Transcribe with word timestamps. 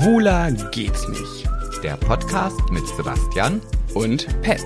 Schwuler 0.00 0.50
geht's 0.70 1.06
nicht. 1.08 1.46
Der 1.82 1.96
Podcast 1.98 2.58
mit 2.70 2.86
Sebastian 2.96 3.60
Und 3.92 4.26
Pet. 4.40 4.64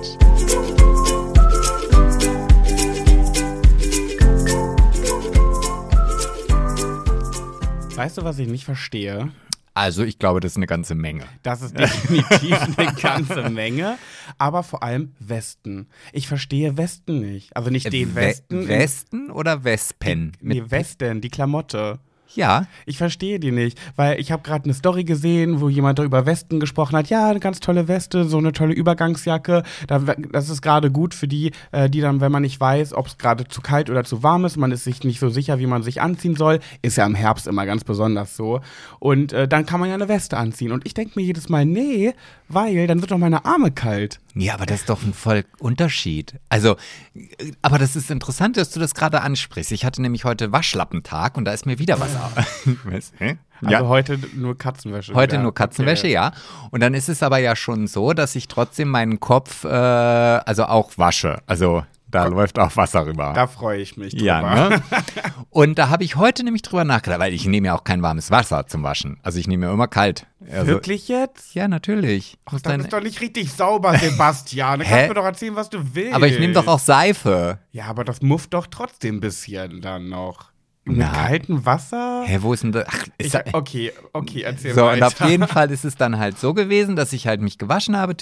Weißt 7.97 8.19
du, 8.19 8.25
was 8.25 8.39
ich 8.39 8.49
nicht 8.49 8.65
verstehe? 8.65 9.31
Also 9.73 10.05
ich 10.05 10.19
glaube, 10.19 10.41
das 10.41 10.53
ist 10.53 10.57
eine 10.57 10.67
ganze 10.67 10.95
Menge. 10.95 11.25
Das 11.43 11.63
ist 11.63 11.77
definitiv 11.79 12.57
eine 12.79 12.93
ganze 12.95 13.51
Menge. 13.51 13.99
Aber 14.39 14.63
vor 14.63 14.83
allem 14.83 15.13
Westen. 15.19 15.89
Ich 16.13 16.29
verstehe 16.29 16.77
Westen 16.77 17.21
nicht. 17.21 17.57
Also 17.57 17.71
nicht 17.71 17.93
den 17.93 18.11
We- 18.15 18.21
Westen. 18.21 18.69
Westen 18.69 19.31
oder 19.31 19.65
Wespen? 19.65 20.33
Nee, 20.41 20.63
Westen, 20.69 21.21
die 21.21 21.29
Klamotte. 21.31 21.99
Ja, 22.35 22.67
Ich 22.87 22.99
verstehe 22.99 23.39
die 23.39 23.53
nicht, 23.53 23.79
weil 23.97 24.19
ich 24.19 24.33
habe 24.33 24.43
gerade 24.43 24.65
eine 24.65 24.75
Story 24.75 25.05
gesehen, 25.05 25.61
wo 25.61 25.69
jemand 25.69 25.99
über 26.01 26.27
Westen 26.27 26.59
gesprochen 26.59 26.97
hat. 26.97 27.09
Ja, 27.09 27.29
eine 27.31 27.39
ganz 27.39 27.61
tolle 27.61 27.87
Weste, 27.87 28.25
so 28.25 28.39
eine 28.39 28.51
tolle 28.53 28.75
Übergangsjacke. 28.75 29.63
Da- 29.87 29.99
Das 30.33 30.49
ist 30.49 30.61
gerade 30.63 30.91
gut 30.91 31.15
für 31.15 31.29
die, 31.29 31.53
äh, 31.71 31.89
die 31.89 32.01
dann, 32.01 32.21
wenn 32.21 32.33
man 32.33 32.43
nicht 32.43 32.59
weiß, 32.59 32.93
ob 32.95 33.07
es 33.07 33.19
gerade 33.19 33.47
zu 33.47 33.61
kalt 33.61 33.89
oder 33.89 34.03
zu 34.05 34.23
warm 34.25 34.45
ist, 34.45 34.57
man 34.57 34.73
ist 34.73 34.85
sich 34.85 35.05
nicht 35.05 35.21
so 35.21 35.29
sicher, 35.29 35.59
wie 35.61 35.67
man 35.67 35.83
sich 35.85 36.01
anziehen 36.01 36.35
soll. 36.35 36.59
Ist 36.83 36.97
ja 36.97 37.07
im 37.07 37.15
Herbst 37.15 37.47
immer 37.47 37.67
ganz 37.67 37.85
besonders 37.85 38.37
so. 38.37 38.61
Und 38.99 39.33
äh, 39.33 39.47
dann 39.47 39.65
kann 39.65 39.79
man 39.79 39.89
ja 39.89 39.95
eine 39.95 40.09
Weste 40.09 40.37
anziehen. 40.37 40.73
Und 40.73 40.87
ich 40.87 40.95
denke 40.95 41.13
mir 41.19 41.25
jedes 41.25 41.49
Mal, 41.49 41.65
nee, 41.65 42.15
weil 42.49 42.87
dann 42.89 43.01
wird 43.01 43.11
doch 43.13 43.19
meine 43.19 43.45
Arme 43.45 43.71
kalt. 43.71 44.19
Ja, 44.35 44.55
aber 44.55 44.67
das 44.67 44.81
ist 44.81 44.89
doch 44.89 45.03
ein 45.05 45.15
voll 45.15 45.45
Unterschied. 45.61 46.35
Also, 46.49 46.77
äh, 47.15 47.53
aber 47.63 47.79
das 47.79 47.95
ist 47.95 48.11
interessant, 48.11 48.57
dass 48.57 48.71
du 48.71 48.81
das 48.81 48.95
gerade 48.95 49.21
ansprichst. 49.21 49.71
Ich 49.71 49.85
hatte 49.85 50.03
nämlich 50.03 50.25
heute 50.25 50.51
Waschlappentag 50.51 51.37
und 51.37 51.45
da 51.45 51.53
ist 51.53 51.67
mir 51.67 51.79
wieder 51.79 52.01
was 52.01 52.14
Hä? 53.19 53.37
Also 53.65 53.89
heute 53.89 54.19
nur 54.35 54.59
Katzenwäsche. 54.59 55.15
Heute 55.15 55.33
wieder. 55.35 55.43
nur 55.43 55.55
Katzenwäsche, 55.55 56.03
Okay. 56.07 56.13
ja. 56.13 56.33
Und 56.71 56.83
dann 56.83 56.93
ist 56.95 57.09
es 57.09 57.23
aber 57.23 57.39
ja 57.39 57.57
schon 57.57 57.87
so, 57.87 58.13
dass 58.13 58.35
ich 58.37 58.49
trotzdem 58.49 58.89
meinen 58.89 59.21
Kopf, 59.21 59.65
äh, 59.65 59.69
also 59.69 60.65
auch 60.65 60.93
wasche. 60.99 61.39
Also 61.47 61.85
da 62.11 62.27
läuft 62.27 62.59
auch 62.61 62.77
Wasser 62.77 63.07
rüber. 63.07 63.33
Da 63.35 63.47
freue 63.49 63.81
ich 63.81 63.97
mich 63.97 64.13
drüber. 64.13 64.25
Ja, 64.25 64.69
ne? 64.69 64.83
Und 65.51 65.79
da 65.81 65.89
habe 65.89 66.05
ich 66.05 66.15
heute 66.17 66.45
nämlich 66.45 66.63
drüber 66.63 66.85
nachgedacht, 66.85 67.19
weil 67.21 67.33
ich 67.33 67.47
nehme 67.47 67.67
ja 67.69 67.75
auch 67.75 67.83
kein 67.85 68.03
warmes 68.03 68.31
Wasser 68.31 68.67
zum 68.69 68.83
Waschen. 68.85 69.19
Also 69.23 69.39
ich 69.41 69.49
nehme 69.49 69.67
ja 69.67 69.73
immer 69.73 69.89
kalt. 69.89 70.27
Also, 70.49 70.67
Wirklich 70.67 71.09
jetzt? 71.09 71.55
Ja, 71.55 71.67
natürlich. 71.67 72.37
Das 72.51 72.63
dann- 72.63 72.81
ist 72.81 72.93
doch 72.93 73.01
nicht 73.03 73.21
richtig 73.21 73.51
sauber, 73.53 73.97
Sebastian. 73.99 74.81
Du 74.81 74.85
kannst 74.89 75.09
mir 75.09 75.15
doch 75.15 75.25
erzählen, 75.25 75.57
was 75.57 75.71
du 75.71 75.79
willst. 75.95 76.15
aber 76.15 76.29
ich 76.29 76.39
nehme 76.39 76.53
doch 76.53 76.67
auch 76.69 76.79
Seife. 76.79 77.59
Ja, 77.73 77.87
aber 77.87 78.05
das 78.05 78.21
mufft 78.23 78.53
doch 78.55 78.67
trotzdem 78.69 79.17
ein 79.17 79.21
bisschen 79.21 79.81
dann 79.81 80.09
noch. 80.09 80.53
Mit 80.87 80.99
Na. 80.99 81.13
kaltem 81.13 81.65
Wasser? 81.65 82.25
Hä, 82.27 82.39
wo 82.43 82.53
ist 82.53 82.63
denn 82.63 82.73
das? 82.73 82.85
Ach, 82.89 83.07
Ich, 83.17 83.27
ist 83.27 83.35
da, 83.35 83.43
okay, 83.55 83.93
okay, 84.13 84.43
erzähl 84.43 84.75
so, 84.75 84.83
weiter. 84.83 84.95
und 84.97 85.03
auf 85.03 85.31
jeden 85.31 85.49
Fall 85.49 85.71
ist 85.71 85.85
es 85.85 85.97
dann 85.97 86.19
halt 86.19 86.39
so 86.39 86.53
gewesen, 86.53 86.95
dass 86.95 87.13
ich 87.15 87.27
halt 87.27 87.41
mich 87.41 87.57
gewaschen 87.57 87.97
habe, 87.97 88.17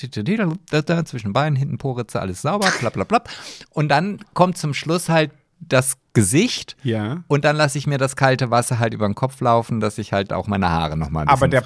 zwischen 1.04 1.32
Beinen, 1.32 1.56
hinten 1.56 1.78
Poritze, 1.78 2.20
alles 2.20 2.42
sauber, 2.42 2.68
plapp. 3.04 3.28
Und 3.70 3.88
dann 3.88 4.20
kommt 4.34 4.58
zum 4.58 4.74
Schluss 4.74 5.08
halt 5.08 5.32
das 5.72 5.96
Gesicht 6.14 6.76
Ja. 6.82 7.24
und 7.28 7.44
dann 7.46 7.56
lasse 7.56 7.78
ich 7.78 7.86
mir 7.86 7.96
das 7.96 8.16
kalte 8.16 8.50
Wasser 8.50 8.78
halt 8.78 8.92
über 8.92 9.06
den 9.08 9.14
Kopf 9.14 9.40
laufen, 9.40 9.80
dass 9.80 9.96
ich 9.96 10.12
halt 10.12 10.32
auch 10.32 10.46
meine 10.46 10.68
Haare 10.68 10.96
nochmal 10.98 11.22
ein 11.22 11.26
bisschen 11.34 11.42
Aber 11.42 11.48
der. 11.48 11.62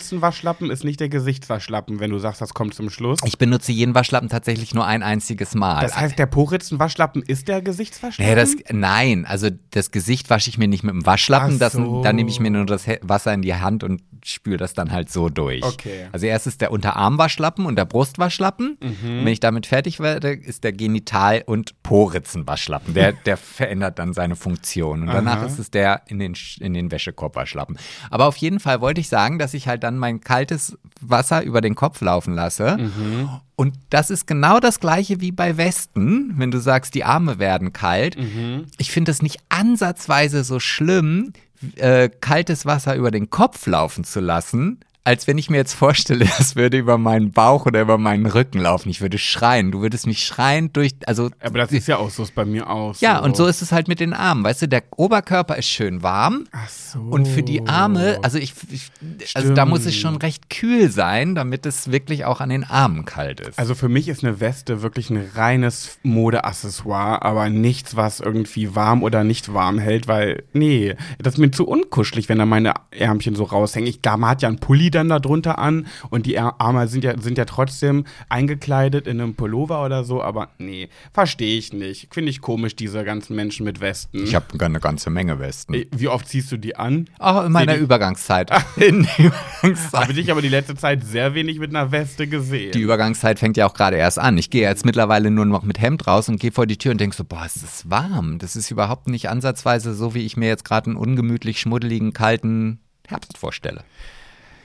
Poritzenwaschlappen 0.00 0.70
ist 0.70 0.84
nicht 0.84 1.00
der 1.00 1.08
Gesichtswaschlappen, 1.10 2.00
wenn 2.00 2.10
du 2.10 2.18
sagst, 2.18 2.40
das 2.40 2.54
kommt 2.54 2.74
zum 2.74 2.88
Schluss. 2.88 3.18
Ich 3.24 3.36
benutze 3.36 3.72
jeden 3.72 3.94
Waschlappen 3.94 4.28
tatsächlich 4.30 4.74
nur 4.74 4.86
ein 4.86 5.02
einziges 5.02 5.54
Mal. 5.54 5.82
Das 5.82 5.96
heißt, 5.98 6.18
der 6.18 6.26
Poritzenwaschlappen 6.26 7.22
ist 7.22 7.48
der 7.48 7.60
Gesichtswaschlappen? 7.60 8.34
Nee, 8.34 8.40
das, 8.40 8.54
nein, 8.70 9.26
also 9.26 9.48
das 9.72 9.90
Gesicht 9.90 10.30
wasche 10.30 10.48
ich 10.48 10.56
mir 10.56 10.68
nicht 10.68 10.82
mit 10.82 10.94
dem 10.94 11.04
Waschlappen, 11.04 11.54
Ach 11.56 11.58
das, 11.58 11.72
so. 11.74 12.02
dann 12.02 12.16
nehme 12.16 12.30
ich 12.30 12.40
mir 12.40 12.50
nur 12.50 12.64
das 12.64 12.86
Wasser 13.02 13.34
in 13.34 13.42
die 13.42 13.54
Hand 13.54 13.84
und 13.84 14.00
spüle 14.24 14.56
das 14.56 14.74
dann 14.74 14.90
halt 14.92 15.10
so 15.10 15.28
durch. 15.28 15.62
Okay. 15.62 16.08
Also 16.12 16.26
erst 16.26 16.46
ist 16.46 16.60
der 16.60 16.72
Unterarmwaschlappen 16.72 17.66
und 17.66 17.76
der 17.76 17.84
Brustwaschlappen. 17.84 18.78
Mhm. 18.80 18.88
Und 18.88 19.24
wenn 19.24 19.32
ich 19.32 19.40
damit 19.40 19.66
fertig 19.66 20.00
werde, 20.00 20.32
ist 20.32 20.64
der 20.64 20.72
Genital- 20.72 21.42
und 21.46 21.82
Poritzenwaschlappen. 21.82 22.94
Der, 22.94 23.12
der 23.12 23.36
verändert 23.36 23.98
dann 23.98 24.12
seine 24.12 24.36
Funktion. 24.36 25.02
Und 25.02 25.08
danach 25.08 25.38
Aha. 25.38 25.46
ist 25.46 25.58
es 25.58 25.70
der 25.70 26.02
in 26.08 26.18
den, 26.18 26.34
in 26.60 26.74
den 26.74 26.90
Wäschekorbwaschlappen. 26.90 27.78
Aber 28.10 28.26
auf 28.26 28.36
jeden 28.36 28.60
Fall 28.60 28.80
wollte 28.80 29.00
ich 29.00 29.08
sagen, 29.08 29.38
dass 29.38 29.54
ich 29.54 29.68
halt 29.68 29.82
dann 29.82 29.98
mein 29.98 30.20
kaltes 30.20 30.78
Wasser 31.00 31.42
über 31.42 31.60
den 31.60 31.74
Kopf 31.74 32.00
laufen 32.00 32.34
lasse. 32.34 32.76
Mhm. 32.78 33.28
Und 33.56 33.74
das 33.90 34.08
ist 34.08 34.26
genau 34.26 34.58
das 34.58 34.80
gleiche 34.80 35.20
wie 35.20 35.32
bei 35.32 35.58
Westen, 35.58 36.32
wenn 36.38 36.50
du 36.50 36.58
sagst, 36.60 36.94
die 36.94 37.04
Arme 37.04 37.38
werden 37.38 37.74
kalt. 37.74 38.18
Mhm. 38.18 38.64
Ich 38.78 38.90
finde 38.90 39.10
es 39.10 39.20
nicht 39.20 39.38
ansatzweise 39.50 40.44
so 40.44 40.60
schlimm, 40.60 41.34
äh, 41.76 42.08
kaltes 42.08 42.66
Wasser 42.66 42.94
über 42.94 43.10
den 43.10 43.30
Kopf 43.30 43.66
laufen 43.66 44.04
zu 44.04 44.20
lassen, 44.20 44.80
als 45.04 45.26
wenn 45.26 45.38
ich 45.38 45.48
mir 45.48 45.56
jetzt 45.56 45.74
vorstelle, 45.74 46.24
das 46.38 46.56
würde 46.56 46.78
über 46.78 46.98
meinen 46.98 47.32
Bauch 47.32 47.66
oder 47.66 47.80
über 47.80 47.98
meinen 47.98 48.26
Rücken 48.26 48.58
laufen. 48.58 48.90
Ich 48.90 49.00
würde 49.00 49.18
schreien. 49.18 49.72
Du 49.72 49.80
würdest 49.80 50.06
mich 50.06 50.24
schreiend 50.24 50.76
durch, 50.76 50.94
also 51.06 51.30
Aber 51.40 51.58
das 51.58 51.72
ist 51.72 51.88
ja 51.88 51.96
auch 51.96 52.10
so, 52.10 52.22
ist 52.22 52.34
bei 52.34 52.44
mir 52.44 52.68
auch 52.68 52.94
so. 52.94 53.04
ja, 53.04 53.18
und 53.18 53.36
so 53.36 53.46
ist 53.46 53.62
es 53.62 53.72
halt 53.72 53.88
mit 53.88 54.00
den 54.00 54.12
Armen. 54.12 54.44
Weißt 54.44 54.62
du, 54.62 54.68
der 54.68 54.82
Oberkörper 54.96 55.56
ist 55.56 55.68
schön 55.68 56.02
warm. 56.02 56.44
Ach 56.52 56.68
so. 56.68 56.98
Und 57.00 57.26
für 57.26 57.42
die 57.42 57.66
Arme, 57.66 58.18
also 58.22 58.38
ich, 58.38 58.54
ich 58.70 58.90
also 59.34 59.54
da 59.54 59.64
muss 59.64 59.86
es 59.86 59.96
schon 59.96 60.16
recht 60.16 60.50
kühl 60.50 60.90
sein, 60.90 61.34
damit 61.34 61.64
es 61.66 61.90
wirklich 61.90 62.24
auch 62.24 62.40
an 62.40 62.50
den 62.50 62.64
Armen 62.64 63.04
kalt 63.04 63.40
ist. 63.40 63.58
Also 63.58 63.74
für 63.74 63.88
mich 63.88 64.08
ist 64.08 64.22
eine 64.22 64.40
Weste 64.40 64.82
wirklich 64.82 65.10
ein 65.10 65.30
reines 65.34 65.98
Modeaccessoire, 66.02 67.22
aber 67.22 67.48
nichts, 67.48 67.96
was 67.96 68.20
irgendwie 68.20 68.74
warm 68.74 69.02
oder 69.02 69.24
nicht 69.24 69.52
warm 69.54 69.78
hält, 69.78 70.08
weil, 70.08 70.42
nee, 70.52 70.94
das 71.18 71.34
ist 71.34 71.38
mir 71.38 71.50
zu 71.50 71.66
unkuschelig, 71.66 72.28
wenn 72.28 72.38
da 72.38 72.46
meine 72.46 72.74
Ärmchen 72.90 73.34
so 73.34 73.44
raushängen. 73.44 73.88
Ich, 73.88 74.00
man 74.04 74.26
hat 74.26 74.42
ja 74.42 74.48
einen 74.48 74.58
Pulli 74.58 74.89
dann 74.90 75.08
da 75.08 75.18
drunter 75.18 75.58
an 75.58 75.86
und 76.10 76.26
die 76.26 76.38
Arme 76.38 76.88
sind 76.88 77.04
ja, 77.04 77.18
sind 77.20 77.38
ja 77.38 77.44
trotzdem 77.44 78.04
eingekleidet 78.28 79.06
in 79.06 79.20
einem 79.20 79.34
Pullover 79.34 79.84
oder 79.84 80.04
so, 80.04 80.22
aber 80.22 80.48
nee, 80.58 80.88
verstehe 81.12 81.58
ich 81.58 81.72
nicht. 81.72 82.12
Finde 82.12 82.30
ich 82.30 82.40
komisch, 82.40 82.76
diese 82.76 83.04
ganzen 83.04 83.36
Menschen 83.36 83.64
mit 83.64 83.80
Westen. 83.80 84.24
ich 84.24 84.34
habe 84.34 84.46
eine 84.64 84.80
ganze 84.80 85.10
Menge 85.10 85.38
Westen. 85.38 85.74
Wie 85.94 86.08
oft 86.08 86.28
ziehst 86.28 86.50
du 86.52 86.56
die 86.56 86.76
an? 86.76 87.08
Auch 87.18 87.44
in 87.46 87.52
meiner 87.52 87.74
die- 87.74 87.80
Übergangszeit. 87.80 88.50
In 88.76 89.02
der 89.02 89.26
Übergangszeit. 89.26 90.00
Habe 90.02 90.14
dich 90.14 90.30
aber 90.30 90.42
die 90.42 90.48
letzte 90.48 90.74
Zeit 90.76 91.04
sehr 91.04 91.34
wenig 91.34 91.58
mit 91.58 91.70
einer 91.70 91.90
Weste 91.92 92.26
gesehen. 92.26 92.72
Die 92.72 92.80
Übergangszeit 92.80 93.38
fängt 93.38 93.56
ja 93.56 93.66
auch 93.66 93.74
gerade 93.74 93.96
erst 93.96 94.18
an. 94.18 94.38
Ich 94.38 94.50
gehe 94.50 94.62
jetzt 94.62 94.84
mittlerweile 94.84 95.30
nur 95.30 95.44
noch 95.44 95.62
mit 95.62 95.80
Hemd 95.80 96.06
raus 96.06 96.28
und 96.28 96.40
gehe 96.40 96.52
vor 96.52 96.66
die 96.66 96.78
Tür 96.78 96.92
und 96.92 97.00
denke 97.00 97.16
so, 97.16 97.24
boah, 97.24 97.42
es 97.44 97.56
ist 97.56 97.90
warm. 97.90 98.38
Das 98.38 98.56
ist 98.56 98.70
überhaupt 98.70 99.08
nicht 99.08 99.28
ansatzweise 99.28 99.94
so, 99.94 100.14
wie 100.14 100.24
ich 100.24 100.36
mir 100.36 100.48
jetzt 100.48 100.64
gerade 100.64 100.86
einen 100.90 100.96
ungemütlich 100.96 101.60
schmuddeligen, 101.60 102.12
kalten 102.12 102.80
Herbst 103.08 103.36
vorstelle. 103.38 103.82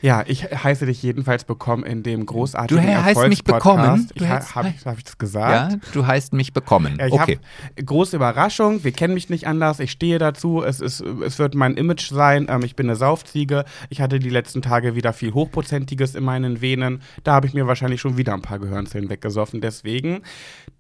Ja, 0.06 0.24
ich 0.28 0.44
heiße 0.44 0.86
dich 0.86 1.02
jedenfalls 1.02 1.46
bekommen 1.46 1.84
in 1.84 2.04
dem 2.04 2.28
großartigen 2.28 2.86
Du 2.86 3.04
heißt 3.04 3.28
mich 3.28 3.44
bekommen? 3.44 4.08
Du 4.16 4.24
Ich, 4.24 4.30
heißt- 4.30 4.54
Habe 4.54 4.72
ich, 4.78 4.86
hab 4.86 5.00
ich 5.00 5.04
das 5.04 5.18
gesagt? 5.18 5.72
Ja, 5.72 5.80
du 5.94 6.06
heißt 6.06 6.32
mich 6.34 6.54
bekommen. 6.54 7.00
Ich 7.04 7.12
okay. 7.12 7.40
große 7.84 8.16
Überraschung. 8.16 8.84
Wir 8.84 8.92
kennen 8.92 9.16
mich 9.16 9.32
nicht 9.32 9.48
anders. 9.48 9.80
Ich 9.80 9.90
stehe 9.90 10.20
dazu. 10.20 10.62
Es, 10.62 10.80
ist, 10.80 11.02
es 11.02 11.40
wird 11.40 11.56
mein 11.56 11.74
Image 11.76 12.12
sein. 12.12 12.46
Ähm, 12.52 12.62
ich 12.64 12.76
bin 12.76 12.86
eine 12.86 12.96
Saufziege. 12.96 13.66
Ich 13.90 14.00
hatte 14.00 14.20
die 14.20 14.30
letzten 14.30 14.62
Tage 14.62 14.94
wieder 14.94 15.12
viel 15.12 15.34
Hochprozentiges 15.34 16.14
in 16.14 16.24
meinen 16.24 16.62
Venen. 16.62 17.02
Da 17.24 17.34
habe 17.34 17.48
ich 17.48 17.56
mir 17.56 17.66
wahrscheinlich 17.66 18.00
schon 18.00 18.16
wieder 18.16 18.36
ein 18.36 18.44
paar 18.44 18.60
Gehirnzellen 18.60 19.10
weggesoffen. 19.10 19.60
Deswegen, 19.60 20.22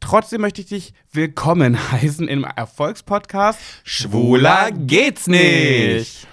trotzdem 0.01 0.41
möchte 0.41 0.61
ich 0.61 0.67
dich 0.67 0.93
willkommen 1.11 1.79
heißen 1.91 2.27
im 2.27 2.43
Erfolgspodcast. 2.43 3.59
Schwuler 3.83 4.69
geht's 4.71 5.25
nicht. 5.25 6.27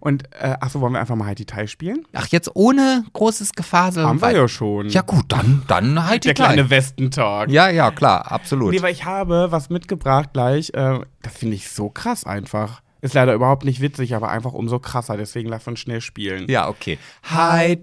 Und, 0.00 0.24
äh, 0.40 0.54
achso, 0.60 0.80
wollen 0.80 0.92
wir 0.92 1.00
einfach 1.00 1.16
mal 1.16 1.26
halt 1.26 1.38
Detail 1.38 1.66
spielen? 1.66 2.04
Ach, 2.12 2.26
jetzt 2.28 2.50
ohne 2.54 3.04
großes 3.12 3.52
Gefasel. 3.52 4.04
Haben 4.04 4.20
wir 4.20 4.30
ja 4.30 4.48
schon. 4.48 4.88
Ja 4.88 5.02
gut, 5.02 5.24
dann, 5.28 5.62
dann 5.66 6.06
halt 6.06 6.24
die 6.24 6.28
Der 6.28 6.34
kleine. 6.34 6.70
Westentalk. 6.70 7.50
Ja, 7.50 7.68
ja, 7.68 7.90
klar, 7.90 8.30
absolut. 8.30 8.72
Nee, 8.72 8.82
weil 8.82 8.92
ich 8.92 9.04
habe 9.04 9.48
was 9.50 9.70
mitgebracht 9.70 10.30
gleich. 10.32 10.70
Äh, 10.74 11.00
das 11.22 11.36
finde 11.36 11.56
ich 11.56 11.68
so 11.68 11.88
krass 11.90 12.24
einfach. 12.24 12.82
Ist 13.00 13.14
leider 13.14 13.32
überhaupt 13.34 13.64
nicht 13.64 13.80
witzig, 13.80 14.14
aber 14.16 14.28
einfach 14.28 14.52
umso 14.52 14.80
krasser. 14.80 15.16
Deswegen 15.16 15.48
lass 15.48 15.68
uns 15.68 15.78
schnell 15.78 16.00
spielen. 16.00 16.46
ja, 16.48 16.68
okay. 16.68 16.98
Hi, 17.30 17.76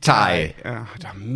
Tai. 0.00 0.54
Äh, 0.62 0.80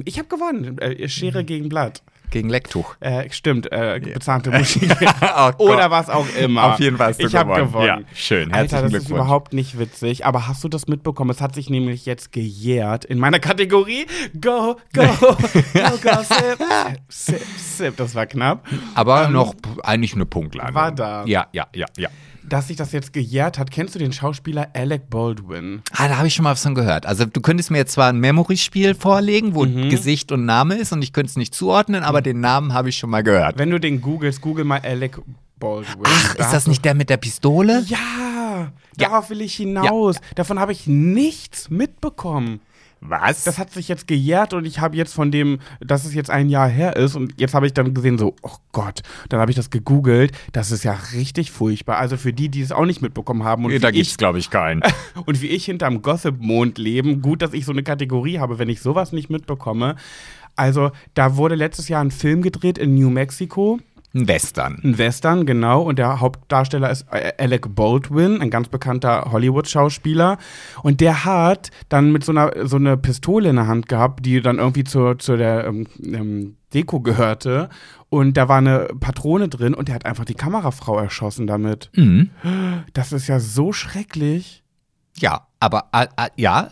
ich 0.04 0.18
habe 0.18 0.28
gewonnen. 0.28 0.78
Äh, 0.78 1.08
Schere 1.08 1.44
gegen 1.44 1.68
Blatt. 1.70 2.02
Gegen 2.32 2.48
Lecktuch. 2.48 2.96
Äh, 3.00 3.30
stimmt, 3.30 3.70
äh, 3.70 4.00
bezahnte 4.02 4.50
Musik. 4.58 4.90
Oh. 5.58 5.68
Oder 5.68 5.90
was 5.90 6.08
auch 6.10 6.26
immer. 6.34 6.64
Auf 6.72 6.80
jeden 6.80 6.96
Fall 6.96 7.10
hast 7.10 7.22
du 7.22 7.26
Ich 7.26 7.36
habe 7.36 7.54
gewonnen. 7.54 7.86
Ja, 7.86 8.00
schön. 8.14 8.52
Alter, 8.52 8.56
Herzlichen 8.56 8.82
das 8.84 8.84
ist 8.84 8.90
Glückwunsch. 9.06 9.10
überhaupt 9.20 9.52
nicht 9.52 9.78
witzig. 9.78 10.26
Aber 10.26 10.48
hast 10.48 10.64
du 10.64 10.68
das 10.68 10.88
mitbekommen? 10.88 11.30
Es 11.30 11.40
hat 11.40 11.54
sich 11.54 11.68
nämlich 11.70 12.06
jetzt 12.06 12.32
gejährt 12.32 13.04
in 13.04 13.18
meiner 13.18 13.38
Kategorie 13.38 14.06
Go, 14.40 14.76
Go, 14.94 15.02
Go, 15.20 15.36
Go, 16.02 16.22
Sip, 16.22 16.58
Sip, 17.08 17.42
Sip. 17.58 17.96
Das 17.98 18.14
war 18.14 18.26
knapp. 18.26 18.66
Aber 18.94 19.28
noch 19.28 19.54
eigentlich 19.82 20.14
eine 20.14 20.26
Punktlandung. 20.26 20.70
Ähm, 20.70 20.74
war 20.74 20.90
da. 20.92 21.24
Ja, 21.26 21.46
ja, 21.52 21.66
ja, 21.74 21.86
ja. 21.98 22.08
Dass 22.52 22.68
sich 22.68 22.76
das 22.76 22.92
jetzt 22.92 23.14
gejährt 23.14 23.58
hat, 23.58 23.70
kennst 23.70 23.94
du 23.94 23.98
den 23.98 24.12
Schauspieler 24.12 24.68
Alec 24.74 25.08
Baldwin? 25.08 25.80
Ah, 25.96 26.06
da 26.06 26.18
habe 26.18 26.26
ich 26.26 26.34
schon 26.34 26.42
mal 26.42 26.50
was 26.52 26.62
von 26.62 26.74
gehört. 26.74 27.06
Also 27.06 27.24
du 27.24 27.40
könntest 27.40 27.70
mir 27.70 27.78
jetzt 27.78 27.92
zwar 27.92 28.10
ein 28.10 28.18
Memory-Spiel 28.20 28.94
vorlegen, 28.94 29.54
wo 29.54 29.64
Mhm. 29.64 29.88
Gesicht 29.88 30.32
und 30.32 30.44
Name 30.44 30.74
ist 30.74 30.92
und 30.92 31.00
ich 31.00 31.14
könnte 31.14 31.30
es 31.30 31.36
nicht 31.36 31.54
zuordnen, 31.54 32.02
aber 32.02 32.20
den 32.20 32.40
Namen 32.40 32.74
habe 32.74 32.90
ich 32.90 32.98
schon 32.98 33.08
mal 33.08 33.22
gehört. 33.22 33.56
Wenn 33.56 33.70
du 33.70 33.80
den 33.80 34.02
googelst, 34.02 34.42
google 34.42 34.66
mal 34.66 34.82
Alec 34.84 35.18
Baldwin. 35.58 36.02
Ach, 36.04 36.34
Da 36.34 36.44
ist 36.44 36.52
das 36.52 36.66
nicht 36.66 36.84
der 36.84 36.92
mit 36.92 37.08
der 37.08 37.16
Pistole? 37.16 37.84
Ja, 37.86 38.70
darauf 38.98 39.30
will 39.30 39.40
ich 39.40 39.54
hinaus. 39.54 40.16
Davon 40.34 40.58
habe 40.60 40.72
ich 40.72 40.86
nichts 40.86 41.70
mitbekommen. 41.70 42.60
Was? 43.04 43.42
Das 43.42 43.58
hat 43.58 43.72
sich 43.72 43.88
jetzt 43.88 44.06
gejährt 44.06 44.54
und 44.54 44.64
ich 44.64 44.78
habe 44.78 44.96
jetzt 44.96 45.12
von 45.12 45.32
dem, 45.32 45.58
dass 45.80 46.04
es 46.04 46.14
jetzt 46.14 46.30
ein 46.30 46.48
Jahr 46.48 46.68
her 46.68 46.94
ist 46.96 47.16
und 47.16 47.34
jetzt 47.36 47.52
habe 47.52 47.66
ich 47.66 47.74
dann 47.74 47.94
gesehen, 47.94 48.16
so, 48.16 48.36
oh 48.42 48.56
Gott, 48.70 49.00
dann 49.28 49.40
habe 49.40 49.50
ich 49.50 49.56
das 49.56 49.70
gegoogelt. 49.70 50.30
Das 50.52 50.70
ist 50.70 50.84
ja 50.84 50.96
richtig 51.12 51.50
furchtbar. 51.50 51.98
Also 51.98 52.16
für 52.16 52.32
die, 52.32 52.48
die 52.48 52.60
es 52.60 52.70
auch 52.70 52.86
nicht 52.86 53.02
mitbekommen 53.02 53.42
haben 53.42 53.64
und 53.64 53.72
da 53.82 53.88
wie 53.88 53.94
gibt's, 53.94 54.12
ich, 54.12 54.18
glaube 54.18 54.38
ich, 54.38 54.50
keinen. 54.50 54.82
und 55.26 55.42
wie 55.42 55.48
ich 55.48 55.64
hinterm 55.64 56.00
Gossip-Mond 56.00 56.78
leben, 56.78 57.22
gut, 57.22 57.42
dass 57.42 57.52
ich 57.54 57.64
so 57.64 57.72
eine 57.72 57.82
Kategorie 57.82 58.38
habe, 58.38 58.60
wenn 58.60 58.68
ich 58.68 58.80
sowas 58.80 59.10
nicht 59.10 59.30
mitbekomme. 59.30 59.96
Also 60.54 60.92
da 61.14 61.36
wurde 61.36 61.56
letztes 61.56 61.88
Jahr 61.88 62.04
ein 62.04 62.12
Film 62.12 62.40
gedreht 62.40 62.78
in 62.78 62.94
New 62.94 63.10
Mexico. 63.10 63.80
Ein 64.14 64.28
Western. 64.28 64.78
Ein 64.84 64.98
Western, 64.98 65.46
genau. 65.46 65.82
Und 65.82 65.98
der 65.98 66.20
Hauptdarsteller 66.20 66.90
ist 66.90 67.06
äh, 67.10 67.32
Alec 67.38 67.74
Baldwin, 67.74 68.42
ein 68.42 68.50
ganz 68.50 68.68
bekannter 68.68 69.28
Hollywood-Schauspieler. 69.32 70.38
Und 70.82 71.00
der 71.00 71.24
hat 71.24 71.70
dann 71.88 72.12
mit 72.12 72.24
so 72.24 72.32
einer 72.32 72.66
so 72.66 72.76
eine 72.76 72.96
Pistole 72.96 73.48
in 73.48 73.56
der 73.56 73.66
Hand 73.66 73.88
gehabt, 73.88 74.26
die 74.26 74.42
dann 74.42 74.58
irgendwie 74.58 74.84
zur, 74.84 75.18
zu 75.18 75.36
der 75.36 75.66
ähm, 75.66 75.86
ähm, 76.04 76.56
Deko 76.74 77.00
gehörte. 77.00 77.70
Und 78.10 78.36
da 78.36 78.48
war 78.48 78.58
eine 78.58 78.88
Patrone 79.00 79.48
drin 79.48 79.72
und 79.72 79.88
der 79.88 79.94
hat 79.94 80.04
einfach 80.04 80.26
die 80.26 80.34
Kamerafrau 80.34 80.98
erschossen 80.98 81.46
damit. 81.46 81.90
Mhm. 81.94 82.30
Das 82.92 83.12
ist 83.12 83.28
ja 83.28 83.40
so 83.40 83.72
schrecklich. 83.72 84.62
Ja, 85.16 85.46
aber 85.60 85.88
äh, 85.92 86.06
ja, 86.36 86.70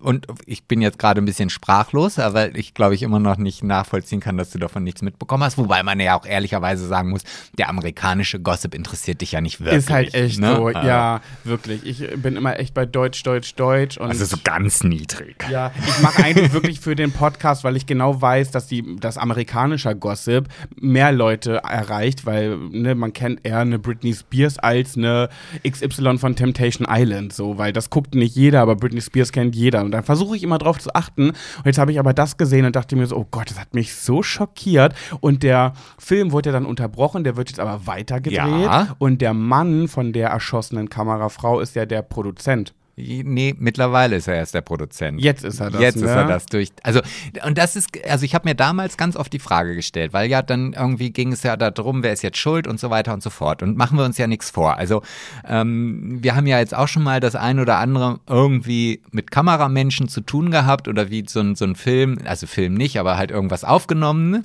und 0.00 0.26
ich 0.46 0.64
bin 0.64 0.80
jetzt 0.80 0.98
gerade 0.98 1.20
ein 1.20 1.24
bisschen 1.24 1.50
sprachlos, 1.50 2.18
weil 2.18 2.56
ich 2.56 2.74
glaube 2.74 2.94
ich 2.94 3.02
immer 3.02 3.18
noch 3.18 3.36
nicht 3.36 3.62
nachvollziehen 3.62 4.20
kann, 4.20 4.36
dass 4.36 4.50
du 4.50 4.58
davon 4.58 4.84
nichts 4.84 5.02
mitbekommen 5.02 5.42
hast. 5.42 5.58
Wobei 5.58 5.82
man 5.82 6.00
ja 6.00 6.18
auch 6.18 6.26
ehrlicherweise 6.26 6.86
sagen 6.86 7.10
muss, 7.10 7.22
der 7.58 7.68
amerikanische 7.68 8.40
Gossip 8.40 8.74
interessiert 8.74 9.20
dich 9.20 9.32
ja 9.32 9.40
nicht 9.40 9.60
wirklich. 9.60 9.78
Ist 9.78 9.90
halt 9.90 10.14
echt 10.14 10.40
ne? 10.40 10.56
so, 10.56 10.68
Äh, 10.68 10.86
ja, 10.86 11.20
wirklich. 11.44 11.84
Ich 11.84 12.20
bin 12.20 12.36
immer 12.36 12.58
echt 12.58 12.74
bei 12.74 12.86
Deutsch, 12.86 13.22
Deutsch, 13.22 13.54
Deutsch. 13.54 13.98
Und 13.98 14.08
Also 14.08 14.24
so 14.24 14.36
ganz 14.42 14.82
niedrig. 14.82 15.36
Ja, 15.50 15.72
ich 15.86 16.02
mache 16.02 16.22
eigentlich 16.22 16.52
wirklich 16.52 16.80
für 16.80 16.94
den 16.94 17.12
Podcast, 17.12 17.64
weil 17.64 17.76
ich 17.76 17.86
genau 17.86 18.20
weiß, 18.20 18.50
dass 18.50 18.66
die, 18.66 18.96
das 19.00 19.18
amerikanischer 19.18 19.94
Gossip 19.94 20.48
mehr 20.80 21.12
Leute 21.12 21.56
erreicht, 21.58 22.26
weil 22.26 22.56
ne, 22.56 22.94
man 22.94 23.12
kennt 23.12 23.40
eher 23.44 23.60
eine 23.60 23.78
Britney 23.78 24.14
Spears 24.14 24.58
als 24.58 24.96
eine 24.96 25.28
XY 25.68 26.18
von 26.18 26.36
Temptation 26.36 26.86
Island, 26.90 27.32
so, 27.32 27.58
weil 27.58 27.72
das 27.72 27.90
guckt 27.90 28.14
nicht 28.14 28.34
jeder, 28.36 28.60
aber 28.60 28.76
Britney 28.76 29.00
Spears 29.00 29.32
kennt 29.32 29.54
jeder. 29.54 29.75
Und 29.84 29.92
dann 29.92 30.04
versuche 30.04 30.36
ich 30.36 30.42
immer 30.42 30.58
drauf 30.58 30.78
zu 30.78 30.94
achten. 30.94 31.30
Und 31.30 31.66
jetzt 31.66 31.78
habe 31.78 31.92
ich 31.92 31.98
aber 31.98 32.14
das 32.14 32.36
gesehen 32.36 32.64
und 32.66 32.76
dachte 32.76 32.96
mir 32.96 33.06
so, 33.06 33.16
oh 33.16 33.26
Gott, 33.30 33.50
das 33.50 33.58
hat 33.58 33.74
mich 33.74 33.94
so 33.94 34.22
schockiert. 34.22 34.94
Und 35.20 35.42
der 35.42 35.72
Film 35.98 36.32
wurde 36.32 36.50
ja 36.50 36.52
dann 36.52 36.66
unterbrochen, 36.66 37.24
der 37.24 37.36
wird 37.36 37.50
jetzt 37.50 37.60
aber 37.60 37.86
weitergedreht. 37.86 38.40
Ja. 38.40 38.96
Und 38.98 39.20
der 39.20 39.34
Mann 39.34 39.88
von 39.88 40.12
der 40.12 40.30
erschossenen 40.30 40.90
Kamerafrau 40.90 41.60
ist 41.60 41.74
ja 41.74 41.86
der 41.86 42.02
Produzent. 42.02 42.74
Nee, 42.98 43.54
mittlerweile 43.58 44.16
ist 44.16 44.26
er 44.26 44.36
erst 44.36 44.54
der 44.54 44.62
Produzent. 44.62 45.20
Jetzt 45.20 45.44
ist 45.44 45.60
er 45.60 45.70
das. 45.70 45.82
Jetzt 45.82 45.96
ne? 45.96 46.06
ist 46.06 46.12
er 46.12 46.24
das 46.26 46.46
durch. 46.46 46.70
Also, 46.82 47.02
und 47.46 47.58
das 47.58 47.76
ist, 47.76 47.90
also 48.08 48.24
ich 48.24 48.34
habe 48.34 48.48
mir 48.48 48.54
damals 48.54 48.96
ganz 48.96 49.16
oft 49.16 49.30
die 49.34 49.38
Frage 49.38 49.74
gestellt, 49.74 50.14
weil 50.14 50.30
ja 50.30 50.40
dann 50.40 50.72
irgendwie 50.72 51.10
ging 51.10 51.30
es 51.32 51.42
ja 51.42 51.58
darum, 51.58 52.02
wer 52.02 52.14
ist 52.14 52.22
jetzt 52.22 52.38
schuld 52.38 52.66
und 52.66 52.80
so 52.80 52.88
weiter 52.88 53.12
und 53.12 53.22
so 53.22 53.28
fort. 53.28 53.62
Und 53.62 53.76
machen 53.76 53.98
wir 53.98 54.04
uns 54.06 54.16
ja 54.16 54.26
nichts 54.26 54.50
vor. 54.50 54.78
Also, 54.78 55.02
ähm, 55.46 56.20
wir 56.22 56.34
haben 56.34 56.46
ja 56.46 56.58
jetzt 56.58 56.74
auch 56.74 56.88
schon 56.88 57.02
mal 57.02 57.20
das 57.20 57.36
ein 57.36 57.60
oder 57.60 57.76
andere 57.76 58.18
irgendwie 58.26 59.02
mit 59.10 59.30
Kameramenschen 59.30 60.08
zu 60.08 60.22
tun 60.22 60.50
gehabt 60.50 60.88
oder 60.88 61.10
wie 61.10 61.22
so 61.28 61.40
ein, 61.40 61.54
so 61.54 61.66
ein 61.66 61.76
Film, 61.76 62.16
also 62.24 62.46
Film 62.46 62.72
nicht, 62.72 62.98
aber 62.98 63.18
halt 63.18 63.30
irgendwas 63.30 63.62
aufgenommen. 63.62 64.42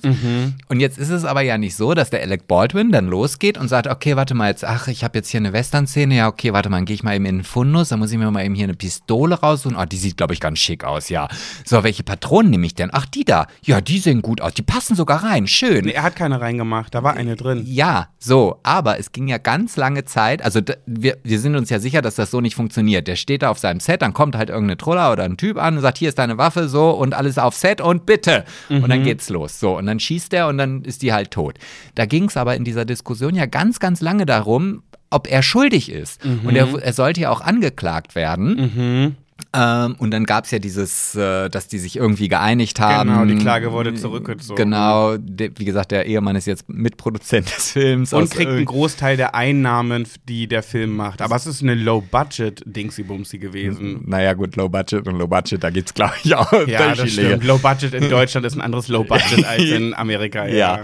Und 0.67 0.81
jetzt 0.81 0.97
ist 0.97 1.09
es 1.09 1.23
aber 1.23 1.41
ja 1.41 1.57
nicht 1.57 1.77
so, 1.77 1.93
dass 1.93 2.09
der 2.09 2.21
Alec 2.21 2.47
Baldwin 2.47 2.91
dann 2.91 3.07
losgeht 3.07 3.57
und 3.57 3.69
sagt, 3.69 3.87
okay, 3.87 4.17
warte 4.17 4.33
mal 4.33 4.49
jetzt, 4.49 4.65
ach, 4.65 4.89
ich 4.89 5.05
habe 5.05 5.17
jetzt 5.19 5.29
hier 5.29 5.39
eine 5.39 5.53
Western-Szene, 5.53 6.17
ja, 6.17 6.27
okay, 6.27 6.51
warte 6.51 6.69
mal, 6.69 6.79
dann 6.79 6.85
gehe 6.85 6.95
ich 6.95 7.03
mal 7.03 7.15
eben 7.15 7.25
in 7.25 7.37
den 7.37 7.43
Fundus, 7.45 7.87
dann 7.87 7.99
muss 7.99 8.11
ich 8.11 8.17
mir 8.17 8.29
mal 8.29 8.40
eben 8.43 8.55
hier 8.55 8.65
eine 8.65 8.75
Pistole 8.75 9.35
raussuchen. 9.35 9.77
Oh, 9.77 9.85
die 9.85 9.97
sieht, 9.97 10.17
glaube 10.17 10.33
ich, 10.33 10.39
ganz 10.39 10.59
schick 10.59 10.83
aus, 10.83 11.09
ja. 11.09 11.27
So, 11.65 11.83
welche 11.83 12.03
Patronen 12.03 12.51
nehme 12.51 12.65
ich 12.65 12.75
denn? 12.75 12.89
Ach, 12.93 13.05
die 13.05 13.23
da. 13.23 13.47
Ja, 13.61 13.81
die 13.81 13.99
sehen 13.99 14.21
gut 14.21 14.41
aus, 14.41 14.53
die 14.53 14.61
passen 14.61 14.95
sogar 14.95 15.23
rein, 15.23 15.47
schön. 15.47 15.85
Nee, 15.85 15.91
er 15.91 16.03
hat 16.03 16.15
keine 16.15 16.41
reingemacht, 16.41 16.93
da 16.93 17.03
war 17.03 17.15
eine 17.15 17.35
drin. 17.35 17.63
Ja, 17.65 18.09
so, 18.19 18.59
aber 18.63 18.99
es 18.99 19.11
ging 19.11 19.27
ja 19.27 19.37
ganz 19.37 19.77
lange 19.77 20.05
Zeit, 20.05 20.43
also 20.43 20.61
wir, 20.85 21.17
wir 21.23 21.39
sind 21.39 21.55
uns 21.55 21.69
ja 21.69 21.79
sicher, 21.79 22.01
dass 22.01 22.15
das 22.15 22.31
so 22.31 22.41
nicht 22.41 22.55
funktioniert. 22.55 23.07
Der 23.07 23.15
steht 23.15 23.41
da 23.41 23.49
auf 23.49 23.59
seinem 23.59 23.79
Set, 23.79 24.01
dann 24.01 24.13
kommt 24.13 24.35
halt 24.35 24.49
irgendeine 24.49 24.77
Troller 24.77 25.11
oder 25.11 25.23
ein 25.23 25.37
Typ 25.37 25.57
an 25.57 25.75
und 25.75 25.81
sagt, 25.81 25.97
hier 25.97 26.09
ist 26.09 26.19
deine 26.19 26.37
Waffe, 26.37 26.69
so 26.69 26.91
und 26.91 27.13
alles 27.13 27.37
auf 27.37 27.55
Set 27.55 27.81
und 27.81 28.05
bitte. 28.05 28.45
Und 28.69 28.89
dann 28.89 29.03
geht's 29.03 29.29
los. 29.29 29.59
So, 29.59 29.77
und 29.77 29.85
dann 29.85 29.99
schießt 29.99 30.33
er 30.33 30.47
und 30.47 30.57
dann 30.57 30.83
ist 30.83 31.01
die 31.01 31.13
halt 31.13 31.31
tot. 31.31 31.57
Da 31.95 32.05
ging 32.05 32.25
es 32.25 32.37
aber 32.37 32.55
in 32.55 32.63
dieser 32.63 32.85
Diskussion 32.85 33.35
ja 33.35 33.45
ganz, 33.45 33.79
ganz 33.79 34.01
lange 34.01 34.25
darum, 34.25 34.83
ob 35.11 35.29
er 35.29 35.43
schuldig 35.43 35.91
ist. 35.91 36.25
Und 36.25 36.55
er, 36.55 36.67
er 36.81 36.93
sollte 36.93 37.21
ja 37.21 37.29
auch 37.29 37.41
angeklagt 37.41 38.15
werden. 38.15 39.15
Ähm, 39.53 39.95
und 39.97 40.11
dann 40.11 40.25
gab 40.25 40.45
es 40.45 40.51
ja 40.51 40.59
dieses, 40.59 41.15
äh, 41.15 41.49
dass 41.49 41.67
die 41.67 41.77
sich 41.77 41.97
irgendwie 41.97 42.29
geeinigt 42.29 42.79
haben. 42.79 43.09
Genau, 43.09 43.25
die 43.25 43.35
Klage 43.35 43.71
wurde 43.71 43.93
zurückgezogen. 43.93 44.55
Genau, 44.55 45.17
de, 45.17 45.51
wie 45.57 45.65
gesagt, 45.65 45.91
der 45.91 46.05
Ehemann 46.05 46.35
ist 46.35 46.45
jetzt 46.47 46.69
Mitproduzent 46.69 47.53
des 47.57 47.71
Films. 47.71 48.13
Und 48.13 48.31
kriegt 48.31 48.49
einen 48.49 48.65
Großteil 48.65 49.17
der 49.17 49.35
Einnahmen, 49.35 50.07
die 50.29 50.47
der 50.47 50.63
Film 50.63 50.95
macht. 50.95 51.21
Aber 51.21 51.35
es 51.35 51.47
ist 51.47 51.61
eine 51.61 51.75
Low-Budget-Dingsy-Bumsy 51.75 53.39
gewesen. 53.39 54.03
Naja, 54.05 54.33
gut, 54.33 54.55
Low 54.55 54.69
Budget 54.69 55.05
und 55.07 55.17
Low 55.17 55.27
Budget, 55.27 55.61
da 55.63 55.69
gibt's 55.69 55.93
glaube 55.93 56.13
ich, 56.23 56.33
auch 56.33 56.51
Ja, 56.67 56.95
das 56.95 57.11
stimmt. 57.11 57.43
Low-Budget 57.43 57.93
in 57.93 58.09
Deutschland 58.09 58.45
ist 58.45 58.55
ein 58.55 58.61
anderes 58.61 58.87
Low-Budget 58.87 59.45
als 59.47 59.63
in 59.63 59.93
Amerika. 59.93 60.47
Ja. 60.47 60.77
Ja. 60.77 60.79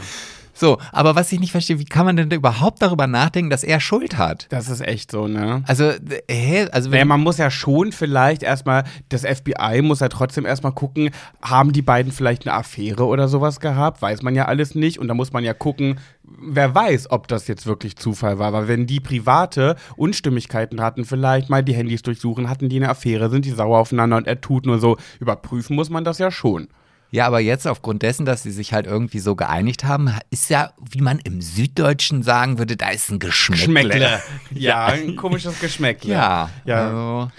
So, 0.58 0.80
aber 0.92 1.16
was 1.16 1.32
ich 1.32 1.40
nicht 1.40 1.52
verstehe, 1.52 1.78
wie 1.78 1.86
kann 1.86 2.06
man 2.06 2.18
denn 2.18 2.32
überhaupt 2.32 2.82
darüber 2.82 3.06
nachdenken, 3.06 3.52
dass 3.52 3.64
er 3.64 3.80
Schuld 3.80 4.18
hat? 4.18 4.48
Das 4.50 4.70
ist 4.70 4.82
echt 4.82 5.12
so, 5.12 5.28
ne? 5.28 5.64
Also, 5.68 5.92
hä? 6.28 6.68
Also, 6.72 6.90
Naja, 6.90 7.06
man 7.06 7.20
muss 7.20 7.38
ja 7.38 7.52
schon 7.52 7.92
vielleicht 7.92 8.42
erstmal, 8.42 8.84
das 9.10 9.22
FBI 9.22 9.84
muss 9.84 10.00
ja 10.00 10.10
trotzdem 10.10 10.46
erstmal 10.46 10.72
gucken, 10.72 11.12
haben 11.44 11.74
die 11.74 11.84
beiden 11.84 12.12
vielleicht 12.12 12.48
eine 12.48 12.56
Affäre 12.56 13.06
oder 13.06 13.28
sowas 13.28 13.60
gehabt? 13.60 14.02
Weiß 14.02 14.24
man 14.24 14.34
ja 14.34 14.46
alles 14.46 14.74
nicht. 14.74 14.98
Und 14.98 15.08
da 15.08 15.14
muss 15.14 15.32
man 15.32 15.44
ja 15.44 15.54
gucken, 15.54 16.00
wer 16.24 16.74
weiß, 16.74 17.12
ob 17.12 17.28
das 17.28 17.48
jetzt 17.48 17.68
wirklich 17.68 17.96
Zufall 17.96 18.40
war. 18.40 18.52
Weil 18.52 18.68
wenn 18.68 18.88
die 18.88 19.00
private 19.00 19.76
Unstimmigkeiten 19.96 20.82
hatten, 20.82 21.06
vielleicht 21.06 21.52
mal 21.52 21.64
die 21.64 21.76
Handys 21.76 22.02
durchsuchen, 22.02 22.50
hatten 22.50 22.68
die 22.68 22.78
eine 22.78 22.90
Affäre, 22.90 23.30
sind 23.30 23.46
die 23.46 23.52
sauer 23.52 23.78
aufeinander 23.78 24.18
und 24.18 24.26
er 24.26 24.42
tut 24.42 24.66
nur 24.66 24.80
so, 24.80 24.98
überprüfen 25.20 25.76
muss 25.76 25.92
man 25.92 26.04
das 26.04 26.18
ja 26.18 26.32
schon. 26.32 26.68
Ja, 27.12 27.26
aber 27.28 27.40
jetzt 27.40 27.66
aufgrund 27.68 28.02
dessen, 28.02 28.26
dass 28.26 28.44
sie 28.44 28.52
sich 28.52 28.74
halt 28.74 28.86
irgendwie 28.86 29.20
so 29.20 29.36
geeinigt 29.36 29.84
haben, 29.84 30.14
ist 30.30 30.50
ja, 30.50 30.72
wie 30.92 31.02
man 31.02 31.20
im 31.20 31.42
Süddeutschen 31.42 32.24
sagen 32.24 32.58
würde, 32.58 32.76
da 32.78 32.90
ist 32.90 33.10
ein 33.10 33.20
Geschmäckle. 33.20 33.66
Geschmäckle. 33.66 34.22
Ja, 34.52 34.86
ein 34.88 35.16
komisches 35.16 35.60
Geschmäckle. 35.60 36.12
Ja, 36.14 36.50
Ja, 36.66 36.88
Also, 36.88 37.32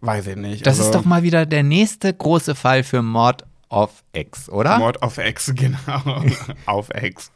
weiß 0.00 0.26
ich 0.28 0.36
nicht. 0.36 0.66
das 0.66 0.78
Also, 0.78 0.90
ist 0.90 0.94
doch 0.94 1.04
mal 1.04 1.22
wieder 1.22 1.46
der 1.46 1.62
nächste 1.62 2.12
große 2.12 2.54
Fall 2.54 2.82
für 2.84 3.02
Mord 3.02 3.44
auf 3.68 4.02
Ex, 4.12 4.48
oder? 4.48 4.78
Mord 4.78 5.02
auf 5.02 5.18
Ex, 5.18 5.52
genau. 5.54 6.24
auf 6.66 6.90
Ex. 6.90 7.30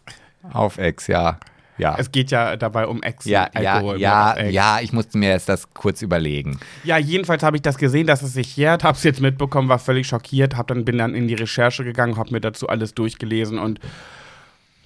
Auf 0.53 0.79
Ex, 0.79 1.07
ja. 1.07 1.39
Ja. 1.79 1.97
Es 1.99 2.13
geht 2.13 2.31
ja 2.31 2.57
dabei 2.57 2.87
um 2.87 3.03
Ex. 3.03 3.25
ja, 3.25 3.49
ja, 3.59 3.75
Alkohol, 3.75 4.01
ja, 4.01 4.35
Ex. 4.35 4.53
ja, 4.53 4.81
ich 4.81 4.93
musste 4.93 5.19
mir 5.19 5.31
jetzt 5.31 5.49
das 5.49 5.73
kurz 5.73 6.03
überlegen. 6.03 6.61
Ja, 6.85 6.99
jedenfalls 6.99 7.43
habe 7.43 7.57
ich 7.57 7.63
das 7.63 7.79
gesehen, 7.79 8.07
dass 8.07 8.23
es 8.23 8.35
sich 8.35 8.57
jährt, 8.57 8.85
habe 8.85 8.97
es 8.97 9.05
jetzt 9.05 9.21
mitbekommen, 9.21 9.69
war 9.69 9.79
völlig 9.79 10.07
schockiert, 10.07 10.57
hab 10.57 10.69
dann 10.69 10.85
bin 10.85 10.99
dann 10.99 11.15
in 11.15 11.29
die 11.29 11.35
Recherche 11.35 11.85
gegangen, 11.85 12.17
habe 12.17 12.33
mir 12.33 12.41
dazu 12.41 12.69
alles 12.69 12.95
durchgelesen 12.95 13.59
und 13.59 13.81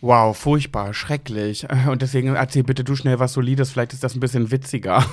wow, 0.00 0.36
furchtbar, 0.36 0.94
schrecklich. 0.94 1.66
Und 1.88 2.02
deswegen 2.02 2.34
erzähl 2.34 2.62
bitte 2.62 2.84
du 2.84 2.94
schnell 2.96 3.18
was 3.18 3.32
Solides, 3.32 3.70
vielleicht 3.70 3.92
ist 3.92 4.04
das 4.04 4.14
ein 4.14 4.20
bisschen 4.20 4.50
witziger. 4.50 5.04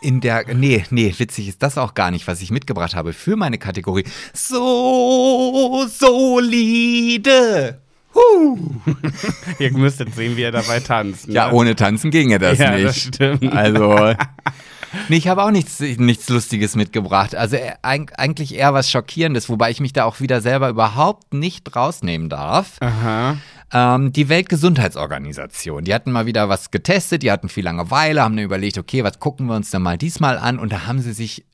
In 0.00 0.20
der, 0.20 0.52
nee, 0.52 0.84
nee, 0.90 1.14
witzig 1.16 1.46
ist 1.46 1.62
das 1.62 1.78
auch 1.78 1.94
gar 1.94 2.10
nicht, 2.10 2.26
was 2.26 2.42
ich 2.42 2.50
mitgebracht 2.50 2.96
habe 2.96 3.12
für 3.12 3.36
meine 3.36 3.58
Kategorie. 3.58 4.04
So 4.34 5.86
solide. 5.88 7.78
Ihr 9.58 9.72
müsstet 9.72 10.14
sehen, 10.14 10.36
wie 10.36 10.42
er 10.42 10.52
dabei 10.52 10.80
tanzt. 10.80 11.28
Ne? 11.28 11.34
Ja, 11.34 11.52
ohne 11.52 11.74
Tanzen 11.76 12.10
ginge 12.10 12.38
das 12.38 12.58
Ja, 12.58 12.72
nicht. 12.72 12.84
das 12.86 12.98
stimmt. 13.00 13.52
Also, 13.52 14.14
nee, 15.08 15.16
ich 15.16 15.28
habe 15.28 15.42
auch 15.42 15.50
nichts, 15.50 15.80
nichts 15.80 16.28
Lustiges 16.28 16.76
mitgebracht. 16.76 17.34
Also 17.34 17.56
äh, 17.56 17.72
eig- 17.82 18.12
eigentlich 18.14 18.54
eher 18.54 18.74
was 18.74 18.90
Schockierendes, 18.90 19.48
wobei 19.48 19.70
ich 19.70 19.80
mich 19.80 19.92
da 19.92 20.04
auch 20.04 20.20
wieder 20.20 20.40
selber 20.40 20.68
überhaupt 20.68 21.32
nicht 21.34 21.74
rausnehmen 21.74 22.28
darf. 22.28 22.76
Aha. 22.80 23.36
Ähm, 23.72 24.12
die 24.12 24.28
Weltgesundheitsorganisation, 24.28 25.84
die 25.84 25.94
hatten 25.94 26.12
mal 26.12 26.26
wieder 26.26 26.48
was 26.50 26.70
getestet, 26.70 27.22
die 27.22 27.30
hatten 27.32 27.48
viel 27.48 27.64
Langeweile, 27.64 28.22
haben 28.22 28.36
dann 28.36 28.44
überlegt, 28.44 28.76
okay, 28.76 29.02
was 29.04 29.18
gucken 29.18 29.46
wir 29.46 29.54
uns 29.56 29.70
denn 29.70 29.80
mal 29.82 29.96
diesmal 29.96 30.36
an? 30.38 30.58
Und 30.58 30.72
da 30.72 30.86
haben 30.86 31.00
sie 31.00 31.14
sich 31.14 31.44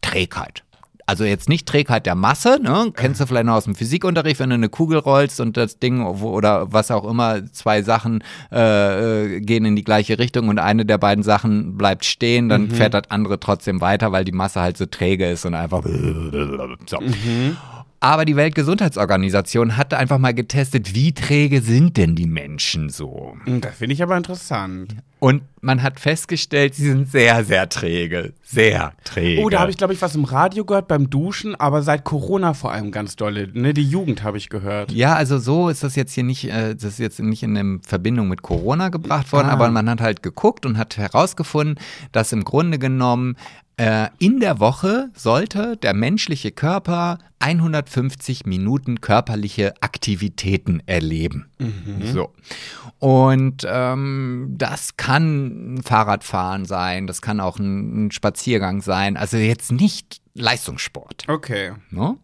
Trägheit. 0.00 0.62
Also 1.12 1.24
jetzt 1.24 1.50
nicht 1.50 1.68
Trägheit 1.68 2.06
der 2.06 2.14
Masse, 2.14 2.58
ne? 2.62 2.90
Kennst 2.96 3.20
du 3.20 3.26
vielleicht 3.26 3.44
noch 3.44 3.56
aus 3.56 3.64
dem 3.64 3.74
Physikunterricht, 3.74 4.40
wenn 4.40 4.48
du 4.48 4.54
eine 4.54 4.70
Kugel 4.70 4.98
rollst 4.98 5.42
und 5.42 5.58
das 5.58 5.78
Ding 5.78 6.02
oder 6.06 6.72
was 6.72 6.90
auch 6.90 7.04
immer, 7.04 7.44
zwei 7.52 7.82
Sachen 7.82 8.24
äh, 8.50 9.34
äh, 9.36 9.40
gehen 9.40 9.66
in 9.66 9.76
die 9.76 9.84
gleiche 9.84 10.18
Richtung 10.18 10.48
und 10.48 10.58
eine 10.58 10.86
der 10.86 10.96
beiden 10.96 11.22
Sachen 11.22 11.76
bleibt 11.76 12.06
stehen, 12.06 12.48
dann 12.48 12.70
fährt 12.70 12.94
das 12.94 13.10
andere 13.10 13.38
trotzdem 13.38 13.82
weiter, 13.82 14.10
weil 14.10 14.24
die 14.24 14.32
Masse 14.32 14.62
halt 14.62 14.78
so 14.78 14.86
träge 14.86 15.28
ist 15.28 15.44
und 15.44 15.52
einfach 15.54 15.82
so. 16.86 16.98
Aber 18.02 18.24
die 18.24 18.34
Weltgesundheitsorganisation 18.34 19.76
hatte 19.76 19.96
einfach 19.96 20.18
mal 20.18 20.34
getestet, 20.34 20.92
wie 20.92 21.12
träge 21.12 21.60
sind 21.62 21.96
denn 21.96 22.16
die 22.16 22.26
Menschen 22.26 22.88
so? 22.90 23.36
Hm, 23.44 23.60
Das 23.60 23.76
finde 23.76 23.94
ich 23.94 24.02
aber 24.02 24.16
interessant. 24.16 24.96
Und 25.20 25.42
man 25.60 25.84
hat 25.84 26.00
festgestellt, 26.00 26.74
sie 26.74 26.88
sind 26.88 27.08
sehr, 27.08 27.44
sehr 27.44 27.68
träge. 27.68 28.32
Sehr 28.42 28.92
träge. 29.04 29.40
Oh, 29.40 29.48
da 29.48 29.60
habe 29.60 29.70
ich, 29.70 29.76
glaube 29.76 29.92
ich, 29.92 30.02
was 30.02 30.16
im 30.16 30.24
Radio 30.24 30.64
gehört 30.64 30.88
beim 30.88 31.10
Duschen, 31.10 31.54
aber 31.54 31.82
seit 31.82 32.02
Corona 32.02 32.54
vor 32.54 32.72
allem 32.72 32.90
ganz 32.90 33.14
dolle. 33.14 33.48
Ne? 33.52 33.72
Die 33.72 33.88
Jugend 33.88 34.24
habe 34.24 34.36
ich 34.36 34.48
gehört. 34.48 34.90
Ja, 34.90 35.14
also 35.14 35.38
so 35.38 35.68
ist 35.68 35.84
das 35.84 35.94
jetzt 35.94 36.12
hier 36.12 36.24
nicht, 36.24 36.50
äh, 36.50 36.74
das 36.74 36.82
ist 36.84 36.98
jetzt 36.98 37.20
nicht 37.20 37.44
in 37.44 37.80
Verbindung 37.82 38.26
mit 38.26 38.42
Corona 38.42 38.88
gebracht 38.88 39.32
worden, 39.32 39.46
Ah. 39.48 39.52
aber 39.52 39.70
man 39.70 39.88
hat 39.88 40.00
halt 40.00 40.24
geguckt 40.24 40.66
und 40.66 40.76
hat 40.76 40.96
herausgefunden, 40.96 41.76
dass 42.10 42.32
im 42.32 42.42
Grunde 42.42 42.80
genommen 42.80 43.36
äh, 43.76 44.08
in 44.18 44.40
der 44.40 44.60
Woche 44.60 45.10
sollte 45.14 45.76
der 45.76 45.94
menschliche 45.94 46.52
Körper 46.52 47.18
150 47.38 48.46
Minuten 48.46 49.00
körperliche 49.00 49.74
Aktivitäten 49.80 50.82
erleben. 50.86 51.50
So. 52.12 52.32
Und 52.98 53.66
ähm, 53.68 54.54
das 54.56 54.96
kann 54.96 55.74
ein 55.74 55.82
Fahrradfahren 55.82 56.64
sein, 56.66 57.06
das 57.06 57.20
kann 57.20 57.40
auch 57.40 57.58
ein, 57.58 58.06
ein 58.06 58.10
Spaziergang 58.12 58.80
sein, 58.80 59.16
also 59.16 59.36
jetzt 59.36 59.72
nicht 59.72 60.20
Leistungssport. 60.34 61.24
Okay. 61.28 61.72
Ne? 61.90 62.16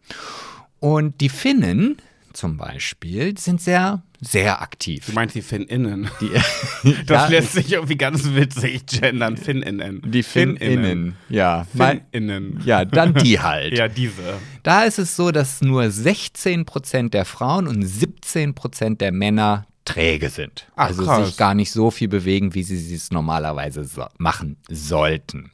Und 0.78 1.20
die 1.20 1.28
Finnen 1.28 1.96
zum 2.32 2.56
Beispiel 2.56 3.36
sind 3.38 3.60
sehr, 3.60 4.02
sehr 4.20 4.60
aktiv. 4.62 5.06
Du 5.06 5.12
meinst 5.12 5.34
die 5.34 5.42
FinnInnen? 5.42 6.08
Die, 6.20 6.30
Das 7.06 7.22
Ja, 7.22 7.26
lässt 7.28 7.52
sich 7.52 7.72
irgendwie 7.72 7.96
ganz 7.96 8.24
witzig 8.34 8.86
gendern. 8.86 9.36
FinnInnen. 9.36 10.02
die 10.04 10.22
Finninnen. 10.22 11.16
Ja, 11.28 11.66
Mal- 11.72 12.02
FinnInnen. 12.12 12.62
ja, 12.64 12.84
dann 12.84 13.14
die 13.14 13.40
halt. 13.40 13.72
Ja, 13.78 13.88
diese. 13.88 14.22
Da 14.62 14.84
ist 14.84 14.98
es 14.98 15.16
so, 15.16 15.30
dass 15.30 15.60
nur 15.60 15.84
16% 15.84 17.10
der 17.10 17.24
Frauen 17.24 17.66
und 17.66 17.84
17% 17.84 18.96
der 18.98 19.12
Männer 19.12 19.66
träge 19.84 20.28
sind. 20.28 20.66
Ach, 20.76 20.88
also 20.88 21.04
krass. 21.04 21.26
sich 21.28 21.36
gar 21.38 21.54
nicht 21.54 21.72
so 21.72 21.90
viel 21.90 22.08
bewegen, 22.08 22.54
wie 22.54 22.62
sie 22.62 22.94
es 22.94 23.10
normalerweise 23.10 23.84
so 23.84 24.04
machen 24.18 24.56
sollten. 24.68 25.50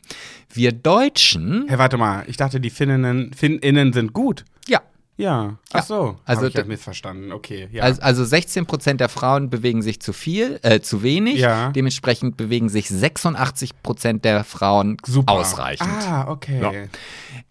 Wir 0.53 0.73
Deutschen, 0.73 1.67
Hey, 1.69 1.79
warte 1.79 1.97
mal. 1.97 2.25
Ich 2.27 2.37
dachte, 2.37 2.61
die 2.61 2.71
FinnInnen, 2.71 3.33
FinnInnen 3.33 3.93
sind 3.93 4.13
gut. 4.13 4.45
ja, 4.69 4.81
Ja. 5.17 5.59
Ach 5.73 5.85
so. 5.85 6.17
Also 6.25 6.43
Hab 6.43 6.49
ich 6.49 6.55
ja 6.55 6.63
da- 6.63 6.67
missverstanden. 6.69 7.31
Okay. 7.33 7.69
Ja. 7.71 7.85
Also, 7.85 8.03
also 8.03 8.25
16 8.25 8.67
Prozent 8.67 9.01
der 9.01 9.09
Frauen 9.09 9.49
bewegen 9.49 9.81
sich 9.83 10.01
zu 10.01 10.13
viel, 10.13 10.59
äh, 10.63 10.81
zu 10.81 11.03
wenig. 11.05 11.39
Ja. 11.39 11.71
Dementsprechend 11.71 12.37
bewegen 12.37 12.69
sich 12.69 12.89
86 12.89 13.81
Prozent 13.83 14.25
der 14.25 14.43
Frauen 14.45 14.97
Super. 15.07 15.33
ausreichend. 15.33 15.89
Ah, 15.89 16.27
okay. 16.29 16.89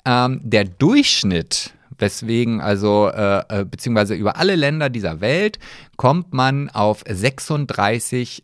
Ähm, 0.06 0.42
der 0.44 0.66
Durchschnitt, 0.66 1.72
weswegen 1.98 2.60
also, 2.60 3.08
äh, 3.08 3.44
äh, 3.62 3.66
beziehungsweise 3.66 4.16
über 4.16 4.36
alle 4.38 4.56
Länder 4.56 4.90
dieser 4.90 5.22
Welt, 5.22 5.58
kommt 5.96 6.34
man 6.34 6.70
auf 6.70 7.04
36, 7.08 8.44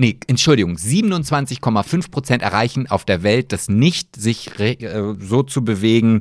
Nee, 0.00 0.16
Entschuldigung, 0.28 0.76
27,5 0.76 2.12
Prozent 2.12 2.42
erreichen 2.44 2.86
auf 2.86 3.04
der 3.04 3.24
Welt, 3.24 3.52
das 3.52 3.68
nicht 3.68 4.14
sich 4.14 4.60
äh, 4.60 4.76
so 5.18 5.42
zu 5.42 5.64
bewegen, 5.64 6.20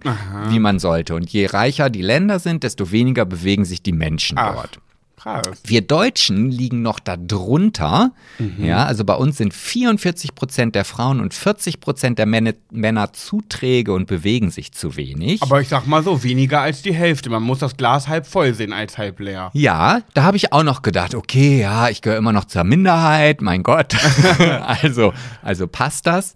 wie 0.50 0.58
man 0.58 0.80
sollte. 0.80 1.14
Und 1.14 1.30
je 1.30 1.46
reicher 1.46 1.92
die 1.92 2.02
Länder 2.02 2.40
sind, 2.40 2.64
desto 2.64 2.92
weniger 2.92 3.24
bewegen 3.26 3.66
sich 3.66 3.84
die 3.84 3.92
Menschen 3.92 4.40
Ach. 4.40 4.56
dort. 4.56 4.80
Krass. 5.18 5.62
Wir 5.66 5.82
Deutschen 5.82 6.52
liegen 6.52 6.84
noch 6.84 7.00
da 7.00 7.18
drunter. 7.18 8.12
Mhm. 8.38 8.64
Ja, 8.64 8.86
also 8.86 9.04
bei 9.04 9.16
uns 9.16 9.38
sind 9.38 9.54
44 9.54 10.36
Prozent 10.36 10.76
der 10.76 10.86
Frauen 10.86 11.20
und 11.20 11.34
40 11.34 11.80
Prozent 11.80 12.20
der 12.20 12.28
Männer, 12.28 12.54
Männer 12.72 13.14
zu 13.14 13.42
träge 13.50 13.94
und 13.94 14.06
bewegen 14.06 14.52
sich 14.52 14.72
zu 14.72 14.96
wenig. 14.96 15.42
Aber 15.42 15.60
ich 15.60 15.70
sag 15.70 15.88
mal 15.88 16.04
so, 16.04 16.24
weniger 16.24 16.62
als 16.62 16.84
die 16.84 16.94
Hälfte. 16.94 17.30
Man 17.30 17.44
muss 17.44 17.60
das 17.60 17.78
Glas 17.78 18.08
halb 18.08 18.28
voll 18.28 18.54
sehen 18.54 18.74
als 18.74 18.98
halb 18.98 19.20
leer. 19.20 19.50
ja, 19.54 20.02
da 20.14 20.24
habe 20.24 20.38
ich 20.38 20.54
auch 20.54 20.64
noch 20.64 20.82
gedacht, 20.84 21.16
okay, 21.16 21.60
ja, 21.62 21.90
ich 21.90 22.02
gehöre 22.02 22.20
immer 22.20 22.34
noch 22.34 22.46
zur 22.46 22.64
Minderheit, 22.64 23.42
mein 23.42 23.64
Gott. 23.64 23.96
also, 24.66 25.14
also 25.42 25.68
passt 25.68 26.06
das. 26.06 26.36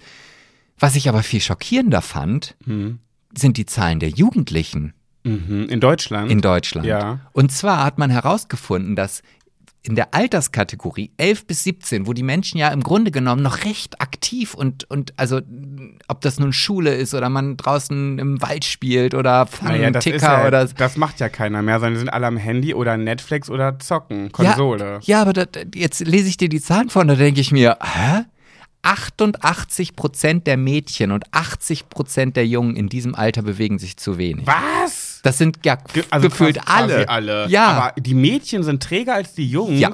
Was 0.79 0.95
ich 0.95 1.07
aber 1.07 1.21
viel 1.21 1.41
schockierender 1.41 2.01
fand, 2.01 2.55
sind 3.35 3.57
die 3.57 3.67
Zahlen 3.67 3.99
der 3.99 4.09
Jugendlichen. 4.09 4.93
Mhm. 5.23 5.67
In 5.69 5.79
Deutschland? 5.79 6.31
in 6.31 6.41
Deutschland. 6.41 6.87
Ja. 6.87 7.19
Und 7.33 7.51
zwar 7.51 7.83
hat 7.83 7.97
man 7.97 8.09
herausgefunden, 8.09 8.95
dass 8.95 9.21
in 9.83 9.95
der 9.95 10.13
Alterskategorie 10.13 11.11
11 11.17 11.47
bis 11.47 11.63
17, 11.63 12.05
wo 12.05 12.13
die 12.13 12.21
Menschen 12.21 12.59
ja 12.59 12.67
im 12.69 12.83
Grunde 12.83 13.09
genommen 13.09 13.41
noch 13.41 13.63
recht 13.65 13.99
aktiv 13.99 14.53
und, 14.53 14.89
und 14.91 15.13
also 15.17 15.41
ob 16.07 16.21
das 16.21 16.39
nun 16.39 16.53
Schule 16.53 16.93
ist 16.93 17.15
oder 17.15 17.29
man 17.29 17.57
draußen 17.57 18.19
im 18.19 18.41
Wald 18.41 18.63
spielt 18.63 19.15
oder 19.15 19.47
fangen 19.47 19.77
naja, 19.77 19.91
das, 19.91 20.03
Ticker 20.03 20.41
ja, 20.41 20.47
oder 20.47 20.65
das 20.65 20.97
macht 20.97 21.19
ja 21.19 21.29
keiner 21.29 21.63
mehr, 21.63 21.79
sondern 21.79 21.93
die 21.93 21.99
sind 21.99 22.09
alle 22.09 22.27
am 22.27 22.37
Handy 22.37 22.75
oder 22.75 22.95
Netflix 22.95 23.49
oder 23.49 23.79
zocken, 23.79 24.31
Konsole. 24.31 24.99
Ja, 25.01 25.17
ja 25.17 25.21
aber 25.23 25.33
das, 25.33 25.47
jetzt 25.73 26.01
lese 26.01 26.27
ich 26.27 26.37
dir 26.37 26.49
die 26.49 26.61
Zahlen 26.61 26.89
vor 26.89 27.01
und 27.01 27.07
da 27.07 27.15
denke 27.15 27.41
ich 27.41 27.51
mir, 27.51 27.77
hä? 27.81 28.25
88 28.83 29.95
Prozent 29.95 30.47
der 30.47 30.57
Mädchen 30.57 31.11
und 31.11 31.25
80 31.31 31.89
Prozent 31.89 32.35
der 32.35 32.47
Jungen 32.47 32.75
in 32.75 32.89
diesem 32.89 33.13
Alter 33.13 33.43
bewegen 33.43 33.77
sich 33.77 33.97
zu 33.97 34.17
wenig. 34.17 34.47
Was? 34.47 35.10
Das 35.23 35.37
sind 35.37 35.59
ja 35.65 35.77
also 36.09 36.27
gefühlt 36.29 36.59
alle. 36.67 37.07
alle. 37.09 37.47
Ja. 37.47 37.67
Aber 37.67 38.01
die 38.01 38.13
Mädchen 38.15 38.63
sind 38.63 38.81
träger 38.81 39.15
als 39.15 39.33
die 39.33 39.47
Jungs? 39.49 39.79
Ja. 39.79 39.91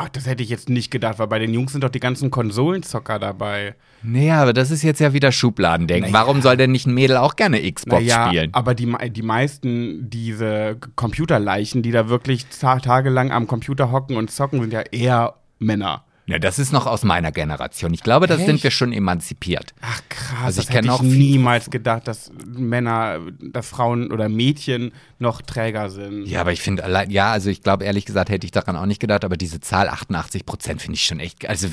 Ach, 0.00 0.08
das 0.08 0.26
hätte 0.26 0.44
ich 0.44 0.48
jetzt 0.48 0.68
nicht 0.68 0.92
gedacht, 0.92 1.18
weil 1.18 1.26
bei 1.26 1.40
den 1.40 1.52
Jungs 1.52 1.72
sind 1.72 1.82
doch 1.82 1.88
die 1.88 1.98
ganzen 1.98 2.30
Konsolenzocker 2.30 3.18
dabei. 3.18 3.74
Naja, 4.02 4.40
aber 4.42 4.52
das 4.52 4.70
ist 4.70 4.82
jetzt 4.84 5.00
ja 5.00 5.12
wieder 5.12 5.32
Schubladendenken. 5.32 6.12
Warum 6.12 6.40
soll 6.40 6.56
denn 6.56 6.70
nicht 6.70 6.86
ein 6.86 6.94
Mädel 6.94 7.16
auch 7.16 7.34
gerne 7.34 7.60
Xbox 7.60 8.02
Naja, 8.02 8.28
spielen? 8.28 8.54
aber 8.54 8.76
die, 8.76 8.94
die 9.10 9.22
meisten, 9.22 10.08
diese 10.08 10.76
Computerleichen, 10.94 11.82
die 11.82 11.90
da 11.90 12.08
wirklich 12.08 12.46
ta 12.46 12.78
tagelang 12.78 13.32
am 13.32 13.48
Computer 13.48 13.90
hocken 13.90 14.16
und 14.16 14.30
zocken, 14.30 14.60
sind 14.60 14.72
ja 14.72 14.82
eher 14.92 15.34
Männer. 15.58 16.04
Ja, 16.28 16.38
das 16.38 16.58
ist 16.58 16.72
noch 16.72 16.86
aus 16.86 17.04
meiner 17.04 17.32
Generation. 17.32 17.94
Ich 17.94 18.02
glaube, 18.02 18.26
da 18.26 18.36
sind 18.36 18.62
wir 18.62 18.70
schon 18.70 18.92
emanzipiert. 18.92 19.72
Ach 19.80 20.02
krass, 20.10 20.44
Also 20.44 20.60
ich 20.60 20.66
das 20.66 20.76
hätte 20.76 20.88
ich 20.88 20.92
auch 20.92 21.00
niemals 21.00 21.70
gedacht, 21.70 22.06
dass 22.06 22.30
Männer, 22.46 23.20
dass 23.40 23.70
Frauen 23.70 24.12
oder 24.12 24.28
Mädchen 24.28 24.92
noch 25.18 25.40
träger 25.40 25.88
sind. 25.88 26.26
Ja, 26.26 26.42
aber 26.42 26.52
ich 26.52 26.60
finde 26.60 26.84
allein, 26.84 27.10
ja, 27.10 27.32
also 27.32 27.48
ich 27.48 27.62
glaube, 27.62 27.84
ehrlich 27.84 28.04
gesagt, 28.04 28.28
hätte 28.28 28.44
ich 28.44 28.50
daran 28.50 28.76
auch 28.76 28.84
nicht 28.84 29.00
gedacht, 29.00 29.24
aber 29.24 29.38
diese 29.38 29.60
Zahl 29.60 29.88
88 29.88 30.44
Prozent 30.44 30.82
finde 30.82 30.96
ich 30.96 31.04
schon 31.04 31.18
echt, 31.18 31.48
also, 31.48 31.68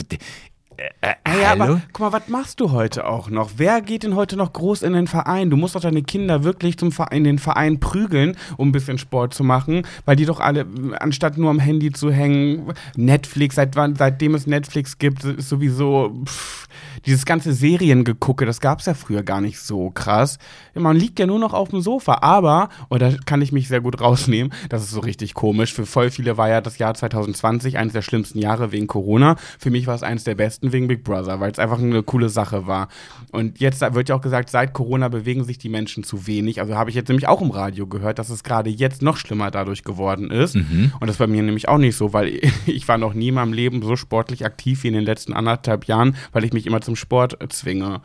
äh, 0.78 0.90
äh, 1.02 1.42
ja, 1.42 1.50
hallo? 1.50 1.64
aber 1.64 1.82
guck 1.94 2.00
mal, 2.00 2.14
was 2.14 2.28
machst 2.28 2.60
du 2.60 2.72
heute 2.72 3.08
auch 3.08 3.30
noch? 3.30 3.52
Wer 3.58 3.82
geht 3.82 4.04
denn 4.04 4.16
heute 4.16 4.36
noch 4.36 4.54
groß 4.54 4.84
in 4.84 4.94
den 4.94 5.08
Verein? 5.08 5.50
Du 5.50 5.58
musst 5.58 5.76
doch 5.76 5.82
deine 5.82 6.04
Kinder 6.04 6.44
wirklich 6.44 6.78
zum 6.78 6.92
Verein, 6.92 7.18
in 7.20 7.24
den 7.24 7.40
Verein 7.40 7.80
prügeln, 7.80 8.38
um 8.58 8.70
ein 8.70 8.72
bisschen 8.72 8.98
Sport 8.98 9.34
zu 9.34 9.44
machen, 9.44 9.84
weil 10.06 10.16
die 10.16 10.26
doch 10.26 10.40
alle, 10.40 10.66
anstatt 11.00 11.38
nur 11.38 11.50
am 11.50 11.60
Handy 11.60 11.92
zu 11.92 12.12
hängen, 12.12 12.74
Netflix, 12.96 13.56
seit 13.56 13.76
wann, 13.76 13.96
seitdem 13.96 14.36
es 14.36 14.48
Netflix 14.48 14.98
gibt, 14.98 15.24
ist 15.24 15.50
sowieso 15.50 16.22
pff, 16.26 16.68
dieses 17.06 17.26
ganze 17.26 17.54
Seriengegucke, 17.54 18.46
das 18.46 18.60
gab 18.60 18.80
es 18.80 18.86
ja 18.86 18.94
früher 18.94 19.24
gar 19.24 19.42
nicht 19.42 19.60
so 19.60 19.92
krass. 19.92 20.38
Man 20.74 20.98
liegt 20.98 21.20
ja 21.20 21.26
nur 21.26 21.40
noch 21.40 21.54
auf 21.54 21.70
dem 21.70 21.82
Sofa, 21.82 22.20
aber, 22.22 22.70
und 22.90 23.02
da 23.02 23.12
kann 23.26 23.42
ich 23.42 23.52
mich 23.52 23.68
sehr 23.68 23.82
gut 23.82 24.02
rausnehmen, 24.02 24.54
das 24.70 24.84
ist 24.84 24.92
so 24.92 25.00
richtig 25.00 25.34
komisch, 25.34 25.74
für 25.74 25.86
voll 25.86 26.10
viele 26.10 26.38
war 26.38 26.50
ja 26.50 26.62
das 26.62 26.78
Jahr 26.78 26.94
2020 26.94 27.78
eines 27.78 27.94
der 27.94 28.02
schlimmsten 28.02 28.40
Jahre 28.40 28.72
wegen 28.72 28.88
Corona. 28.88 29.36
Für 29.60 29.70
mich 29.70 29.88
war 29.88 29.96
es 29.96 30.04
eines 30.04 30.24
der 30.24 30.36
besten 30.36 30.65
wegen 30.72 30.88
Big 30.88 31.04
Brother, 31.04 31.40
weil 31.40 31.52
es 31.52 31.60
einfach 31.60 31.80
eine 31.80 32.04
coole 32.04 32.30
Sache 32.30 32.68
war. 32.68 32.88
Und 33.32 33.60
jetzt 33.60 33.82
wird 33.82 34.10
ja 34.10 34.16
auch 34.16 34.22
gesagt, 34.22 34.50
seit 34.50 34.74
Corona 34.74 35.08
bewegen 35.08 35.44
sich 35.44 35.58
die 35.58 35.70
Menschen 35.70 36.04
zu 36.04 36.28
wenig. 36.28 36.62
Also 36.62 36.76
habe 36.76 36.90
ich 36.90 36.96
jetzt 36.96 37.10
nämlich 37.10 37.28
auch 37.28 37.42
im 37.42 37.52
Radio 37.52 37.88
gehört, 37.88 38.20
dass 38.20 38.30
es 38.30 38.44
gerade 38.44 38.70
jetzt 38.70 39.02
noch 39.02 39.18
schlimmer 39.18 39.52
dadurch 39.52 39.84
geworden 39.84 40.32
ist. 40.32 40.56
Und 41.00 41.08
das 41.08 41.18
bei 41.18 41.28
mir 41.28 41.44
nämlich 41.44 41.68
auch 41.68 41.78
nicht 41.78 41.96
so, 41.96 42.14
weil 42.14 42.40
ich 42.66 42.88
war 42.88 42.98
noch 42.98 43.14
nie 43.14 43.30
in 43.30 43.36
meinem 43.36 43.54
Leben 43.54 43.82
so 43.82 43.96
sportlich 43.96 44.46
aktiv 44.46 44.84
wie 44.84 44.88
in 44.90 44.94
den 44.94 45.06
letzten 45.06 45.34
anderthalb 45.34 45.86
Jahren, 45.86 46.16
weil 46.32 46.44
ich 46.44 46.54
mich 46.54 46.66
immer 46.66 46.82
zum 46.82 46.96
Sport 46.96 47.38
zwinge. 47.50 48.02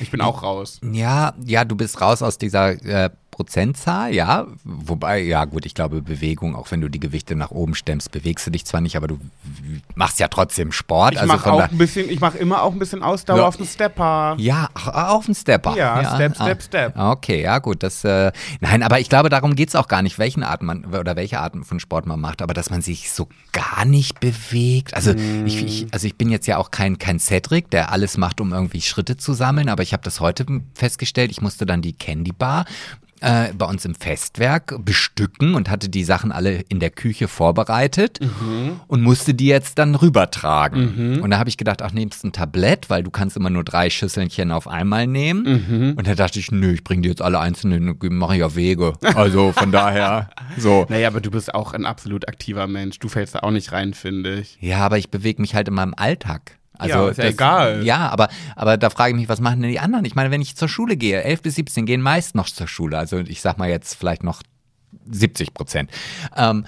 Ich 0.00 0.10
bin 0.10 0.20
auch 0.20 0.42
raus. 0.42 0.80
Ja, 0.92 1.34
ja, 1.44 1.64
du 1.64 1.76
bist 1.76 2.00
raus 2.00 2.22
aus 2.22 2.38
dieser 2.38 2.70
äh, 2.84 3.10
Prozentzahl, 3.30 4.14
ja. 4.14 4.46
Wobei, 4.62 5.18
ja 5.22 5.44
gut, 5.44 5.66
ich 5.66 5.74
glaube, 5.74 6.02
Bewegung, 6.02 6.54
auch 6.54 6.70
wenn 6.70 6.80
du 6.80 6.88
die 6.88 7.00
Gewichte 7.00 7.34
nach 7.34 7.50
oben 7.50 7.74
stemmst, 7.74 8.12
bewegst 8.12 8.46
du 8.46 8.52
dich 8.52 8.64
zwar 8.64 8.80
nicht, 8.80 8.96
aber 8.96 9.08
du 9.08 9.18
machst 9.96 10.20
ja 10.20 10.28
trotzdem 10.28 10.70
Sport. 10.70 11.14
Ich 11.14 11.20
also 11.20 11.32
mache 11.32 11.52
auch 11.52 11.60
ein 11.68 11.76
bisschen, 11.78 12.08
ich 12.08 12.20
mache 12.20 12.38
immer 12.38 12.62
auch 12.62 12.72
ein 12.72 12.78
bisschen 12.78 13.02
Ausdauer 13.02 13.38
Ja. 13.38 13.46
auf 13.48 13.56
dem 13.56 13.66
Stepper. 13.66 14.36
Ja, 14.38 14.68
auf 14.74 15.26
den 15.26 15.34
Stepper. 15.34 15.76
Ja, 15.76 16.14
Step, 16.14 16.32
ah, 16.38 16.44
Step, 16.44 16.62
Step. 16.62 16.96
Okay, 16.96 17.42
ja 17.42 17.58
gut, 17.58 17.82
das 17.82 18.04
äh, 18.04 18.30
nein, 18.60 18.84
aber 18.84 19.00
ich 19.00 19.08
glaube, 19.08 19.28
darum 19.30 19.56
geht's 19.56 19.74
auch 19.74 19.88
gar 19.88 20.02
nicht, 20.02 20.18
welchen 20.20 20.44
Art 20.44 20.62
man 20.62 20.84
oder 20.84 21.16
welche 21.16 21.40
Arten 21.40 21.64
von 21.64 21.80
Sport 21.80 22.06
man 22.06 22.20
macht, 22.20 22.40
aber 22.40 22.54
dass 22.54 22.70
man 22.70 22.82
sich 22.82 23.10
so 23.10 23.28
gar 23.52 23.84
nicht 23.84 24.20
bewegt. 24.20 24.94
Also 24.94 25.10
ich, 25.12 25.62
Mm. 25.62 25.66
ich, 25.66 25.86
also 25.92 26.06
ich 26.06 26.16
bin 26.16 26.28
jetzt 26.30 26.46
ja 26.46 26.56
auch 26.58 26.70
kein 26.70 26.98
kein 26.98 27.18
Cedric, 27.18 27.70
der 27.70 27.90
alles 27.92 28.16
macht, 28.16 28.40
um 28.40 28.52
irgendwie 28.52 28.80
Schritte 28.80 29.16
zu 29.16 29.32
sammeln, 29.32 29.68
aber 29.68 29.82
ich 29.84 29.92
habe 29.92 30.02
das 30.02 30.20
heute 30.20 30.44
festgestellt. 30.74 31.30
Ich 31.30 31.40
musste 31.40 31.66
dann 31.66 31.82
die 31.82 31.92
Candy 31.92 32.32
Bar 32.32 32.64
äh, 33.20 33.52
bei 33.56 33.66
uns 33.66 33.84
im 33.84 33.94
Festwerk 33.94 34.74
bestücken 34.84 35.54
und 35.54 35.70
hatte 35.70 35.88
die 35.88 36.04
Sachen 36.04 36.30
alle 36.32 36.60
in 36.68 36.80
der 36.80 36.90
Küche 36.90 37.28
vorbereitet 37.28 38.20
und 38.86 39.02
musste 39.02 39.34
die 39.34 39.46
jetzt 39.46 39.78
dann 39.78 39.94
rübertragen. 39.94 41.20
Und 41.22 41.30
da 41.30 41.38
habe 41.38 41.48
ich 41.48 41.56
gedacht, 41.56 41.80
ach, 41.82 41.92
nimmst 41.92 42.24
ein 42.24 42.32
Tablett, 42.32 42.90
weil 42.90 43.02
du 43.02 43.10
kannst 43.10 43.36
immer 43.36 43.50
nur 43.50 43.64
drei 43.64 43.88
Schüsselchen 43.88 44.50
auf 44.52 44.68
einmal 44.68 45.06
nehmen. 45.06 45.94
Und 45.96 46.06
da 46.06 46.14
dachte 46.14 46.38
ich, 46.38 46.50
nö, 46.50 46.72
ich 46.72 46.84
bringe 46.84 47.02
die 47.02 47.08
jetzt 47.08 47.22
alle 47.22 47.38
einzeln, 47.38 47.96
mache 48.10 48.36
ich 48.36 48.42
auf 48.42 48.56
Wege. 48.56 48.94
Also 49.14 49.52
von 49.52 49.72
daher, 49.72 50.28
so. 50.58 50.86
Naja, 50.88 51.08
aber 51.08 51.20
du 51.20 51.30
bist 51.30 51.54
auch 51.54 51.72
ein 51.72 51.86
absolut 51.86 52.28
aktiver 52.28 52.66
Mensch. 52.66 52.98
Du 52.98 53.08
fällst 53.08 53.34
da 53.34 53.40
auch 53.40 53.50
nicht 53.50 53.72
rein, 53.72 53.94
finde 53.94 54.34
ich. 54.40 54.58
Ja, 54.60 54.78
aber 54.80 54.98
ich 54.98 55.10
bewege 55.10 55.40
mich 55.40 55.54
halt 55.54 55.68
in 55.68 55.74
meinem 55.74 55.94
Alltag. 55.96 56.58
Also 56.78 56.94
Ja, 56.94 57.08
ist 57.08 57.16
ja 57.18 57.24
das, 57.24 57.34
egal. 57.34 57.84
Ja, 57.84 58.08
aber, 58.08 58.28
aber 58.56 58.76
da 58.76 58.90
frage 58.90 59.10
ich 59.12 59.16
mich, 59.16 59.28
was 59.28 59.40
machen 59.40 59.62
denn 59.62 59.70
die 59.70 59.80
anderen? 59.80 60.04
Ich 60.04 60.14
meine, 60.14 60.30
wenn 60.30 60.40
ich 60.42 60.56
zur 60.56 60.68
Schule 60.68 60.96
gehe, 60.96 61.22
11 61.22 61.42
bis 61.42 61.54
17 61.54 61.86
gehen 61.86 62.00
meist 62.00 62.34
noch 62.34 62.46
zur 62.46 62.66
Schule. 62.66 62.98
Also 62.98 63.18
ich 63.18 63.40
sag 63.40 63.58
mal 63.58 63.68
jetzt 63.68 63.94
vielleicht 63.94 64.24
noch 64.24 64.42
70 65.10 65.54
Prozent. 65.54 65.90
Ähm, 66.36 66.66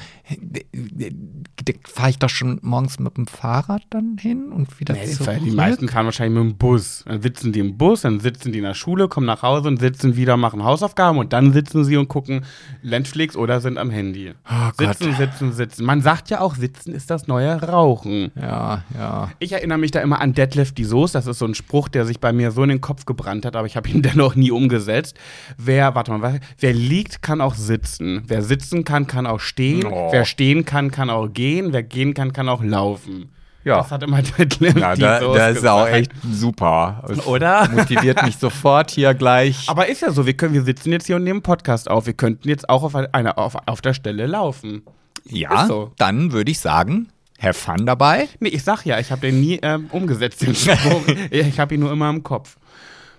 fahre 1.87 2.11
ich 2.11 2.19
doch 2.19 2.29
schon 2.29 2.59
morgens 2.63 2.99
mit 2.99 3.17
dem 3.17 3.27
Fahrrad 3.27 3.83
dann 3.91 4.17
hin 4.19 4.51
und 4.53 4.79
wieder 4.81 4.95
Nee, 4.95 5.07
zurück. 5.07 5.39
die 5.45 5.51
meisten 5.53 5.89
fahren 5.89 6.05
wahrscheinlich 6.07 6.43
mit 6.43 6.53
dem 6.53 6.59
Bus. 6.59 7.05
Dann 7.07 7.23
sitzen 7.23 7.53
die 7.53 7.61
im 7.61 7.77
Bus, 7.79 8.03
dann 8.03 8.21
sitzen 8.21 8.53
die 8.53 8.59
in 8.59 8.65
der 8.65 8.75
Schule, 8.75 9.09
kommen 9.09 9.27
nach 9.27 9.43
Hause 9.43 9.69
und 9.69 9.79
sitzen 9.81 10.17
wieder, 10.17 10.37
machen 10.37 10.65
Hausaufgaben 10.65 11.19
und 11.19 11.33
dann 11.33 11.53
sitzen 11.53 11.85
sie 11.85 11.97
und 11.97 12.09
gucken 12.09 12.45
Netflix 12.83 13.37
oder 13.37 13.61
sind 13.61 13.79
am 13.79 13.91
Handy. 13.91 14.33
Oh 14.51 14.71
sitzen, 14.79 15.15
sitzen, 15.15 15.53
sitzen. 15.53 15.85
Man 15.85 16.03
sagt 16.03 16.31
ja 16.31 16.41
auch, 16.41 16.55
sitzen 16.57 16.93
ist 16.93 17.11
das 17.11 17.27
neue 17.29 17.63
Rauchen. 17.63 18.31
Ja, 18.37 18.85
ja. 18.95 19.31
Ich 19.39 19.53
erinnere 19.53 19.79
mich 19.79 19.91
da 19.93 20.01
immer 20.01 20.21
an 20.21 20.33
Deadlift 20.33 20.77
die 20.79 20.85
Soße. 20.85 21.13
Das 21.13 21.27
ist 21.27 21.39
so 21.39 21.47
ein 21.47 21.55
Spruch, 21.55 21.89
der 21.89 22.05
sich 22.05 22.21
bei 22.21 22.33
mir 22.33 22.51
so 22.51 22.63
in 22.63 22.69
den 22.69 22.81
Kopf 22.81 23.07
gebrannt 23.07 23.45
hat, 23.47 23.57
aber 23.57 23.67
ich 23.67 23.77
habe 23.77 23.89
ihn 23.89 24.03
dennoch 24.07 24.35
nie 24.35 24.51
umgesetzt. 24.51 25.17
Wer, 25.57 25.95
warte 25.95 26.13
mal, 26.13 26.41
wer 26.59 26.73
liegt, 26.73 27.23
kann 27.23 27.41
auch 27.41 27.55
sitzen. 27.55 28.23
Wer 28.27 28.43
sitzen 28.43 28.85
kann, 28.85 29.07
kann 29.07 29.27
auch 29.27 29.41
stehen. 29.41 29.85
Oh. 29.87 30.11
Wer 30.19 30.25
stehen 30.25 30.65
kann, 30.65 30.91
kann 30.91 31.11
auch 31.11 31.29
gehen. 31.29 31.73
Wer 31.73 31.83
gehen 31.83 32.15
kann, 32.15 32.33
kann 32.33 32.49
auch 32.49 32.63
laufen. 32.63 33.31
Ja. 33.65 33.79
Das 33.79 33.91
hat 33.91 34.05
immer 34.05 34.23
Deadlift 34.39 34.79
Ja, 34.79 34.95
da, 34.95 35.21
das 35.21 35.57
ist 35.59 35.67
auch 35.67 35.89
echt 35.89 36.13
super. 36.31 37.03
Es 37.09 37.27
Oder? 37.27 37.69
Motiviert 37.73 38.23
mich 38.23 38.37
sofort 38.37 38.93
hier 38.93 39.13
gleich. 39.13 39.69
Aber 39.69 39.89
ist 39.89 40.03
ja 40.03 40.13
so, 40.13 40.25
wir 40.25 40.35
können, 40.35 40.55
wir 40.55 40.63
sitzen 40.63 40.93
jetzt 40.93 41.07
hier 41.07 41.17
und 41.17 41.25
nehmen 41.25 41.43
Podcast 41.43 41.91
auf. 41.91 42.07
Wir 42.07 42.13
könnten 42.13 42.49
jetzt 42.49 42.69
auch 42.69 42.85
auf, 42.85 42.95
eine, 42.95 43.37
auf, 43.37 43.57
auf 43.67 43.81
der 43.81 43.93
Stelle 43.93 44.27
laufen. 44.27 44.83
ja, 45.25 45.67
so. 45.67 45.91
dann 45.99 46.31
würde 46.31 46.53
ich 46.53 46.61
sagen, 46.61 47.09
have 47.43 47.55
fun 47.55 47.87
dabei. 47.87 48.29
Nee, 48.39 48.51
ich 48.51 48.63
sag 48.63 48.85
ja, 48.85 49.01
ich 49.01 49.11
habe 49.11 49.23
den 49.23 49.41
nie 49.41 49.59
ähm, 49.63 49.89
umgesetzt, 49.91 50.43
den 50.43 50.55
Spruch. 50.55 51.03
ich 51.31 51.59
habe 51.59 51.75
ihn 51.75 51.81
nur 51.81 51.91
immer 51.91 52.09
im 52.09 52.23
Kopf. 52.23 52.57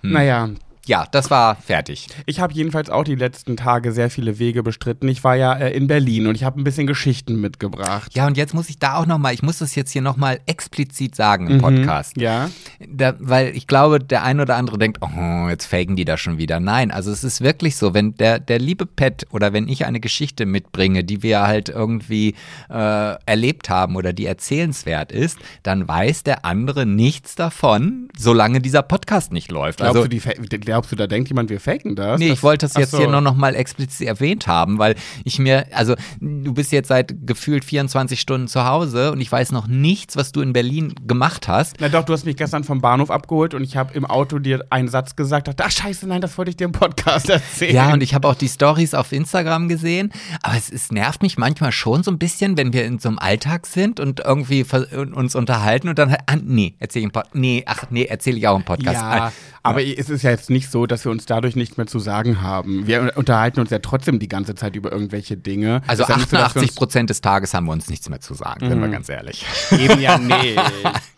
Naja, 0.02 0.50
Ja, 0.88 1.06
das 1.12 1.30
war 1.30 1.56
fertig. 1.56 2.08
ich 2.26 2.40
habe 2.40 2.54
jedenfalls 2.54 2.90
auch 2.90 3.04
die 3.04 3.16
letzten 3.16 3.58
Tage 3.58 3.92
sehr 3.92 4.10
viele 4.10 4.40
Wege 4.40 4.64
bestritten. 4.64 5.08
Ich 5.08 5.24
war 5.24 5.36
ja 5.36 5.54
äh, 5.54 5.72
in 5.76 5.88
Berlin 5.88 6.28
und 6.28 6.36
ich 6.36 6.44
habe 6.44 6.60
ein 6.60 6.64
bisschen 6.64 6.88
Geschichten 6.88 7.40
mitgebracht. 7.40 8.14
Ja, 8.16 8.26
und 8.28 8.38
jetzt 8.38 8.54
muss 8.54 8.70
ich 8.70 8.80
da 8.80 8.96
auch 8.96 9.06
nochmal, 9.06 9.34
ich 9.34 9.44
muss 9.44 9.60
das 9.60 9.76
jetzt 9.76 9.92
hier 9.92 10.02
nochmal 10.02 10.40
explizit 10.46 11.16
sagen 11.16 11.46
Mhm. 11.46 11.52
im 11.52 11.58
Podcast. 11.62 12.18
Ja. 12.18 12.50
Da, 12.88 13.14
weil 13.20 13.56
ich 13.56 13.68
glaube, 13.68 14.00
der 14.00 14.24
ein 14.24 14.40
oder 14.40 14.56
andere 14.56 14.78
denkt, 14.78 15.00
oh, 15.02 15.48
jetzt 15.50 15.66
faken 15.66 15.96
die 15.96 16.06
da 16.06 16.18
schon 16.18 16.38
wieder. 16.38 16.60
Nein, 16.60 16.92
also 16.92 17.12
es 17.12 17.24
ist 17.24 17.42
wirklich 17.42 17.76
so, 17.76 17.94
wenn 17.94 18.16
der, 18.16 18.40
der 18.40 18.60
liebe 18.60 18.86
Pet 18.86 19.28
oder 19.32 19.54
wenn 19.54 19.68
ich 19.68 19.86
eine 19.86 20.00
Geschichte 20.00 20.46
mitbringe, 20.46 21.04
die 21.04 21.22
wir 21.22 21.42
halt 21.42 21.70
irgendwie 21.70 22.36
äh, 22.70 23.16
erlebt 23.26 23.70
haben 23.70 23.96
oder 23.96 24.14
die 24.14 24.26
erzählenswert 24.26 25.12
ist, 25.12 25.38
dann 25.64 25.88
weiß 25.88 26.24
der 26.24 26.46
andere 26.46 26.86
nichts 26.86 27.36
davon, 27.36 28.08
solange 28.18 28.62
dieser 28.62 28.82
Podcast 28.84 29.32
nicht 29.34 29.52
läuft. 29.52 29.80
Glaubst, 29.80 29.96
also, 29.96 30.04
du, 30.04 30.10
die, 30.10 30.20
fa- 30.20 30.32
glaubst 30.78 30.92
du, 30.92 30.96
da 30.96 31.08
denkt 31.08 31.30
jemand, 31.30 31.50
wir 31.50 31.60
faken 31.60 31.96
das? 31.96 32.20
Nee, 32.20 32.30
das 32.30 32.38
ich 32.38 32.44
wollte 32.44 32.68
das 32.68 32.76
jetzt 32.76 32.92
so. 32.92 33.00
hier 33.00 33.08
nur 33.08 33.22
noch 33.22 33.36
mal 33.36 33.56
explizit 33.56 34.08
erwähnt 34.08 34.46
haben, 34.46 34.78
weil 34.78 34.94
ich 35.24 35.40
mir, 35.40 35.66
also 35.72 35.96
du 36.22 36.54
bist 36.54 36.72
jetzt 36.72 36.90
seit 36.90 37.26
gefühlt 37.26 37.66
24 37.66 38.22
Stunden 38.22 38.48
zu 38.48 38.64
Hause 38.64 39.12
und 39.12 39.20
ich 39.20 39.32
weiß 39.32 39.52
noch 39.54 39.66
nichts, 39.66 40.16
was 40.18 40.32
du 40.32 40.42
in 40.42 40.54
Berlin 40.54 40.94
gemacht 41.08 41.48
hast. 41.48 41.78
Na 41.80 41.90
doch, 41.90 42.06
du 42.06 42.14
hast 42.14 42.26
mich 42.26 42.38
gestern 42.38 42.64
vom 42.64 42.80
Bahnhof 42.80 43.10
abgeholt 43.10 43.56
und 43.56 43.64
ich 43.64 43.76
habe 43.76 43.96
im 43.96 44.06
Auto 44.06 44.38
dir 44.38 44.66
einen 44.70 44.88
Satz 44.88 45.16
gesagt, 45.16 45.48
dachte, 45.48 45.66
ach 45.66 45.72
scheiße, 45.72 46.06
nein, 46.08 46.22
das 46.22 46.38
wollte 46.38 46.52
ich 46.52 46.58
dir 46.58 46.66
im 46.66 46.74
Podcast 46.74 47.28
erzählen. 47.32 47.74
Ja, 47.74 47.94
und 47.94 48.04
ich 48.04 48.14
habe 48.14 48.28
auch 48.28 48.36
die 48.36 48.50
Stories 48.50 48.94
auf 48.94 49.12
Instagram 49.12 49.70
gesehen, 49.70 50.12
aber 50.44 50.58
es, 50.58 50.72
es 50.72 50.92
nervt 50.92 51.24
mich 51.24 51.40
manchmal 51.40 51.72
schon 51.72 52.04
so 52.04 52.12
ein 52.12 52.20
bisschen, 52.20 52.56
wenn 52.56 52.72
wir 52.72 52.86
in 52.86 53.00
so 53.00 53.10
einem 53.10 53.18
Alltag 53.18 53.66
sind 53.66 54.00
und 54.00 54.20
irgendwie 54.20 54.64
uns 54.94 55.34
unterhalten 55.34 55.90
und 55.90 55.98
dann 55.98 56.12
halt, 56.12 56.22
ah, 56.28 56.36
nee, 56.40 56.76
erzähle 56.78 57.02
ich 57.02 57.06
im 57.06 57.12
Podcast. 57.12 57.36
Nee, 57.36 57.64
ach 57.66 57.86
nee, 57.90 58.06
erzähle 58.06 58.38
ich 58.38 58.48
auch 58.48 58.58
im 58.58 58.64
Podcast. 58.64 59.02
Ja, 59.02 59.32
aber 59.68 59.84
es 59.84 60.10
ist 60.10 60.22
ja 60.22 60.32
jetzt 60.32 60.50
nicht 60.50 60.67
so, 60.72 60.86
dass 60.86 61.06
wir 61.06 61.12
uns 61.12 61.26
dadurch 61.26 61.56
nichts 61.56 61.78
mehr 61.78 61.88
zu 61.88 62.00
sagen 62.00 62.42
haben. 62.42 62.88
Wir 62.88 63.14
unterhalten 63.16 63.60
uns 63.60 63.70
ja 63.70 63.80
trotzdem 63.80 64.20
die 64.20 64.28
ganze 64.28 64.56
Zeit 64.56 64.76
über 64.76 64.92
irgendwelche 64.92 65.38
Dinge. 65.38 65.82
Also 65.88 66.04
Ist 66.04 66.10
ja 66.10 66.18
nicht 66.18 66.30
so, 66.30 66.38
dass 66.38 66.56
wir 66.56 66.62
88 66.62 66.76
Prozent 66.76 67.10
des 67.10 67.22
Tages 67.22 67.54
haben 67.54 67.66
wir 67.66 67.74
uns 67.74 67.90
nichts 67.90 68.10
mehr 68.10 68.20
zu 68.20 68.34
sagen, 68.34 68.68
sind 68.68 68.80
wir 68.80 68.90
ganz 68.90 69.10
ehrlich. 69.10 69.46
eben 69.72 70.00
ja 70.00 70.18
nicht. 70.18 70.60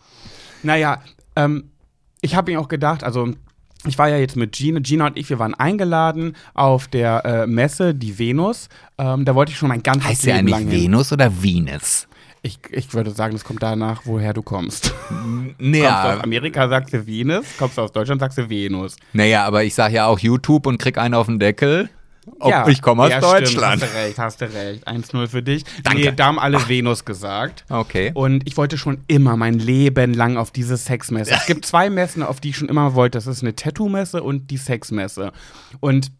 naja, 0.62 1.02
ähm, 1.36 1.70
ich 2.20 2.34
habe 2.34 2.52
mir 2.52 2.60
auch 2.60 2.68
gedacht, 2.68 3.04
also 3.04 3.32
ich 3.86 3.96
war 3.96 4.08
ja 4.08 4.18
jetzt 4.18 4.36
mit 4.36 4.52
Gina, 4.52 4.80
Gina 4.80 5.06
und 5.06 5.16
ich, 5.16 5.30
wir 5.30 5.38
waren 5.38 5.54
eingeladen 5.54 6.36
auf 6.52 6.86
der 6.86 7.24
äh, 7.24 7.46
Messe, 7.46 7.94
die 7.94 8.18
Venus. 8.18 8.68
Ähm, 8.98 9.24
da 9.24 9.34
wollte 9.34 9.52
ich 9.52 9.58
schon 9.58 9.70
mein 9.70 9.82
ganzes 9.82 10.10
Heißt 10.10 10.22
sie 10.22 10.32
Leben 10.32 10.48
lang 10.48 10.60
eigentlich 10.62 10.82
hin. 10.82 10.92
Venus 10.92 11.12
oder 11.12 11.42
Venus? 11.42 12.06
Ich, 12.42 12.58
ich 12.70 12.94
würde 12.94 13.10
sagen, 13.10 13.34
das 13.34 13.44
kommt 13.44 13.62
danach, 13.62 14.02
woher 14.04 14.32
du 14.32 14.42
kommst. 14.42 14.94
Nee, 15.58 15.82
Kommst 15.82 16.04
du 16.04 16.08
aus 16.16 16.20
Amerika, 16.24 16.68
sagst 16.68 16.94
du 16.94 17.06
Venus. 17.06 17.44
Kommst 17.58 17.76
du 17.76 17.82
aus 17.82 17.92
Deutschland, 17.92 18.20
sagst 18.20 18.38
du 18.38 18.48
Venus. 18.48 18.96
Naja, 19.12 19.44
aber 19.44 19.62
ich 19.64 19.74
sage 19.74 19.94
ja 19.96 20.06
auch 20.06 20.18
YouTube 20.18 20.66
und 20.66 20.78
krieg 20.78 20.96
einen 20.96 21.14
auf 21.14 21.26
den 21.26 21.38
Deckel. 21.38 21.90
Ob 22.38 22.50
Ja. 22.50 22.68
ich 22.68 22.80
komme 22.80 23.02
aus 23.02 23.10
ja, 23.10 23.20
Deutschland. 23.20 23.80
Stimmt, 23.80 23.82
hast 23.82 23.82
du 23.82 23.98
recht, 23.98 24.18
hast 24.18 24.40
du 24.40 24.44
recht. 24.54 24.88
1-0 24.88 25.26
für 25.26 25.42
dich. 25.42 25.64
Danke. 25.82 26.00
Nee, 26.00 26.12
da 26.14 26.26
haben 26.26 26.38
alle 26.38 26.66
Venus 26.68 27.04
gesagt. 27.04 27.64
Okay. 27.68 28.10
Und 28.14 28.46
ich 28.46 28.56
wollte 28.56 28.78
schon 28.78 28.98
immer 29.06 29.36
mein 29.36 29.58
Leben 29.58 30.14
lang 30.14 30.36
auf 30.36 30.50
diese 30.50 30.76
Sexmesse. 30.76 31.32
Es 31.32 31.46
gibt 31.46 31.66
zwei 31.66 31.90
Messen, 31.90 32.22
auf 32.22 32.40
die 32.40 32.50
ich 32.50 32.56
schon 32.56 32.68
immer 32.68 32.94
wollte. 32.94 33.18
Das 33.18 33.26
ist 33.26 33.42
eine 33.42 33.56
Tattoo-Messe 33.56 34.22
und 34.22 34.50
die 34.50 34.58
Sexmesse. 34.58 35.32
Und 35.80 36.12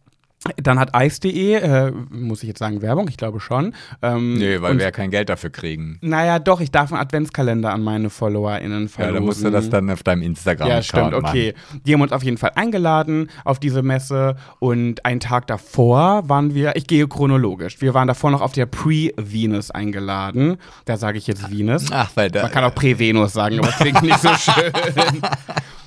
dann 0.57 0.79
hat 0.79 0.93
Ice.de, 0.97 1.53
äh, 1.55 1.93
muss 2.09 2.43
ich 2.43 2.49
jetzt 2.49 2.61
sagen 2.61 2.81
Werbung, 2.81 3.09
ich 3.09 3.19
glaube 3.19 3.41
schon. 3.41 3.75
Ähm, 4.01 4.35
Nee, 4.39 4.63
weil 4.63 4.79
wir 4.79 4.85
ja 4.87 4.91
kein 4.91 5.11
Geld 5.11 5.29
dafür 5.29 5.51
kriegen. 5.51 5.99
Naja, 6.01 6.39
doch, 6.39 6.63
ich 6.63 6.71
darf 6.71 6.91
einen 6.93 7.01
Adventskalender 7.03 7.71
an 7.75 7.83
meine 7.83 8.09
FollowerInnen 8.09 8.85
Ja, 8.85 8.89
verlosen. 8.89 9.15
dann 9.15 9.25
musst 9.25 9.45
du 9.45 9.51
das 9.51 9.69
dann 9.69 9.91
auf 9.91 10.03
deinem 10.03 10.23
instagram 10.23 10.67
Ja, 10.69 10.83
stimmt, 10.83 11.13
okay. 11.13 11.53
Die 11.85 11.93
haben 11.93 12.01
uns 12.01 12.13
auf 12.13 12.23
jeden 12.23 12.39
Fall 12.39 12.53
eingeladen 12.55 13.29
auf 13.45 13.59
diese 13.61 13.83
Messe 13.83 14.37
und 14.61 15.05
einen 15.05 15.21
Tag 15.21 15.47
davor 15.47 16.27
waren 16.29 16.55
wir, 16.55 16.75
ich 16.75 16.87
gehe 16.87 17.07
chronologisch, 17.07 17.83
wir 17.83 17.93
waren 17.93 18.09
davor 18.09 18.31
noch 18.31 18.41
auf 18.41 18.53
der 18.53 18.65
Pre-Venus 18.67 19.71
eingeladen. 19.71 20.57
Da 20.87 20.97
sage 20.97 21.19
ich 21.19 21.27
jetzt 21.27 21.51
Venus. 21.51 21.87
Ach, 21.93 22.11
weil 22.15 22.31
da. 22.31 22.43
Man 22.45 22.51
kann 22.51 22.65
auch 22.65 22.75
Prä-Venus 22.75 23.35
sagen, 23.35 23.59
aber 23.59 23.67
das 23.69 23.77
klingt 23.77 24.01
nicht 24.03 24.19
so 24.19 24.29
schön. 24.39 24.73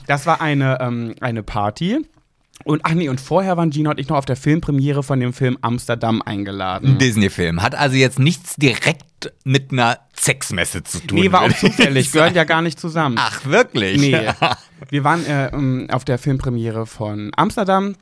Das 0.06 0.26
war 0.28 0.42
eine, 0.42 0.78
ähm, 0.80 1.16
eine 1.22 1.42
Party. 1.44 2.06
Und 2.64 2.82
ach 2.84 2.94
nee, 2.94 3.10
und 3.10 3.20
vorher 3.20 3.58
waren 3.58 3.72
Gina 3.72 3.92
und 3.92 4.00
ich 4.00 4.08
noch 4.08 4.18
auf 4.18 4.26
der 4.26 4.36
Filmpremiere 4.36 5.04
von 5.04 5.20
dem 5.20 5.34
Film 5.34 5.58
Amsterdam 5.62 6.22
eingeladen. 6.22 6.92
ein 6.92 6.98
Disney-Film. 6.98 7.62
Hat 7.62 7.76
also 7.76 7.96
jetzt 7.96 8.20
nichts 8.20 8.56
direkt 8.56 9.34
mit 9.44 9.72
einer 9.72 10.00
Sexmesse 10.18 10.84
zu 10.84 11.00
tun. 11.00 11.20
Nee, 11.20 11.32
war 11.32 11.42
auch 11.42 11.54
zufällig, 11.54 12.12
gehören 12.12 12.36
ja 12.36 12.44
gar 12.44 12.62
nicht 12.62 12.80
zusammen. 12.80 13.16
Ach, 13.20 13.46
wirklich? 13.46 14.00
Nee. 14.00 14.30
Wir 14.90 15.04
waren 15.04 15.26
äh, 15.26 15.48
ähm, 15.48 15.88
auf 15.92 16.06
der 16.06 16.18
Filmpremiere 16.18 16.86
von 16.86 17.32
Amsterdam. 17.36 17.96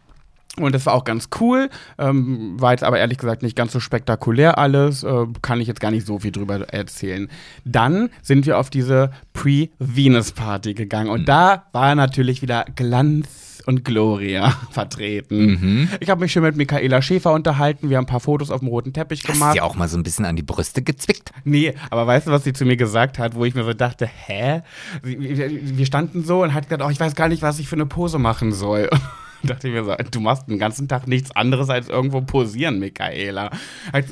Und 0.57 0.75
das 0.75 0.85
war 0.85 0.95
auch 0.95 1.05
ganz 1.05 1.29
cool, 1.39 1.69
ähm, 1.97 2.59
war 2.59 2.71
jetzt 2.71 2.83
aber 2.83 2.99
ehrlich 2.99 3.17
gesagt 3.17 3.41
nicht 3.41 3.55
ganz 3.55 3.71
so 3.71 3.79
spektakulär 3.79 4.57
alles, 4.57 5.01
äh, 5.01 5.25
kann 5.41 5.61
ich 5.61 5.67
jetzt 5.69 5.79
gar 5.79 5.91
nicht 5.91 6.05
so 6.05 6.19
viel 6.19 6.33
drüber 6.33 6.59
erzählen. 6.73 7.29
Dann 7.63 8.09
sind 8.21 8.45
wir 8.45 8.57
auf 8.57 8.69
diese 8.69 9.11
Pre-Venus-Party 9.31 10.73
gegangen 10.73 11.09
und 11.09 11.29
da 11.29 11.67
war 11.71 11.95
natürlich 11.95 12.41
wieder 12.41 12.65
Glanz 12.75 13.40
und 13.65 13.83
Gloria 13.85 14.49
vertreten. 14.71 15.89
Ich 15.99 16.09
habe 16.09 16.21
mich 16.21 16.31
schon 16.31 16.43
mit 16.43 16.55
Michaela 16.55 17.01
Schäfer 17.01 17.31
unterhalten, 17.33 17.89
wir 17.89 17.97
haben 17.97 18.03
ein 18.03 18.07
paar 18.07 18.19
Fotos 18.19 18.51
auf 18.51 18.59
dem 18.59 18.69
roten 18.69 18.93
Teppich 18.93 19.23
Hast 19.23 19.33
gemacht. 19.33 19.55
dir 19.55 19.63
auch 19.63 19.75
mal 19.75 19.87
so 19.87 19.97
ein 19.97 20.03
bisschen 20.03 20.25
an 20.25 20.35
die 20.35 20.43
Brüste 20.43 20.81
gezwickt? 20.81 21.31
Nee, 21.43 21.73
aber 21.89 22.07
weißt 22.07 22.27
du, 22.27 22.31
was 22.31 22.43
sie 22.43 22.53
zu 22.53 22.65
mir 22.65 22.77
gesagt 22.77 23.19
hat, 23.19 23.35
wo 23.35 23.45
ich 23.45 23.55
mir 23.55 23.63
so 23.63 23.73
dachte, 23.73 24.07
hä? 24.07 24.61
Wir 25.03 25.85
standen 25.85 26.23
so 26.23 26.43
und 26.43 26.53
hat 26.53 26.65
gesagt, 26.69 26.83
oh, 26.85 26.89
ich 26.89 26.99
weiß 26.99 27.15
gar 27.15 27.27
nicht, 27.27 27.41
was 27.41 27.59
ich 27.59 27.67
für 27.67 27.75
eine 27.75 27.85
Pose 27.85 28.19
machen 28.19 28.51
soll. 28.51 28.89
Dachte 29.43 29.69
ich 29.69 29.73
mir 29.73 29.83
so, 29.83 29.95
du 30.11 30.19
machst 30.19 30.47
den 30.47 30.59
ganzen 30.59 30.87
Tag 30.87 31.07
nichts 31.07 31.35
anderes 31.35 31.67
als 31.69 31.89
irgendwo 31.89 32.21
posieren, 32.21 32.77
Michaela. 32.77 33.49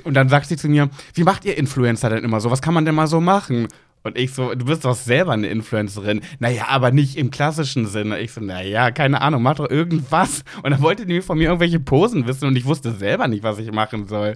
Und 0.03 0.15
dann 0.15 0.27
sagt 0.27 0.47
sie 0.47 0.57
zu 0.57 0.67
mir, 0.67 0.89
wie 1.13 1.23
macht 1.23 1.45
ihr 1.45 1.55
Influencer 1.55 2.09
denn 2.09 2.23
immer 2.23 2.41
so? 2.41 2.49
Was 2.49 2.63
kann 2.63 2.73
man 2.73 2.83
denn 2.83 2.95
mal 2.95 3.05
so 3.05 3.21
machen? 3.21 3.67
Und 4.03 4.17
ich 4.17 4.33
so, 4.33 4.55
du 4.55 4.65
bist 4.65 4.85
doch 4.85 4.95
selber 4.95 5.33
eine 5.33 5.47
Influencerin. 5.47 6.21
Naja, 6.39 6.65
aber 6.69 6.91
nicht 6.91 7.17
im 7.17 7.31
klassischen 7.31 7.85
Sinne. 7.85 8.19
Ich 8.19 8.31
so, 8.31 8.39
naja, 8.39 8.91
keine 8.91 9.21
Ahnung, 9.21 9.43
mach 9.43 9.55
doch 9.55 9.69
irgendwas. 9.69 10.43
Und 10.63 10.71
dann 10.71 10.81
wollte 10.81 11.05
die 11.05 11.21
von 11.21 11.37
mir 11.37 11.45
irgendwelche 11.45 11.81
Posen 11.81 12.25
wissen 12.25 12.45
und 12.47 12.55
ich 12.55 12.65
wusste 12.65 12.93
selber 12.93 13.27
nicht, 13.27 13.43
was 13.43 13.59
ich 13.59 13.71
machen 13.71 14.07
soll. 14.07 14.35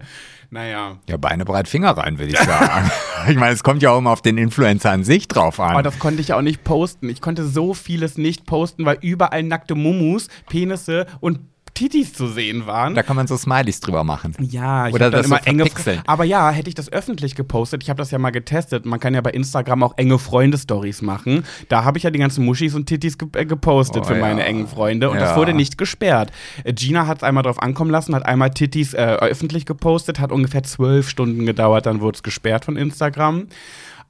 Naja. 0.49 0.97
Ja, 1.09 1.17
Beine 1.17 1.45
breit, 1.45 1.67
Finger 1.67 1.91
rein, 1.91 2.19
würde 2.19 2.33
ich 2.33 2.37
sagen. 2.37 2.91
ich 3.29 3.37
meine, 3.37 3.53
es 3.53 3.63
kommt 3.63 3.81
ja 3.81 3.91
auch 3.91 3.97
immer 3.97 4.11
auf 4.11 4.21
den 4.21 4.37
Influencer 4.37 4.91
an 4.91 5.03
sich 5.03 5.27
drauf 5.27 5.59
an. 5.59 5.71
Aber 5.71 5.81
das 5.81 5.97
konnte 5.97 6.21
ich 6.21 6.33
auch 6.33 6.41
nicht 6.41 6.63
posten. 6.63 7.09
Ich 7.09 7.21
konnte 7.21 7.47
so 7.47 7.73
vieles 7.73 8.17
nicht 8.17 8.45
posten, 8.45 8.85
weil 8.85 8.97
überall 9.01 9.43
nackte 9.43 9.75
Mumus, 9.75 10.27
Penisse 10.47 11.07
und 11.21 11.39
Titis 11.73 12.13
zu 12.13 12.27
sehen 12.27 12.67
waren. 12.67 12.93
Da 12.95 13.03
kann 13.03 13.15
man 13.15 13.27
so 13.27 13.35
Smileys 13.37 13.79
drüber 13.79 14.03
machen. 14.03 14.35
Ja, 14.39 14.87
ich 14.87 14.93
Oder 14.93 15.09
das 15.09 15.25
immer 15.25 15.39
so 15.43 15.49
enge. 15.49 15.65
Aber 16.05 16.23
ja, 16.23 16.51
hätte 16.51 16.69
ich 16.69 16.75
das 16.75 16.91
öffentlich 16.91 17.35
gepostet, 17.35 17.83
ich 17.83 17.89
habe 17.89 17.97
das 17.97 18.11
ja 18.11 18.19
mal 18.19 18.29
getestet. 18.31 18.85
Man 18.85 18.99
kann 18.99 19.13
ja 19.13 19.21
bei 19.21 19.31
Instagram 19.31 19.83
auch 19.83 19.97
enge 19.97 20.19
Freunde-Stories 20.19 21.01
machen. 21.01 21.43
Da 21.69 21.83
habe 21.83 21.97
ich 21.97 22.03
ja 22.03 22.11
die 22.11 22.19
ganzen 22.19 22.45
Muschis 22.45 22.75
und 22.75 22.85
Titis 22.85 23.17
ge 23.17 23.27
äh, 23.33 23.45
gepostet 23.45 24.03
Oh, 24.03 24.07
für 24.07 24.15
meine 24.15 24.41
ja. 24.41 24.47
engen 24.47 24.67
Freunde 24.67 25.09
und 25.09 25.17
das 25.19 25.31
Ja. 25.31 25.35
wurde 25.35 25.53
nicht 25.53 25.77
gesperrt. 25.77 26.31
Gina 26.65 27.07
hat 27.07 27.17
es 27.17 27.23
einmal 27.23 27.43
drauf 27.43 27.61
ankommen 27.61 27.91
lassen, 27.91 28.13
hat 28.15 28.25
einmal 28.25 28.51
Titis 28.51 28.93
äh, 28.93 28.97
öffentlich 28.97 29.65
gepostet, 29.65 30.19
hat 30.19 30.31
ungefähr 30.31 30.63
zwölf 30.63 31.09
Stunden 31.09 31.45
gedauert, 31.45 31.85
dann 31.85 32.01
wurde 32.01 32.15
es 32.17 32.23
gesperrt 32.23 32.65
von 32.65 32.75
Instagram. 32.77 33.47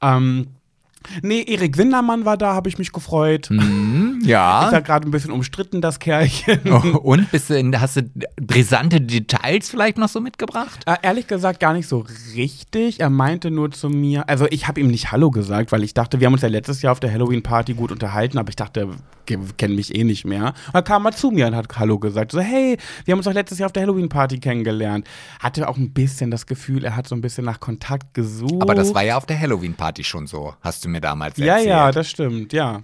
Ähm, 0.02 0.48
nee, 1.22 1.42
Erik 1.42 1.78
Windermann 1.78 2.24
war 2.24 2.36
da, 2.36 2.54
habe 2.54 2.68
ich 2.68 2.78
mich 2.78 2.92
gefreut. 2.92 3.48
Mhm, 3.50 4.18
Ist 4.20 4.28
ja. 4.28 4.70
ja 4.70 4.80
gerade 4.80 5.08
ein 5.08 5.10
bisschen 5.10 5.30
umstritten, 5.30 5.80
das 5.80 5.98
Kerlchen. 5.98 6.60
Oh, 6.70 6.98
und 6.98 7.28
du 7.32 7.80
hast 7.80 7.96
du 7.96 8.02
brisante 8.40 9.00
Details 9.00 9.68
vielleicht 9.68 9.98
noch 9.98 10.08
so 10.08 10.20
mitgebracht? 10.20 10.80
Äh, 10.86 10.96
ehrlich 11.02 11.26
gesagt 11.26 11.60
gar 11.60 11.72
nicht 11.72 11.88
so 11.88 12.04
richtig. 12.34 13.00
Er 13.00 13.10
meinte 13.10 13.50
nur 13.50 13.70
zu 13.70 13.88
mir, 13.88 14.28
also 14.28 14.46
ich 14.50 14.66
habe 14.68 14.80
ihm 14.80 14.88
nicht 14.88 15.12
Hallo 15.12 15.30
gesagt, 15.30 15.72
weil 15.72 15.82
ich 15.82 15.94
dachte, 15.94 16.20
wir 16.20 16.26
haben 16.26 16.34
uns 16.34 16.42
ja 16.42 16.48
letztes 16.48 16.82
Jahr 16.82 16.92
auf 16.92 17.00
der 17.00 17.12
Halloween-Party 17.12 17.74
gut 17.74 17.92
unterhalten, 17.92 18.38
aber 18.38 18.48
ich 18.48 18.56
dachte, 18.56 18.88
kennt 19.26 19.74
mich 19.76 19.94
eh 19.94 20.04
nicht 20.04 20.24
mehr. 20.24 20.48
Und 20.66 20.74
dann 20.74 20.84
kam 20.84 21.04
er 21.06 21.12
zu 21.12 21.30
mir 21.30 21.46
und 21.46 21.56
hat 21.56 21.66
Hallo 21.78 21.98
gesagt. 21.98 22.32
So, 22.32 22.40
hey, 22.40 22.76
wir 23.04 23.12
haben 23.12 23.18
uns 23.18 23.26
doch 23.26 23.32
letztes 23.32 23.58
Jahr 23.58 23.66
auf 23.66 23.72
der 23.72 23.82
Halloween-Party 23.84 24.38
kennengelernt. 24.40 25.06
Hatte 25.40 25.68
auch 25.68 25.76
ein 25.76 25.92
bisschen 25.92 26.30
das 26.30 26.46
Gefühl, 26.46 26.84
er 26.84 26.96
hat 26.96 27.08
so 27.08 27.14
ein 27.14 27.20
bisschen 27.20 27.44
nach 27.44 27.60
Kontakt 27.60 28.14
gesucht. 28.14 28.62
Aber 28.62 28.74
das 28.74 28.94
war 28.94 29.02
ja 29.02 29.16
auf 29.16 29.26
der 29.26 29.38
Halloween-Party 29.40 30.04
schon 30.04 30.26
so, 30.26 30.54
hast 30.60 30.84
du 30.84 30.88
mir 30.88 31.00
damals 31.00 31.36
Ja, 31.38 31.54
erzählt. 31.54 31.68
ja, 31.68 31.92
das 31.92 32.08
stimmt, 32.10 32.52
ja. 32.52 32.82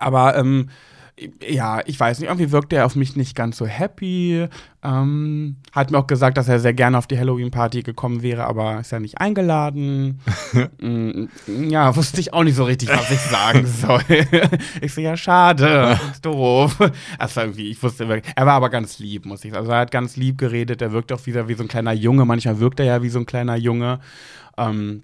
Aber 0.00 0.36
ähm, 0.36 0.68
ja, 1.46 1.80
ich 1.86 1.98
weiß 1.98 2.18
nicht, 2.18 2.28
irgendwie 2.28 2.50
wirkte 2.50 2.76
er 2.76 2.86
auf 2.86 2.96
mich 2.96 3.14
nicht 3.14 3.36
ganz 3.36 3.56
so 3.56 3.66
happy. 3.66 4.48
Ähm, 4.82 5.56
hat 5.72 5.90
mir 5.92 5.98
auch 5.98 6.08
gesagt, 6.08 6.36
dass 6.36 6.48
er 6.48 6.58
sehr 6.58 6.74
gerne 6.74 6.98
auf 6.98 7.06
die 7.06 7.16
Halloween-Party 7.16 7.82
gekommen 7.82 8.22
wäre, 8.22 8.44
aber 8.44 8.80
ist 8.80 8.90
ja 8.90 9.00
nicht 9.00 9.20
eingeladen. 9.20 10.20
Mm, 10.80 11.28
ja, 11.68 11.94
wusste 11.96 12.20
ich 12.20 12.32
auch 12.32 12.42
nicht 12.42 12.56
so 12.56 12.64
richtig, 12.64 12.88
was 12.88 13.10
ich 13.10 13.20
sagen 13.20 13.66
soll. 13.80 14.02
ich 14.80 14.92
so, 14.92 15.00
ja, 15.00 15.16
schade, 15.16 15.98
ist 16.12 16.24
doof. 16.24 16.78
Also 17.18 17.40
irgendwie, 17.40 17.70
ich 17.70 17.82
wusste 17.82 18.08
wirklich, 18.08 18.32
er 18.36 18.46
war 18.46 18.54
aber 18.54 18.70
ganz 18.70 18.98
lieb, 18.98 19.24
muss 19.24 19.44
ich 19.44 19.52
sagen. 19.52 19.62
Also 19.62 19.72
er 19.72 19.80
hat 19.80 19.90
ganz 19.90 20.16
lieb 20.16 20.38
geredet, 20.38 20.82
er 20.82 20.92
wirkt 20.92 21.12
auch 21.12 21.26
wieder 21.26 21.48
wie 21.48 21.54
so 21.54 21.64
ein 21.64 21.68
kleiner 21.68 21.92
Junge. 21.92 22.24
Manchmal 22.24 22.60
wirkt 22.60 22.80
er 22.80 22.86
ja 22.86 23.02
wie 23.02 23.08
so 23.08 23.18
ein 23.18 23.26
kleiner 23.26 23.56
Junge. 23.56 24.00
Ähm, 24.56 25.02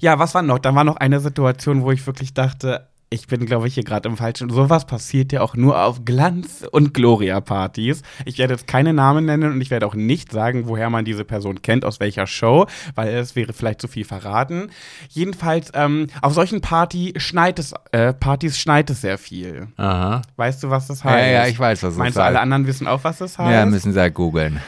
ja, 0.00 0.18
was 0.18 0.34
war 0.34 0.42
noch? 0.42 0.58
Dann 0.58 0.74
war 0.74 0.84
noch 0.84 0.96
eine 0.96 1.20
Situation, 1.20 1.82
wo 1.82 1.90
ich 1.90 2.06
wirklich 2.06 2.34
dachte, 2.34 2.88
ich 3.12 3.26
bin, 3.26 3.44
glaube 3.46 3.68
ich, 3.68 3.74
hier 3.74 3.84
gerade 3.84 4.08
im 4.08 4.16
Falschen. 4.16 4.48
Sowas 4.50 4.86
passiert 4.86 5.32
ja 5.32 5.42
auch 5.42 5.54
nur 5.54 5.80
auf 5.82 6.04
Glanz- 6.04 6.64
und 6.70 6.94
Gloria-Partys. 6.94 8.02
Ich 8.24 8.38
werde 8.38 8.54
jetzt 8.54 8.66
keine 8.66 8.92
Namen 8.92 9.26
nennen 9.26 9.52
und 9.52 9.60
ich 9.60 9.70
werde 9.70 9.86
auch 9.86 9.94
nicht 9.94 10.32
sagen, 10.32 10.66
woher 10.66 10.88
man 10.90 11.04
diese 11.04 11.24
Person 11.24 11.60
kennt, 11.62 11.84
aus 11.84 12.00
welcher 12.00 12.26
Show, 12.26 12.66
weil 12.94 13.08
es 13.14 13.36
wäre 13.36 13.52
vielleicht 13.52 13.80
zu 13.80 13.88
viel 13.88 14.04
verraten. 14.04 14.70
Jedenfalls, 15.10 15.70
ähm, 15.74 16.06
auf 16.22 16.32
solchen 16.32 16.60
Party 16.62 17.12
schneit 17.18 17.58
es, 17.58 17.74
äh, 17.92 18.12
Partys 18.14 18.58
schneit 18.58 18.88
es 18.90 19.02
sehr 19.02 19.18
viel. 19.18 19.68
Aha. 19.76 20.22
Weißt 20.36 20.62
du, 20.62 20.70
was 20.70 20.86
das 20.86 21.02
Ja, 21.04 21.10
heißt? 21.10 21.32
ja, 21.32 21.46
ich 21.46 21.58
weiß, 21.58 21.82
was 21.82 21.92
es 21.92 21.98
Meinst 21.98 22.16
du, 22.16 22.20
heißt. 22.22 22.28
alle 22.28 22.40
anderen 22.40 22.66
wissen 22.66 22.86
auch, 22.86 23.04
was 23.04 23.18
das 23.18 23.38
heißt? 23.38 23.52
Ja, 23.52 23.66
müssen 23.66 23.92
sie 23.92 24.00
halt 24.00 24.14
googeln. 24.14 24.60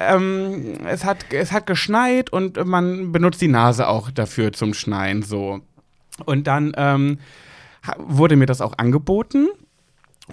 ähm, 0.00 0.78
es, 0.86 1.04
hat, 1.04 1.26
es 1.32 1.52
hat 1.52 1.66
geschneit 1.66 2.30
und 2.32 2.64
man 2.66 3.12
benutzt 3.12 3.40
die 3.40 3.48
Nase 3.48 3.88
auch 3.88 4.10
dafür 4.10 4.52
zum 4.52 4.74
Schneien 4.74 5.22
so. 5.22 5.60
Und 6.24 6.46
dann 6.46 6.72
ähm, 6.76 7.18
wurde 7.98 8.36
mir 8.36 8.46
das 8.46 8.60
auch 8.60 8.78
angeboten. 8.78 9.48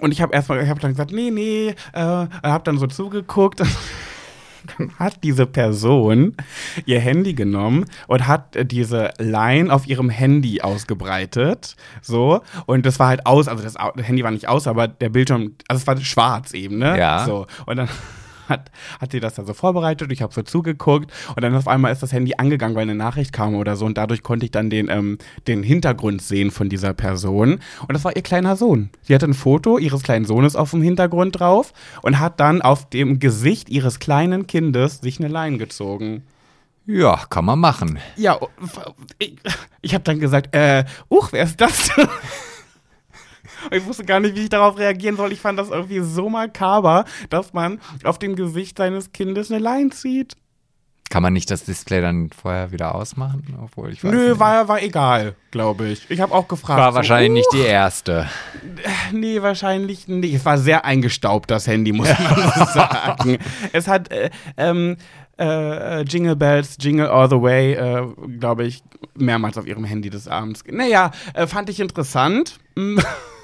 Und 0.00 0.12
ich 0.12 0.22
habe 0.22 0.32
erstmal, 0.34 0.62
ich 0.62 0.68
habe 0.68 0.80
dann 0.80 0.92
gesagt, 0.92 1.12
nee, 1.12 1.30
nee, 1.30 1.74
äh, 1.92 2.00
habe 2.00 2.64
dann 2.64 2.78
so 2.78 2.86
zugeguckt. 2.86 3.62
Dann 4.76 4.92
hat 4.98 5.24
diese 5.24 5.46
Person 5.46 6.36
ihr 6.84 7.00
Handy 7.00 7.32
genommen 7.32 7.86
und 8.08 8.26
hat 8.26 8.56
äh, 8.56 8.66
diese 8.66 9.10
Line 9.18 9.72
auf 9.72 9.86
ihrem 9.86 10.10
Handy 10.10 10.60
ausgebreitet. 10.60 11.76
So. 12.02 12.42
Und 12.66 12.84
das 12.84 12.98
war 12.98 13.08
halt 13.08 13.24
aus, 13.24 13.48
also 13.48 13.62
das 13.62 13.76
Handy 14.06 14.22
war 14.22 14.30
nicht 14.30 14.48
aus, 14.48 14.66
aber 14.66 14.86
der 14.86 15.08
Bildschirm, 15.08 15.54
also 15.66 15.80
es 15.80 15.86
war 15.86 15.96
schwarz 15.98 16.52
eben, 16.52 16.76
ne? 16.76 16.98
Ja. 16.98 17.24
So. 17.24 17.46
Und 17.64 17.76
dann 17.76 17.88
hat, 18.50 18.70
hat 19.00 19.12
sie 19.12 19.20
das 19.20 19.34
da 19.34 19.44
so 19.44 19.54
vorbereitet, 19.54 20.12
ich 20.12 20.20
habe 20.20 20.34
so 20.34 20.42
zugeguckt 20.42 21.10
und 21.34 21.42
dann 21.42 21.54
auf 21.54 21.66
einmal 21.66 21.92
ist 21.92 22.02
das 22.02 22.12
Handy 22.12 22.34
angegangen, 22.36 22.76
weil 22.76 22.82
eine 22.82 22.94
Nachricht 22.94 23.32
kam 23.32 23.54
oder 23.54 23.76
so 23.76 23.86
und 23.86 23.96
dadurch 23.96 24.22
konnte 24.22 24.44
ich 24.44 24.50
dann 24.50 24.68
den, 24.68 24.88
ähm, 24.90 25.16
den 25.46 25.62
Hintergrund 25.62 26.20
sehen 26.20 26.50
von 26.50 26.68
dieser 26.68 26.92
Person 26.92 27.60
und 27.88 27.94
das 27.94 28.04
war 28.04 28.14
ihr 28.14 28.22
kleiner 28.22 28.56
Sohn. 28.56 28.90
Sie 29.02 29.14
hatte 29.14 29.26
ein 29.26 29.34
Foto 29.34 29.78
ihres 29.78 30.02
kleinen 30.02 30.26
Sohnes 30.26 30.54
auf 30.54 30.72
dem 30.72 30.82
Hintergrund 30.82 31.40
drauf 31.40 31.72
und 32.02 32.18
hat 32.18 32.40
dann 32.40 32.60
auf 32.60 32.90
dem 32.90 33.18
Gesicht 33.18 33.70
ihres 33.70 33.98
kleinen 33.98 34.46
Kindes 34.46 35.00
sich 35.00 35.18
eine 35.18 35.28
Line 35.28 35.56
gezogen. 35.56 36.24
Ja, 36.86 37.20
kann 37.30 37.44
man 37.44 37.58
machen. 37.58 37.98
Ja, 38.16 38.38
ich, 39.18 39.36
ich 39.80 39.94
habe 39.94 40.04
dann 40.04 40.18
gesagt, 40.18 40.54
äh, 40.56 40.84
uch, 41.08 41.32
wer 41.32 41.44
ist 41.44 41.60
das? 41.60 41.90
Ich 43.70 43.84
wusste 43.84 44.04
gar 44.04 44.20
nicht, 44.20 44.34
wie 44.34 44.42
ich 44.42 44.48
darauf 44.48 44.78
reagieren 44.78 45.16
soll. 45.16 45.32
Ich 45.32 45.40
fand 45.40 45.58
das 45.58 45.70
irgendwie 45.70 46.00
so 46.00 46.28
makaber, 46.28 47.04
dass 47.28 47.52
man 47.52 47.80
auf 48.04 48.18
dem 48.18 48.36
Gesicht 48.36 48.78
seines 48.78 49.12
Kindes 49.12 49.50
eine 49.50 49.60
Line 49.60 49.90
zieht. 49.90 50.34
Kann 51.10 51.24
man 51.24 51.32
nicht 51.32 51.50
das 51.50 51.64
Display 51.64 52.00
dann 52.00 52.30
vorher 52.30 52.70
wieder 52.70 52.94
ausmachen? 52.94 53.42
Obwohl, 53.60 53.90
ich 53.92 54.04
weiß 54.04 54.12
Nö, 54.12 54.28
nicht. 54.28 54.38
war, 54.38 54.68
war 54.68 54.80
egal, 54.80 55.34
glaube 55.50 55.88
ich. 55.88 56.08
Ich 56.08 56.20
habe 56.20 56.32
auch 56.32 56.46
gefragt. 56.46 56.78
war 56.78 56.92
so, 56.92 56.96
wahrscheinlich 56.96 57.32
nicht 57.32 57.48
uh, 57.52 57.56
die 57.56 57.66
erste. 57.66 58.28
Nee, 59.10 59.42
wahrscheinlich 59.42 60.06
nicht. 60.06 60.34
Es 60.34 60.44
war 60.44 60.56
sehr 60.56 60.84
eingestaubt, 60.84 61.50
das 61.50 61.66
Handy, 61.66 61.92
muss 61.92 62.08
man 62.08 62.66
sagen. 62.74 63.38
Es 63.72 63.88
hat 63.88 64.12
äh, 64.12 64.30
ähm, 64.56 64.98
äh, 65.36 66.02
Jingle 66.02 66.36
Bells, 66.36 66.76
Jingle 66.78 67.08
All 67.08 67.28
the 67.28 67.42
Way, 67.42 67.72
äh, 67.72 68.06
glaube 68.38 68.66
ich, 68.66 68.80
mehrmals 69.16 69.58
auf 69.58 69.66
ihrem 69.66 69.82
Handy 69.82 70.10
des 70.10 70.28
Abends. 70.28 70.62
Naja, 70.70 71.10
äh, 71.34 71.48
fand 71.48 71.70
ich 71.70 71.80
interessant. 71.80 72.60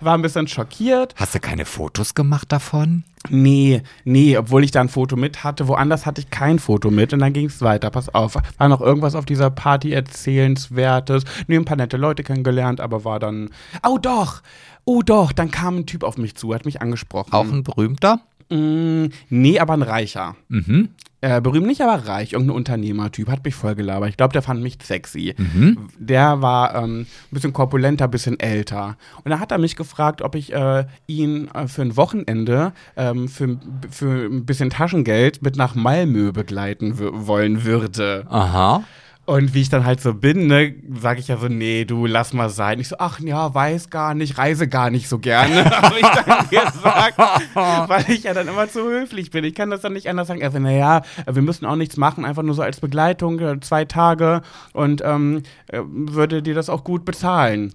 War 0.00 0.14
ein 0.14 0.22
bisschen 0.22 0.48
schockiert. 0.48 1.14
Hast 1.16 1.34
du 1.34 1.40
keine 1.40 1.64
Fotos 1.64 2.14
gemacht 2.14 2.50
davon? 2.52 3.04
Nee, 3.30 3.82
nee, 4.04 4.36
obwohl 4.36 4.64
ich 4.64 4.70
da 4.70 4.80
ein 4.80 4.88
Foto 4.88 5.16
mit 5.16 5.44
hatte. 5.44 5.66
Woanders 5.66 6.04
hatte 6.04 6.20
ich 6.20 6.30
kein 6.30 6.58
Foto 6.58 6.90
mit 6.90 7.12
und 7.12 7.20
dann 7.20 7.32
ging 7.32 7.46
es 7.46 7.62
weiter. 7.62 7.90
Pass 7.90 8.14
auf. 8.14 8.36
War 8.58 8.68
noch 8.68 8.80
irgendwas 8.80 9.14
auf 9.14 9.24
dieser 9.24 9.50
Party 9.50 9.92
erzählenswertes? 9.92 11.24
Nee, 11.46 11.56
ein 11.56 11.64
paar 11.64 11.76
nette 11.76 11.96
Leute 11.96 12.22
kennengelernt, 12.22 12.80
aber 12.80 13.04
war 13.04 13.18
dann. 13.18 13.50
Oh 13.86 13.98
doch! 13.98 14.42
Oh 14.84 15.02
doch, 15.02 15.32
dann 15.32 15.50
kam 15.50 15.78
ein 15.78 15.86
Typ 15.86 16.04
auf 16.04 16.18
mich 16.18 16.34
zu, 16.34 16.54
hat 16.54 16.66
mich 16.66 16.82
angesprochen. 16.82 17.32
Auch 17.32 17.50
ein 17.50 17.62
berühmter? 17.62 18.20
Mm, 18.50 19.06
nee, 19.30 19.58
aber 19.58 19.72
ein 19.72 19.82
Reicher. 19.82 20.36
Mhm. 20.48 20.90
Äh, 21.24 21.40
berühmt 21.40 21.66
nicht, 21.66 21.80
aber 21.80 22.06
reich. 22.06 22.34
Irgendein 22.34 22.56
Unternehmertyp. 22.56 23.30
Hat 23.30 23.42
mich 23.46 23.54
voll 23.54 23.74
gelabert. 23.74 24.10
Ich 24.10 24.18
glaube, 24.18 24.34
der 24.34 24.42
fand 24.42 24.62
mich 24.62 24.76
sexy. 24.82 25.34
Mhm. 25.38 25.88
Der 25.98 26.42
war 26.42 26.74
ähm, 26.74 27.00
ein 27.00 27.06
bisschen 27.30 27.54
korpulenter, 27.54 28.04
ein 28.04 28.10
bisschen 28.10 28.38
älter. 28.38 28.98
Und 29.22 29.30
dann 29.30 29.40
hat 29.40 29.50
er 29.50 29.56
mich 29.56 29.74
gefragt, 29.74 30.20
ob 30.20 30.34
ich 30.34 30.52
äh, 30.52 30.84
ihn 31.06 31.48
äh, 31.54 31.66
für 31.66 31.80
ein 31.80 31.96
Wochenende 31.96 32.74
ähm, 32.98 33.28
für, 33.28 33.56
für 33.90 34.26
ein 34.26 34.44
bisschen 34.44 34.68
Taschengeld 34.68 35.40
mit 35.40 35.56
nach 35.56 35.74
Malmö 35.74 36.30
begleiten 36.30 36.98
wollen 36.98 37.64
würde. 37.64 38.26
Aha. 38.28 38.84
Und 39.26 39.54
wie 39.54 39.62
ich 39.62 39.70
dann 39.70 39.86
halt 39.86 40.02
so 40.02 40.12
bin, 40.12 40.48
ne, 40.48 40.74
sage 41.00 41.18
ich 41.18 41.28
ja 41.28 41.38
so, 41.38 41.48
nee, 41.48 41.86
du 41.86 42.04
lass 42.04 42.34
mal 42.34 42.50
sein. 42.50 42.78
Ich 42.78 42.88
so, 42.88 42.96
ach 42.98 43.20
ja, 43.20 43.54
weiß 43.54 43.88
gar 43.88 44.14
nicht, 44.14 44.36
reise 44.36 44.68
gar 44.68 44.90
nicht 44.90 45.08
so 45.08 45.18
gerne, 45.18 45.64
habe 45.70 45.96
ich 45.98 46.06
dann 46.06 46.48
gesagt, 46.50 47.18
weil 47.18 48.04
ich 48.08 48.24
ja 48.24 48.34
dann 48.34 48.48
immer 48.48 48.68
zu 48.68 48.82
höflich 48.82 49.30
bin. 49.30 49.44
Ich 49.44 49.54
kann 49.54 49.70
das 49.70 49.80
dann 49.80 49.94
nicht 49.94 50.10
anders 50.10 50.28
sagen. 50.28 50.42
Also, 50.42 50.58
naja, 50.58 51.02
wir 51.26 51.42
müssen 51.42 51.64
auch 51.64 51.76
nichts 51.76 51.96
machen, 51.96 52.26
einfach 52.26 52.42
nur 52.42 52.54
so 52.54 52.60
als 52.60 52.80
Begleitung, 52.80 53.38
äh, 53.40 53.60
zwei 53.60 53.86
Tage 53.86 54.42
und 54.74 55.02
ähm, 55.02 55.42
äh, 55.68 55.80
würde 55.86 56.42
dir 56.42 56.54
das 56.54 56.68
auch 56.68 56.84
gut 56.84 57.06
bezahlen. 57.06 57.72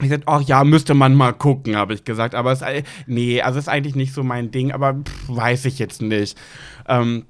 Ich 0.00 0.10
sagte, 0.10 0.26
ach 0.26 0.42
ja, 0.42 0.62
müsste 0.62 0.94
man 0.94 1.14
mal 1.14 1.32
gucken, 1.32 1.76
habe 1.76 1.94
ich 1.94 2.04
gesagt. 2.04 2.36
Aber 2.36 2.52
es, 2.52 2.62
äh, 2.62 2.84
nee, 3.06 3.42
also 3.42 3.58
ist 3.58 3.68
eigentlich 3.68 3.96
nicht 3.96 4.12
so 4.12 4.22
mein 4.22 4.52
Ding, 4.52 4.70
aber 4.70 4.94
pff, 4.94 5.28
weiß 5.28 5.64
ich 5.64 5.80
jetzt 5.80 6.02
nicht. 6.02 6.38
Ähm, 6.88 7.24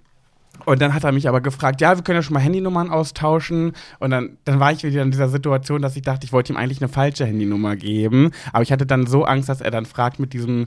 und 0.65 0.81
dann 0.81 0.95
hat 0.95 1.05
er 1.05 1.13
mich 1.13 1.29
aber 1.29 1.41
gefragt, 1.41 1.81
ja, 1.81 1.97
wir 1.97 2.03
können 2.03 2.17
ja 2.17 2.23
schon 2.23 2.35
mal 2.35 2.41
Handynummern 2.41 2.91
austauschen. 2.91 3.73
Und 3.99 4.11
dann, 4.11 4.39
dann 4.45 4.61
war 4.61 4.73
ich 4.73 4.83
wieder 4.85 5.03
in 5.03 5.11
dieser 5.11 5.29
Situation, 5.29 5.83
dass 5.83 5.97
ich 5.97 6.03
dachte, 6.03 6.25
ich 6.25 6.33
wollte 6.33 6.53
ihm 6.53 6.57
eigentlich 6.57 6.81
eine 6.81 6.89
falsche 6.89 7.27
Handynummer 7.27 7.77
geben. 7.77 8.31
Aber 8.53 8.63
ich 8.63 8.73
hatte 8.73 8.87
dann 8.87 9.07
so 9.07 9.25
Angst, 9.25 9.49
dass 9.49 9.61
er 9.61 9.71
dann 9.71 9.87
fragt 9.87 10.19
mit 10.19 10.33
diesem 10.33 10.67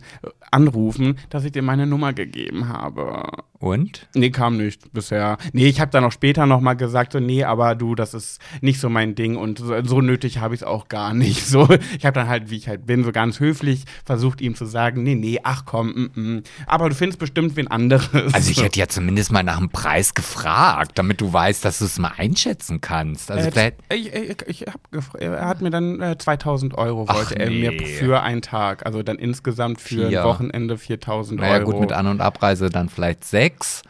Anrufen, 0.51 1.17
dass 1.29 1.43
ich 1.45 1.51
dir 1.51 1.61
meine 1.61 1.85
Nummer 1.85 2.13
gegeben 2.13 2.69
habe. 2.69 3.23
Und? 3.59 4.07
Nee, 4.13 4.29
kam 4.29 4.57
nicht 4.57 4.93
bisher. 4.93 5.37
Nee, 5.51 5.67
ich 5.67 5.79
habe 5.79 5.89
dann 5.89 6.03
auch 6.03 6.11
später 6.11 6.45
nochmal 6.45 6.75
gesagt, 6.75 7.13
so, 7.13 7.19
nee, 7.19 7.43
aber 7.43 7.73
du, 7.73 7.95
das 7.95 8.13
ist 8.13 8.39
nicht 8.61 8.79
so 8.79 8.87
mein 8.87 9.15
Ding 9.15 9.35
und 9.35 9.57
so, 9.57 9.83
so 9.83 10.01
nötig 10.01 10.37
habe 10.39 10.53
ich 10.53 10.61
es 10.61 10.67
auch 10.67 10.87
gar 10.87 11.13
nicht. 11.13 11.37
So, 11.47 11.65
ich 11.97 12.05
habe 12.05 12.13
dann 12.13 12.27
halt, 12.27 12.49
wie 12.49 12.57
ich 12.57 12.67
halt 12.67 12.85
bin, 12.85 13.05
so 13.05 13.11
ganz 13.13 13.39
höflich 13.39 13.85
versucht, 14.03 14.41
ihm 14.41 14.55
zu 14.55 14.65
sagen, 14.65 15.01
nee, 15.03 15.15
nee, 15.15 15.39
ach 15.43 15.63
komm, 15.65 16.09
mm, 16.13 16.19
mm. 16.19 16.43
aber 16.65 16.89
du 16.89 16.95
findest 16.95 17.19
bestimmt 17.19 17.55
wen 17.55 17.69
anderes. 17.69 18.33
Also 18.33 18.51
ich 18.51 18.61
hätte 18.63 18.77
ja 18.77 18.87
zumindest 18.87 19.31
mal 19.31 19.43
nach 19.43 19.57
dem 19.57 19.69
Preis 19.69 20.13
gefragt, 20.13 20.91
damit 20.95 21.21
du 21.21 21.31
weißt, 21.31 21.63
dass 21.63 21.79
du 21.79 21.85
es 21.85 21.99
mal 21.99 22.11
einschätzen 22.17 22.81
kannst. 22.81 23.31
Also 23.31 23.47
Äh, 23.47 23.51
vielleicht, 23.51 23.75
ich, 23.93 24.13
ich, 24.13 24.47
ich 24.47 24.67
hab 24.67 25.15
er 25.17 25.45
hat 25.45 25.61
mir 25.61 25.69
dann 25.69 26.01
äh, 26.01 26.17
2000 26.17 26.77
Euro 26.77 27.05
Ach, 27.07 27.15
wollte 27.15 27.39
er 27.39 27.49
mir 27.49 27.71
für 27.81 28.21
einen 28.21 28.41
Tag, 28.41 28.85
also 28.85 29.03
dann 29.03 29.17
insgesamt 29.17 29.79
für 29.79 30.09
Vier. 30.09 30.19
ein 30.19 30.23
Wochenende 30.37 30.77
4000 30.77 31.39
naja 31.41 31.55
Euro. 31.59 31.71
gut, 31.71 31.79
mit 31.79 31.91
An- 31.91 32.07
und 32.07 32.21
Abreise 32.21 32.69
dann 32.69 32.89
vielleicht 32.89 33.23
sechs. 33.23 33.81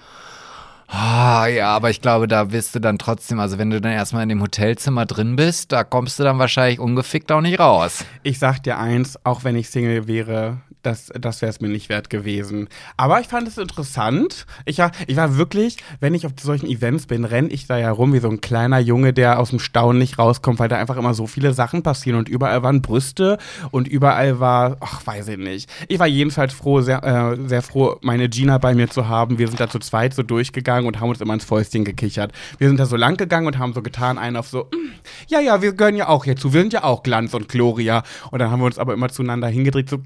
Ah, 0.89 1.47
ja, 1.47 1.75
aber 1.75 1.89
ich 1.89 2.01
glaube, 2.01 2.29
da 2.29 2.53
wirst 2.53 2.73
du 2.73 2.79
dann 2.79 2.97
trotzdem, 2.97 3.41
also 3.41 3.57
wenn 3.57 3.69
du 3.69 3.81
dann 3.81 3.91
erstmal 3.91 4.23
in 4.23 4.29
dem 4.29 4.41
Hotelzimmer 4.41 5.05
drin 5.05 5.35
bist, 5.35 5.73
da 5.73 5.83
kommst 5.83 6.17
du 6.17 6.23
dann 6.23 6.39
wahrscheinlich 6.39 6.79
ungefickt 6.79 7.29
auch 7.31 7.41
nicht 7.41 7.59
raus. 7.59 8.05
Ich 8.23 8.39
sag 8.39 8.63
dir 8.63 8.77
eins, 8.77 9.19
auch 9.25 9.43
wenn 9.43 9.57
ich 9.57 9.69
Single 9.69 10.07
wäre, 10.07 10.61
das, 10.87 11.11
das 11.19 11.41
wäre 11.41 11.49
es 11.49 11.59
mir 11.59 11.67
nicht 11.67 11.89
wert 11.89 12.09
gewesen. 12.09 12.69
Aber 12.95 13.19
ich 13.19 13.27
fand 13.27 13.47
es 13.47 13.57
interessant. 13.57 14.45
Ich 14.65 14.77
war, 14.77 14.91
ich 15.05 15.17
war 15.17 15.37
wirklich, 15.37 15.77
wenn 15.99 16.13
ich 16.13 16.25
auf 16.25 16.31
solchen 16.39 16.67
Events 16.67 17.07
bin, 17.07 17.25
renne 17.25 17.49
ich 17.49 17.67
da 17.67 17.77
ja 17.77 17.91
rum 17.91 18.13
wie 18.13 18.19
so 18.19 18.29
ein 18.29 18.39
kleiner 18.39 18.79
Junge, 18.79 19.11
der 19.11 19.39
aus 19.39 19.49
dem 19.49 19.59
Staunen 19.59 19.99
nicht 19.99 20.17
rauskommt, 20.17 20.59
weil 20.59 20.69
da 20.69 20.77
einfach 20.77 20.95
immer 20.95 21.13
so 21.13 21.27
viele 21.27 21.53
Sachen 21.53 21.83
passieren 21.83 22.17
und 22.17 22.29
überall 22.29 22.63
waren 22.63 22.81
Brüste 22.81 23.37
und 23.71 23.87
überall 23.87 24.39
war, 24.39 24.77
ach, 24.79 25.05
weiß 25.05 25.27
ich 25.27 25.37
nicht. 25.37 25.69
Ich 25.89 25.99
war 25.99 26.07
jedenfalls 26.07 26.53
froh, 26.53 26.79
sehr, 26.79 27.03
äh, 27.03 27.47
sehr 27.49 27.61
froh, 27.61 27.97
meine 28.01 28.29
Gina 28.29 28.57
bei 28.57 28.73
mir 28.73 28.89
zu 28.89 29.09
haben. 29.09 29.37
Wir 29.37 29.47
sind 29.49 29.59
da 29.59 29.69
zu 29.69 29.79
zweit 29.79 30.13
so 30.13 30.23
durchgegangen 30.23 30.87
und 30.87 31.01
haben 31.01 31.09
uns 31.09 31.19
immer 31.19 31.33
ins 31.33 31.43
Fäustchen 31.43 31.83
gekichert. 31.83 32.31
Wir 32.59 32.69
sind 32.69 32.79
da 32.79 32.85
so 32.85 32.95
lang 32.95 33.17
gegangen 33.17 33.47
und 33.47 33.59
haben 33.59 33.73
so 33.73 33.81
getan, 33.81 34.17
einen 34.17 34.37
auf 34.37 34.47
so, 34.47 34.69
"Mm, 34.71 34.93
ja, 35.27 35.41
ja, 35.41 35.61
wir 35.61 35.73
gehören 35.73 35.97
ja 35.97 36.07
auch 36.07 36.23
hierzu, 36.23 36.53
wir 36.53 36.61
sind 36.61 36.71
ja 36.71 36.85
auch 36.85 37.03
Glanz 37.03 37.33
und 37.33 37.49
Gloria. 37.49 38.03
Und 38.31 38.39
dann 38.39 38.51
haben 38.51 38.61
wir 38.61 38.65
uns 38.65 38.79
aber 38.79 38.93
immer 38.93 39.09
zueinander 39.09 39.49
hingedreht, 39.49 39.89
so, 39.89 39.97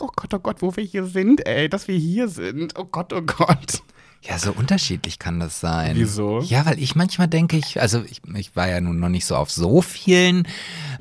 oh 0.00 0.10
Gott, 0.14 0.27
oh 0.34 0.38
Gott, 0.38 0.62
wo 0.62 0.74
wir 0.76 0.84
hier 0.84 1.04
sind, 1.06 1.46
ey, 1.46 1.68
dass 1.68 1.88
wir 1.88 1.96
hier 1.98 2.28
sind. 2.28 2.74
Oh 2.78 2.84
Gott, 2.84 3.12
oh 3.12 3.22
Gott. 3.22 3.82
Ja, 4.22 4.36
so 4.36 4.50
unterschiedlich 4.52 5.20
kann 5.20 5.38
das 5.38 5.60
sein. 5.60 5.94
Wieso? 5.96 6.40
Ja, 6.40 6.66
weil 6.66 6.80
ich 6.82 6.96
manchmal 6.96 7.28
denke, 7.28 7.56
ich, 7.56 7.80
also 7.80 8.02
ich, 8.02 8.20
ich 8.34 8.56
war 8.56 8.68
ja 8.68 8.80
nun 8.80 8.98
noch 8.98 9.08
nicht 9.08 9.24
so 9.24 9.36
auf 9.36 9.50
so 9.50 9.80
vielen 9.80 10.46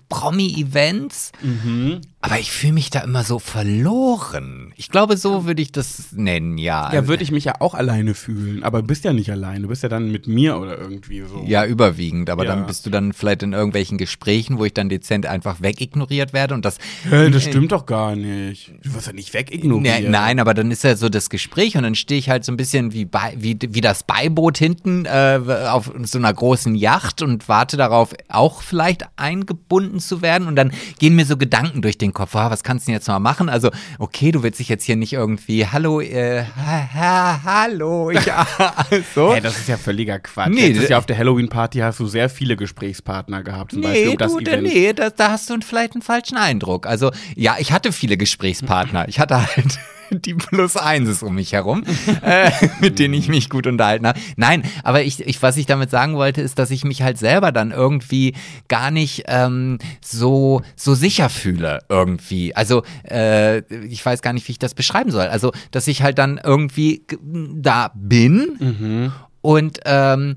Promi-Events, 0.10 1.32
Mhm. 1.42 2.02
Aber 2.22 2.40
ich 2.40 2.52
fühle 2.52 2.74
mich 2.74 2.90
da 2.90 3.02
immer 3.02 3.24
so 3.24 3.40
verloren. 3.40 4.74
Ich 4.76 4.90
glaube, 4.90 5.18
so 5.18 5.46
würde 5.46 5.62
ich 5.62 5.72
das 5.72 6.08
nennen, 6.14 6.58
ja. 6.58 6.92
Ja, 6.94 7.08
würde 7.08 7.24
ich 7.24 7.32
mich 7.32 7.46
ja 7.46 7.54
auch 7.60 7.74
alleine 7.74 8.14
fühlen, 8.16 8.64
aber 8.64 8.82
du 8.82 8.88
bist 8.88 9.04
ja 9.06 9.14
nicht 9.14 9.32
alleine, 9.32 9.62
du 9.62 9.68
bist 9.68 9.84
ja 9.84 9.90
dann 9.90 10.12
mit 10.12 10.28
mir 10.28 10.58
oder 10.58 10.78
irgendwie 10.78 11.22
so. 11.22 11.44
Ja, 11.46 11.66
überwiegend, 11.66 12.30
aber 12.30 12.44
Ja. 12.46 12.56
dann 12.56 12.66
bist 12.66 12.86
du 12.86 12.90
dann 12.90 13.14
vielleicht 13.14 13.44
in 13.44 13.54
irgendwelchen 13.54 13.98
Gesprächen, 13.98 14.58
wo 14.58 14.66
ich 14.66 14.74
dann 14.74 14.90
dezent 14.90 15.26
einfach 15.26 15.62
wegignoriert 15.62 16.34
werde 16.34 16.54
und 16.56 16.66
das. 16.66 16.80
Hä, 17.10 17.30
das 17.30 17.44
stimmt 17.44 17.72
doch 17.72 17.86
gar 17.86 18.16
nicht. 18.16 18.74
Du 18.84 18.94
wirst 18.96 19.08
ja 19.08 19.14
nicht 19.14 19.34
wegignoriert. 19.34 20.02
Nee, 20.02 20.10
nein, 20.10 20.40
aber 20.40 20.54
dann 20.54 20.72
ist 20.72 20.84
ja 20.84 20.96
so 20.96 21.10
das 21.10 21.30
Gespräch 21.30 21.78
und 21.78 21.84
dann 21.84 21.96
stehe 21.96 22.20
ich 22.20 22.30
halt 22.30 22.44
so 22.44 22.52
ein 22.52 22.58
bisschen 22.58 22.94
wie, 22.94 23.06
bei, 23.06 23.36
wie, 23.38 23.58
wie 23.70 23.82
das 23.82 24.04
Beiboot 24.04 24.58
hinten 24.58 25.06
äh, 25.06 25.40
auf 25.70 25.92
so 26.04 26.18
einer 26.18 26.34
großen 26.34 26.76
Yacht 26.76 27.22
und 27.22 27.48
warte 27.48 27.78
darauf, 27.78 28.14
auch 28.28 28.62
vielleicht 28.64 29.06
eingebunden 29.18 30.00
zu 30.00 30.22
werden. 30.22 30.48
Und 30.48 30.56
dann 30.56 30.72
gehen 31.00 31.16
mir 31.16 31.26
so 31.26 31.38
Gedanken 31.38 31.82
durch 31.82 31.98
den 31.98 32.07
Kopf, 32.14 32.36
ah, 32.36 32.50
was 32.52 32.64
kannst 32.64 32.86
du 32.86 32.92
denn 32.92 32.96
jetzt 32.96 33.08
mal 33.08 33.20
machen? 33.20 33.50
Also, 33.50 33.70
okay, 34.00 34.32
du 34.32 34.44
willst 34.44 34.60
dich 34.60 34.70
jetzt 34.70 34.84
hier 34.86 34.96
nicht 34.96 35.14
irgendwie, 35.14 35.66
hallo, 35.66 36.02
äh, 36.02 36.44
ha, 36.44 36.90
ha, 36.94 37.42
hallo, 37.44 38.12
ich, 38.12 38.20
so. 39.16 39.34
Hey, 39.34 39.42
das 39.42 39.58
ist 39.58 39.68
ja 39.68 39.78
völliger 39.78 40.20
Quatsch. 40.20 40.50
Nee, 40.54 40.68
Letztes 40.68 40.86
d- 40.88 40.92
Jahr 40.92 41.00
auf 41.00 41.06
der 41.06 41.18
Halloween-Party 41.18 41.80
hast 41.80 42.00
du 42.00 42.08
sehr 42.08 42.30
viele 42.30 42.56
Gesprächspartner 42.56 43.44
gehabt, 43.44 43.72
zum 43.72 43.82
Beispiel 43.82 44.06
Nee, 44.06 44.12
um 44.12 44.18
das 44.18 44.32
du, 44.34 44.40
Event. 44.40 44.64
nee, 44.64 44.94
da, 44.94 45.10
da 45.10 45.32
hast 45.32 45.50
du 45.50 45.58
vielleicht 45.62 45.94
einen 45.94 46.02
falschen 46.02 46.38
Eindruck. 46.38 46.86
Also, 46.88 47.12
ja, 47.36 47.56
ich 47.60 47.72
hatte 47.72 47.92
viele 47.92 48.18
Gesprächspartner. 48.18 49.08
Ich 49.08 49.20
hatte 49.20 49.36
halt 49.56 49.80
die 50.26 50.34
Plus 50.34 50.78
Einses 50.78 51.24
um 51.24 51.36
mich 51.36 51.54
herum, 51.54 51.84
äh, 52.22 52.52
mit 52.82 53.00
denen 53.00 53.14
ich 53.14 53.28
mich 53.28 53.50
gut 53.50 53.68
unterhalten 53.68 54.08
habe. 54.08 54.20
Nein, 54.36 54.64
aber 54.84 55.04
ich, 55.04 55.26
ich, 55.26 55.42
was 55.42 55.58
ich 55.58 55.66
damit 55.66 55.90
sagen 55.90 56.16
wollte, 56.16 56.42
ist, 56.42 56.60
dass 56.60 56.72
ich 56.72 56.84
mich 56.84 57.02
halt 57.02 57.18
selber 57.18 57.52
dann 57.52 57.72
irgendwie 57.72 58.36
gar 58.68 58.92
nicht 58.92 59.24
ähm, 59.28 59.80
so, 60.02 60.62
so 60.76 60.96
sicher 60.96 61.30
fühle 61.30 61.80
irgendwie. 61.90 62.56
Also, 62.56 62.84
äh, 63.10 63.60
ich 63.86 64.06
weiß 64.06 64.22
gar 64.22 64.34
nicht, 64.34 64.48
wie 64.48 64.54
ich 64.54 64.60
das 64.60 64.74
beschreiben 64.74 65.12
soll. 65.12 65.28
Also, 65.28 65.52
dass 65.72 65.88
ich 65.88 66.02
halt 66.02 66.18
dann 66.18 66.40
irgendwie 66.44 67.06
da 67.22 67.92
bin 67.96 69.12
und 69.48 69.80
ähm, 69.86 70.36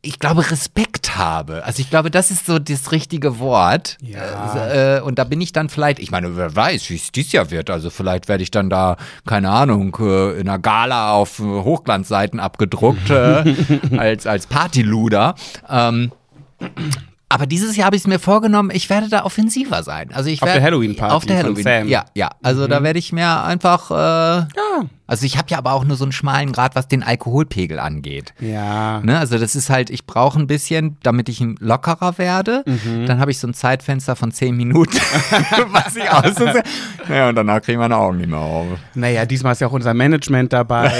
ich 0.00 0.18
glaube, 0.18 0.50
Respekt 0.50 1.18
habe. 1.18 1.66
Also 1.66 1.82
ich 1.82 1.90
glaube, 1.90 2.10
das 2.10 2.30
ist 2.30 2.46
so 2.46 2.58
das 2.58 2.92
richtige 2.92 3.38
Wort. 3.38 3.98
Ja. 4.00 4.54
Äh, 4.54 4.96
äh, 4.96 5.00
und 5.02 5.18
da 5.18 5.24
bin 5.24 5.38
ich 5.42 5.52
dann 5.52 5.68
vielleicht, 5.68 5.98
ich 5.98 6.10
meine, 6.10 6.34
wer 6.38 6.56
weiß, 6.56 6.88
wie 6.88 6.94
es 6.94 7.12
dieses 7.12 7.32
Jahr 7.32 7.50
wird. 7.50 7.68
Also 7.68 7.90
vielleicht 7.90 8.26
werde 8.28 8.42
ich 8.42 8.50
dann 8.50 8.70
da, 8.70 8.96
keine 9.26 9.50
Ahnung, 9.50 9.94
äh, 10.00 10.40
in 10.40 10.48
einer 10.48 10.58
Gala 10.58 11.12
auf 11.12 11.40
äh, 11.40 11.42
Hochglanzseiten 11.42 12.40
abgedruckt 12.40 13.10
äh, 13.10 13.54
als, 13.98 14.26
als 14.26 14.46
Partyluder. 14.46 15.34
Ähm, 15.68 16.12
aber 17.32 17.46
dieses 17.46 17.76
Jahr 17.76 17.86
habe 17.86 17.96
ich 17.96 18.02
es 18.02 18.06
mir 18.08 18.18
vorgenommen, 18.18 18.70
ich 18.72 18.90
werde 18.90 19.08
da 19.08 19.24
offensiver 19.24 19.82
sein. 19.84 20.10
Also 20.12 20.28
ich 20.28 20.42
Auf 20.42 20.48
werde, 20.48 20.58
der 20.60 20.66
Halloween-Party 20.66 21.14
Auf 21.14 21.24
der 21.26 21.38
Halloween. 21.38 21.62
Sam. 21.62 21.84
Mhm. 21.84 21.88
Ja, 21.88 22.04
ja. 22.14 22.30
Also 22.42 22.66
da 22.66 22.82
werde 22.82 22.98
ich 22.98 23.12
mir 23.12 23.42
einfach. 23.44 23.90
Äh, 23.92 23.94
Ja. 23.94 24.46
also 25.06 25.24
ich 25.24 25.38
habe 25.38 25.46
ja 25.48 25.58
aber 25.58 25.72
auch 25.74 25.84
nur 25.84 25.96
so 25.96 26.04
einen 26.04 26.10
schmalen 26.12 26.50
Grad, 26.52 26.74
was 26.74 26.88
den 26.88 27.02
Alkoholpegel 27.04 27.78
angeht. 27.78 28.34
Ja. 28.40 29.00
Ne? 29.00 29.16
Also 29.18 29.38
das 29.38 29.54
ist 29.54 29.70
halt, 29.70 29.90
ich 29.90 30.06
brauche 30.06 30.40
ein 30.40 30.48
bisschen, 30.48 30.96
damit 31.04 31.28
ich 31.28 31.40
lockerer 31.60 32.18
werde. 32.18 32.64
Mhm. 32.66 33.06
Dann 33.06 33.20
habe 33.20 33.30
ich 33.30 33.38
so 33.38 33.46
ein 33.46 33.54
Zeitfenster 33.54 34.16
von 34.16 34.32
10 34.32 34.56
Minuten, 34.56 34.96
was 35.68 35.94
ich 35.94 36.10
aus. 36.10 36.34
Ja, 37.08 37.28
und 37.28 37.36
danach 37.36 37.62
kriegen 37.62 37.78
meine 37.78 37.96
Augen 37.96 38.18
nicht 38.18 38.28
mehr 38.30 38.40
auf. 38.40 38.66
Naja, 38.94 39.24
diesmal 39.24 39.52
ist 39.52 39.60
ja 39.60 39.68
auch 39.68 39.72
unser 39.72 39.94
Management 39.94 40.52
dabei. 40.52 40.90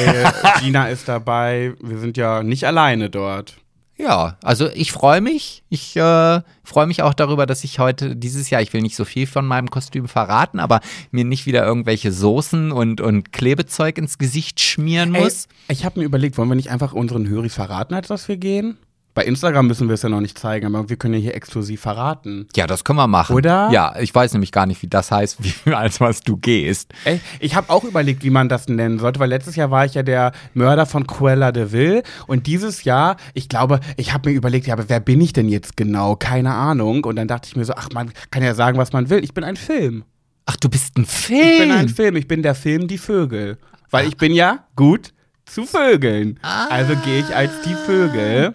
Gina 0.60 0.86
ist 0.88 1.08
dabei. 1.08 1.74
Wir 1.82 1.98
sind 1.98 2.16
ja 2.16 2.44
nicht 2.44 2.64
alleine 2.64 3.10
dort. 3.10 3.56
Ja, 4.00 4.36
also 4.42 4.68
ich 4.72 4.92
freue 4.92 5.20
mich. 5.20 5.62
Ich 5.68 5.94
äh, 5.96 6.40
freue 6.64 6.86
mich 6.86 7.02
auch 7.02 7.12
darüber, 7.12 7.44
dass 7.44 7.64
ich 7.64 7.78
heute 7.78 8.16
dieses 8.16 8.48
Jahr, 8.48 8.62
ich 8.62 8.72
will 8.72 8.80
nicht 8.80 8.96
so 8.96 9.04
viel 9.04 9.26
von 9.26 9.46
meinem 9.46 9.68
Kostüm 9.68 10.08
verraten, 10.08 10.58
aber 10.58 10.80
mir 11.10 11.24
nicht 11.24 11.44
wieder 11.44 11.64
irgendwelche 11.66 12.10
Soßen 12.10 12.72
und, 12.72 13.00
und 13.00 13.32
Klebezeug 13.32 13.98
ins 13.98 14.16
Gesicht 14.16 14.60
schmieren 14.60 15.14
Ey, 15.14 15.22
muss. 15.22 15.48
ich 15.68 15.84
habe 15.84 16.00
mir 16.00 16.06
überlegt, 16.06 16.38
wollen 16.38 16.48
wir 16.48 16.56
nicht 16.56 16.70
einfach 16.70 16.92
unseren 16.94 17.28
Höris 17.28 17.54
verraten, 17.54 17.92
als 17.92 18.08
dass 18.08 18.28
wir 18.28 18.38
gehen? 18.38 18.78
Bei 19.12 19.24
Instagram 19.24 19.66
müssen 19.66 19.88
wir 19.88 19.94
es 19.94 20.02
ja 20.02 20.08
noch 20.08 20.20
nicht 20.20 20.38
zeigen, 20.38 20.66
aber 20.66 20.88
wir 20.88 20.96
können 20.96 21.14
ja 21.14 21.20
hier 21.20 21.34
exklusiv 21.34 21.80
verraten. 21.80 22.46
Ja, 22.54 22.66
das 22.66 22.84
können 22.84 22.98
wir 22.98 23.08
machen. 23.08 23.34
Oder? 23.34 23.68
Ja, 23.72 23.94
ich 23.98 24.14
weiß 24.14 24.32
nämlich 24.34 24.52
gar 24.52 24.66
nicht, 24.66 24.82
wie 24.82 24.86
das 24.86 25.10
heißt, 25.10 25.38
wie, 25.66 25.72
als 25.72 26.00
was 26.00 26.20
du 26.20 26.36
gehst. 26.36 26.92
Ey, 27.04 27.20
ich 27.40 27.56
habe 27.56 27.70
auch 27.70 27.84
überlegt, 27.84 28.22
wie 28.22 28.30
man 28.30 28.48
das 28.48 28.68
nennen 28.68 28.98
sollte, 28.98 29.18
weil 29.18 29.28
letztes 29.28 29.56
Jahr 29.56 29.70
war 29.70 29.84
ich 29.84 29.94
ja 29.94 30.02
der 30.02 30.32
Mörder 30.54 30.86
von 30.86 31.06
Cruella 31.06 31.50
de 31.50 31.72
Vil 31.72 32.02
und 32.26 32.46
dieses 32.46 32.84
Jahr, 32.84 33.16
ich 33.34 33.48
glaube, 33.48 33.80
ich 33.96 34.12
habe 34.12 34.30
mir 34.30 34.36
überlegt, 34.36 34.66
ja, 34.66 34.74
aber 34.74 34.88
wer 34.88 35.00
bin 35.00 35.20
ich 35.20 35.32
denn 35.32 35.48
jetzt 35.48 35.76
genau? 35.76 36.14
Keine 36.16 36.54
Ahnung. 36.54 37.04
Und 37.04 37.16
dann 37.16 37.28
dachte 37.28 37.48
ich 37.48 37.56
mir 37.56 37.64
so, 37.64 37.74
ach, 37.74 37.88
man 37.92 38.12
kann 38.30 38.42
ja 38.42 38.54
sagen, 38.54 38.78
was 38.78 38.92
man 38.92 39.10
will. 39.10 39.24
Ich 39.24 39.34
bin 39.34 39.42
ein 39.42 39.56
Film. 39.56 40.04
Ach, 40.46 40.56
du 40.56 40.68
bist 40.68 40.96
ein 40.96 41.04
Film. 41.04 41.40
Ich 41.40 41.58
bin 41.58 41.70
ein 41.72 41.88
Film. 41.88 42.16
Ich 42.16 42.28
bin 42.28 42.42
der 42.42 42.54
Film 42.54 42.88
Die 42.88 42.98
Vögel. 42.98 43.58
Weil 43.90 44.06
ich 44.06 44.16
bin 44.16 44.32
ja 44.32 44.64
gut 44.76 45.12
zu 45.50 45.64
Vögeln. 45.66 46.38
Also 46.70 46.94
gehe 47.04 47.20
ich 47.20 47.34
als 47.34 47.50
die 47.62 47.74
Vögel. 47.74 48.54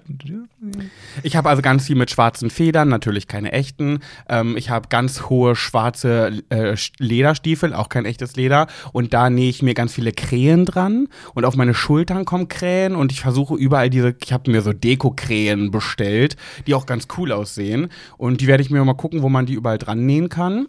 Ich 1.24 1.36
habe 1.36 1.50
also 1.50 1.62
ganz 1.62 1.86
viel 1.86 1.96
mit 1.96 2.10
schwarzen 2.10 2.50
Federn, 2.50 2.90
natürlich 2.90 3.28
keine 3.28 3.52
echten. 3.52 4.00
Ähm, 4.30 4.58
ich 4.58 4.70
habe 4.70 4.88
ganz 4.90 5.24
hohe 5.30 5.56
schwarze 5.56 6.42
äh, 6.50 6.76
Lederstiefel, 6.98 7.74
auch 7.74 7.90
kein 7.90 8.06
echtes 8.06 8.36
Leder. 8.36 8.68
Und 8.92 9.14
da 9.14 9.30
nähe 9.30 9.50
ich 9.50 9.62
mir 9.62 9.74
ganz 9.74 9.94
viele 9.94 10.12
Krähen 10.12 10.66
dran. 10.66 11.08
Und 11.34 11.46
auf 11.46 11.56
meine 11.56 11.74
Schultern 11.74 12.26
kommen 12.26 12.48
Krähen. 12.48 12.96
Und 12.96 13.12
ich 13.12 13.22
versuche 13.22 13.56
überall 13.56 13.90
diese, 13.90 14.16
ich 14.24 14.34
habe 14.34 14.50
mir 14.50 14.62
so 14.62 14.74
Deko-Krähen 14.74 15.72
bestellt, 15.72 16.36
die 16.66 16.74
auch 16.74 16.86
ganz 16.86 17.08
cool 17.18 17.32
aussehen. 17.32 17.90
Und 18.18 18.42
die 18.42 18.48
werde 18.48 18.64
ich 18.64 18.70
mir 18.70 18.84
mal 18.84 18.94
gucken, 18.94 19.22
wo 19.22 19.30
man 19.30 19.46
die 19.46 19.54
überall 19.54 19.78
dran 19.78 20.06
nähen 20.06 20.30
kann. 20.30 20.68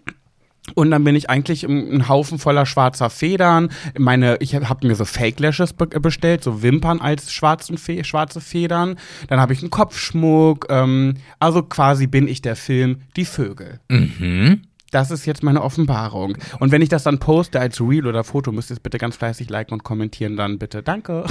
Und 0.74 0.90
dann 0.90 1.04
bin 1.04 1.14
ich 1.14 1.30
eigentlich 1.30 1.64
ein 1.64 2.08
Haufen 2.08 2.38
voller 2.38 2.66
schwarzer 2.66 3.10
Federn. 3.10 3.70
Meine, 3.98 4.36
ich 4.40 4.54
habe 4.54 4.86
mir 4.86 4.94
so 4.94 5.04
Fake 5.04 5.38
Lashes 5.40 5.72
be 5.72 5.86
bestellt, 5.86 6.42
so 6.42 6.62
Wimpern 6.62 7.00
als 7.00 7.32
schwarzen 7.32 7.78
Fe 7.78 8.04
schwarze 8.04 8.40
Federn. 8.40 8.96
Dann 9.28 9.40
habe 9.40 9.52
ich 9.52 9.60
einen 9.60 9.70
Kopfschmuck. 9.70 10.66
Ähm, 10.68 11.14
also 11.38 11.62
quasi 11.62 12.06
bin 12.06 12.28
ich 12.28 12.42
der 12.42 12.56
Film 12.56 13.02
Die 13.16 13.24
Vögel. 13.24 13.80
Mhm. 13.88 14.62
Das 14.92 15.10
ist 15.10 15.26
jetzt 15.26 15.42
meine 15.42 15.62
Offenbarung. 15.62 16.38
Und 16.60 16.70
wenn 16.70 16.80
ich 16.80 16.88
das 16.88 17.02
dann 17.02 17.18
poste 17.18 17.58
als 17.60 17.80
Reel 17.80 18.06
oder 18.06 18.22
Foto, 18.22 18.52
müsst 18.52 18.70
ihr 18.70 18.74
es 18.74 18.80
bitte 18.80 18.98
ganz 18.98 19.16
fleißig 19.16 19.50
liken 19.50 19.74
und 19.74 19.82
kommentieren 19.84 20.36
dann 20.36 20.58
bitte. 20.58 20.82
Danke. 20.82 21.24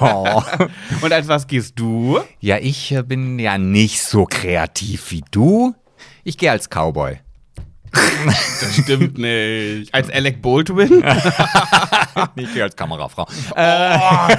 Oh. 0.00 0.42
und 1.02 1.12
als 1.12 1.28
was 1.28 1.46
gehst 1.46 1.78
du? 1.78 2.18
Ja, 2.40 2.58
ich 2.58 2.92
äh, 2.92 3.02
bin 3.02 3.38
ja 3.38 3.58
nicht 3.58 4.02
so 4.02 4.24
kreativ 4.24 5.10
wie 5.10 5.22
du. 5.30 5.74
Ich 6.24 6.38
gehe 6.38 6.50
als 6.50 6.68
Cowboy. 6.68 7.18
Das 8.60 8.76
stimmt 8.76 9.18
nicht. 9.18 9.94
Als 9.94 10.10
Alec 10.10 10.42
Baldwin? 10.42 10.90
nicht 12.34 12.60
als 12.60 12.74
Kamerafrau. 12.74 13.26
Oh, 13.50 13.54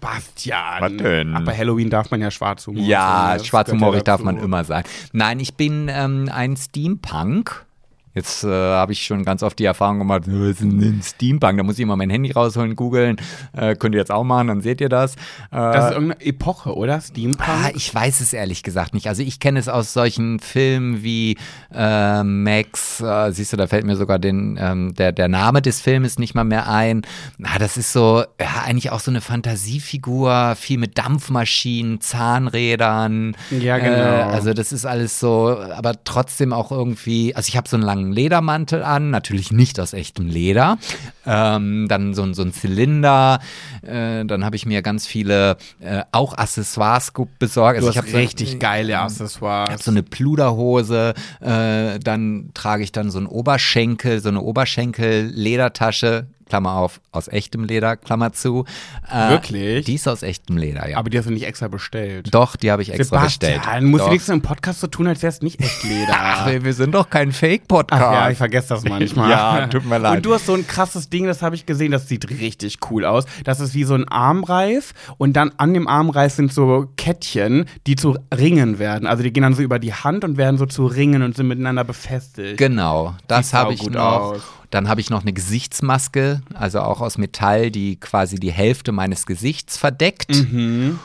Bastian. 0.00 0.80
Was 0.80 0.96
denn? 0.96 1.34
Ach, 1.36 1.44
bei 1.44 1.56
Halloween 1.56 1.90
darf 1.90 2.10
man 2.10 2.20
ja 2.22 2.30
Schwarzhumor. 2.30 2.82
Ja, 2.82 3.34
Das 3.34 3.46
schwarzhumorig 3.46 4.04
gehört 4.04 4.08
ja 4.08 4.12
darf 4.14 4.22
man 4.24 4.38
immer 4.38 4.64
sagen. 4.64 4.88
Nein, 5.12 5.40
ich 5.40 5.54
bin 5.54 5.88
ähm, 5.92 6.30
ein 6.32 6.56
Steampunk. 6.56 7.66
Jetzt 8.14 8.44
äh, 8.44 8.48
habe 8.48 8.92
ich 8.92 9.04
schon 9.04 9.24
ganz 9.24 9.42
oft 9.42 9.58
die 9.58 9.64
Erfahrung 9.64 9.98
gemacht, 9.98 10.22
was 10.26 10.50
ist 10.50 10.60
ein 10.62 11.00
Steampunk? 11.04 11.58
Da 11.58 11.62
muss 11.62 11.76
ich 11.76 11.82
immer 11.82 11.96
mein 11.96 12.10
Handy 12.10 12.32
rausholen, 12.32 12.74
googeln. 12.74 13.16
Äh, 13.56 13.76
könnt 13.76 13.94
ihr 13.94 14.00
jetzt 14.00 14.10
auch 14.10 14.24
machen, 14.24 14.48
dann 14.48 14.60
seht 14.60 14.80
ihr 14.80 14.88
das. 14.88 15.14
Äh, 15.14 15.18
Das 15.50 15.86
ist 15.86 15.92
irgendeine 15.92 16.20
Epoche, 16.24 16.74
oder? 16.74 17.00
Steampunk? 17.00 17.48
Ah, 17.48 17.70
ich 17.74 17.94
weiß 17.94 18.20
es 18.20 18.32
ehrlich 18.32 18.62
gesagt 18.62 18.94
nicht. 18.94 19.08
Also 19.08 19.22
ich 19.22 19.40
kenne 19.40 19.58
es 19.60 19.68
aus 19.68 19.92
solchen 19.92 20.40
Filmen 20.40 21.02
wie 21.02 21.36
äh, 21.72 22.22
Max, 22.22 23.00
äh, 23.00 23.30
siehst 23.32 23.52
du, 23.52 23.56
da 23.56 23.66
fällt 23.66 23.84
mir 23.84 23.96
sogar 23.96 24.18
den, 24.18 24.58
ähm, 24.60 24.94
der, 24.94 25.12
der 25.12 25.28
Name 25.28 25.62
des 25.62 25.80
Filmes 25.80 26.18
nicht 26.18 26.34
mal 26.34 26.44
mehr 26.44 26.68
ein. 26.68 27.02
Ah, 27.44 27.58
das 27.58 27.76
ist 27.76 27.92
so, 27.92 28.24
ja, 28.40 28.62
eigentlich 28.64 28.90
auch 28.90 29.00
so 29.00 29.10
eine 29.10 29.20
Fantasiefigur, 29.20 30.54
viel 30.56 30.78
mit 30.78 30.98
Dampfmaschinen, 30.98 32.00
Zahnrädern. 32.00 33.36
Ja, 33.50 33.78
genau. 33.78 33.96
Äh, 33.96 34.22
also 34.34 34.54
das 34.54 34.72
ist 34.72 34.86
alles 34.86 35.20
so, 35.20 35.58
aber 35.58 35.92
trotzdem 36.04 36.52
auch 36.52 36.72
irgendwie, 36.72 37.34
also 37.34 37.48
ich 37.48 37.56
habe 37.56 37.68
so 37.68 37.76
einen 37.76 37.84
langen 37.84 38.07
Ledermantel 38.12 38.82
an, 38.82 39.10
natürlich 39.10 39.52
nicht 39.52 39.78
aus 39.80 39.92
echtem 39.92 40.26
Leder. 40.28 40.78
Ähm, 41.26 41.86
dann 41.88 42.14
so, 42.14 42.22
ein- 42.22 42.34
so 42.34 42.42
ein 42.42 42.52
Zylinder, 42.52 43.40
äh, 43.82 44.24
dann 44.24 44.44
habe 44.44 44.56
ich 44.56 44.66
mir 44.66 44.82
ganz 44.82 45.06
viele 45.06 45.56
äh, 45.80 46.02
auch 46.12 46.36
Accessoires 46.36 47.12
besorgt. 47.38 47.78
du 47.80 47.86
Also 47.86 47.90
ich 47.90 47.96
hast 47.96 48.04
habe 48.04 48.10
so- 48.12 48.16
richtig 48.18 48.58
geile 48.58 48.90
ich 48.90 48.94
habe 48.96 49.06
Accessoires. 49.12 49.84
so 49.84 49.90
eine 49.90 50.02
Pluderhose, 50.02 51.14
äh, 51.40 51.98
dann 51.98 52.50
trage 52.54 52.82
ich 52.82 52.92
dann 52.92 53.10
so 53.10 53.18
einen 53.18 53.26
Oberschenkel, 53.26 54.20
so 54.20 54.28
eine 54.28 54.40
Oberschenkel-Ledertasche, 54.40 56.26
Klammer 56.48 56.72
auf, 56.74 57.00
aus 57.12 57.28
echtem 57.28 57.64
Leder, 57.64 57.96
Klammer 57.96 58.32
zu. 58.32 58.64
Äh, 59.10 59.30
Wirklich? 59.30 59.84
Die 59.84 59.94
ist 59.94 60.08
aus 60.08 60.22
echtem 60.22 60.56
Leder, 60.56 60.88
ja. 60.88 60.96
Aber 60.98 61.10
die 61.10 61.18
hast 61.18 61.26
du 61.26 61.32
nicht 61.32 61.46
extra 61.46 61.68
bestellt. 61.68 62.28
Doch, 62.32 62.56
die 62.56 62.70
habe 62.70 62.82
ich 62.82 62.90
extra 62.92 63.18
Sebastian, 63.20 63.60
bestellt. 63.60 63.82
musst 63.84 64.00
du 64.00 64.06
Doch. 64.06 64.12
nichts 64.12 64.28
im 64.28 64.42
Podcast 64.42 64.80
so 64.80 64.86
tun, 64.86 65.06
als 65.06 65.22
wär's 65.22 65.42
nicht 65.42 65.60
echt 65.60 65.84
Leder. 65.84 66.12
Ach, 66.18 66.46
wir 66.46 66.72
sind 66.74 66.94
doch 66.94 67.10
kein 67.10 67.32
Fake-Podcast. 67.32 68.00
Ja, 68.02 68.30
ich 68.30 68.38
vergesse 68.38 68.68
das 68.70 68.84
manchmal. 68.84 69.28
Ja, 69.38 69.66
tut 69.66 69.84
mir 69.84 69.98
leid. 69.98 70.16
Und 70.16 70.26
du 70.26 70.32
hast 70.32 70.46
so 70.46 70.54
ein 70.54 70.66
krasses 70.66 71.10
Ding, 71.10 71.26
das 71.26 71.42
habe 71.42 71.54
ich 71.54 71.66
gesehen, 71.66 71.92
das 71.92 72.08
sieht 72.08 72.30
richtig 72.30 72.78
cool 72.90 73.04
aus. 73.04 73.24
Das 73.44 73.60
ist 73.60 73.74
wie 73.74 73.84
so 73.84 73.94
ein 73.94 74.08
Armreif 74.08 74.94
und 75.18 75.34
dann 75.34 75.52
an 75.58 75.74
dem 75.74 75.86
Armreif 75.86 76.32
sind 76.32 76.52
so 76.52 76.88
Kettchen, 76.96 77.66
die 77.86 77.94
zu 77.96 78.16
Ringen 78.34 78.78
werden. 78.78 79.06
Also 79.06 79.22
die 79.22 79.32
gehen 79.32 79.42
dann 79.42 79.54
so 79.54 79.62
über 79.62 79.78
die 79.78 79.92
Hand 79.92 80.24
und 80.24 80.36
werden 80.38 80.56
so 80.56 80.66
zu 80.66 80.86
Ringen 80.86 81.22
und 81.22 81.36
sind 81.36 81.48
miteinander 81.48 81.84
befestigt. 81.84 82.56
Genau, 82.56 83.14
das 83.26 83.52
habe 83.52 83.74
ich 83.74 83.88
noch. 83.90 84.00
aus. 84.00 84.42
Dann 84.70 84.88
habe 84.88 85.00
ich 85.00 85.10
noch 85.10 85.22
eine 85.22 85.32
Gesichtsmaske, 85.32 86.42
also 86.54 86.80
auch 86.80 87.00
aus 87.00 87.16
Metall, 87.18 87.70
die 87.70 87.96
quasi 87.96 88.36
die 88.36 88.52
Hälfte 88.52 88.92
meines 88.92 89.26
Gesichts 89.26 89.76
verdeckt. 89.78 90.34
Mhm. 90.34 90.98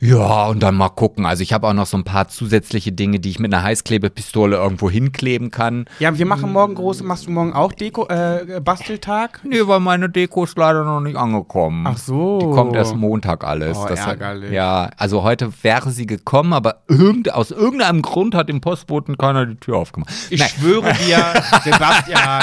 Ja, 0.00 0.46
und 0.46 0.62
dann 0.62 0.76
mal 0.76 0.90
gucken. 0.90 1.26
Also 1.26 1.42
ich 1.42 1.52
habe 1.52 1.66
auch 1.66 1.72
noch 1.72 1.86
so 1.86 1.96
ein 1.96 2.04
paar 2.04 2.28
zusätzliche 2.28 2.92
Dinge, 2.92 3.18
die 3.18 3.30
ich 3.30 3.40
mit 3.40 3.52
einer 3.52 3.64
Heißklebepistole 3.64 4.56
irgendwo 4.56 4.88
hinkleben 4.88 5.50
kann. 5.50 5.86
Ja, 5.98 6.16
wir 6.16 6.24
machen 6.24 6.52
morgen 6.52 6.76
große, 6.76 7.02
machst 7.02 7.26
du 7.26 7.32
morgen 7.32 7.52
auch 7.52 7.72
Deko, 7.72 8.06
äh, 8.08 8.60
Basteltag? 8.60 9.40
Nee, 9.42 9.60
weil 9.66 9.80
meine 9.80 10.08
Deko 10.08 10.44
ist 10.44 10.56
leider 10.56 10.84
noch 10.84 11.00
nicht 11.00 11.16
angekommen. 11.16 11.84
Ach 11.88 11.98
so. 11.98 12.38
Die 12.38 12.46
kommt 12.46 12.76
erst 12.76 12.94
Montag 12.94 13.42
alles. 13.42 13.76
Oh, 13.76 13.86
Das 13.88 14.00
hat- 14.06 14.20
ärgerlich. 14.20 14.52
ja, 14.52 14.90
also 14.96 15.24
heute 15.24 15.50
wäre 15.62 15.90
sie 15.90 16.06
gekommen, 16.06 16.52
aber 16.52 16.82
irgend, 16.86 17.34
aus 17.34 17.50
irgendeinem 17.50 18.02
Grund 18.02 18.36
hat 18.36 18.48
dem 18.48 18.60
Postboten 18.60 19.18
keiner 19.18 19.46
die 19.46 19.56
Tür 19.56 19.78
aufgemacht. 19.78 20.10
Ich 20.30 20.38
Nein. 20.38 20.48
schwöre 20.48 20.92
dir, 21.06 21.18
Sebastian, 21.64 22.42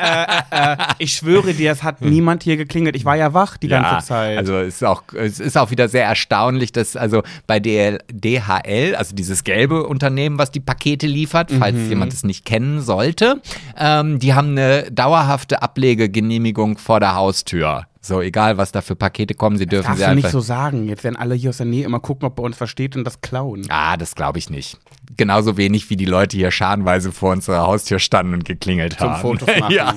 äh, 0.00 0.22
äh, 0.50 0.72
äh, 0.72 0.76
ich 0.98 1.12
schwöre 1.14 1.54
dir, 1.54 1.70
es 1.70 1.84
hat 1.84 2.00
niemand 2.00 2.42
hier 2.42 2.56
geklingelt. 2.56 2.96
Ich 2.96 3.04
war 3.04 3.14
ja 3.16 3.32
wach 3.34 3.56
die 3.56 3.68
ganze 3.68 4.04
Zeit. 4.04 4.36
Also 4.38 4.56
es 4.56 4.74
ist 4.76 4.84
auch, 4.84 5.04
es 5.14 5.38
ist 5.38 5.56
auch 5.56 5.70
wieder 5.70 5.88
sehr 5.88 6.06
erstaunlich, 6.06 6.71
dass 6.76 6.96
also 6.96 7.22
bei 7.46 7.60
DL, 7.60 7.98
DHL, 8.12 8.94
also 8.96 9.14
dieses 9.14 9.44
gelbe 9.44 9.86
Unternehmen, 9.86 10.38
was 10.38 10.50
die 10.50 10.60
Pakete 10.60 11.06
liefert, 11.06 11.50
falls 11.50 11.76
Mhm. 11.76 11.88
jemand 11.88 12.12
es 12.12 12.24
nicht 12.24 12.44
kennen 12.44 12.80
sollte, 12.80 13.40
ähm, 13.78 14.18
die 14.18 14.34
haben 14.34 14.50
eine 14.50 14.90
dauerhafte 14.90 15.62
Ablegegenehmigung 15.62 16.78
vor 16.78 17.00
der 17.00 17.14
Haustür. 17.14 17.86
So, 18.04 18.20
egal 18.20 18.56
was 18.58 18.72
da 18.72 18.80
für 18.80 18.96
Pakete 18.96 19.34
kommen, 19.34 19.58
sie 19.58 19.66
dürfen 19.66 19.86
Darfst 19.86 20.00
sie 20.02 20.08
du 20.08 20.14
nicht 20.16 20.24
einfach. 20.24 20.32
so 20.32 20.40
sagen. 20.40 20.88
Jetzt 20.88 21.04
werden 21.04 21.14
alle 21.14 21.36
hier 21.36 21.50
aus 21.50 21.58
der 21.58 21.66
Nähe 21.66 21.84
immer 21.84 22.00
gucken, 22.00 22.26
ob 22.26 22.34
bei 22.34 22.42
uns 22.42 22.56
versteht 22.56 22.96
und 22.96 23.04
das 23.04 23.20
klauen. 23.20 23.64
Ah, 23.68 23.96
das 23.96 24.16
glaube 24.16 24.40
ich 24.40 24.50
nicht. 24.50 24.76
Genauso 25.16 25.56
wenig 25.56 25.88
wie 25.88 25.96
die 25.96 26.04
Leute 26.06 26.36
hier 26.36 26.50
scharenweise 26.50 27.12
vor 27.12 27.30
unserer 27.30 27.60
Haustür 27.66 28.00
standen 28.00 28.34
und 28.34 28.44
geklingelt 28.44 28.98
Zum 28.98 29.10
haben. 29.10 29.20
Fotos 29.20 29.48
machen. 29.60 29.72
ja. 29.72 29.94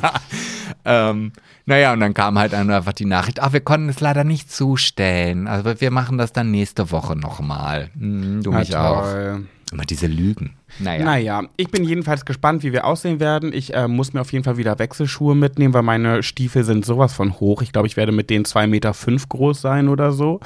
Ähm, 0.86 1.32
naja, 1.66 1.94
und 1.94 2.00
dann 2.00 2.14
kam 2.14 2.38
halt 2.38 2.54
einfach 2.54 2.94
die 2.94 3.06
Nachricht, 3.06 3.42
ach, 3.42 3.54
wir 3.54 3.62
konnten 3.62 3.90
es 3.90 4.00
leider 4.00 4.24
nicht 4.24 4.52
zustellen. 4.52 5.48
Also 5.48 5.80
wir 5.82 5.92
machen 5.92 6.18
das 6.18 6.32
dann 6.32 6.52
nächste 6.52 6.92
Woche 6.92 7.16
nochmal. 7.16 7.90
Hm, 7.98 8.44
du 8.44 8.52
mich 8.52 8.76
auch. 8.76 9.02
toll. 9.04 9.48
Immer 9.72 9.86
diese 9.86 10.06
Lügen. 10.06 10.54
Naja. 10.80 11.04
Naja, 11.04 11.44
ich 11.58 11.70
bin 11.70 11.84
jedenfalls 11.84 12.24
gespannt, 12.24 12.62
wie 12.64 12.72
wir 12.72 12.86
aussehen 12.86 13.20
werden. 13.20 13.52
Ich 13.52 13.74
äh, 13.74 13.88
muss 13.88 14.14
mir 14.14 14.22
auf 14.22 14.32
jeden 14.32 14.44
Fall 14.44 14.58
wieder 14.58 14.78
Wechselschuhe 14.78 15.34
mitnehmen, 15.34 15.74
weil 15.74 15.82
meine 15.82 16.22
Stiefel 16.22 16.64
sind 16.64 16.86
sowas 16.86 17.14
von 17.14 17.40
hoch. 17.40 17.64
Ich 17.64 17.72
glaube, 17.72 17.88
ich 17.88 17.98
werde 17.98 18.12
mit 18.12 18.30
denen 18.30 18.46
2,5 18.46 18.68
Meter 18.68 18.94
fünf 18.94 19.28
groß 19.28 19.60
sein 19.60 19.90
oder 19.90 20.12
so. 20.12 20.40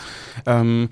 Ähm, 0.46 0.90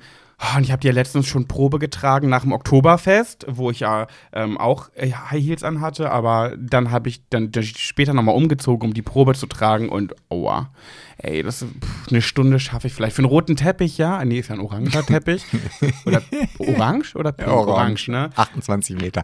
und 0.56 0.64
ich 0.64 0.72
habe 0.72 0.80
die 0.80 0.88
ja 0.88 0.94
letztens 0.94 1.26
schon 1.28 1.48
Probe 1.48 1.80
getragen 1.80 2.30
nach 2.30 2.42
dem 2.42 2.52
Oktoberfest, 2.52 3.48
wo 3.50 3.72
ich 3.72 3.80
ja 3.80 4.06
ähm, 4.32 4.58
auch 4.58 4.90
äh, 4.96 5.12
High 5.12 5.44
Heels 5.44 5.64
anhatte, 5.64 6.12
aber 6.12 6.56
dann 6.60 6.92
habe 6.92 7.10
ich 7.10 7.28
dann 7.30 7.52
später 7.64 8.14
nochmal 8.14 8.36
umgezogen, 8.36 8.90
um 8.90 8.94
die 8.94 9.02
Probe 9.02 9.34
zu 9.34 9.48
tragen 9.48 9.90
und 9.90 10.14
aua. 10.30 10.72
Ey, 11.18 11.42
das 11.42 11.64
pff, 11.64 12.10
eine 12.10 12.22
Stunde 12.22 12.60
schaffe 12.60 12.86
ich 12.86 12.94
vielleicht. 12.94 13.16
Für 13.16 13.24
einen 13.24 13.30
roten 13.30 13.56
Teppich, 13.56 13.98
ja. 13.98 14.24
Nee, 14.24 14.40
ist 14.40 14.50
ja 14.50 14.56
ein 14.56 14.62
oranger 14.62 15.04
Teppich. 15.04 15.44
oder 16.06 16.22
orange 16.60 17.16
oder 17.16 17.32
pink? 17.32 17.50
orange, 17.50 18.10
ne? 18.10 18.30
28 18.36 19.02
Meter. 19.02 19.24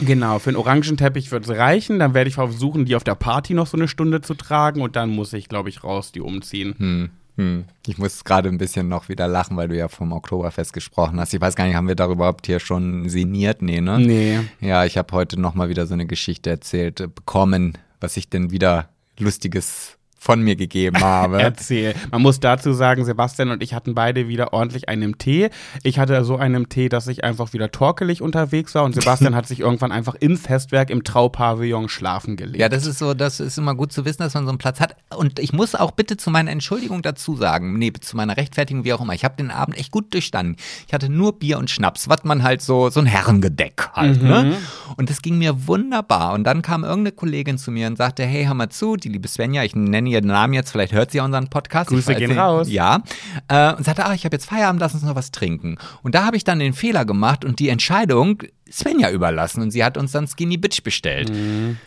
Genau, 0.00 0.38
für 0.38 0.50
einen 0.50 0.58
orangen 0.58 0.98
Teppich 0.98 1.32
wird 1.32 1.44
es 1.44 1.56
reichen. 1.56 1.98
Dann 1.98 2.12
werde 2.12 2.28
ich 2.28 2.34
versuchen, 2.34 2.84
die 2.84 2.96
auf 2.96 3.04
der 3.04 3.14
Party 3.14 3.54
noch 3.54 3.66
so 3.66 3.78
eine 3.78 3.88
Stunde 3.88 4.20
zu 4.20 4.34
tragen 4.34 4.82
und 4.82 4.94
dann 4.96 5.08
muss 5.08 5.32
ich, 5.32 5.48
glaube 5.48 5.70
ich, 5.70 5.82
raus, 5.82 6.12
die 6.12 6.20
umziehen. 6.20 6.74
Hm. 6.78 7.10
Hm. 7.36 7.64
Ich 7.86 7.98
muss 7.98 8.24
gerade 8.24 8.48
ein 8.48 8.58
bisschen 8.58 8.88
noch 8.88 9.08
wieder 9.08 9.28
lachen, 9.28 9.56
weil 9.56 9.68
du 9.68 9.76
ja 9.76 9.88
vom 9.88 10.12
Oktoberfest 10.12 10.72
gesprochen 10.72 11.18
hast. 11.20 11.32
Ich 11.34 11.40
weiß 11.40 11.54
gar 11.54 11.66
nicht, 11.66 11.76
haben 11.76 11.88
wir 11.88 11.94
darüber 11.94 12.24
überhaupt 12.24 12.46
hier 12.46 12.60
schon 12.60 13.08
sinniert? 13.08 13.62
Nee, 13.62 13.80
ne? 13.80 13.98
Nee. 13.98 14.40
Ja, 14.60 14.84
ich 14.84 14.98
habe 14.98 15.12
heute 15.14 15.40
noch 15.40 15.54
mal 15.54 15.68
wieder 15.68 15.86
so 15.86 15.94
eine 15.94 16.06
Geschichte 16.06 16.50
erzählt 16.50 17.00
äh, 17.00 17.06
bekommen, 17.06 17.78
was 18.00 18.16
ich 18.16 18.28
denn 18.28 18.50
wieder 18.50 18.88
Lustiges 19.18 19.96
von 20.20 20.42
mir 20.42 20.54
gegeben 20.54 21.00
habe. 21.00 21.40
Erzähl. 21.40 21.94
Man 22.10 22.20
muss 22.20 22.40
dazu 22.40 22.74
sagen, 22.74 23.04
Sebastian 23.06 23.50
und 23.50 23.62
ich 23.62 23.72
hatten 23.72 23.94
beide 23.94 24.28
wieder 24.28 24.52
ordentlich 24.52 24.88
einen 24.88 25.16
Tee. 25.16 25.48
Ich 25.82 25.98
hatte 25.98 26.22
so 26.24 26.36
einen 26.36 26.68
Tee, 26.68 26.90
dass 26.90 27.08
ich 27.08 27.24
einfach 27.24 27.54
wieder 27.54 27.72
torkelig 27.72 28.20
unterwegs 28.20 28.74
war 28.74 28.84
und 28.84 28.94
Sebastian 28.94 29.34
hat 29.40 29.46
sich 29.46 29.60
irgendwann 29.60 29.92
einfach 29.92 30.14
im 30.16 30.36
Festwerk 30.36 30.90
im 30.90 31.04
Traupavillon 31.04 31.88
schlafen 31.88 32.36
gelegt. 32.36 32.60
Ja, 32.60 32.68
das 32.68 32.84
ist 32.84 32.98
so, 32.98 33.14
das 33.14 33.40
ist 33.40 33.56
immer 33.56 33.74
gut 33.74 33.92
zu 33.92 34.04
wissen, 34.04 34.22
dass 34.22 34.34
man 34.34 34.44
so 34.44 34.50
einen 34.50 34.58
Platz 34.58 34.78
hat. 34.78 34.94
Und 35.16 35.38
ich 35.38 35.54
muss 35.54 35.74
auch 35.74 35.92
bitte 35.92 36.18
zu 36.18 36.28
meiner 36.28 36.50
Entschuldigung 36.50 37.00
dazu 37.00 37.34
sagen, 37.34 37.78
nee, 37.78 37.90
zu 37.98 38.14
meiner 38.14 38.36
Rechtfertigung, 38.36 38.84
wie 38.84 38.92
auch 38.92 39.00
immer. 39.00 39.14
Ich 39.14 39.24
habe 39.24 39.36
den 39.36 39.50
Abend 39.50 39.78
echt 39.78 39.90
gut 39.90 40.12
durchstanden. 40.12 40.56
Ich 40.86 40.92
hatte 40.92 41.08
nur 41.08 41.38
Bier 41.38 41.56
und 41.56 41.70
Schnaps, 41.70 42.10
was 42.10 42.24
man 42.24 42.42
halt 42.42 42.60
so, 42.60 42.90
so 42.90 43.00
ein 43.00 43.06
Herrengedeck 43.06 43.88
halt, 43.94 44.22
ne? 44.22 44.58
Und 44.96 45.08
das 45.08 45.22
ging 45.22 45.38
mir 45.38 45.66
wunderbar. 45.66 46.34
Und 46.34 46.44
dann 46.44 46.60
kam 46.60 46.84
irgendeine 46.84 47.12
Kollegin 47.12 47.56
zu 47.56 47.70
mir 47.70 47.86
und 47.86 47.96
sagte, 47.96 48.24
hey, 48.24 48.44
hör 48.44 48.54
mal 48.54 48.68
zu, 48.68 48.96
die 48.96 49.08
liebe 49.08 49.28
Svenja, 49.28 49.64
ich 49.64 49.74
nenne 49.74 50.09
ihren 50.10 50.26
Namen 50.26 50.52
jetzt, 50.52 50.70
vielleicht 50.70 50.92
hört 50.92 51.10
sie 51.10 51.20
unseren 51.20 51.48
Podcast. 51.48 51.90
Grüße 51.90 52.14
gehen 52.14 52.38
raus. 52.38 52.70
Ja. 52.70 53.02
Äh, 53.48 53.74
und 53.74 53.84
sagte, 53.84 54.04
ah, 54.04 54.14
ich 54.14 54.24
habe 54.24 54.34
jetzt 54.34 54.46
Feierabend, 54.46 54.80
lass 54.80 54.94
uns 54.94 55.02
noch 55.02 55.14
was 55.14 55.30
trinken. 55.30 55.78
Und 56.02 56.14
da 56.14 56.24
habe 56.24 56.36
ich 56.36 56.44
dann 56.44 56.58
den 56.58 56.72
Fehler 56.72 57.04
gemacht 57.04 57.44
und 57.44 57.58
die 57.58 57.68
Entscheidung 57.68 58.42
Svenja 58.70 59.10
überlassen. 59.10 59.62
Und 59.62 59.70
sie 59.70 59.84
hat 59.84 59.96
uns 59.96 60.12
dann 60.12 60.26
Skinny 60.26 60.56
Bitch 60.56 60.82
bestellt. 60.82 61.32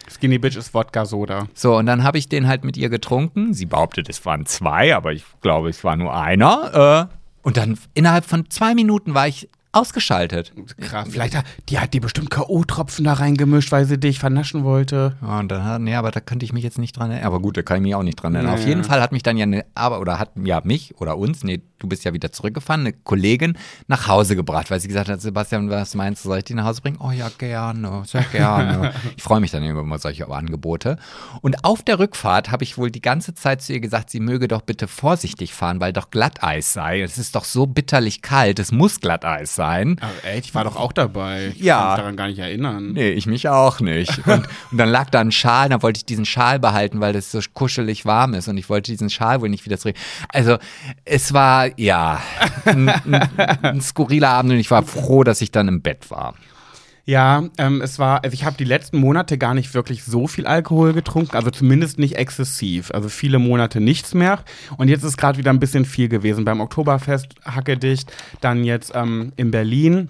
Skinny 0.10 0.38
Bitch 0.38 0.58
ist 0.58 0.74
Wodka 0.74 1.06
Soda. 1.06 1.48
So, 1.54 1.78
und 1.78 1.86
dann 1.86 2.04
habe 2.04 2.18
ich 2.18 2.30
den 2.30 2.48
halt 2.48 2.64
mit 2.64 2.78
ihr 2.78 2.90
getrunken. 2.90 3.54
Sie 3.54 3.66
behauptet, 3.66 4.10
es 4.10 4.26
waren 4.26 4.46
zwei, 4.46 4.96
aber 4.96 5.14
ich 5.14 5.24
glaube, 5.42 5.70
es 5.70 5.84
war 5.84 5.96
nur 5.96 6.16
einer. 6.16 7.10
Äh, 7.10 7.16
und 7.44 7.58
dann 7.58 7.78
innerhalb 7.94 8.26
von 8.26 8.50
zwei 8.50 8.74
Minuten 8.74 9.14
war 9.14 9.28
ich 9.28 9.50
ausgeschaltet. 9.74 10.54
Krass. 10.80 11.08
Vielleicht 11.12 11.36
hat 11.36 11.46
die 11.70 11.80
hat 11.80 11.94
die 11.94 12.00
bestimmt 12.00 12.30
K.O.-Tropfen 12.30 13.04
da 13.04 13.14
reingemischt, 13.14 13.72
weil 13.72 13.86
sie 13.86 13.98
dich 14.00 14.20
vernaschen 14.20 14.64
wollte. 14.64 15.16
Ja, 15.22 15.40
Und 15.40 15.50
dann, 15.52 15.64
hat- 15.66 15.82
nee, 15.82 15.96
aber 15.96 16.12
da 16.12 16.20
könnte 16.20 16.46
ich 16.46 16.54
mich 16.54 16.64
jetzt 16.64 16.78
nicht 16.78 16.98
dran 16.98 17.10
erinnern. 17.12 17.28
Aber 17.28 17.40
gut, 17.42 17.58
da 17.58 17.62
kann 17.64 17.78
ich 17.78 17.84
mich 17.84 17.96
auch 17.96 18.04
nicht 18.04 18.16
dran 18.16 18.36
erinnern. 18.36 18.54
Auf 18.54 18.62
Nee. 18.62 18.70
jeden 18.70 18.84
Fall 18.84 19.02
hat 19.02 19.12
mich 19.12 19.24
dann 19.24 19.36
ja 19.38 19.44
eine, 19.44 19.66
aber, 19.76 20.00
oder 20.00 20.20
hat 20.20 20.32
ja 20.44 20.62
mich 20.64 20.96
oder 21.02 21.18
uns, 21.18 21.44
nee, 21.44 21.62
du 21.80 21.88
bist 21.88 22.06
ja 22.06 22.14
wieder 22.14 22.32
zurückgefahren, 22.32 22.82
eine 22.82 22.94
Kollegin 22.94 23.58
nach 23.88 24.08
Hause 24.08 24.36
gebracht, 24.36 24.72
weil 24.72 24.80
sie 24.80 24.88
gesagt 24.88 25.10
hat, 25.10 25.20
Sebastian, 25.22 25.70
was 25.70 25.96
meinst 25.96 26.24
du, 26.24 26.30
soll 26.30 26.38
ich 26.38 26.44
die 26.46 26.54
nach 26.54 26.66
Hause 26.66 26.82
bringen? 26.82 26.98
Oh 27.02 27.12
ja, 27.12 27.30
gerne, 27.38 28.04
sehr 28.06 28.24
gerne. 28.32 28.94
ich 29.18 29.24
freue 29.24 29.40
mich 29.42 29.52
dann 29.52 29.64
über 29.66 29.82
immer 29.82 30.00
solche 30.00 30.28
Angebote. 30.30 30.98
Und 31.42 31.66
auf 31.66 31.82
der 31.84 32.00
Rückfahrt 32.00 32.52
habe 32.52 32.64
ich 32.64 32.78
wohl 32.78 32.90
die 32.92 33.02
ganze 33.02 33.34
Zeit 33.36 33.62
zu 33.62 33.74
ihr 33.74 33.80
gesagt, 33.82 34.10
sie 34.12 34.20
möge 34.20 34.48
doch 34.48 34.62
bitte 34.62 34.88
vorsichtig 34.88 35.54
fahren, 35.54 35.80
weil 35.82 35.92
doch 35.94 36.10
Glatteis 36.12 36.74
sei. 36.74 37.02
Es 37.02 37.18
ist 37.18 37.36
doch 37.36 37.44
so 37.44 37.66
bitterlich 37.66 38.22
kalt, 38.22 38.60
es 38.60 38.72
muss 38.72 39.00
Glatteis 39.02 39.56
sein. 39.56 39.63
Sein. 39.64 39.98
Aber 40.02 40.30
echt, 40.30 40.46
ich 40.48 40.56
war 40.56 40.64
doch 40.66 40.76
auch 40.76 40.92
dabei. 40.92 41.54
Ich 41.56 41.62
Ja. 41.64 41.78
kann 41.80 41.88
mich 41.90 41.98
daran 42.00 42.16
gar 42.18 42.28
nicht 42.28 42.40
erinnern. 42.40 42.92
Nee, 42.94 43.12
ich 43.12 43.26
mich 43.28 43.48
auch 43.48 43.80
nicht. 43.80 44.10
Und, 44.28 44.48
und 44.72 44.78
dann 44.78 44.90
lag 44.90 45.10
da 45.10 45.20
ein 45.22 45.32
Schal, 45.32 45.70
dann 45.70 45.82
wollte 45.82 46.00
ich 46.00 46.06
diesen 46.06 46.26
Schal 46.26 46.60
behalten, 46.60 47.00
weil 47.00 47.14
das 47.14 47.32
so 47.32 47.40
kuschelig 47.54 48.06
warm 48.06 48.34
ist 48.34 48.48
und 48.48 48.58
ich 48.58 48.70
wollte 48.70 48.92
diesen 48.92 49.10
Schal 49.10 49.42
wohl 49.42 49.50
nicht 49.50 49.66
wieder 49.66 49.78
zurück. 49.78 49.96
Also 50.30 50.58
es 51.06 51.34
war, 51.34 51.70
ja, 51.80 52.22
ein, 52.66 52.90
ein, 52.90 53.30
ein 53.62 53.82
skurriler 53.82 54.30
Abend 54.30 54.52
und 54.54 54.60
ich 54.60 54.70
war 54.72 54.84
froh, 54.84 55.24
dass 55.24 55.42
ich 55.42 55.52
dann 55.52 55.68
im 55.68 55.82
Bett 55.82 56.10
war. 56.12 56.34
Ja, 57.06 57.50
ähm, 57.58 57.82
es 57.82 58.00
war, 58.00 58.24
also 58.24 58.34
ich 58.34 58.46
habe 58.46 58.56
die 58.56 58.64
letzten 58.64 58.98
Monate 58.98 59.38
gar 59.38 59.54
nicht 59.54 59.74
wirklich 59.74 60.06
so 60.06 60.26
viel 60.26 60.48
Alkohol 60.48 60.94
getrunken, 60.94 61.36
also 61.36 61.52
zumindest 61.52 62.00
nicht 62.00 62.16
exzessiv. 62.16 62.92
Also 62.92 63.10
viele 63.10 63.40
Monate 63.40 63.82
nichts 63.82 64.14
mehr. 64.14 64.40
Und 64.78 64.88
jetzt 64.88 65.04
ist 65.04 65.18
gerade 65.18 65.38
wieder 65.38 65.52
ein 65.52 65.60
bisschen 65.60 65.84
viel 65.84 66.08
gewesen. 66.08 66.46
Beim 66.46 66.62
Oktoberfest 66.62 67.36
hackedicht, 67.44 68.12
dann 68.40 68.64
jetzt 68.64 68.94
ähm, 68.96 69.34
in 69.36 69.52
Berlin. 69.52 70.10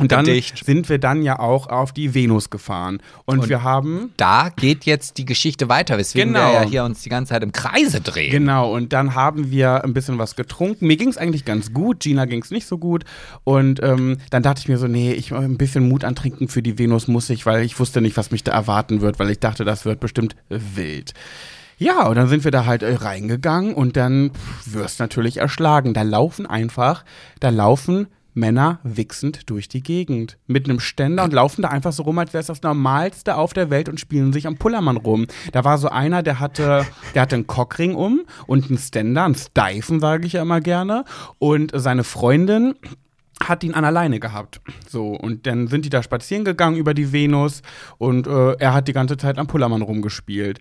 Und 0.00 0.12
dann 0.12 0.20
Hackedicht. 0.26 0.64
sind 0.64 0.88
wir 0.88 0.98
dann 0.98 1.22
ja 1.22 1.38
auch 1.38 1.68
auf 1.68 1.92
die 1.92 2.14
Venus 2.14 2.50
gefahren. 2.50 2.98
Und, 3.24 3.40
Und 3.40 3.48
wir 3.48 3.62
haben 3.62 4.12
Da 4.16 4.50
geht 4.54 4.84
jetzt 4.84 5.18
die 5.18 5.24
Geschichte 5.24 5.68
weiter, 5.68 5.98
weswegen 5.98 6.32
Genau. 6.32 6.46
wir 6.52 6.52
ja 6.62 6.68
hier 6.68 6.84
uns 6.84 7.02
die 7.02 7.08
ganze 7.08 7.30
Zeit 7.30 7.42
im 7.42 7.52
Kreise 7.52 8.00
drehen. 8.00 8.30
Genau, 8.30 8.72
und 8.74 8.92
dann 8.92 9.14
haben 9.14 9.50
wir 9.50 9.84
ein 9.84 9.94
bisschen 9.94 10.18
was 10.18 10.36
getrunken. 10.36 10.86
Mir 10.86 10.96
ging 10.96 11.08
es 11.08 11.16
eigentlich 11.18 11.44
ganz 11.44 11.72
gut, 11.72 12.00
Gina 12.00 12.24
ging 12.24 12.42
es 12.42 12.50
nicht 12.50 12.66
so 12.66 12.78
gut. 12.78 13.04
Und 13.44 13.82
ähm, 13.82 14.18
dann 14.30 14.42
dachte 14.42 14.60
ich 14.60 14.68
mir 14.68 14.78
so, 14.78 14.86
nee, 14.86 15.12
ich 15.12 15.32
ein 15.32 15.56
bisschen 15.58 15.88
Mut 15.88 16.04
antrinken 16.04 16.48
für 16.48 16.62
die 16.62 16.78
Venus 16.78 17.08
muss 17.08 17.30
ich, 17.30 17.46
weil 17.46 17.64
ich 17.64 17.78
wusste 17.78 18.00
nicht, 18.00 18.16
was 18.16 18.30
mich 18.30 18.44
da 18.44 18.52
erwarten 18.52 19.00
wird, 19.00 19.18
weil 19.18 19.30
ich 19.30 19.38
dachte, 19.40 19.64
das 19.64 19.84
wird 19.84 20.00
bestimmt 20.00 20.36
wild. 20.48 21.12
Ja, 21.76 22.06
und 22.06 22.14
dann 22.14 22.28
sind 22.28 22.44
wir 22.44 22.50
da 22.52 22.66
halt 22.66 22.82
äh, 22.84 22.94
reingegangen 22.94 23.74
und 23.74 23.96
dann 23.96 24.30
wirst 24.64 25.00
natürlich 25.00 25.38
erschlagen. 25.38 25.92
Da 25.92 26.02
laufen 26.02 26.46
einfach, 26.46 27.04
da 27.40 27.48
laufen 27.50 28.06
Männer 28.34 28.80
wichsend 28.82 29.48
durch 29.48 29.68
die 29.68 29.82
Gegend. 29.82 30.38
Mit 30.46 30.68
einem 30.68 30.80
Ständer 30.80 31.24
und 31.24 31.32
laufen 31.32 31.62
da 31.62 31.68
einfach 31.68 31.92
so 31.92 32.02
rum, 32.02 32.18
als 32.18 32.32
wäre 32.32 32.40
es 32.40 32.48
das 32.48 32.62
Normalste 32.62 33.36
auf 33.36 33.52
der 33.52 33.70
Welt 33.70 33.88
und 33.88 34.00
spielen 34.00 34.32
sich 34.32 34.46
am 34.46 34.56
Pullermann 34.56 34.96
rum. 34.96 35.26
Da 35.52 35.64
war 35.64 35.78
so 35.78 35.88
einer, 35.88 36.22
der 36.22 36.40
hatte, 36.40 36.86
der 37.14 37.22
hatte 37.22 37.36
einen 37.36 37.46
Cockring 37.46 37.94
um 37.94 38.22
und 38.46 38.68
einen 38.68 38.78
Ständer, 38.78 39.24
einen 39.24 39.34
Steifen, 39.34 40.00
sage 40.00 40.26
ich 40.26 40.34
ja 40.34 40.42
immer 40.42 40.60
gerne. 40.60 41.04
Und 41.38 41.72
seine 41.74 42.04
Freundin 42.04 42.74
hat 43.42 43.64
ihn 43.64 43.74
an 43.74 43.84
alleine 43.84 44.20
gehabt. 44.20 44.60
So, 44.88 45.08
und 45.08 45.46
dann 45.46 45.66
sind 45.68 45.84
die 45.84 45.90
da 45.90 46.02
spazieren 46.02 46.44
gegangen 46.44 46.76
über 46.76 46.94
die 46.94 47.12
Venus 47.12 47.62
und 47.98 48.26
äh, 48.26 48.52
er 48.58 48.74
hat 48.74 48.88
die 48.88 48.92
ganze 48.92 49.16
Zeit 49.16 49.38
am 49.38 49.46
Pullermann 49.46 49.82
rumgespielt. 49.82 50.60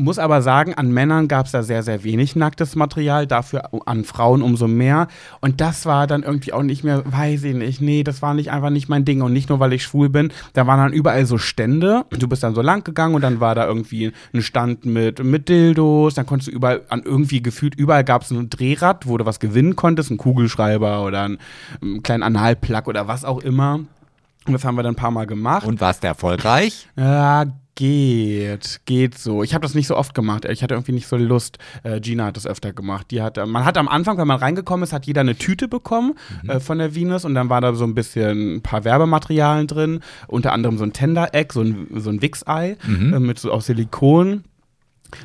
Muss 0.00 0.18
aber 0.18 0.42
sagen, 0.42 0.74
an 0.74 0.92
Männern 0.92 1.28
gab 1.28 1.46
es 1.46 1.52
da 1.52 1.62
sehr, 1.62 1.82
sehr 1.82 2.04
wenig 2.04 2.36
nacktes 2.36 2.74
Material, 2.74 3.26
dafür 3.26 3.70
an 3.86 4.04
Frauen 4.04 4.42
umso 4.42 4.66
mehr. 4.66 5.08
Und 5.40 5.60
das 5.60 5.84
war 5.86 6.06
dann 6.06 6.22
irgendwie 6.22 6.52
auch 6.52 6.62
nicht 6.62 6.84
mehr, 6.84 7.02
weiß 7.04 7.44
ich 7.44 7.54
nicht, 7.54 7.80
nee, 7.80 8.02
das 8.02 8.22
war 8.22 8.34
nicht 8.34 8.50
einfach 8.50 8.70
nicht 8.70 8.88
mein 8.88 9.04
Ding. 9.04 9.22
Und 9.22 9.32
nicht 9.32 9.48
nur, 9.48 9.60
weil 9.60 9.72
ich 9.72 9.82
schwul 9.82 10.08
bin, 10.08 10.32
da 10.54 10.66
waren 10.66 10.78
dann 10.78 10.92
überall 10.92 11.26
so 11.26 11.38
Stände. 11.38 12.04
Du 12.10 12.28
bist 12.28 12.42
dann 12.42 12.54
so 12.54 12.62
lang 12.62 12.82
gegangen 12.84 13.14
und 13.14 13.22
dann 13.22 13.40
war 13.40 13.54
da 13.54 13.66
irgendwie 13.66 14.12
ein 14.32 14.42
Stand 14.42 14.84
mit, 14.84 15.22
mit 15.22 15.48
Dildos. 15.48 16.14
Dann 16.14 16.26
konntest 16.26 16.48
du 16.48 16.52
überall, 16.52 16.82
an 16.88 17.02
irgendwie 17.04 17.42
gefühlt, 17.42 17.74
überall 17.74 18.04
gab 18.04 18.22
es 18.22 18.30
ein 18.30 18.48
Drehrad, 18.48 19.06
wo 19.06 19.18
du 19.18 19.26
was 19.26 19.38
gewinnen 19.38 19.76
konntest, 19.76 20.10
ein 20.10 20.16
Kugelschreiber 20.16 21.04
oder 21.04 21.24
einen, 21.24 21.38
einen 21.82 22.02
kleinen 22.02 22.22
Analplug 22.22 22.88
oder 22.88 23.06
was 23.06 23.24
auch 23.24 23.40
immer. 23.40 23.80
Und 24.46 24.54
das 24.54 24.64
haben 24.64 24.74
wir 24.76 24.82
dann 24.82 24.94
ein 24.94 24.96
paar 24.96 25.10
Mal 25.10 25.26
gemacht. 25.26 25.66
Und 25.66 25.80
warst 25.80 26.02
du 26.02 26.08
erfolgreich? 26.08 26.88
Ja, 26.96 27.44
geht, 27.80 28.82
geht 28.84 29.16
so. 29.16 29.42
Ich 29.42 29.54
habe 29.54 29.62
das 29.62 29.74
nicht 29.74 29.86
so 29.86 29.96
oft 29.96 30.14
gemacht. 30.14 30.44
Ich 30.44 30.62
hatte 30.62 30.74
irgendwie 30.74 30.92
nicht 30.92 31.06
so 31.06 31.16
Lust. 31.16 31.56
Äh, 31.82 31.98
Gina 32.00 32.26
hat 32.26 32.36
das 32.36 32.46
öfter 32.46 32.74
gemacht. 32.74 33.10
Die 33.10 33.22
hat, 33.22 33.38
man 33.46 33.64
hat 33.64 33.78
am 33.78 33.88
Anfang, 33.88 34.18
wenn 34.18 34.28
man 34.28 34.38
reingekommen 34.38 34.84
ist, 34.84 34.92
hat 34.92 35.06
jeder 35.06 35.22
eine 35.22 35.34
Tüte 35.34 35.66
bekommen 35.66 36.12
äh, 36.46 36.60
von 36.60 36.76
der 36.76 36.94
Venus 36.94 37.24
und 37.24 37.34
dann 37.34 37.48
war 37.48 37.62
da 37.62 37.72
so 37.72 37.84
ein 37.84 37.94
bisschen 37.94 38.56
ein 38.56 38.60
paar 38.60 38.84
Werbematerialien 38.84 39.66
drin, 39.66 40.00
unter 40.28 40.52
anderem 40.52 40.76
so 40.76 40.84
ein 40.84 40.92
Tender-Egg, 40.92 41.54
so 41.54 41.62
ein, 41.62 41.86
so 41.94 42.10
ein 42.10 42.20
Wichsei 42.20 42.76
äh, 42.86 43.18
mit 43.18 43.38
so 43.38 43.50
aus 43.50 43.64
Silikon. 43.64 44.44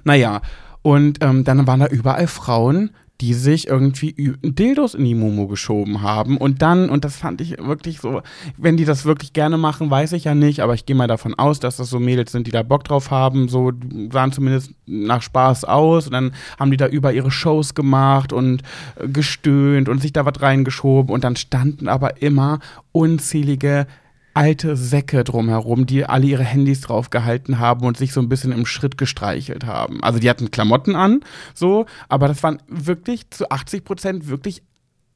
Naja, 0.05 0.41
und 0.81 1.21
ähm, 1.21 1.43
dann 1.43 1.67
waren 1.67 1.81
da 1.81 1.87
überall 1.87 2.27
Frauen, 2.27 2.91
die 3.21 3.33
sich 3.33 3.67
irgendwie 3.67 4.35
Dildos 4.43 4.93
in 4.93 5.05
die 5.05 5.15
Momo 5.15 5.47
geschoben 5.47 6.01
haben. 6.01 6.37
Und 6.37 6.61
dann, 6.61 6.89
und 6.89 7.05
das 7.05 7.15
fand 7.15 7.39
ich 7.39 7.57
wirklich 7.57 7.99
so, 7.99 8.21
wenn 8.57 8.75
die 8.75 8.83
das 8.83 9.05
wirklich 9.05 9.31
gerne 9.31 9.57
machen, 9.57 9.89
weiß 9.89 10.11
ich 10.13 10.25
ja 10.25 10.35
nicht, 10.35 10.59
aber 10.59 10.73
ich 10.73 10.85
gehe 10.85 10.95
mal 10.95 11.07
davon 11.07 11.33
aus, 11.33 11.59
dass 11.59 11.77
das 11.77 11.89
so 11.89 11.99
Mädels 11.99 12.33
sind, 12.33 12.47
die 12.47 12.51
da 12.51 12.63
Bock 12.63 12.83
drauf 12.83 13.11
haben, 13.11 13.47
so 13.47 13.71
sahen 14.11 14.33
zumindest 14.33 14.71
nach 14.85 15.21
Spaß 15.21 15.63
aus. 15.63 16.07
Und 16.07 16.13
dann 16.13 16.33
haben 16.59 16.71
die 16.71 16.77
da 16.77 16.87
über 16.87 17.13
ihre 17.13 17.31
Shows 17.31 17.73
gemacht 17.73 18.33
und 18.33 18.63
äh, 18.99 19.07
gestöhnt 19.07 19.87
und 19.87 20.01
sich 20.01 20.11
da 20.11 20.25
was 20.25 20.41
reingeschoben. 20.41 21.13
Und 21.13 21.23
dann 21.23 21.37
standen 21.37 21.87
aber 21.87 22.21
immer 22.21 22.59
unzählige 22.91 23.87
alte 24.35 24.75
Säcke 24.75 25.23
drumherum, 25.23 25.85
die 25.85 26.05
alle 26.05 26.27
ihre 26.27 26.43
Handys 26.43 26.81
draufgehalten 26.81 27.57
haben 27.57 27.85
und 27.85 27.97
sich 27.97 28.13
so 28.13 28.19
ein 28.19 28.29
bisschen 28.29 28.51
im 28.51 28.65
Schritt 28.65 28.97
gestreichelt 28.97 29.65
haben. 29.65 30.03
Also 30.03 30.19
die 30.19 30.29
hatten 30.29 30.51
Klamotten 30.51 30.95
an, 30.95 31.21
so, 31.53 31.85
aber 32.09 32.27
das 32.27 32.43
waren 32.43 32.61
wirklich 32.67 33.29
zu 33.31 33.49
80 33.49 33.83
Prozent 33.83 34.27
wirklich 34.27 34.61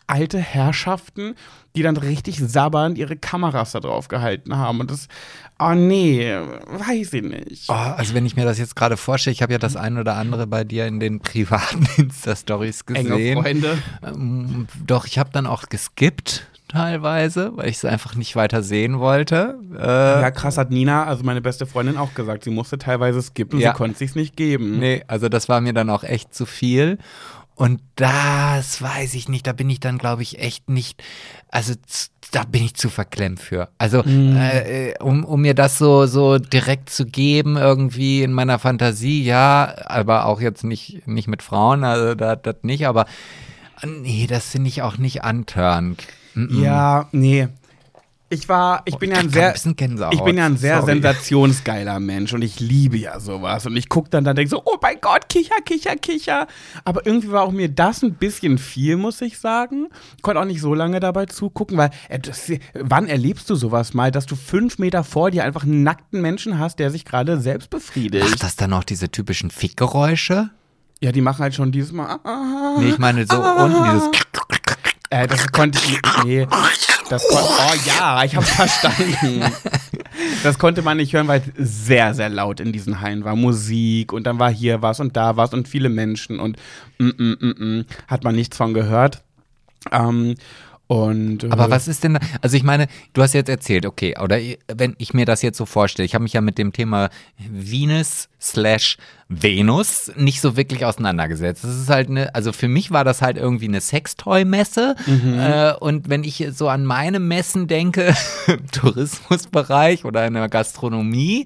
alte 0.07 0.39
Herrschaften, 0.39 1.35
die 1.75 1.83
dann 1.83 1.95
richtig 1.95 2.39
sabbernd 2.39 2.97
ihre 2.97 3.15
Kameras 3.15 3.73
da 3.73 3.79
drauf 3.79 4.07
gehalten 4.07 4.57
haben. 4.57 4.79
Und 4.79 4.89
das, 4.89 5.07
oh 5.59 5.75
nee, 5.75 6.33
weiß 6.65 7.13
ich 7.13 7.21
nicht. 7.21 7.69
Oh, 7.69 7.73
also 7.73 8.15
wenn 8.15 8.25
ich 8.25 8.35
mir 8.35 8.45
das 8.45 8.57
jetzt 8.57 8.75
gerade 8.75 8.97
vorstelle, 8.97 9.33
ich 9.33 9.43
habe 9.43 9.53
ja 9.53 9.59
das 9.59 9.75
ein 9.75 9.97
oder 9.97 10.15
andere 10.15 10.47
bei 10.47 10.63
dir 10.63 10.87
in 10.87 10.99
den 10.99 11.19
privaten 11.19 11.87
Insta-Stories 11.97 12.81
Enge 12.87 13.09
gesehen. 13.09 13.41
Freunde. 13.41 13.77
Ähm, 14.01 14.67
doch, 14.85 15.05
ich 15.05 15.19
habe 15.19 15.29
dann 15.31 15.45
auch 15.45 15.69
geskippt 15.69 16.47
teilweise, 16.69 17.51
weil 17.57 17.67
ich 17.69 17.75
es 17.77 17.85
einfach 17.85 18.15
nicht 18.15 18.35
weiter 18.37 18.63
sehen 18.63 18.99
wollte. 18.99 19.59
Äh, 19.77 20.21
Ja, 20.21 20.31
krass 20.31 20.57
hat 20.57 20.71
Nina, 20.71 21.03
also 21.05 21.23
meine 21.25 21.41
beste 21.41 21.65
Freundin, 21.65 21.97
auch 21.97 22.13
gesagt. 22.13 22.45
Sie 22.45 22.49
musste 22.51 22.77
teilweise 22.77 23.21
skippen, 23.21 23.59
Ja. 23.59 23.71
sie 23.71 23.77
konnte 23.77 23.97
sich's 23.97 24.15
nicht 24.15 24.37
geben. 24.37 24.79
Nee, 24.79 25.03
also 25.07 25.27
das 25.27 25.49
war 25.49 25.59
mir 25.59 25.73
dann 25.73 25.89
auch 25.89 26.03
echt 26.03 26.33
zu 26.33 26.45
viel. 26.45 26.97
Und 27.55 27.81
das 27.97 28.81
weiß 28.81 29.15
ich 29.15 29.27
nicht, 29.27 29.45
da 29.45 29.51
bin 29.51 29.69
ich 29.69 29.81
dann, 29.81 29.97
glaube 29.97 30.21
ich, 30.21 30.39
echt 30.39 30.69
nicht, 30.69 31.03
also 31.49 31.73
da 32.31 32.43
bin 32.45 32.63
ich 32.63 32.75
zu 32.75 32.87
verklemmt 32.89 33.41
für. 33.41 33.67
Also, 33.77 34.01
äh, 34.05 34.91
äh, 34.91 34.93
um, 35.03 35.25
um 35.25 35.41
mir 35.41 35.53
das 35.55 35.77
so, 35.77 36.05
so 36.05 36.37
direkt 36.37 36.89
zu 36.89 37.05
geben, 37.05 37.57
irgendwie 37.57 38.23
in 38.23 38.31
meiner 38.31 38.59
Fantasie, 38.59 39.25
ja, 39.25 39.75
aber 39.87 40.25
auch 40.25 40.39
jetzt 40.39 40.63
nicht, 40.63 41.05
nicht 41.05 41.27
mit 41.27 41.43
Frauen, 41.43 41.83
also 41.83 42.15
das 42.15 42.55
nicht, 42.61 42.87
aber 42.87 43.05
nee, 43.85 44.25
das 44.25 44.51
finde 44.51 44.69
ich 44.69 44.81
auch 44.81 44.97
nicht 44.97 45.25
antörend. 45.25 46.07
Mm-mm. 46.35 46.61
Ja, 46.63 47.07
nee. 47.11 47.47
Ich 48.31 48.47
war, 48.47 48.83
ich 48.85 48.95
bin 48.97 49.09
ja 49.09 49.17
Ich 49.17 49.23
ein 49.23 49.29
sehr, 49.31 49.55
ein 49.55 50.11
ich 50.11 50.21
bin 50.21 50.37
ja 50.37 50.45
ein 50.45 50.55
sehr 50.57 50.81
Sorry. 50.81 50.91
sensationsgeiler 50.91 51.99
Mensch 51.99 52.31
und 52.31 52.43
ich 52.43 52.59
liebe 52.59 52.95
ja 52.97 53.19
sowas. 53.19 53.65
Und 53.65 53.75
ich 53.75 53.89
gucke 53.89 54.11
dann 54.11 54.23
da 54.23 54.35
denke 54.35 54.51
so, 54.51 54.61
oh 54.65 54.77
mein 54.79 54.97
Gott, 55.01 55.29
kicher, 55.29 55.55
kicher, 55.65 55.95
kicher. 55.95 56.45
Aber 56.85 57.07
irgendwie 57.07 57.31
war 57.31 57.41
auch 57.41 57.51
mir 57.51 57.69
das 57.69 58.03
ein 58.03 58.13
bisschen 58.13 58.59
viel, 58.59 58.97
muss 58.97 59.19
ich 59.21 59.39
sagen. 59.39 59.87
Konnte 60.21 60.39
auch 60.41 60.45
nicht 60.45 60.61
so 60.61 60.75
lange 60.75 60.99
dabei 60.99 61.25
zugucken, 61.25 61.75
weil 61.79 61.89
äh, 62.07 62.19
das, 62.19 62.51
wann 62.75 63.07
erlebst 63.07 63.49
du 63.49 63.55
sowas 63.55 63.95
mal, 63.95 64.11
dass 64.11 64.27
du 64.27 64.35
fünf 64.35 64.77
Meter 64.77 65.03
vor 65.03 65.31
dir 65.31 65.43
einfach 65.43 65.63
einen 65.63 65.81
nackten 65.81 66.21
Menschen 66.21 66.59
hast, 66.59 66.77
der 66.77 66.91
sich 66.91 67.05
gerade 67.05 67.39
selbst 67.41 67.71
befriedigt? 67.71 68.29
Macht 68.29 68.43
das 68.43 68.55
dann 68.55 68.73
auch 68.73 68.83
diese 68.83 69.09
typischen 69.09 69.49
Fickgeräusche? 69.49 70.51
Ja, 71.01 71.11
die 71.11 71.21
machen 71.21 71.41
halt 71.41 71.55
schon 71.55 71.71
dieses 71.71 71.93
Mal. 71.93 72.19
Ah, 72.23 72.75
Nee, 72.77 72.89
ich 72.89 72.99
meine 72.99 73.25
so 73.25 73.37
unten 73.41 73.83
dieses 73.85 74.11
Äh, 75.09 75.27
das 75.27 75.51
konnte 75.51 75.79
ich. 75.87 75.99
Nee. 76.23 76.47
Das 77.09 77.27
kon 77.27 77.41
oh 77.41 77.73
ja, 77.85 78.23
ich 78.23 78.35
hab's 78.35 78.51
verstanden. 78.51 79.43
Das 80.43 80.57
konnte 80.57 80.81
man 80.81 80.97
nicht 80.97 81.13
hören, 81.13 81.27
weil 81.27 81.41
es 81.57 81.85
sehr, 81.85 82.13
sehr 82.13 82.29
laut 82.29 82.59
in 82.59 82.71
diesen 82.71 83.01
Hallen 83.01 83.23
war. 83.23 83.35
Musik 83.35 84.13
und 84.13 84.25
dann 84.25 84.39
war 84.39 84.51
hier 84.51 84.81
was 84.81 84.99
und 84.99 85.15
da 85.17 85.37
was 85.37 85.53
und 85.53 85.67
viele 85.67 85.89
Menschen 85.89 86.39
und 86.39 86.57
mm, 86.97 87.07
mm, 87.07 87.37
mm, 87.39 87.63
mm, 87.79 87.85
hat 88.07 88.23
man 88.23 88.35
nichts 88.35 88.55
von 88.57 88.73
gehört. 88.73 89.21
Ähm, 89.91 90.35
und, 90.91 91.43
äh, 91.43 91.49
Aber 91.51 91.69
was 91.69 91.87
ist 91.87 92.03
denn, 92.03 92.15
da- 92.15 92.19
also 92.41 92.57
ich 92.57 92.63
meine, 92.63 92.87
du 93.13 93.21
hast 93.21 93.33
jetzt 93.33 93.47
erzählt, 93.47 93.85
okay, 93.85 94.15
oder 94.19 94.39
wenn 94.75 94.95
ich 94.97 95.13
mir 95.13 95.25
das 95.25 95.43
jetzt 95.43 95.57
so 95.59 95.67
vorstelle, 95.67 96.03
ich 96.05 96.15
habe 96.15 96.23
mich 96.23 96.33
ja 96.33 96.41
mit 96.41 96.57
dem 96.57 96.73
Thema 96.73 97.09
Venus 97.37 98.27
slash 98.41 98.97
Venus 99.27 100.11
nicht 100.15 100.41
so 100.41 100.57
wirklich 100.57 100.85
auseinandergesetzt. 100.85 101.63
Das 101.63 101.75
ist 101.77 101.89
halt 101.89 102.09
eine, 102.09 102.33
also 102.33 102.51
für 102.51 102.67
mich 102.67 102.89
war 102.89 103.03
das 103.03 103.21
halt 103.21 103.37
irgendwie 103.37 103.67
eine 103.67 103.81
Sextoy-Messe 103.81 104.95
äh, 105.39 105.73
und 105.79 106.09
wenn 106.09 106.23
ich 106.23 106.43
so 106.53 106.67
an 106.69 106.85
meine 106.85 107.19
Messen 107.19 107.67
denke, 107.67 108.15
im 108.47 108.65
Tourismusbereich 108.71 110.05
oder 110.05 110.25
in 110.25 110.33
der 110.33 110.49
Gastronomie, 110.49 111.45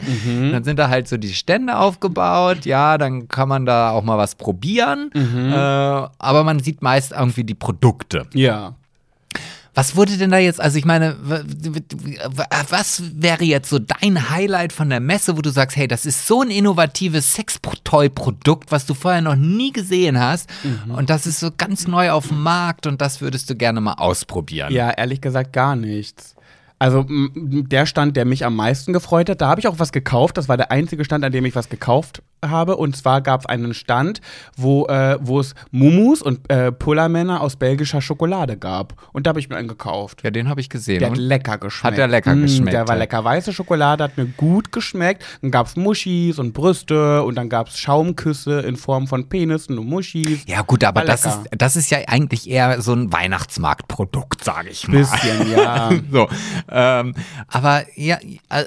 dann 0.53 0.63
sind 0.63 0.79
da 0.79 0.87
halt 0.87 1.09
so 1.09 1.17
die 1.17 1.33
Stände 1.33 1.77
aufgebaut, 1.77 2.65
ja, 2.65 2.97
dann 2.97 3.27
kann 3.27 3.49
man 3.49 3.65
da 3.65 3.89
auch 3.91 4.03
mal 4.03 4.17
was 4.17 4.35
probieren, 4.35 5.09
äh, 5.13 5.53
aber 5.53 6.43
man 6.45 6.59
sieht 6.59 6.81
meist 6.81 7.11
irgendwie 7.11 7.43
die 7.43 7.55
Produkte. 7.55 8.25
Ja. 8.33 8.75
Was 9.75 9.95
wurde 9.95 10.17
denn 10.17 10.29
da 10.29 10.37
jetzt, 10.37 10.61
also 10.61 10.77
ich 10.77 10.85
meine, 10.85 11.15
was 12.69 13.03
wäre 13.15 13.43
jetzt 13.43 13.69
so 13.69 13.79
dein 13.79 14.29
Highlight 14.29 14.71
von 14.71 14.89
der 14.89 14.99
Messe, 14.99 15.35
wo 15.35 15.41
du 15.41 15.49
sagst, 15.49 15.75
hey, 15.77 15.87
das 15.87 16.05
ist 16.05 16.27
so 16.27 16.41
ein 16.41 16.51
innovatives 16.51 17.33
Sextoy-Produkt, 17.33 18.71
was 18.71 18.85
du 18.85 18.93
vorher 18.93 19.21
noch 19.21 19.35
nie 19.35 19.71
gesehen 19.71 20.19
hast 20.19 20.49
mhm. 20.63 20.93
und 20.93 21.09
das 21.09 21.25
ist 21.25 21.39
so 21.39 21.49
ganz 21.55 21.87
neu 21.87 22.11
auf 22.11 22.27
dem 22.27 22.43
Markt 22.43 22.85
und 22.85 23.01
das 23.01 23.19
würdest 23.21 23.49
du 23.49 23.55
gerne 23.55 23.81
mal 23.81 23.93
ausprobieren? 23.93 24.71
Ja, 24.71 24.91
ehrlich 24.91 25.21
gesagt 25.21 25.53
gar 25.53 25.75
nichts. 25.75 26.35
Also 26.77 27.05
der 27.07 27.85
Stand, 27.85 28.17
der 28.17 28.25
mich 28.25 28.45
am 28.45 28.55
meisten 28.55 28.93
gefreut 28.93 29.29
hat, 29.29 29.41
da 29.41 29.47
habe 29.47 29.59
ich 29.59 29.67
auch 29.67 29.79
was 29.79 29.91
gekauft. 29.91 30.37
Das 30.37 30.49
war 30.49 30.57
der 30.57 30.69
einzige 30.69 31.05
Stand, 31.05 31.23
an 31.23 31.31
dem 31.31 31.45
ich 31.45 31.55
was 31.55 31.69
gekauft 31.69 32.21
habe. 32.49 32.77
Und 32.77 32.95
zwar 32.95 33.21
gab 33.21 33.41
es 33.41 33.45
einen 33.45 33.73
Stand, 33.73 34.21
wo, 34.57 34.85
äh, 34.87 35.17
wo 35.21 35.39
es 35.39 35.55
Mumus 35.71 36.21
und 36.21 36.49
äh, 36.49 36.71
Pullermänner 36.71 37.41
aus 37.41 37.55
belgischer 37.55 38.01
Schokolade 38.01 38.57
gab. 38.57 38.93
Und 39.11 39.25
da 39.25 39.29
habe 39.29 39.39
ich 39.39 39.49
mir 39.49 39.55
einen 39.55 39.67
gekauft. 39.67 40.23
Ja, 40.23 40.31
den 40.31 40.49
habe 40.49 40.61
ich 40.61 40.69
gesehen. 40.69 40.99
Der 40.99 41.11
hat 41.11 41.17
lecker 41.17 41.57
geschmeckt. 41.57 41.93
Hat 41.93 41.97
der 41.97 42.07
lecker 42.07 42.35
geschmeckt. 42.35 42.73
der 42.73 42.87
war 42.87 42.95
lecker. 42.95 43.23
Weiße 43.23 43.53
Schokolade 43.53 44.03
hat 44.03 44.17
mir 44.17 44.25
gut 44.25 44.71
geschmeckt. 44.71 45.23
Dann 45.41 45.51
gab 45.51 45.67
es 45.67 45.75
Muschis 45.75 46.39
und 46.39 46.53
Brüste 46.53 47.23
und 47.23 47.35
dann 47.35 47.49
gab 47.49 47.67
es 47.67 47.77
Schaumküsse 47.77 48.61
in 48.61 48.75
Form 48.75 49.07
von 49.07 49.29
Penissen 49.29 49.77
und 49.77 49.87
Muschis. 49.87 50.41
Ja, 50.45 50.61
gut, 50.61 50.83
aber 50.83 51.03
das 51.03 51.25
ist, 51.25 51.39
das 51.51 51.75
ist 51.75 51.89
ja 51.89 51.99
eigentlich 52.07 52.49
eher 52.49 52.81
so 52.81 52.93
ein 52.93 53.11
Weihnachtsmarktprodukt, 53.11 54.43
sage 54.43 54.69
ich 54.69 54.87
mal. 54.87 54.97
Bisschen, 54.97 55.51
ja. 55.51 55.89
so. 56.11 56.27
Ähm, 56.69 57.13
aber 57.47 57.83
ja, 57.95 58.17
äh, 58.49 58.65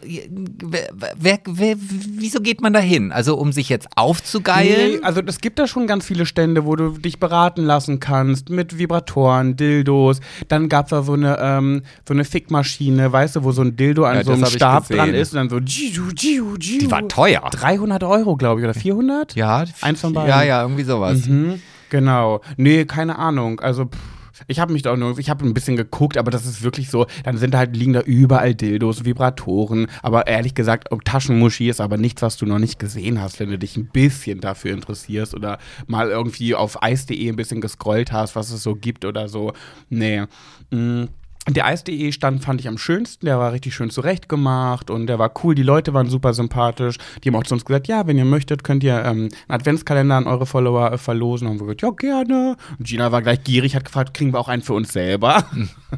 wer, 0.62 0.88
wer, 1.16 1.38
wer, 1.46 1.76
wieso 1.78 2.40
geht 2.40 2.60
man 2.60 2.72
da 2.72 2.80
hin? 2.80 3.12
Also, 3.12 3.36
um 3.36 3.52
sich 3.52 3.65
dich 3.66 3.70
jetzt 3.70 3.88
aufzugeilen? 3.96 4.92
Nee, 4.92 5.02
also 5.02 5.20
es 5.26 5.40
gibt 5.40 5.58
da 5.58 5.66
schon 5.66 5.86
ganz 5.86 6.04
viele 6.04 6.26
Stände, 6.26 6.64
wo 6.64 6.76
du 6.76 6.90
dich 6.90 7.18
beraten 7.18 7.64
lassen 7.64 8.00
kannst 8.00 8.50
mit 8.50 8.78
Vibratoren, 8.78 9.56
Dildos. 9.56 10.20
Dann 10.48 10.68
gab 10.68 10.86
es 10.86 10.90
da 10.90 11.02
so 11.02 11.14
eine, 11.14 11.38
ähm, 11.40 11.82
so 12.06 12.14
eine 12.14 12.24
Fickmaschine, 12.24 13.12
weißt 13.12 13.36
du, 13.36 13.44
wo 13.44 13.52
so 13.52 13.62
ein 13.62 13.76
Dildo 13.76 14.04
an 14.04 14.16
ja, 14.16 14.24
so 14.24 14.32
einem 14.32 14.46
Stab 14.46 14.88
dran 14.88 15.14
ist 15.14 15.32
und 15.32 15.38
dann 15.38 15.48
so 15.50 15.58
jiu, 15.58 16.10
jiu, 16.16 16.56
jiu. 16.58 16.78
Die 16.78 16.90
war 16.90 17.06
teuer. 17.08 17.42
300 17.50 18.04
Euro, 18.04 18.36
glaube 18.36 18.60
ich, 18.60 18.64
oder 18.64 18.74
400? 18.74 19.34
Ja. 19.34 19.64
Eins 19.80 20.00
von 20.00 20.12
beiden. 20.12 20.28
Ja, 20.28 20.42
ja, 20.42 20.62
irgendwie 20.62 20.84
sowas. 20.84 21.26
Mhm, 21.26 21.60
genau. 21.90 22.40
Nee, 22.56 22.84
keine 22.84 23.18
Ahnung. 23.18 23.60
Also, 23.60 23.86
pff. 23.86 24.15
Ich 24.46 24.60
habe 24.60 24.72
mich 24.72 24.82
da 24.82 24.92
auch 24.92 24.96
nur, 24.96 25.18
ich 25.18 25.30
habe 25.30 25.44
ein 25.44 25.54
bisschen 25.54 25.76
geguckt, 25.76 26.16
aber 26.16 26.30
das 26.30 26.46
ist 26.46 26.62
wirklich 26.62 26.90
so, 26.90 27.06
dann 27.24 27.38
sind 27.38 27.54
halt, 27.54 27.76
liegen 27.76 27.92
da 27.92 28.00
überall 28.00 28.54
Dildos, 28.54 29.04
Vibratoren, 29.04 29.86
aber 30.02 30.26
ehrlich 30.26 30.54
gesagt, 30.54 30.88
Taschenmuschi 31.04 31.68
ist 31.68 31.80
aber 31.80 31.96
nichts, 31.96 32.22
was 32.22 32.36
du 32.36 32.46
noch 32.46 32.58
nicht 32.58 32.78
gesehen 32.78 33.20
hast, 33.20 33.40
wenn 33.40 33.50
du 33.50 33.58
dich 33.58 33.76
ein 33.76 33.86
bisschen 33.86 34.40
dafür 34.40 34.72
interessierst 34.72 35.34
oder 35.34 35.58
mal 35.86 36.08
irgendwie 36.08 36.54
auf 36.54 36.82
eis.de 36.82 37.28
ein 37.28 37.36
bisschen 37.36 37.60
gescrollt 37.60 38.12
hast, 38.12 38.36
was 38.36 38.50
es 38.50 38.62
so 38.62 38.74
gibt 38.74 39.04
oder 39.04 39.28
so. 39.28 39.52
Nee. 39.88 40.24
Mhm. 40.70 41.08
Der 41.48 41.64
Eis.de 41.64 42.10
Stand 42.10 42.42
fand 42.42 42.60
ich 42.60 42.66
am 42.66 42.76
schönsten, 42.76 43.26
der 43.26 43.38
war 43.38 43.52
richtig 43.52 43.72
schön 43.72 43.88
zurechtgemacht 43.90 44.90
und 44.90 45.06
der 45.06 45.20
war 45.20 45.32
cool, 45.44 45.54
die 45.54 45.62
Leute 45.62 45.94
waren 45.94 46.08
super 46.08 46.34
sympathisch. 46.34 46.96
Die 47.22 47.28
haben 47.28 47.36
auch 47.36 47.44
zu 47.44 47.54
uns 47.54 47.64
gesagt, 47.64 47.86
ja, 47.86 48.08
wenn 48.08 48.18
ihr 48.18 48.24
möchtet, 48.24 48.64
könnt 48.64 48.82
ihr 48.82 48.96
ähm, 49.04 49.28
einen 49.28 49.30
Adventskalender 49.48 50.16
an 50.16 50.26
eure 50.26 50.44
Follower 50.44 50.92
äh, 50.92 50.98
verlosen. 50.98 51.46
Und 51.46 51.60
wir 51.60 51.66
gesagt, 51.66 51.82
ja, 51.82 51.90
gerne. 51.90 52.56
Und 52.78 52.88
Gina 52.88 53.12
war 53.12 53.22
gleich 53.22 53.44
gierig, 53.44 53.76
hat 53.76 53.84
gefragt, 53.84 54.12
kriegen 54.12 54.32
wir 54.32 54.40
auch 54.40 54.48
einen 54.48 54.62
für 54.62 54.74
uns 54.74 54.92
selber? 54.92 55.44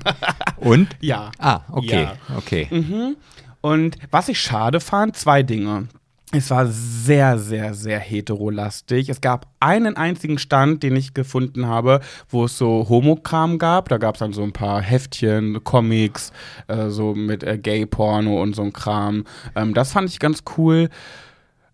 Und? 0.59 0.89
Ja. 1.01 1.31
Ah, 1.39 1.61
okay, 1.71 2.03
ja. 2.03 2.17
okay. 2.37 2.69
Mhm. 2.71 3.17
Und 3.63 3.97
was 4.11 4.29
ich 4.29 4.41
schade 4.41 4.81
fand, 4.81 5.17
zwei 5.17 5.43
Dinge. 5.43 5.89
Es 6.31 6.51
war 6.51 6.67
sehr, 6.67 7.39
sehr, 7.39 7.73
sehr 7.73 7.99
heterolastig. 7.99 9.09
Es 9.09 9.23
gab 9.23 9.47
einen 9.61 9.97
einzigen 9.97 10.39
Stand, 10.39 10.83
den 10.83 10.95
ich 10.95 11.15
gefunden 11.15 11.67
habe, 11.67 12.01
wo 12.29 12.45
es 12.45 12.59
so 12.59 12.87
Homokram 12.89 13.59
gab. 13.59 13.89
Da 13.89 13.97
gab 13.97 14.17
es 14.17 14.19
dann 14.19 14.35
so 14.35 14.43
ein 14.43 14.53
paar 14.53 14.83
Heftchen, 14.83 15.65
Comics, 15.65 16.33
äh, 16.67 16.91
so 16.91 17.15
mit 17.15 17.45
äh, 17.45 17.57
Gay-Porno 17.57 18.43
und 18.43 18.55
so 18.55 18.63
ein 18.63 18.75
Kram. 18.75 19.25
Ähm, 19.57 19.73
das 19.73 19.93
fand 19.93 20.11
ich 20.11 20.19
ganz 20.19 20.43
cool. 20.59 20.91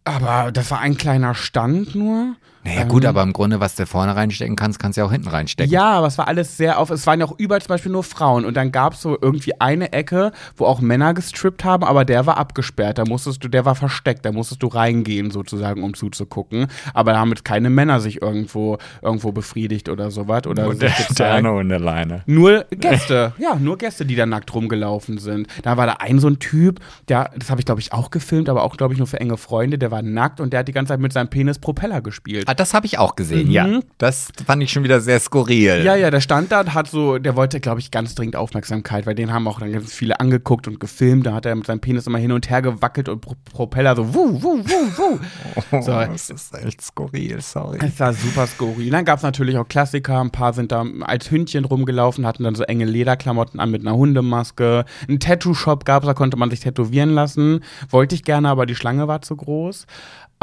Aber 0.04 0.52
das 0.52 0.70
war 0.70 0.78
ein 0.78 0.96
kleiner 0.96 1.34
Stand 1.34 1.96
nur. 1.96 2.36
Naja, 2.64 2.82
ähm, 2.82 2.88
gut, 2.88 3.04
aber 3.04 3.22
im 3.22 3.32
Grunde, 3.32 3.60
was 3.60 3.74
du 3.74 3.86
vorne 3.86 4.16
reinstecken 4.16 4.56
kannst, 4.56 4.78
kannst 4.78 4.96
du 4.96 5.02
ja 5.02 5.06
auch 5.06 5.12
hinten 5.12 5.28
reinstecken. 5.28 5.70
Ja, 5.70 5.92
aber 5.92 6.06
es 6.06 6.16
war 6.18 6.28
alles 6.28 6.56
sehr 6.56 6.78
auf. 6.78 6.90
Es 6.90 7.06
waren 7.06 7.20
ja 7.20 7.26
auch 7.26 7.38
überall 7.38 7.60
zum 7.60 7.68
Beispiel 7.68 7.92
nur 7.92 8.02
Frauen. 8.02 8.44
Und 8.44 8.56
dann 8.56 8.72
gab 8.72 8.94
es 8.94 9.02
so 9.02 9.18
irgendwie 9.20 9.60
eine 9.60 9.92
Ecke, 9.92 10.32
wo 10.56 10.64
auch 10.64 10.80
Männer 10.80 11.12
gestrippt 11.14 11.64
haben, 11.64 11.84
aber 11.84 12.04
der 12.04 12.26
war 12.26 12.38
abgesperrt. 12.38 12.98
Da 12.98 13.04
musstest 13.04 13.44
du, 13.44 13.48
der 13.48 13.64
war 13.64 13.74
versteckt. 13.74 14.24
Da 14.24 14.32
musstest 14.32 14.62
du 14.62 14.68
reingehen, 14.68 15.30
sozusagen, 15.30 15.82
um 15.82 15.94
zuzugucken. 15.94 16.68
Aber 16.94 17.12
da 17.12 17.18
haben 17.18 17.28
jetzt 17.30 17.44
keine 17.44 17.68
Männer 17.68 18.00
sich 18.00 18.22
irgendwo, 18.22 18.78
irgendwo 19.02 19.32
befriedigt 19.32 19.88
oder 19.88 20.10
sowas. 20.10 20.46
Oder 20.46 20.64
nur 20.64 20.74
der 20.74 20.90
Sterne 20.90 21.52
und 21.52 21.68
der 21.68 21.80
Leine. 21.80 22.22
Nur 22.26 22.64
Gäste, 22.70 23.34
ja, 23.38 23.56
nur 23.56 23.76
Gäste, 23.76 24.06
die 24.06 24.16
da 24.16 24.24
nackt 24.24 24.54
rumgelaufen 24.54 25.18
sind. 25.18 25.48
Da 25.62 25.76
war 25.76 25.86
da 25.86 25.94
ein 25.98 26.18
so 26.18 26.28
ein 26.28 26.38
Typ, 26.38 26.80
der, 27.08 27.30
das 27.36 27.50
habe 27.50 27.60
ich, 27.60 27.66
glaube 27.66 27.80
ich, 27.80 27.92
auch 27.92 28.10
gefilmt, 28.10 28.48
aber 28.48 28.62
auch, 28.62 28.76
glaube 28.76 28.94
ich, 28.94 28.98
nur 28.98 29.06
für 29.06 29.20
enge 29.20 29.36
Freunde, 29.36 29.78
der 29.78 29.90
war 29.90 30.02
nackt 30.02 30.40
und 30.40 30.52
der 30.52 30.60
hat 30.60 30.68
die 30.68 30.72
ganze 30.72 30.92
Zeit 30.92 31.00
mit 31.00 31.12
seinem 31.12 31.28
Penis 31.28 31.58
Propeller 31.58 32.00
gespielt. 32.00 32.48
Das 32.54 32.74
habe 32.74 32.86
ich 32.86 32.98
auch 32.98 33.16
gesehen, 33.16 33.46
mhm. 33.46 33.52
ja. 33.52 33.80
Das 33.98 34.28
fand 34.46 34.62
ich 34.62 34.72
schon 34.72 34.84
wieder 34.84 35.00
sehr 35.00 35.20
skurril. 35.20 35.82
Ja, 35.84 35.96
ja, 35.96 36.10
der 36.10 36.20
stand 36.20 36.52
da 36.52 36.60
und 36.60 36.74
hat 36.74 36.88
so, 36.88 37.18
der 37.18 37.36
wollte, 37.36 37.60
glaube 37.60 37.80
ich, 37.80 37.90
ganz 37.90 38.14
dringend 38.14 38.36
Aufmerksamkeit, 38.36 39.06
weil 39.06 39.14
den 39.14 39.32
haben 39.32 39.46
auch 39.48 39.60
dann 39.60 39.72
ganz 39.72 39.92
viele 39.92 40.20
angeguckt 40.20 40.68
und 40.68 40.80
gefilmt. 40.80 41.26
Da 41.26 41.34
hat 41.34 41.46
er 41.46 41.54
mit 41.54 41.66
seinem 41.66 41.80
Penis 41.80 42.06
immer 42.06 42.18
hin 42.18 42.32
und 42.32 42.48
her 42.50 42.62
gewackelt 42.62 43.08
und 43.08 43.20
Pro 43.20 43.34
Propeller 43.52 43.96
so 43.96 44.14
wuh, 44.14 44.42
wuh, 44.42 44.58
wuh, 44.64 44.98
wuh. 44.98 45.18
Oh, 45.70 45.80
so. 45.80 45.92
Das 45.92 46.30
ist 46.30 46.54
echt 46.54 46.82
skurril, 46.82 47.40
sorry. 47.40 47.78
Es 47.82 47.98
war 47.98 48.12
super 48.12 48.46
skurril. 48.46 48.90
Dann 48.90 49.04
gab 49.04 49.18
es 49.18 49.22
natürlich 49.22 49.56
auch 49.56 49.66
Klassiker. 49.68 50.20
Ein 50.20 50.30
paar 50.30 50.52
sind 50.52 50.72
da 50.72 50.84
als 51.02 51.30
Hündchen 51.30 51.64
rumgelaufen, 51.64 52.26
hatten 52.26 52.44
dann 52.44 52.54
so 52.54 52.64
enge 52.64 52.84
Lederklamotten 52.84 53.60
an 53.60 53.70
mit 53.70 53.82
einer 53.82 53.96
Hundemaske. 53.96 54.84
Ein 55.08 55.20
Tattoo-Shop 55.20 55.84
gab 55.84 56.02
es, 56.02 56.06
da 56.06 56.14
konnte 56.14 56.36
man 56.36 56.50
sich 56.50 56.60
tätowieren 56.60 57.10
lassen. 57.10 57.60
Wollte 57.90 58.14
ich 58.14 58.24
gerne, 58.24 58.48
aber 58.48 58.66
die 58.66 58.74
Schlange 58.74 59.08
war 59.08 59.22
zu 59.22 59.36
groß. 59.36 59.86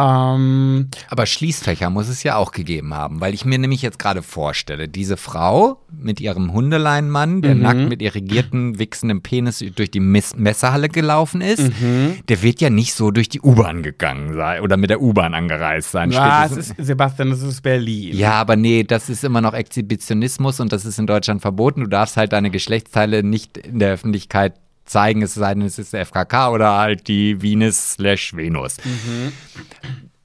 Ähm, 0.01 0.87
Aber 1.09 1.25
Schließfächer 1.25 1.89
muss 1.89 2.07
es 2.07 2.23
ja 2.23 2.35
auch 2.35 2.51
gegeben 2.51 2.93
haben, 2.93 3.21
weil 3.21 3.33
ich 3.33 3.45
mir 3.45 3.59
nämlich 3.59 3.81
jetzt 3.81 3.99
gerade 3.99 4.21
vorstelle, 4.21 4.87
diese 4.87 5.17
Frau 5.17 5.81
mit 5.91 6.19
ihrem 6.19 6.53
Hundeleinmann, 6.53 7.41
der 7.41 7.55
mhm. 7.55 7.61
nackt 7.61 7.89
mit 7.89 8.01
irrigierten, 8.01 8.79
wichsendem 8.79 9.21
Penis 9.21 9.63
durch 9.75 9.91
die 9.91 9.99
Mess 9.99 10.35
Messerhalle 10.35 10.89
gelaufen 10.89 11.41
ist, 11.41 11.71
mhm. 11.81 12.17
der 12.29 12.41
wird 12.41 12.61
ja 12.61 12.69
nicht 12.69 12.93
so 12.93 13.11
durch 13.11 13.29
die 13.29 13.41
U-Bahn 13.41 13.83
gegangen 13.83 14.33
sein 14.33 14.61
oder 14.61 14.77
mit 14.77 14.89
der 14.89 15.01
U-Bahn 15.01 15.33
angereist 15.33 15.91
sein. 15.91 16.11
Ja, 16.11 16.45
es 16.45 16.57
ist, 16.57 16.75
Sebastian, 16.77 17.29
das 17.29 17.41
ist 17.41 17.61
Berlin. 17.61 18.15
Ja, 18.15 18.33
aber 18.33 18.55
nee, 18.55 18.83
das 18.83 19.09
ist 19.09 19.23
immer 19.23 19.41
noch 19.41 19.53
Exhibitionismus 19.53 20.59
und 20.59 20.71
das 20.71 20.85
ist 20.85 20.97
in 20.97 21.07
Deutschland 21.07 21.41
verboten. 21.41 21.81
Du 21.81 21.87
darfst 21.87 22.17
halt 22.17 22.33
deine 22.33 22.49
Geschlechtsteile 22.49 23.23
nicht 23.23 23.57
in 23.57 23.79
der 23.79 23.93
Öffentlichkeit 23.93 24.53
zeigen, 24.91 25.21
es 25.21 25.33
sei 25.33 25.53
denn, 25.53 25.63
es 25.63 25.79
ist 25.79 25.93
der 25.93 26.05
FKK 26.05 26.51
oder 26.51 26.77
halt 26.77 27.07
die 27.07 27.41
Venus 27.41 27.93
slash 27.93 28.35
Venus. 28.35 28.77
Mhm. 28.83 29.31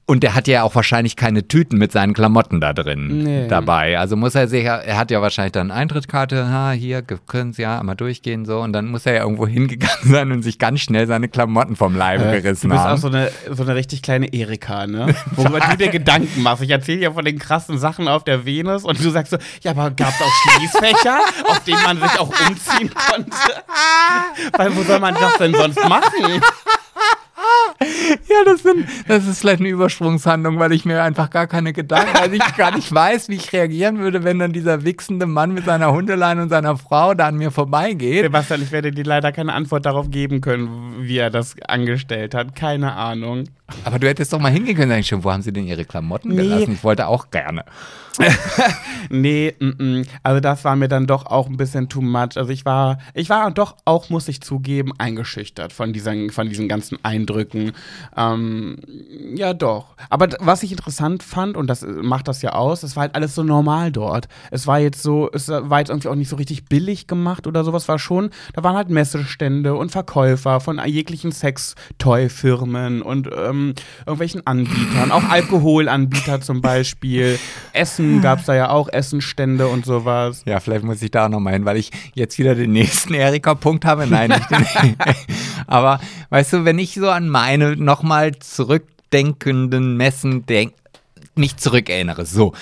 Und 0.09 0.23
der 0.23 0.35
hat 0.35 0.47
ja 0.47 0.63
auch 0.63 0.73
wahrscheinlich 0.73 1.17
keine 1.17 1.49
Tüten 1.49 1.77
mit 1.77 1.91
seinen 1.91 2.13
Klamotten 2.13 2.61
da 2.61 2.71
drin 2.71 3.23
nee. 3.23 3.47
dabei. 3.49 3.99
Also 3.99 4.15
muss 4.15 4.35
er 4.35 4.47
sich, 4.47 4.63
er 4.63 4.97
hat 4.97 5.11
ja 5.11 5.21
wahrscheinlich 5.21 5.51
dann 5.51 5.69
eine 5.69 5.81
Eintrittskarte, 5.81 6.49
ha, 6.49 6.71
hier, 6.71 7.01
können 7.01 7.51
Sie 7.51 7.63
ja 7.63 7.77
einmal 7.77 7.97
durchgehen, 7.97 8.45
so. 8.45 8.61
Und 8.61 8.71
dann 8.71 8.87
muss 8.87 9.05
er 9.05 9.15
ja 9.15 9.23
irgendwo 9.23 9.45
hingegangen 9.47 10.09
sein 10.09 10.31
und 10.31 10.43
sich 10.43 10.59
ganz 10.59 10.79
schnell 10.79 11.07
seine 11.07 11.27
Klamotten 11.27 11.75
vom 11.75 11.93
Leibe 11.93 12.23
äh, 12.23 12.41
gerissen 12.41 12.71
haben. 12.71 12.77
Du 12.77 12.77
bist 12.77 12.85
haben. 12.85 12.93
auch 12.93 12.97
so 12.97 13.07
eine, 13.49 13.55
so 13.55 13.63
eine 13.63 13.75
richtig 13.75 14.01
kleine 14.01 14.31
Erika, 14.31 14.87
ne? 14.87 15.13
Worüber 15.35 15.59
du 15.59 15.75
dir 15.75 15.89
Gedanken 15.89 16.41
machst. 16.41 16.63
Ich 16.63 16.69
erzähle 16.69 17.01
ja 17.01 17.11
von 17.11 17.25
den 17.25 17.37
krassen 17.37 17.77
Sachen 17.77 18.07
auf 18.07 18.23
der 18.23 18.45
Venus 18.45 18.85
und 18.85 19.03
du 19.03 19.09
sagst 19.09 19.31
so, 19.31 19.37
ja, 19.61 19.71
aber 19.71 19.91
gab 19.91 20.13
es 20.13 20.21
auch 20.21 20.55
Schließfächer, 20.55 21.19
auf 21.49 21.59
denen 21.65 21.83
man 21.83 21.99
sich 21.99 22.17
auch 22.17 22.31
umziehen 22.47 22.91
konnte? 22.93 23.31
Weil 24.55 24.73
wo 24.73 24.83
soll 24.83 25.01
man 25.01 25.15
das 25.15 25.37
denn 25.37 25.53
sonst 25.53 25.83
machen? 25.89 26.41
Ja, 28.29 28.43
das, 28.45 28.63
sind, 28.63 28.87
das 29.07 29.27
ist 29.27 29.39
vielleicht 29.39 29.59
eine 29.59 29.69
Übersprungshandlung, 29.69 30.59
weil 30.59 30.71
ich 30.71 30.85
mir 30.85 31.01
einfach 31.03 31.29
gar 31.29 31.47
keine 31.47 31.73
Gedanken, 31.73 32.13
weil 32.19 32.33
ich 32.33 32.55
gar 32.55 32.75
nicht 32.75 32.93
weiß, 32.93 33.29
wie 33.29 33.35
ich 33.35 33.53
reagieren 33.53 33.99
würde, 33.99 34.23
wenn 34.23 34.39
dann 34.39 34.53
dieser 34.53 34.83
wichsende 34.83 35.25
Mann 35.25 35.53
mit 35.53 35.65
seiner 35.65 35.91
Hundeleine 35.91 36.41
und 36.41 36.49
seiner 36.49 36.77
Frau 36.77 37.13
da 37.13 37.27
an 37.27 37.37
mir 37.37 37.51
vorbeigeht. 37.51 38.23
Sebastian, 38.23 38.61
ich 38.61 38.71
werde 38.71 38.91
dir 38.91 39.03
leider 39.03 39.31
keine 39.31 39.53
Antwort 39.53 39.85
darauf 39.85 40.09
geben 40.09 40.41
können, 40.41 40.95
wie 40.99 41.17
er 41.17 41.29
das 41.29 41.55
angestellt 41.67 42.33
hat. 42.33 42.55
Keine 42.55 42.93
Ahnung. 42.93 43.45
Aber 43.83 43.99
du 43.99 44.07
hättest 44.07 44.31
doch 44.31 44.39
mal 44.39 44.51
hingehen 44.51 44.77
können, 44.77 45.03
schon, 45.03 45.23
wo 45.23 45.31
haben 45.31 45.41
sie 45.41 45.51
denn 45.51 45.67
ihre 45.67 45.85
Klamotten 45.85 46.29
nee. 46.29 46.37
gelassen? 46.37 46.73
Ich 46.73 46.83
wollte 46.83 47.07
auch 47.07 47.31
gerne. 47.31 47.65
nee, 49.09 49.53
m 49.59 49.75
-m. 49.77 50.07
also 50.23 50.39
das 50.39 50.63
war 50.63 50.75
mir 50.75 50.87
dann 50.87 51.05
doch 51.05 51.25
auch 51.25 51.47
ein 51.47 51.57
bisschen 51.57 51.87
too 51.89 52.01
much. 52.01 52.35
Also 52.35 52.49
ich 52.49 52.65
war, 52.65 52.97
ich 53.13 53.29
war 53.29 53.51
doch 53.51 53.75
auch, 53.85 54.09
muss 54.09 54.27
ich 54.27 54.41
zugeben, 54.41 54.93
eingeschüchtert 54.97 55.73
von 55.73 55.93
diesen, 55.93 56.31
von 56.31 56.49
diesen 56.49 56.67
ganzen 56.67 56.97
Eindrücken 57.03 57.36
gelogen. 57.45 57.73
Ähm, 58.15 58.77
ja, 59.35 59.53
doch. 59.53 59.95
Aber 60.09 60.29
was 60.39 60.63
ich 60.63 60.71
interessant 60.71 61.23
fand, 61.23 61.57
und 61.57 61.67
das 61.67 61.83
äh, 61.83 61.87
macht 61.87 62.27
das 62.27 62.41
ja 62.41 62.53
aus, 62.53 62.83
es 62.83 62.95
war 62.95 63.01
halt 63.01 63.15
alles 63.15 63.35
so 63.35 63.43
normal 63.43 63.91
dort. 63.91 64.27
Es 64.51 64.67
war 64.67 64.79
jetzt 64.79 65.01
so, 65.01 65.29
es 65.31 65.49
war 65.49 65.79
jetzt 65.79 65.89
irgendwie 65.89 66.07
auch 66.07 66.15
nicht 66.15 66.29
so 66.29 66.35
richtig 66.35 66.65
billig 66.65 67.07
gemacht 67.07 67.47
oder 67.47 67.63
sowas, 67.63 67.87
war 67.87 67.99
schon, 67.99 68.29
da 68.53 68.63
waren 68.63 68.75
halt 68.75 68.89
Messestände 68.89 69.75
und 69.75 69.91
Verkäufer 69.91 70.59
von 70.59 70.81
jeglichen 70.85 71.31
Sextoy-Firmen 71.31 73.01
und 73.01 73.27
ähm, 73.27 73.73
irgendwelchen 74.05 74.45
Anbietern, 74.45 75.11
auch 75.11 75.23
Alkoholanbieter 75.23 76.41
zum 76.41 76.61
Beispiel. 76.61 77.39
Essen 77.73 78.21
gab 78.21 78.39
es 78.39 78.45
da 78.45 78.55
ja 78.55 78.69
auch, 78.69 78.89
Essenstände 78.89 79.67
und 79.67 79.85
sowas. 79.85 80.43
Ja, 80.45 80.59
vielleicht 80.59 80.83
muss 80.83 81.01
ich 81.01 81.11
da 81.11 81.25
auch 81.25 81.29
nochmal 81.29 81.53
hin, 81.53 81.65
weil 81.65 81.77
ich 81.77 81.91
jetzt 82.13 82.37
wieder 82.39 82.55
den 82.55 82.71
nächsten 82.71 83.13
Erika-Punkt 83.13 83.85
habe. 83.85 84.07
Nein, 84.07 84.29
nicht 84.29 84.51
den. 84.51 84.65
Aber 85.67 85.99
weißt 86.29 86.53
du, 86.53 86.65
wenn 86.65 86.79
ich 86.79 86.93
so 86.95 87.09
an 87.09 87.26
meine 87.29 87.75
nochmal 87.75 88.37
zurückdenkenden 88.39 89.97
Messen 89.97 90.45
denk, 90.45 90.73
mich 91.35 91.57
zurückerinnere, 91.57 92.25
so, 92.25 92.53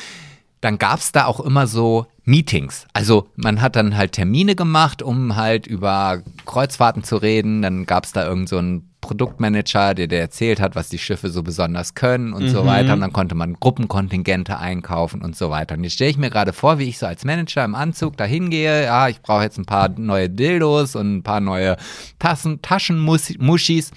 dann 0.61 0.77
gab 0.77 0.99
es 0.99 1.11
da 1.11 1.25
auch 1.25 1.39
immer 1.39 1.67
so 1.67 2.07
Meetings. 2.23 2.87
Also 2.91 3.27
man 3.35 3.61
hat 3.61 3.75
dann 3.75 3.95
halt 3.95 4.13
Termine 4.13 4.55
gemacht, 4.55 5.03
um 5.03 5.35
halt 5.35 5.67
über 5.67 6.23
Kreuzfahrten 6.45 7.03
zu 7.03 7.17
reden. 7.17 7.61
Dann 7.61 7.85
gab 7.85 8.05
es 8.05 8.13
da 8.13 8.25
irgend 8.27 8.49
so 8.49 8.57
einen 8.57 8.89
Produktmanager, 8.99 9.93
der, 9.93 10.07
der 10.07 10.21
erzählt 10.21 10.59
hat, 10.59 10.75
was 10.75 10.89
die 10.89 10.97
Schiffe 10.97 11.29
so 11.29 11.43
besonders 11.43 11.93
können 11.93 12.33
und 12.33 12.49
so 12.49 12.65
weiter. 12.65 12.93
Und 12.93 13.01
dann 13.01 13.13
konnte 13.13 13.35
man 13.35 13.53
Gruppenkontingente 13.59 14.57
einkaufen 14.57 15.21
und 15.21 15.35
so 15.35 15.51
weiter. 15.51 15.75
Und 15.75 15.83
jetzt 15.83 15.93
stelle 15.93 16.09
ich 16.09 16.17
mir 16.17 16.31
gerade 16.31 16.51
vor, 16.51 16.79
wie 16.79 16.89
ich 16.89 16.97
so 16.97 17.05
als 17.05 17.23
Manager 17.23 17.63
im 17.63 17.75
Anzug 17.75 18.17
da 18.17 18.23
hingehe. 18.23 18.85
Ja, 18.85 19.07
ich 19.07 19.21
brauche 19.21 19.43
jetzt 19.43 19.59
ein 19.59 19.65
paar 19.65 19.89
neue 19.89 20.31
Dildos 20.31 20.95
und 20.95 21.17
ein 21.17 21.23
paar 21.23 21.41
neue 21.41 21.77
Tassen, 22.17 22.63
Taschenmuschis. 22.63 23.91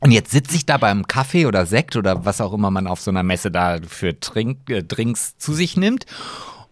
Und 0.00 0.10
jetzt 0.12 0.30
sitze 0.30 0.54
ich 0.54 0.64
da 0.66 0.76
beim 0.78 1.06
Kaffee 1.08 1.46
oder 1.46 1.66
Sekt 1.66 1.96
oder 1.96 2.24
was 2.24 2.40
auch 2.40 2.52
immer 2.52 2.70
man 2.70 2.86
auf 2.86 3.00
so 3.00 3.10
einer 3.10 3.22
Messe 3.22 3.50
da 3.50 3.78
für 3.86 4.18
Trink, 4.20 4.70
äh, 4.70 4.82
Drinks 4.82 5.36
zu 5.38 5.52
sich 5.52 5.76
nimmt 5.76 6.06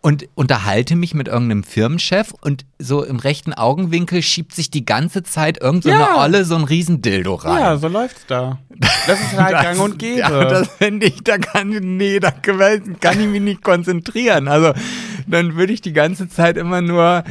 und 0.00 0.28
unterhalte 0.36 0.94
mich 0.94 1.14
mit 1.14 1.26
irgendeinem 1.26 1.64
Firmenchef 1.64 2.32
und 2.40 2.64
so 2.78 3.02
im 3.02 3.16
rechten 3.16 3.52
Augenwinkel 3.52 4.22
schiebt 4.22 4.54
sich 4.54 4.70
die 4.70 4.84
ganze 4.84 5.24
Zeit 5.24 5.60
irgend 5.60 5.82
so 5.82 5.88
Ja. 5.88 6.06
eine 6.06 6.18
Olle 6.18 6.44
so 6.44 6.54
ein 6.54 6.62
riesen 6.62 7.02
Dildo 7.02 7.34
rein. 7.34 7.58
Ja, 7.60 7.76
so 7.76 7.88
läuft's 7.88 8.24
da. 8.28 8.58
Das 9.08 9.20
ist 9.20 9.36
halt 9.40 9.52
gang 9.52 9.80
und 9.80 9.98
gäbe. 9.98 10.18
Ja, 10.20 10.44
das 10.44 10.68
finde 10.68 11.06
ich, 11.06 11.22
da 11.24 11.38
kann, 11.38 11.70
nee, 11.70 12.20
da 12.20 12.30
kann 12.30 13.20
ich 13.20 13.26
mich 13.26 13.40
nicht 13.40 13.62
konzentrieren. 13.62 14.48
Also, 14.48 14.72
dann 15.26 15.56
würde 15.56 15.72
ich 15.72 15.80
die 15.80 15.92
ganze 15.92 16.28
Zeit 16.28 16.56
immer 16.56 16.80
nur 16.80 17.24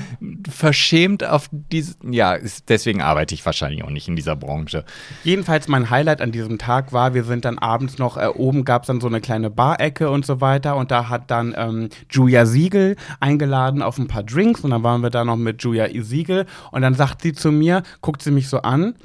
verschämt 0.49 1.23
auf 1.23 1.49
diese, 1.51 1.95
ja, 2.09 2.33
ist, 2.33 2.69
deswegen 2.69 3.01
arbeite 3.01 3.33
ich 3.33 3.45
wahrscheinlich 3.45 3.83
auch 3.83 3.89
nicht 3.89 4.07
in 4.07 4.15
dieser 4.15 4.35
Branche. 4.35 4.85
Jedenfalls 5.23 5.67
mein 5.67 5.89
Highlight 5.89 6.21
an 6.21 6.31
diesem 6.31 6.57
Tag 6.57 6.93
war, 6.93 7.13
wir 7.13 7.23
sind 7.23 7.45
dann 7.45 7.57
abends 7.57 7.97
noch, 7.97 8.17
äh, 8.17 8.27
oben 8.27 8.65
gab 8.65 8.83
es 8.83 8.87
dann 8.87 9.01
so 9.01 9.07
eine 9.07 9.21
kleine 9.21 9.49
Barecke 9.49 10.09
und 10.09 10.25
so 10.25 10.41
weiter 10.41 10.75
und 10.75 10.91
da 10.91 11.09
hat 11.09 11.31
dann 11.31 11.53
ähm, 11.57 11.89
Julia 12.09 12.45
Siegel 12.45 12.95
eingeladen 13.19 13.81
auf 13.81 13.97
ein 13.97 14.07
paar 14.07 14.23
Drinks 14.23 14.61
und 14.61 14.71
dann 14.71 14.83
waren 14.83 15.01
wir 15.01 15.09
da 15.09 15.23
noch 15.23 15.37
mit 15.37 15.61
Julia 15.63 15.87
Siegel 16.03 16.45
und 16.71 16.81
dann 16.81 16.93
sagt 16.93 17.21
sie 17.21 17.33
zu 17.33 17.51
mir, 17.51 17.83
guckt 18.01 18.21
sie 18.21 18.31
mich 18.31 18.49
so 18.49 18.61
an 18.61 18.95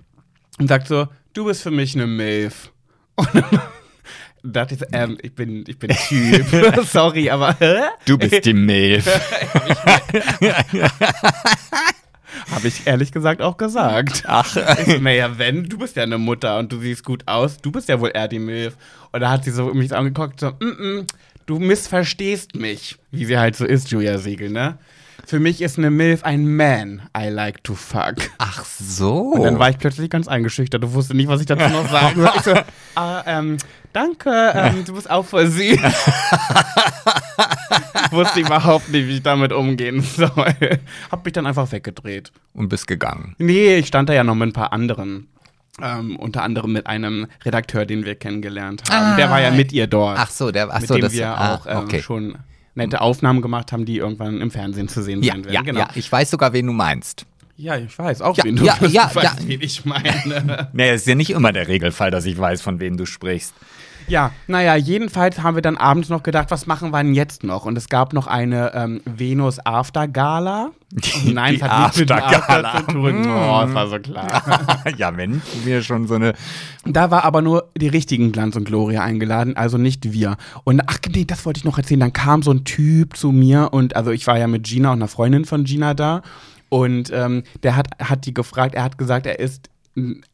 und 0.59 0.68
sagt 0.68 0.88
so, 0.88 1.09
du 1.32 1.45
bist 1.47 1.62
für 1.62 1.70
mich 1.70 1.95
eine 1.95 2.07
Milf. 2.07 2.72
Und 3.16 3.28
dann 3.34 3.61
dachte 4.43 4.74
ich 4.74 4.80
so, 4.80 4.86
ähm, 4.93 5.18
ich 5.22 5.34
bin, 5.34 5.64
ich 5.66 5.78
bin 5.78 5.91
Typ. 5.91 6.84
Sorry, 6.86 7.30
aber? 7.30 7.57
Du 8.07 8.18
bist 8.18 8.45
die 8.45 8.55
Milf. 8.55 9.07
Habe 12.51 12.68
ich 12.68 12.86
ehrlich 12.86 13.12
gesagt 13.12 13.43
auch 13.43 13.57
gesagt. 13.57 14.24
Ach, 14.26 14.57
Ich 14.86 15.01
naja, 15.01 15.38
wenn, 15.38 15.68
du 15.68 15.78
bist 15.78 15.97
ja 15.97 16.03
eine 16.05 16.18
Mutter 16.18 16.59
und 16.59 16.72
du 16.72 16.80
siehst 16.80 17.05
gut 17.05 17.22
aus, 17.26 17.59
du 17.59 17.70
bist 17.70 17.88
ja 17.88 18.01
wohl 18.01 18.11
eher 18.14 18.28
die 18.28 18.38
Milf. 18.38 18.76
Und 19.12 19.20
da 19.20 19.30
hat 19.30 19.45
sie 19.45 19.51
so 19.51 19.72
mich 19.74 19.95
angeguckt, 19.95 20.41
so, 20.41 20.51
mm 20.51 20.55
-mm, 20.61 21.07
du 21.47 21.59
missverstehst 21.59 22.55
mich. 22.55 22.97
Wie 23.11 23.24
sie 23.24 23.38
halt 23.38 23.57
so 23.57 23.64
ist, 23.64 23.91
Julia 23.91 24.18
Siegel, 24.18 24.51
ne? 24.51 24.78
Für 25.26 25.40
mich 25.40 25.62
ist 25.62 25.78
eine 25.78 25.90
Milf 25.90 26.24
ein 26.24 26.56
Man 26.56 27.02
I 27.16 27.28
like 27.28 27.62
to 27.64 27.74
fuck. 27.74 28.16
ach 28.38 28.64
so. 28.64 29.32
Und 29.32 29.42
dann 29.42 29.58
war 29.58 29.70
ich 29.70 29.78
plötzlich 29.78 30.10
ganz 30.10 30.28
eingeschüchtert 30.28 30.84
und 30.84 30.94
wusste 30.94 31.16
nicht, 31.16 31.28
was 31.28 31.40
ich 31.40 31.46
dazu 31.46 31.68
noch 31.68 31.88
sagen 31.90 32.20
soll. 32.20 32.30
Ich 32.36 32.42
so, 32.42 32.54
ah, 32.94 33.22
ähm, 33.26 33.56
danke, 33.92 34.52
ähm, 34.54 34.84
du 34.84 34.94
bist 34.94 35.10
auch 35.10 35.24
voll 35.24 35.46
süß. 35.46 35.80
wusste 38.10 38.40
überhaupt 38.40 38.88
nicht, 38.90 39.06
wie 39.06 39.16
ich 39.16 39.22
damit 39.22 39.52
umgehen 39.52 40.02
soll. 40.02 40.54
Hab 41.10 41.24
mich 41.24 41.32
dann 41.32 41.46
einfach 41.46 41.70
weggedreht. 41.72 42.32
und 42.54 42.68
bist 42.68 42.86
gegangen. 42.86 43.34
Nee, 43.38 43.76
ich 43.76 43.86
stand 43.86 44.08
da 44.08 44.12
ja 44.12 44.24
noch 44.24 44.34
mit 44.34 44.48
ein 44.48 44.52
paar 44.52 44.72
anderen. 44.72 45.28
Ähm, 45.80 46.16
unter 46.16 46.42
anderem 46.42 46.72
mit 46.72 46.86
einem 46.86 47.26
Redakteur, 47.44 47.86
den 47.86 48.04
wir 48.04 48.14
kennengelernt 48.14 48.82
haben. 48.90 49.12
Ah. 49.12 49.16
der 49.16 49.30
war 49.30 49.40
ja 49.40 49.50
mit 49.50 49.72
ihr 49.72 49.86
dort. 49.86 50.18
Ach 50.18 50.30
so, 50.30 50.50
der, 50.50 50.68
ach 50.70 50.80
mit 50.80 50.88
so, 50.88 50.94
dem 50.94 51.02
das, 51.02 51.12
wir 51.12 51.28
ah, 51.28 51.54
auch 51.54 51.66
ähm, 51.66 51.78
okay. 51.78 52.02
schon 52.02 52.36
nette 52.81 53.01
Aufnahmen 53.01 53.41
gemacht 53.43 53.72
haben, 53.72 53.85
die 53.85 53.97
irgendwann 53.99 54.41
im 54.41 54.51
Fernsehen 54.51 54.89
zu 54.89 55.03
sehen 55.03 55.22
Ja, 55.22 55.33
sein 55.35 55.45
werden. 55.45 55.55
ja, 55.55 55.62
genau. 55.62 55.81
ja, 55.81 55.89
ich 55.95 56.11
weiß 56.11 56.31
sogar, 56.31 56.53
wen 56.53 56.66
du 56.66 56.72
meinst. 56.72 57.26
Ja, 57.57 57.76
ich 57.76 57.97
weiß 57.99 58.22
auch, 58.22 58.37
Ja, 58.39 58.45
wen 58.45 58.57
du, 58.57 58.64
ja, 58.64 58.76
ja, 58.89 59.11
weißt, 59.14 59.22
ja. 59.22 59.37
wen 59.47 59.61
ich 59.61 59.85
meine. 59.85 60.68
Nee, 60.72 60.95
ist 60.95 61.07
ja 61.07 61.14
nicht 61.14 61.31
immer 61.31 61.53
der 61.53 61.68
Regelfall, 61.68 62.11
dass 62.11 62.24
ich 62.24 62.39
weiß, 62.39 62.62
von 62.62 62.81
wem 62.81 62.97
du 62.97 63.05
sprichst. 63.07 63.55
Ja, 64.11 64.32
naja, 64.48 64.74
jedenfalls 64.74 65.40
haben 65.40 65.54
wir 65.54 65.62
dann 65.62 65.76
abends 65.76 66.08
noch 66.08 66.24
gedacht, 66.24 66.50
was 66.50 66.66
machen 66.66 66.90
wir 66.90 67.02
denn 67.02 67.14
jetzt 67.14 67.44
noch? 67.44 67.64
Und 67.64 67.78
es 67.78 67.88
gab 67.88 68.12
noch 68.12 68.26
eine 68.26 68.72
ähm, 68.74 69.00
Venus 69.04 69.64
After 69.64 70.08
Gala. 70.08 70.72
Und 70.92 71.34
Nein, 71.34 71.54
Die 71.54 71.61
es 71.61 71.62
hat 71.62 71.82
nichts 71.82 71.98
mit. 72.00 72.11
After 72.11 72.86
zu 72.88 72.92
tun. 72.92 73.20
Oh, 73.26 73.61
das 73.62 73.74
war 73.74 73.86
so 73.86 73.98
klar. 74.00 74.42
ja, 74.96 75.16
wenn 75.16 75.40
wir 75.64 75.82
schon 75.82 76.08
so 76.08 76.16
eine. 76.16 76.34
Da 76.84 77.12
war 77.12 77.24
aber 77.24 77.40
nur 77.40 77.68
die 77.76 77.86
richtigen 77.86 78.32
Glanz 78.32 78.56
und 78.56 78.64
Gloria 78.64 79.02
eingeladen, 79.02 79.56
also 79.56 79.78
nicht 79.78 80.12
wir. 80.12 80.36
Und 80.64 80.82
ach 80.86 80.98
nee, 81.14 81.24
das 81.24 81.46
wollte 81.46 81.58
ich 81.58 81.64
noch 81.64 81.78
erzählen. 81.78 82.00
Dann 82.00 82.12
kam 82.12 82.42
so 82.42 82.50
ein 82.50 82.64
Typ 82.64 83.16
zu 83.16 83.30
mir 83.30 83.68
und 83.72 83.94
also 83.94 84.11
ich 84.11 84.26
war 84.26 84.36
ja 84.36 84.48
mit 84.48 84.64
Gina 84.64 84.90
und 84.90 84.98
einer 84.98 85.08
Freundin 85.08 85.44
von 85.44 85.62
Gina 85.62 85.94
da. 85.94 86.22
Und 86.68 87.11
ähm, 87.12 87.42
der 87.62 87.76
hat, 87.76 87.88
hat 88.00 88.26
die 88.26 88.34
gefragt, 88.34 88.74
er 88.74 88.84
hat 88.84 88.96
gesagt, 88.96 89.26
er 89.26 89.38
ist, 89.40 89.69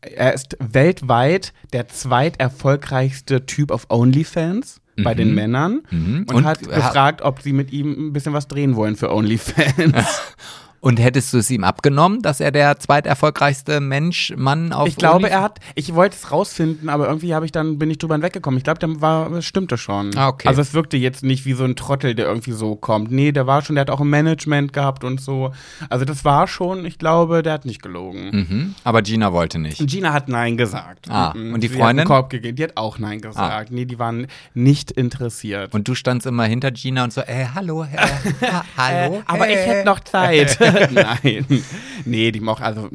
er 0.01 0.33
ist 0.35 0.57
weltweit 0.61 1.53
der 1.73 1.89
zweiterfolgreichste 1.89 3.47
Typ 3.47 3.71
auf 3.71 3.87
OnlyFans 3.91 4.81
bei 5.03 5.15
den 5.15 5.35
Männern 5.35 5.83
Mhm. 5.91 6.27
und, 6.29 6.35
Und 6.35 6.45
hat- 6.47 6.61
gefragt, 6.61 7.21
ob 7.23 7.43
sie 7.43 7.53
mit 7.53 7.73
ihm 7.73 7.93
ein 8.09 8.13
bisschen 8.13 8.33
was 8.33 8.49
drehen 8.49 8.77
wollen 8.77 8.97
für 8.97 9.13
OnlyFans. 9.13 10.23
Und 10.81 10.99
hättest 11.01 11.33
du 11.33 11.39
es 11.39 11.51
ihm 11.51 11.65
abgenommen, 11.65 12.23
dass 12.23 12.41
er 12.41 12.51
der 12.53 12.79
zweiterfolgreichste 12.79 13.81
Mensch, 13.81 14.33
Mann 14.37 14.73
auf 14.73 14.87
Ich 14.89 14.97
glaube, 14.97 15.27
Only- 15.27 15.31
er 15.31 15.43
hat, 15.43 15.59
ich 15.75 15.95
wollte 15.95 16.17
es 16.17 16.31
rausfinden, 16.31 16.89
aber 16.89 17.09
irgendwie 17.09 17.35
habe 17.35 17.45
ich 17.47 17.53
dann, 17.53 17.79
bin 17.79 17.91
ich 17.91 17.99
drüber 17.99 18.15
hinweggekommen. 18.15 18.59
Ich 18.59 18.65
glaube, 18.65 18.79
dann 18.79 19.01
war, 19.01 19.31
es 19.33 19.45
stimmte 19.47 19.79
schon. 19.79 20.17
Ah, 20.17 20.29
okay. 20.29 20.49
Also 20.49 20.61
es 20.61 20.75
wirkte 20.75 20.97
jetzt 20.97 21.23
nicht 21.25 21.45
wie 21.47 21.55
so 21.55 21.65
ein 21.65 21.77
Trottel, 21.77 22.15
der 22.15 22.27
irgendwie 22.27 22.53
so 22.53 22.77
kommt. 22.77 23.11
Nee, 23.11 23.33
der 23.33 23.47
war 23.47 23.63
schon, 23.63 23.75
der 23.77 23.83
hat 23.83 23.91
auch 23.91 24.01
ein 24.01 24.09
Management 24.11 24.73
gehabt 24.73 25.03
und 25.05 25.21
so. 25.21 25.53
Also 25.89 26.05
das 26.05 26.25
war 26.25 26.47
schon, 26.47 26.85
ich 26.87 26.99
glaube, 26.99 27.43
der 27.43 27.55
hat 27.55 27.65
nicht 27.65 27.83
gelogen. 27.83 28.31
Mhm. 28.33 28.75
Aber 28.85 29.03
Gina 29.03 29.33
wollte 29.33 29.59
nicht. 29.59 29.85
Gina 29.87 30.13
hat 30.13 30.29
Nein 30.29 30.57
gesagt. 30.57 31.11
Ah, 31.11 31.33
Mhm. 31.35 31.55
und 31.55 31.63
die 31.63 31.69
Sie 31.69 31.75
hat 31.75 31.81
Freundin? 31.81 32.01
einen 32.01 32.09
Korb 32.09 32.31
gegeben. 32.31 32.57
Die 32.57 32.63
hat 32.65 32.77
auch 32.77 32.99
Nein 32.99 33.21
gesagt. 33.21 33.71
Nee, 33.73 33.85
die 33.87 33.99
waren 33.99 34.27
nicht 34.55 34.91
interessiert. 34.91 35.75
Und 35.75 35.89
du 35.89 35.95
standst 35.95 36.27
immer 36.27 36.45
hinter 36.45 36.71
Gina 36.71 37.05
und 37.05 37.13
so, 37.13 37.21
äh, 37.23 37.47
hallo, 37.55 37.85
äh, 37.85 37.87
ha 38.47 38.65
hallo. 38.77 39.17
Äh, 39.17 39.23
aber 39.27 39.49
ich 39.49 39.57
äh. 39.57 39.67
hätte 39.67 39.87
noch 39.87 40.01
Zeit. 40.01 40.59
Nein. 40.91 41.47
Nee, 42.05 42.31
die 42.33 42.41
moch, 42.41 42.61
also 42.61 42.89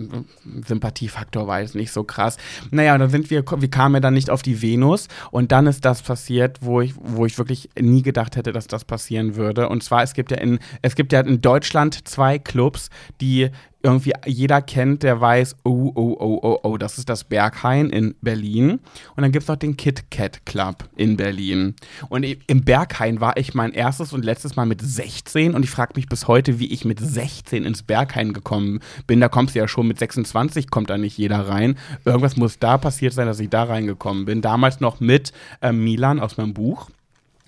Sympathiefaktor 0.65 1.47
war 1.47 1.61
jetzt 1.61 1.75
nicht 1.75 1.91
so 1.91 2.03
krass. 2.03 2.37
Naja, 2.71 2.97
dann 2.97 3.09
sind 3.09 3.29
wir, 3.29 3.43
wir 3.45 3.69
kamen 3.69 3.95
ja 3.95 3.99
dann 3.99 4.13
nicht 4.13 4.29
auf 4.29 4.41
die 4.41 4.61
Venus 4.61 5.07
und 5.31 5.51
dann 5.51 5.67
ist 5.67 5.85
das 5.85 6.01
passiert, 6.01 6.59
wo 6.61 6.81
ich, 6.81 6.93
wo 6.97 7.25
ich 7.25 7.37
wirklich 7.37 7.69
nie 7.79 8.01
gedacht 8.01 8.35
hätte, 8.35 8.51
dass 8.51 8.67
das 8.67 8.85
passieren 8.85 9.35
würde. 9.35 9.69
Und 9.69 9.83
zwar, 9.83 10.03
es 10.03 10.13
gibt 10.13 10.31
ja 10.31 10.37
in, 10.37 10.59
es 10.81 10.95
gibt 10.95 11.13
ja 11.13 11.21
in 11.21 11.41
Deutschland 11.41 12.07
zwei 12.07 12.39
Clubs, 12.39 12.89
die 13.19 13.49
irgendwie 13.83 14.13
jeder 14.25 14.61
kennt, 14.61 15.03
der 15.03 15.19
weiß, 15.19 15.55
oh, 15.63 15.91
oh, 15.95 16.17
oh, 16.19 16.39
oh, 16.41 16.59
oh, 16.63 16.77
das 16.77 16.97
ist 16.97 17.09
das 17.09 17.23
Berghain 17.23 17.89
in 17.89 18.15
Berlin. 18.21 18.79
Und 19.15 19.21
dann 19.21 19.31
gibt 19.31 19.43
es 19.43 19.47
noch 19.47 19.55
den 19.55 19.77
Kit 19.77 20.11
Kat 20.11 20.45
Club 20.45 20.89
in 20.95 21.17
Berlin. 21.17 21.75
Und 22.09 22.23
im 22.23 22.63
Berghain 22.63 23.21
war 23.21 23.37
ich 23.37 23.53
mein 23.53 23.73
erstes 23.73 24.13
und 24.13 24.23
letztes 24.23 24.55
Mal 24.55 24.65
mit 24.65 24.81
16 24.81 25.53
und 25.53 25.63
ich 25.63 25.69
frage 25.69 25.93
mich 25.95 26.07
bis 26.07 26.27
heute, 26.27 26.59
wie 26.59 26.71
ich 26.71 26.85
mit 26.85 26.99
16 26.99 27.65
ins 27.65 27.83
Berghain 27.83 28.33
gekommen 28.33 28.79
bin. 29.07 29.19
Da 29.19 29.29
kommst 29.29 29.55
du 29.55 29.59
ja 29.59 29.67
schon 29.67 29.87
mit 29.87 29.99
26, 29.99 30.69
kommt 30.69 30.89
da 30.89 30.97
nicht 30.97 31.17
jeder 31.17 31.47
rein. 31.47 31.77
Irgendwas 32.05 32.37
muss 32.37 32.59
da 32.59 32.77
passiert 32.77 33.13
sein, 33.13 33.27
dass 33.27 33.39
ich 33.39 33.49
da 33.49 33.63
reingekommen 33.63 34.25
bin. 34.25 34.41
Damals 34.41 34.79
noch 34.79 34.99
mit 34.99 35.31
äh, 35.61 35.71
Milan 35.71 36.19
aus 36.19 36.37
meinem 36.37 36.53
Buch. 36.53 36.89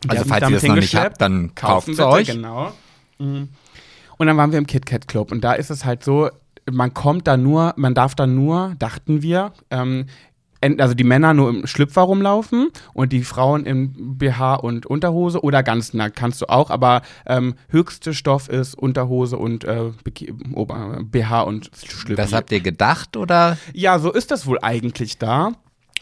Der 0.03 0.19
Also 0.19 0.25
falls 0.25 0.49
ihr 0.49 0.55
das 0.55 0.63
noch 0.63 0.75
nicht 0.75 0.95
habt, 0.95 1.21
dann 1.21 1.55
kauft 1.55 1.87
es 1.87 1.99
euch. 1.99 2.27
Genau. 2.27 2.73
Mhm. 3.19 3.49
Und 4.17 4.27
dann 4.27 4.37
waren 4.37 4.51
wir 4.51 4.59
im 4.59 4.67
KitKat 4.67 5.07
Club 5.07 5.31
und 5.31 5.43
da 5.43 5.53
ist 5.53 5.69
es 5.69 5.85
halt 5.85 6.03
so, 6.03 6.29
man 6.71 6.93
kommt 6.93 7.27
da 7.27 7.37
nur, 7.37 7.73
man 7.77 7.93
darf 7.93 8.15
da 8.15 8.27
nur, 8.27 8.75
dachten 8.79 9.21
wir, 9.21 9.53
ähm, 9.69 10.05
also 10.77 10.93
die 10.93 11.03
Männer 11.03 11.33
nur 11.33 11.49
im 11.49 11.67
Schlüpfer 11.67 12.03
rumlaufen 12.03 12.69
und 12.93 13.11
die 13.11 13.23
Frauen 13.23 13.65
im 13.65 14.17
BH 14.17 14.55
und 14.55 14.85
Unterhose 14.85 15.43
oder 15.43 15.61
ganz 15.61 15.93
nackt 15.93 16.15
kannst 16.15 16.41
du 16.41 16.45
auch, 16.47 16.69
aber 16.69 17.01
ähm, 17.25 17.55
höchste 17.67 18.13
Stoff 18.13 18.47
ist 18.47 18.75
Unterhose 18.75 19.37
und 19.37 19.65
äh, 19.65 19.91
BH 20.03 21.41
und 21.41 21.71
Schlüpfer. 21.85 22.15
Das 22.15 22.33
habt 22.33 22.51
ihr 22.51 22.61
gedacht 22.61 23.17
oder? 23.17 23.57
Ja, 23.73 23.99
so 23.99 24.11
ist 24.11 24.31
das 24.31 24.45
wohl 24.47 24.59
eigentlich 24.61 25.17
da. 25.17 25.51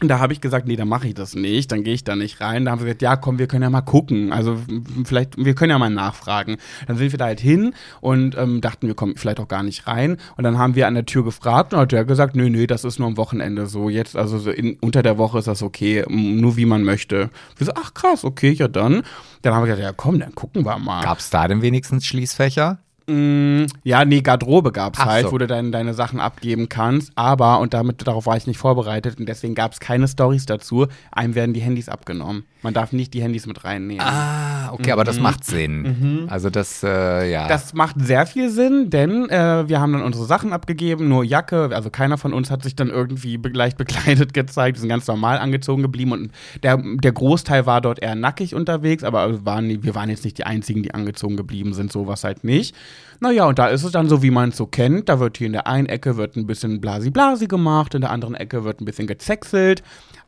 Und 0.02 0.08
da 0.08 0.18
habe 0.18 0.32
ich 0.32 0.40
gesagt, 0.40 0.66
nee, 0.66 0.74
dann 0.74 0.88
mache 0.88 1.06
ich 1.06 1.14
das 1.14 1.36
nicht, 1.36 1.70
dann 1.70 1.84
gehe 1.84 1.94
ich 1.94 2.02
da 2.02 2.16
nicht 2.16 2.40
rein. 2.40 2.64
Da 2.64 2.72
haben 2.72 2.80
sie 2.80 2.86
gesagt, 2.86 3.02
ja, 3.02 3.14
komm, 3.14 3.38
wir 3.38 3.46
können 3.46 3.62
ja 3.62 3.70
mal 3.70 3.82
gucken. 3.82 4.32
Also 4.32 4.58
vielleicht, 5.04 5.36
wir 5.36 5.54
können 5.54 5.70
ja 5.70 5.78
mal 5.78 5.90
nachfragen. 5.90 6.56
Dann 6.88 6.96
sind 6.96 7.12
wir 7.12 7.18
da 7.20 7.26
halt 7.26 7.38
hin 7.38 7.72
und 8.00 8.36
ähm, 8.36 8.60
dachten, 8.60 8.88
wir 8.88 8.96
kommen 8.96 9.14
vielleicht 9.16 9.38
auch 9.38 9.46
gar 9.46 9.62
nicht 9.62 9.86
rein. 9.86 10.16
Und 10.36 10.42
dann 10.42 10.58
haben 10.58 10.74
wir 10.74 10.88
an 10.88 10.94
der 10.94 11.06
Tür 11.06 11.22
gefragt 11.22 11.72
und 11.72 11.78
hat 11.78 11.92
der 11.92 12.04
gesagt, 12.04 12.34
nö, 12.34 12.50
nö, 12.50 12.66
das 12.66 12.82
ist 12.82 12.98
nur 12.98 13.06
am 13.06 13.16
Wochenende 13.16 13.66
so. 13.66 13.88
Jetzt, 13.88 14.16
also 14.16 14.38
so 14.40 14.50
in, 14.50 14.76
unter 14.80 15.04
der 15.04 15.18
Woche 15.18 15.38
ist 15.38 15.46
das 15.46 15.62
okay, 15.62 16.04
nur 16.08 16.56
wie 16.56 16.66
man 16.66 16.82
möchte. 16.82 17.30
Wir 17.56 17.66
so, 17.66 17.72
ach 17.76 17.94
krass, 17.94 18.24
okay, 18.24 18.50
ja 18.50 18.66
dann. 18.66 19.04
Dann 19.42 19.54
haben 19.54 19.62
wir 19.62 19.66
gesagt, 19.66 19.82
ja 19.82 19.92
komm, 19.92 20.18
dann 20.18 20.34
gucken 20.34 20.64
wir 20.64 20.78
mal. 20.78 21.04
Gab 21.04 21.20
es 21.20 21.30
da 21.30 21.46
denn 21.46 21.62
wenigstens 21.62 22.06
Schließfächer? 22.06 22.78
Mm, 23.06 23.64
ja, 23.84 24.04
nee, 24.04 24.20
Garderobe 24.20 24.72
gab 24.72 24.94
es 24.94 25.00
Ach 25.00 25.06
halt, 25.06 25.26
so. 25.26 25.32
wo 25.32 25.38
du 25.38 25.46
deine, 25.46 25.70
deine 25.70 25.94
Sachen 25.94 26.20
abgeben 26.20 26.68
kannst. 26.68 27.12
Aber, 27.14 27.60
und 27.60 27.74
damit 27.74 28.06
darauf 28.06 28.26
war 28.26 28.36
ich 28.36 28.46
nicht 28.46 28.58
vorbereitet 28.58 29.18
und 29.18 29.28
deswegen 29.28 29.54
gab 29.54 29.72
es 29.72 29.80
keine 29.80 30.08
Stories 30.08 30.46
dazu. 30.46 30.86
Einem 31.10 31.34
werden 31.34 31.52
die 31.52 31.60
Handys 31.60 31.88
abgenommen. 31.88 32.44
Man 32.62 32.74
darf 32.74 32.92
nicht 32.92 33.12
die 33.12 33.22
Handys 33.22 33.46
mit 33.46 33.64
reinnehmen. 33.64 34.06
Ah, 34.06 34.72
okay, 34.72 34.92
aber 34.92 35.02
das 35.02 35.18
macht 35.18 35.44
Sinn. 35.44 36.26
Also 36.28 36.48
das, 36.48 36.84
äh, 36.84 37.30
ja. 37.30 37.48
Das 37.48 37.74
macht 37.74 37.96
sehr 37.98 38.24
viel 38.24 38.50
Sinn, 38.50 38.88
denn 38.88 39.28
äh, 39.28 39.68
wir 39.68 39.80
haben 39.80 39.92
dann 39.92 40.02
unsere 40.02 40.26
Sachen 40.26 40.52
abgegeben, 40.52 41.08
nur 41.08 41.24
Jacke, 41.24 41.70
also 41.72 41.90
keiner 41.90 42.18
von 42.18 42.32
uns 42.32 42.50
hat 42.52 42.62
sich 42.62 42.76
dann 42.76 42.88
irgendwie 42.88 43.36
be 43.36 43.48
leicht 43.48 43.76
bekleidet 43.76 44.32
gezeigt, 44.34 44.76
wir 44.76 44.80
sind 44.80 44.88
ganz 44.88 45.08
normal 45.08 45.38
angezogen 45.38 45.82
geblieben 45.82 46.12
und 46.12 46.30
der, 46.62 46.76
der 46.78 47.12
Großteil 47.12 47.66
war 47.66 47.80
dort 47.80 48.00
eher 48.00 48.14
nackig 48.14 48.54
unterwegs, 48.54 49.02
aber 49.02 49.30
wir 49.30 49.44
waren, 49.44 49.82
wir 49.82 49.94
waren 49.96 50.08
jetzt 50.08 50.24
nicht 50.24 50.38
die 50.38 50.44
Einzigen, 50.44 50.84
die 50.84 50.94
angezogen 50.94 51.36
geblieben 51.36 51.74
sind, 51.74 51.90
sowas 51.90 52.22
halt 52.22 52.44
nicht. 52.44 52.76
Naja, 53.20 53.46
und 53.46 53.58
da 53.58 53.68
ist 53.68 53.84
es 53.84 53.92
dann 53.92 54.08
so, 54.08 54.22
wie 54.22 54.30
man 54.30 54.48
es 54.48 54.56
so 54.56 54.66
kennt, 54.66 55.08
da 55.08 55.20
wird 55.20 55.38
hier 55.38 55.46
in 55.46 55.52
der 55.52 55.66
einen 55.66 55.86
Ecke 55.86 56.16
wird 56.16 56.36
ein 56.36 56.46
bisschen 56.46 56.80
blasi-blasi 56.80 57.46
gemacht, 57.46 57.94
in 57.94 58.00
der 58.00 58.10
anderen 58.10 58.34
Ecke 58.34 58.64
wird 58.64 58.80
ein 58.80 58.84
bisschen 58.84 59.06
gezächselt, 59.06 59.82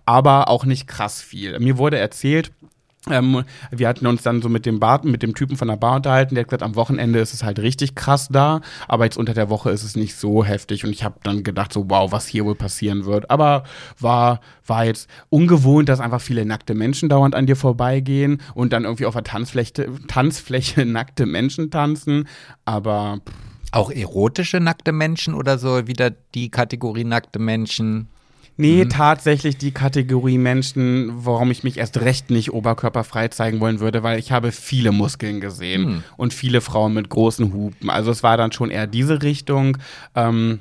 aber 0.07 0.49
auch 0.49 0.65
nicht 0.65 0.87
krass 0.87 1.21
viel. 1.21 1.59
Mir 1.59 1.79
wurde 1.79 1.99
erzählt, 1.99 2.53
ähm, 3.11 3.45
wir 3.71 3.89
hatten 3.89 4.07
uns 4.07 4.23
dann 4.23 4.41
so 4.41 4.49
mit 4.49 4.67
dem 4.67 4.81
Bar, 4.81 5.05
mit 5.05 5.23
dem 5.23 5.35
Typen 5.35 5.57
von 5.57 5.69
der 5.69 5.77
Bar 5.77 5.97
unterhalten, 5.97 6.35
der 6.35 6.43
hat 6.43 6.49
gesagt, 6.49 6.63
am 6.63 6.77
Wochenende 6.77 7.19
ist 7.19 7.35
es 7.35 7.45
halt 7.45 7.59
richtig 7.59 7.95
krass 7.95 8.29
da, 8.31 8.61
aber 8.89 9.05
jetzt 9.05 9.19
unter 9.19 9.35
der 9.35 9.51
Woche 9.51 9.71
ist 9.71 9.83
es 9.83 9.97
nicht 9.97 10.17
so 10.17 10.45
heftig 10.45 10.85
und 10.85 10.91
ich 10.91 11.05
habe 11.05 11.17
dann 11.23 11.43
gedacht 11.43 11.73
so, 11.73 11.85
wow, 11.89 12.11
was 12.13 12.27
hier 12.27 12.45
wohl 12.45 12.55
passieren 12.55 13.05
wird. 13.05 13.31
Aber 13.31 13.65
war, 13.99 14.41
war 14.67 14.85
jetzt 14.85 15.09
ungewohnt, 15.29 15.89
dass 15.89 16.01
einfach 16.01 16.21
viele 16.21 16.45
nackte 16.47 16.75
Menschen 16.75 17.09
dauernd 17.09 17.35
an 17.35 17.47
dir 17.47 17.57
vorbeigehen 17.57 18.41
und 18.55 18.73
dann 18.73 18.85
irgendwie 18.85 19.07
auf 19.07 19.15
der 19.15 19.25
Tanzfläche, 19.25 19.89
Tanzfläche 20.09 20.87
nackte 20.87 21.27
Menschen 21.27 21.71
tanzen, 21.71 22.29
aber 22.65 23.21
pff, 23.27 23.35
auch 23.73 23.91
erotische 23.91 24.61
nackte 24.61 24.93
Menschen 24.93 25.35
oder 25.35 25.59
so 25.59 25.87
wieder 25.87 26.11
die 26.11 26.49
Kategorie 26.49 27.05
nackte 27.05 27.39
Menschen? 27.39 28.09
Nee, 28.57 28.85
tatsächlich 28.87 29.57
die 29.59 29.73
Kategorie 29.73 30.39
Menschen, 30.39 31.13
warum 31.25 31.51
ich 31.51 31.65
mich 31.65 31.79
erst 31.79 32.01
recht 32.01 32.31
nicht 32.31 32.53
oberkörperfrei 32.53 33.29
zeigen 33.29 33.61
wollen 33.61 33.81
würde, 33.81 34.03
weil 34.03 34.19
ich 34.19 34.31
habe 34.31 34.53
viele 34.53 34.93
Muskeln 34.93 35.41
gesehen 35.41 36.05
und 36.17 36.33
viele 36.33 36.61
Frauen 36.61 36.95
mit 36.95 37.09
großen 37.09 37.53
Hupen. 37.53 37.91
Also 37.91 38.13
es 38.13 38.23
war 38.23 38.37
dann 38.37 38.53
schon 38.53 38.71
eher 38.71 38.87
diese 38.87 39.23
Richtung. 39.23 39.79
Ähm, 40.15 40.61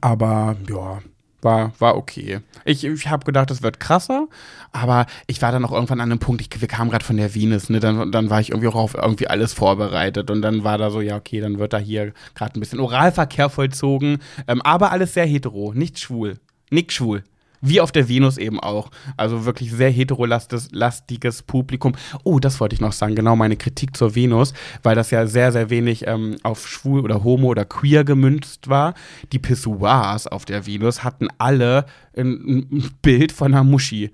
aber 0.00 0.56
ja, 0.68 1.00
war, 1.42 1.72
war 1.78 1.96
okay. 1.96 2.40
Ich, 2.64 2.84
ich 2.84 3.08
habe 3.08 3.24
gedacht, 3.24 3.50
es 3.50 3.62
wird 3.62 3.80
krasser, 3.80 4.28
aber 4.72 5.06
ich 5.26 5.40
war 5.42 5.52
dann 5.52 5.64
auch 5.64 5.72
irgendwann 5.72 6.00
an 6.00 6.10
einem 6.10 6.18
Punkt, 6.18 6.42
ich, 6.42 6.60
wir 6.60 6.68
kamen 6.68 6.90
gerade 6.90 7.04
von 7.04 7.16
der 7.16 7.34
Venus, 7.34 7.70
ne, 7.70 7.80
dann, 7.80 8.12
dann 8.12 8.30
war 8.30 8.40
ich 8.40 8.50
irgendwie 8.50 8.68
auch 8.68 8.74
auf 8.74 8.94
irgendwie 8.94 9.28
alles 9.28 9.52
vorbereitet 9.52 10.30
und 10.30 10.42
dann 10.42 10.64
war 10.64 10.78
da 10.78 10.90
so, 10.90 11.00
ja, 11.00 11.16
okay, 11.16 11.40
dann 11.40 11.58
wird 11.58 11.72
da 11.72 11.78
hier 11.78 12.12
gerade 12.34 12.58
ein 12.58 12.60
bisschen 12.60 12.80
Oralverkehr 12.80 13.48
vollzogen, 13.48 14.18
ähm, 14.46 14.60
aber 14.62 14.92
alles 14.92 15.14
sehr 15.14 15.26
hetero, 15.26 15.72
nicht 15.74 15.98
schwul, 15.98 16.38
nicht 16.70 16.92
schwul. 16.92 17.24
Wie 17.62 17.80
auf 17.80 17.92
der 17.92 18.08
Venus 18.08 18.38
eben 18.38 18.58
auch. 18.58 18.90
Also 19.18 19.44
wirklich 19.44 19.70
sehr 19.70 19.90
heterolastiges 19.90 21.42
Publikum. 21.42 21.92
Oh, 22.24 22.38
das 22.38 22.58
wollte 22.58 22.74
ich 22.74 22.80
noch 22.80 22.92
sagen. 22.92 23.14
Genau 23.14 23.36
meine 23.36 23.56
Kritik 23.56 23.96
zur 23.96 24.14
Venus, 24.14 24.54
weil 24.82 24.94
das 24.94 25.10
ja 25.10 25.26
sehr, 25.26 25.52
sehr 25.52 25.68
wenig 25.68 26.06
ähm, 26.06 26.36
auf 26.42 26.66
schwul 26.66 27.00
oder 27.00 27.22
homo 27.22 27.48
oder 27.48 27.66
queer 27.66 28.04
gemünzt 28.04 28.68
war. 28.68 28.94
Die 29.32 29.38
Pissoirs 29.38 30.26
auf 30.26 30.46
der 30.46 30.66
Venus 30.66 31.04
hatten 31.04 31.28
alle 31.36 31.84
ein, 32.16 32.66
ein 32.72 32.90
Bild 33.02 33.30
von 33.30 33.52
einer 33.52 33.64
Muschi 33.64 34.10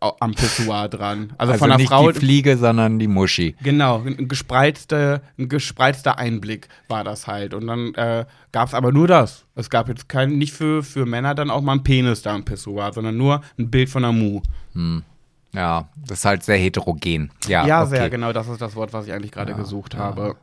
am 0.00 0.34
Pissoir 0.34 0.88
dran. 0.88 1.32
Also, 1.38 1.52
Also 1.52 1.64
von 1.64 1.70
einer 1.70 1.78
nicht 1.78 1.88
Frau. 1.88 2.10
die 2.12 2.18
Fliege, 2.18 2.56
sondern 2.56 2.98
die 2.98 3.08
Muschi. 3.08 3.56
Genau, 3.62 4.02
ein 4.04 4.28
gespreizter, 4.28 5.22
ein 5.38 5.48
gespreizter 5.48 6.18
Einblick 6.18 6.68
war 6.88 7.02
das 7.04 7.26
halt. 7.26 7.54
Und 7.54 7.66
dann 7.66 7.94
äh, 7.94 8.24
gab 8.52 8.68
es 8.68 8.74
aber 8.74 8.92
nur 8.92 9.08
das. 9.08 9.44
Es 9.54 9.70
gab 9.70 9.88
jetzt 9.88 10.08
kein, 10.08 10.38
nicht 10.38 10.52
für, 10.52 10.82
für 10.82 11.06
Männer 11.06 11.34
dann 11.34 11.50
auch 11.50 11.60
mal 11.62 11.72
einen 11.72 11.82
Penis 11.82 12.22
da 12.22 12.34
im 12.34 12.44
Pissoir, 12.44 12.92
sondern 12.92 13.16
nur 13.16 13.40
ein 13.58 13.70
Bild 13.70 13.88
von 13.88 14.04
einer 14.04 14.12
Mu. 14.12 14.42
Ja, 15.52 15.88
das 16.06 16.18
ist 16.18 16.24
halt 16.26 16.42
sehr 16.42 16.58
heterogen. 16.58 17.30
Ja, 17.48 17.66
Ja, 17.66 17.80
okay. 17.82 17.90
sehr 17.96 18.10
genau, 18.10 18.32
das 18.32 18.46
ist 18.48 18.60
das 18.60 18.76
Wort, 18.76 18.92
was 18.92 19.06
ich 19.06 19.12
eigentlich 19.14 19.32
gerade 19.32 19.54
gesucht 19.54 19.96
habe. 19.96 20.36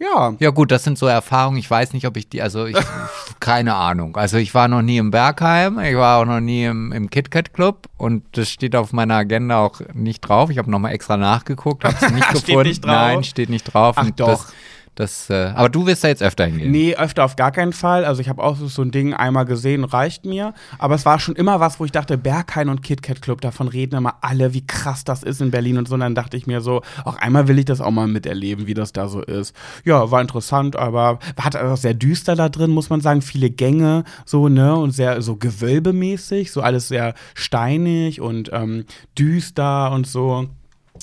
Ja, 0.00 0.34
Ja 0.38 0.50
gut, 0.50 0.70
das 0.70 0.82
sind 0.84 0.96
so 0.98 1.06
Erfahrungen. 1.06 1.58
Ich 1.58 1.70
weiß 1.70 1.92
nicht, 1.92 2.06
ob 2.06 2.16
ich 2.16 2.28
die, 2.28 2.40
also 2.42 2.64
ich, 2.66 2.76
keine 3.40 3.74
Ahnung. 3.74 4.16
Also 4.16 4.38
ich 4.38 4.54
war 4.54 4.66
noch 4.66 4.82
nie 4.82 4.96
im 4.96 5.10
Bergheim, 5.10 5.78
ich 5.78 5.94
war 5.96 6.20
auch 6.20 6.24
noch 6.24 6.40
nie 6.40 6.64
im, 6.64 6.90
im 6.92 7.10
KitKat 7.10 7.52
Club 7.52 7.86
und 7.98 8.24
das 8.32 8.48
steht 8.48 8.74
auf 8.74 8.92
meiner 8.92 9.16
Agenda 9.16 9.58
auch 9.58 9.80
nicht 9.92 10.20
drauf. 10.22 10.50
Ich 10.50 10.58
habe 10.58 10.70
nochmal 10.70 10.92
extra 10.92 11.16
nachgeguckt, 11.16 11.84
habe 11.84 11.96
es 12.00 12.10
nicht 12.12 12.24
Steht 12.30 12.46
gefunden. 12.46 12.68
nicht 12.68 12.84
drauf? 12.84 12.92
Nein, 12.92 13.24
steht 13.24 13.50
nicht 13.50 13.64
drauf. 13.64 13.96
Ach 13.98 14.04
Und 14.04 14.18
doch. 14.18 14.28
Das, 14.46 14.54
das, 14.96 15.30
äh, 15.30 15.52
aber 15.54 15.68
du 15.70 15.86
wirst 15.86 16.04
da 16.04 16.08
jetzt 16.08 16.22
öfter 16.22 16.44
hingehen. 16.44 16.70
Nee, 16.70 16.94
öfter 16.94 17.24
auf 17.24 17.36
gar 17.36 17.52
keinen 17.52 17.72
Fall. 17.72 18.04
Also 18.04 18.20
ich 18.20 18.28
habe 18.28 18.42
auch 18.42 18.56
so- 18.56 18.82
ein 18.82 18.90
Ding 18.90 19.14
einmal 19.14 19.44
gesehen, 19.46 19.84
reicht 19.84 20.26
mir. 20.26 20.52
Aber 20.78 20.94
es 20.94 21.06
war 21.06 21.18
schon 21.20 21.36
immer 21.36 21.58
was, 21.60 21.80
wo 21.80 21.84
ich 21.86 21.92
dachte, 21.92 22.18
Berghain 22.18 22.68
und 22.68 22.82
KitKat 22.82 23.22
Club, 23.22 23.40
davon 23.40 23.68
reden 23.68 23.94
immer 23.96 24.16
alle, 24.20 24.52
wie 24.52 24.66
krass 24.66 25.04
das 25.04 25.22
ist 25.22 25.40
in 25.40 25.50
Berlin 25.50 25.78
und 25.78 25.88
so. 25.88 25.94
Und 25.94 26.00
dann 26.00 26.14
dachte 26.14 26.36
ich 26.36 26.46
mir 26.46 26.60
so, 26.60 26.82
auch 27.04 27.16
einmal 27.16 27.48
will 27.48 27.58
ich 27.58 27.64
das 27.64 27.80
auch 27.80 27.90
mal 27.92 28.08
miterleben, 28.08 28.66
wie 28.66 28.74
das 28.74 28.92
da 28.92 29.08
so 29.08 29.22
ist. 29.22 29.54
Ja, 29.84 30.10
war 30.10 30.20
interessant, 30.20 30.76
aber 30.76 31.18
hat 31.40 31.56
auch 31.56 31.76
sehr 31.76 31.94
düster 31.94 32.34
da 32.36 32.48
drin, 32.48 32.70
muss 32.70 32.90
man 32.90 33.00
sagen. 33.00 33.22
Viele 33.22 33.48
Gänge, 33.48 34.04
so, 34.26 34.48
ne? 34.48 34.74
Und 34.76 34.90
sehr 34.90 35.22
so 35.22 35.36
gewölbemäßig, 35.36 36.52
so 36.52 36.60
alles 36.62 36.88
sehr 36.88 37.14
steinig 37.34 38.20
und 38.20 38.50
ähm, 38.52 38.84
düster 39.18 39.92
und 39.92 40.06
so. 40.06 40.46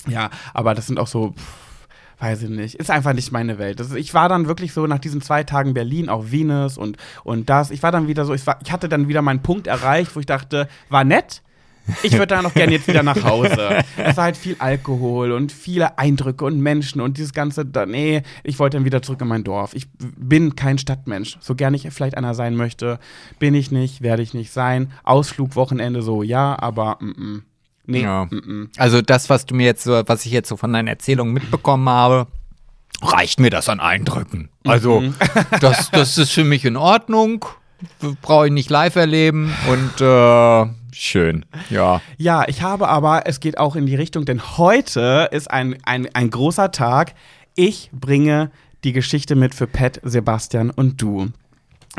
Ja, 0.08 0.30
aber 0.54 0.76
das 0.76 0.88
sind 0.88 1.00
auch 1.00 1.08
so. 1.08 1.32
Pff, 1.32 1.67
Weiß 2.20 2.42
ich 2.44 2.50
nicht. 2.50 2.76
Ist 2.76 2.90
einfach 2.90 3.14
nicht 3.14 3.32
meine 3.32 3.60
Welt. 3.60 3.80
Das, 3.80 3.94
ich 3.94 4.14
war 4.14 4.28
dann 4.28 4.48
wirklich 4.48 4.74
so 4.74 4.88
nach 4.88 5.00
diesen 5.00 5.22
zwei 5.22 5.44
Tagen 5.44 5.74
Berlin, 5.74 6.10
auch 6.10 6.32
Venus 6.32 6.78
und, 6.78 6.98
und 7.24 7.50
das. 7.50 7.70
Ich 7.70 7.84
war 7.84 7.92
dann 7.92 8.08
wieder 8.08 8.26
so, 8.26 8.34
ich, 8.34 8.46
war, 8.48 8.60
ich 8.64 8.72
hatte 8.72 8.90
dann 8.90 9.08
wieder 9.08 9.22
meinen 9.22 9.44
Punkt 9.44 9.68
erreicht, 9.68 10.16
wo 10.16 10.20
ich 10.20 10.26
dachte, 10.26 10.68
war 10.90 11.04
nett. 11.04 11.44
Ich 12.04 12.14
würde 12.14 12.28
da 12.28 12.42
noch 12.42 12.54
gerne 12.54 12.74
jetzt 12.74 12.88
wieder 12.88 13.04
nach 13.04 13.24
Hause. 13.24 13.84
Es 13.98 14.18
war 14.18 14.26
halt 14.26 14.38
viel 14.38 14.58
Alkohol 14.60 15.32
und 15.32 15.52
viele 15.52 15.98
Eindrücke 15.98 16.44
und 16.44 16.60
Menschen 16.60 17.02
und 17.02 17.18
dieses 17.18 17.34
ganze, 17.34 17.66
nee, 17.88 18.24
ich 18.44 18.60
wollte 18.60 18.78
dann 18.78 18.86
wieder 18.86 19.02
zurück 19.02 19.22
in 19.22 19.28
mein 19.28 19.44
Dorf. 19.44 19.74
Ich 19.74 19.88
bin 19.98 20.56
kein 20.56 20.78
Stadtmensch. 20.78 21.38
So 21.40 21.56
gerne 21.56 21.78
ich 21.78 21.88
vielleicht 21.92 22.18
einer 22.18 22.34
sein 22.34 22.56
möchte, 22.56 23.00
bin 23.40 23.56
ich 23.56 23.72
nicht, 23.72 24.02
werde 24.02 24.22
ich 24.22 24.34
nicht 24.34 24.52
sein. 24.52 24.92
Ausflug, 25.04 25.56
Wochenende 25.56 26.02
so, 26.02 26.24
ja, 26.24 26.58
aber 26.60 26.98
mm, 27.00 27.06
mm. 27.06 27.44
Nee, 27.88 28.04
Ja. 28.04 28.28
Also 28.78 29.02
das, 29.02 29.30
was 29.30 29.46
du 29.46 29.56
mir 29.56 29.66
jetzt 29.66 29.84
so, 29.84 30.04
was 30.06 30.26
ich 30.26 30.32
jetzt 30.32 30.50
so 30.50 30.58
von 30.58 30.72
deinen 30.72 30.88
Erzählungen 30.88 31.34
mitbekommen 31.34 31.90
habe, 31.90 32.28
reicht 33.02 33.40
mir 33.40 33.50
das 33.50 33.70
an 33.70 33.80
Eindrücken. 33.80 34.50
Also 34.64 35.04
das, 35.62 35.92
das 35.92 36.18
ist 36.18 36.32
für 36.32 36.44
mich 36.44 36.66
in 36.66 36.78
Ordnung. 36.78 37.46
Brauche 38.22 38.48
ich 38.48 38.52
nicht 38.52 38.70
live 38.72 38.96
erleben 38.96 39.54
und 39.70 40.02
äh, 40.02 40.66
schön. 40.92 41.46
Ja. 41.70 42.02
Ja, 42.18 42.48
ich 42.48 42.64
habe 42.64 42.88
aber, 42.88 43.28
es 43.28 43.40
geht 43.40 43.60
auch 43.60 43.76
in 43.76 43.86
die 43.86 43.96
Richtung, 43.96 44.26
denn 44.26 44.58
heute 44.58 45.30
ist 45.32 45.52
ein, 45.52 45.78
ein, 45.84 46.08
ein 46.14 46.32
großer 46.32 46.72
Tag. 46.72 47.14
Ich 47.56 47.92
bringe 47.94 48.50
die 48.84 48.94
Geschichte 48.94 49.36
mit 49.36 49.54
für 49.54 49.68
Pat, 49.68 50.00
Sebastian 50.04 50.72
und 50.72 51.02
du. 51.02 51.28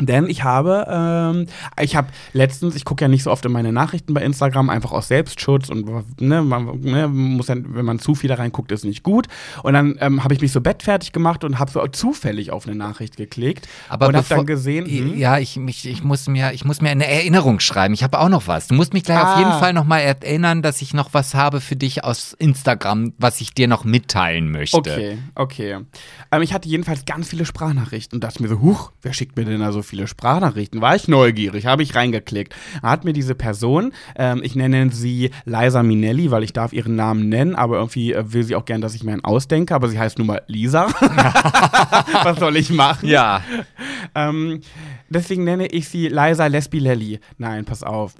Denn 0.01 0.29
ich 0.29 0.43
habe, 0.43 0.85
ähm, 0.89 1.45
ich 1.81 1.95
habe 1.95 2.07
letztens, 2.33 2.75
ich 2.75 2.85
gucke 2.85 3.03
ja 3.03 3.07
nicht 3.07 3.23
so 3.23 3.31
oft 3.31 3.45
in 3.45 3.51
meine 3.51 3.71
Nachrichten 3.71 4.13
bei 4.13 4.21
Instagram, 4.21 4.69
einfach 4.69 4.91
aus 4.91 5.07
Selbstschutz 5.07 5.69
und 5.69 5.85
ne, 6.21 6.41
man 6.41 6.79
ne, 6.81 7.07
muss 7.07 7.47
ja, 7.47 7.55
wenn 7.57 7.85
man 7.85 7.99
zu 7.99 8.15
viel 8.15 8.29
da 8.29 8.35
reinguckt, 8.35 8.71
ist 8.71 8.85
nicht 8.85 9.03
gut. 9.03 9.27
Und 9.63 9.73
dann 9.73 9.97
ähm, 9.99 10.23
habe 10.23 10.33
ich 10.33 10.41
mich 10.41 10.51
so 10.51 10.61
bettfertig 10.61 11.11
gemacht 11.11 11.43
und 11.43 11.59
habe 11.59 11.71
so 11.71 11.85
zufällig 11.87 12.51
auf 12.51 12.65
eine 12.67 12.75
Nachricht 12.75 13.17
geklickt 13.17 13.67
Aber 13.89 14.07
und 14.07 14.15
habe 14.15 14.25
dann 14.29 14.45
gesehen, 14.45 14.85
hm, 14.85 15.17
Ja, 15.17 15.37
ich, 15.37 15.57
mich, 15.57 15.85
ich, 15.87 16.03
muss 16.03 16.27
mir, 16.27 16.53
ich 16.53 16.65
muss 16.65 16.81
mir 16.81 16.89
eine 16.89 17.07
Erinnerung 17.07 17.59
schreiben. 17.59 17.93
Ich 17.93 18.03
habe 18.03 18.19
auch 18.19 18.29
noch 18.29 18.47
was. 18.47 18.67
Du 18.67 18.75
musst 18.75 18.93
mich 18.93 19.03
gleich 19.03 19.19
auf 19.21 19.29
Ah. 19.29 19.39
jeden 19.39 19.51
Fall 19.53 19.73
noch 19.73 19.85
mal 19.85 19.99
erinnern, 19.99 20.61
dass 20.61 20.81
ich 20.81 20.93
noch 20.93 21.13
was 21.13 21.33
habe 21.35 21.61
für 21.61 21.75
dich 21.75 22.03
aus 22.03 22.33
Instagram, 22.33 23.13
was 23.17 23.41
ich 23.41 23.53
dir 23.53 23.67
noch 23.67 23.83
mitteilen 23.83 24.51
möchte. 24.51 24.77
Okay, 24.77 25.17
okay. 25.35 25.77
Ähm, 26.31 26.41
ich 26.41 26.53
hatte 26.53 26.69
jedenfalls 26.69 27.05
ganz 27.05 27.27
viele 27.29 27.45
Sprachnachrichten 27.45 28.17
und 28.17 28.23
dachte 28.23 28.41
mir 28.41 28.49
so, 28.49 28.59
huch, 28.61 28.91
wer 29.01 29.13
schickt 29.13 29.35
mir 29.37 29.45
denn 29.45 29.59
da 29.59 29.71
so 29.71 29.81
viele 29.89 30.07
Sprachnachrichten? 30.07 30.81
War 30.81 30.95
ich 30.95 31.07
neugierig, 31.07 31.65
habe 31.65 31.83
ich 31.83 31.95
reingeklickt. 31.95 32.55
Hat 32.81 33.05
mir 33.05 33.13
diese 33.13 33.35
Person, 33.35 33.93
ähm, 34.15 34.41
ich 34.43 34.55
nenne 34.55 34.91
sie 34.91 35.31
Liza 35.45 35.83
Minelli, 35.83 36.31
weil 36.31 36.43
ich 36.43 36.53
darf 36.53 36.73
ihren 36.73 36.95
Namen 36.95 37.29
nennen, 37.29 37.55
aber 37.55 37.77
irgendwie 37.77 38.13
äh, 38.13 38.33
will 38.33 38.43
sie 38.43 38.55
auch 38.55 38.65
gern, 38.65 38.81
dass 38.81 38.95
ich 38.95 39.03
mir 39.03 39.11
einen 39.11 39.23
ausdenke, 39.23 39.75
aber 39.75 39.87
sie 39.87 39.99
heißt 39.99 40.17
nun 40.17 40.27
mal 40.27 40.41
Lisa. 40.47 40.87
Was 42.23 42.39
soll 42.39 42.55
ich 42.57 42.69
machen? 42.69 43.07
Ja. 43.09 43.41
Ähm, 44.15 44.61
deswegen 45.09 45.43
nenne 45.43 45.67
ich 45.67 45.89
sie 45.89 46.07
Liza 46.07 46.47
Lesbilelli. 46.47 47.19
Nein, 47.37 47.65
pass 47.65 47.83
auf. 47.83 48.13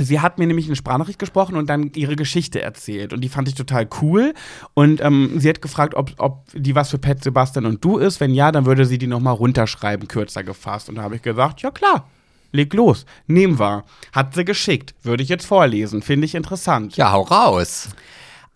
Sie 0.00 0.20
hat 0.20 0.38
mir 0.38 0.46
nämlich 0.46 0.66
eine 0.66 0.74
Sprachnachricht 0.74 1.20
gesprochen 1.20 1.56
und 1.56 1.70
dann 1.70 1.92
ihre 1.94 2.16
Geschichte 2.16 2.60
erzählt. 2.60 3.12
Und 3.12 3.20
die 3.20 3.28
fand 3.28 3.46
ich 3.46 3.54
total 3.54 3.88
cool. 4.02 4.34
Und 4.74 5.00
ähm, 5.00 5.38
sie 5.38 5.48
hat 5.48 5.62
gefragt, 5.62 5.94
ob, 5.94 6.12
ob 6.18 6.46
die 6.52 6.74
was 6.74 6.90
für 6.90 6.98
Pet 6.98 7.22
Sebastian 7.22 7.64
und 7.64 7.84
du 7.84 7.98
ist. 7.98 8.18
Wenn 8.18 8.34
ja, 8.34 8.50
dann 8.50 8.66
würde 8.66 8.86
sie 8.86 8.98
die 8.98 9.06
nochmal 9.06 9.34
runterschreiben, 9.34 10.08
kürzer 10.08 10.42
gefasst. 10.42 10.88
Und 10.88 10.96
da 10.96 11.02
habe 11.02 11.14
ich 11.14 11.22
gesagt, 11.22 11.62
ja 11.62 11.70
klar, 11.70 12.08
leg 12.50 12.74
los, 12.74 13.06
nehmen 13.28 13.60
wir. 13.60 13.84
Hat 14.12 14.34
sie 14.34 14.44
geschickt. 14.44 14.94
Würde 15.04 15.22
ich 15.22 15.28
jetzt 15.28 15.46
vorlesen. 15.46 16.02
Finde 16.02 16.24
ich 16.24 16.34
interessant. 16.34 16.96
Ja, 16.96 17.12
hau 17.12 17.22
raus. 17.22 17.90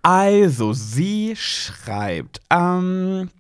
Also, 0.03 0.73
sie 0.73 1.35
schreibt, 1.37 2.41
ähm, 2.51 3.31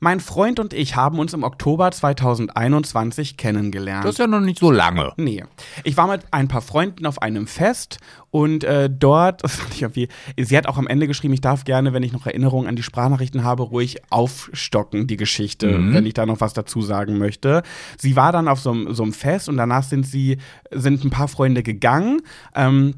mein 0.00 0.18
Freund 0.20 0.58
und 0.58 0.72
ich 0.72 0.96
haben 0.96 1.18
uns 1.18 1.32
im 1.34 1.42
Oktober 1.44 1.90
2021 1.90 3.36
kennengelernt. 3.36 4.04
Das 4.04 4.12
ist 4.12 4.18
ja 4.18 4.26
noch 4.26 4.40
nicht 4.40 4.58
so 4.58 4.70
lange. 4.70 5.12
Nee. 5.16 5.44
Ich 5.84 5.96
war 5.96 6.06
mit 6.08 6.22
ein 6.30 6.48
paar 6.48 6.62
Freunden 6.62 7.06
auf 7.06 7.20
einem 7.22 7.46
Fest 7.46 7.98
und 8.30 8.64
äh, 8.64 8.88
dort, 8.90 9.44
das 9.44 9.56
fand 9.56 9.74
ich 9.74 9.82
irgendwie, 9.82 10.08
sie 10.38 10.56
hat 10.56 10.66
auch 10.66 10.78
am 10.78 10.86
Ende 10.86 11.06
geschrieben, 11.06 11.34
ich 11.34 11.40
darf 11.40 11.64
gerne, 11.64 11.92
wenn 11.92 12.02
ich 12.02 12.12
noch 12.12 12.26
Erinnerungen 12.26 12.66
an 12.68 12.76
die 12.76 12.82
Sprachnachrichten 12.82 13.44
habe, 13.44 13.62
ruhig 13.64 13.98
aufstocken, 14.10 15.06
die 15.06 15.16
Geschichte, 15.16 15.78
Mhm. 15.78 15.94
wenn 15.94 16.06
ich 16.06 16.14
da 16.14 16.26
noch 16.26 16.40
was 16.40 16.52
dazu 16.54 16.80
sagen 16.82 17.18
möchte. 17.18 17.62
Sie 17.98 18.16
war 18.16 18.32
dann 18.32 18.48
auf 18.48 18.60
so, 18.60 18.70
einem- 18.72 18.94
so 18.94 19.02
einem 19.02 19.12
Fest 19.12 19.48
und 19.48 19.56
danach 19.56 19.82
sind 19.84 20.06
sie, 20.06 20.38
sind 20.70 21.04
ein 21.04 21.10
paar 21.10 21.28
Freunde 21.28 21.62
gegangen. 21.62 22.22
Ähm, 22.54 22.94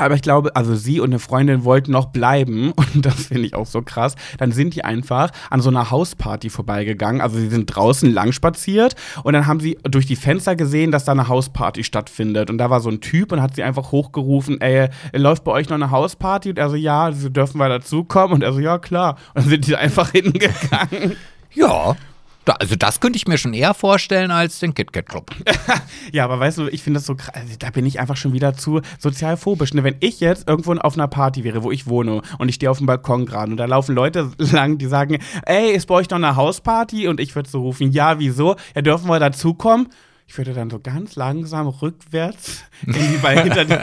aber 0.00 0.14
ich 0.14 0.22
glaube, 0.22 0.56
also 0.56 0.74
sie 0.74 1.00
und 1.00 1.10
eine 1.10 1.18
Freundin 1.18 1.64
wollten 1.64 1.92
noch 1.92 2.06
bleiben 2.06 2.72
und 2.76 3.06
das 3.06 3.26
finde 3.26 3.46
ich 3.46 3.54
auch 3.54 3.66
so 3.66 3.82
krass. 3.82 4.14
Dann 4.38 4.52
sind 4.52 4.74
die 4.74 4.84
einfach 4.84 5.30
an 5.50 5.60
so 5.60 5.70
einer 5.70 5.90
Hausparty 5.90 6.50
vorbeigegangen. 6.50 7.20
Also 7.20 7.38
sie 7.38 7.48
sind 7.48 7.66
draußen 7.66 8.12
lang 8.12 8.32
spaziert 8.32 8.94
und 9.22 9.32
dann 9.32 9.46
haben 9.46 9.60
sie 9.60 9.78
durch 9.82 10.06
die 10.06 10.16
Fenster 10.16 10.56
gesehen, 10.56 10.90
dass 10.90 11.04
da 11.04 11.12
eine 11.12 11.28
Hausparty 11.28 11.84
stattfindet. 11.84 12.50
Und 12.50 12.58
da 12.58 12.70
war 12.70 12.80
so 12.80 12.90
ein 12.90 13.00
Typ 13.00 13.32
und 13.32 13.42
hat 13.42 13.54
sie 13.54 13.62
einfach 13.62 13.92
hochgerufen, 13.92 14.60
ey, 14.60 14.88
läuft 15.12 15.44
bei 15.44 15.52
euch 15.52 15.68
noch 15.68 15.76
eine 15.76 15.90
Hausparty? 15.90 16.50
Und 16.50 16.58
er 16.58 16.70
so, 16.70 16.76
ja, 16.76 17.12
sie 17.12 17.30
dürfen 17.30 17.58
wir 17.58 17.68
dazukommen. 17.68 18.34
Und 18.34 18.42
er 18.42 18.52
so, 18.52 18.60
ja, 18.60 18.78
klar. 18.78 19.16
Und 19.34 19.44
dann 19.44 19.50
sind 19.50 19.66
die 19.66 19.76
einfach 19.80 20.10
hingegangen. 20.10 21.16
Ja. 21.52 21.96
Da, 22.44 22.54
also 22.54 22.74
das 22.74 23.00
könnte 23.00 23.16
ich 23.18 23.28
mir 23.28 23.36
schon 23.36 23.52
eher 23.52 23.74
vorstellen 23.74 24.30
als 24.30 24.60
den 24.60 24.72
KitKat 24.74 25.06
Club. 25.06 25.30
Ja, 26.12 26.24
aber 26.24 26.40
weißt 26.40 26.58
du, 26.58 26.68
ich 26.68 26.82
finde 26.82 26.98
das 26.98 27.06
so 27.06 27.14
krass. 27.14 27.34
Also, 27.34 27.54
Da 27.58 27.70
bin 27.70 27.86
ich 27.86 28.00
einfach 28.00 28.16
schon 28.16 28.32
wieder 28.32 28.54
zu 28.54 28.80
sozialphobisch. 28.98 29.74
Ne? 29.74 29.84
Wenn 29.84 29.96
ich 30.00 30.20
jetzt 30.20 30.48
irgendwo 30.48 30.72
auf 30.74 30.94
einer 30.94 31.06
Party 31.06 31.44
wäre, 31.44 31.62
wo 31.62 31.70
ich 31.70 31.86
wohne 31.86 32.22
und 32.38 32.48
ich 32.48 32.54
stehe 32.56 32.70
auf 32.70 32.78
dem 32.78 32.86
Balkon 32.86 33.26
gerade 33.26 33.50
und 33.50 33.58
da 33.58 33.66
laufen 33.66 33.94
Leute 33.94 34.30
lang, 34.38 34.78
die 34.78 34.86
sagen, 34.86 35.18
ey, 35.44 35.70
ist 35.72 35.86
bei 35.86 35.94
euch 35.94 36.08
noch 36.10 36.16
eine 36.16 36.36
Hausparty? 36.36 37.08
Und 37.08 37.20
ich 37.20 37.34
würde 37.34 37.48
so 37.48 37.60
rufen, 37.60 37.92
ja, 37.92 38.18
wieso? 38.18 38.56
Ja, 38.74 38.82
dürfen 38.82 39.08
wir 39.08 39.20
dazukommen? 39.20 39.88
Ich 40.30 40.38
würde 40.38 40.54
dann 40.54 40.70
so 40.70 40.78
ganz 40.78 41.16
langsam 41.16 41.66
rückwärts 41.66 42.62
in 42.86 42.92
die 42.92 43.16
Bal 43.20 43.42
hinter 43.42 43.64
die, 43.64 43.74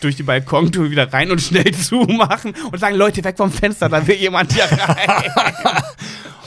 durch 0.00 0.16
die 0.16 0.22
Balkontür 0.22 0.90
wieder 0.90 1.12
rein 1.12 1.30
und 1.30 1.42
schnell 1.42 1.70
zumachen 1.74 2.54
und 2.72 2.78
sagen, 2.78 2.96
Leute, 2.96 3.22
weg 3.22 3.36
vom 3.36 3.50
Fenster, 3.52 3.90
da 3.90 4.06
will 4.06 4.14
jemand 4.16 4.50
hier 4.50 4.64
rein. 4.64 5.30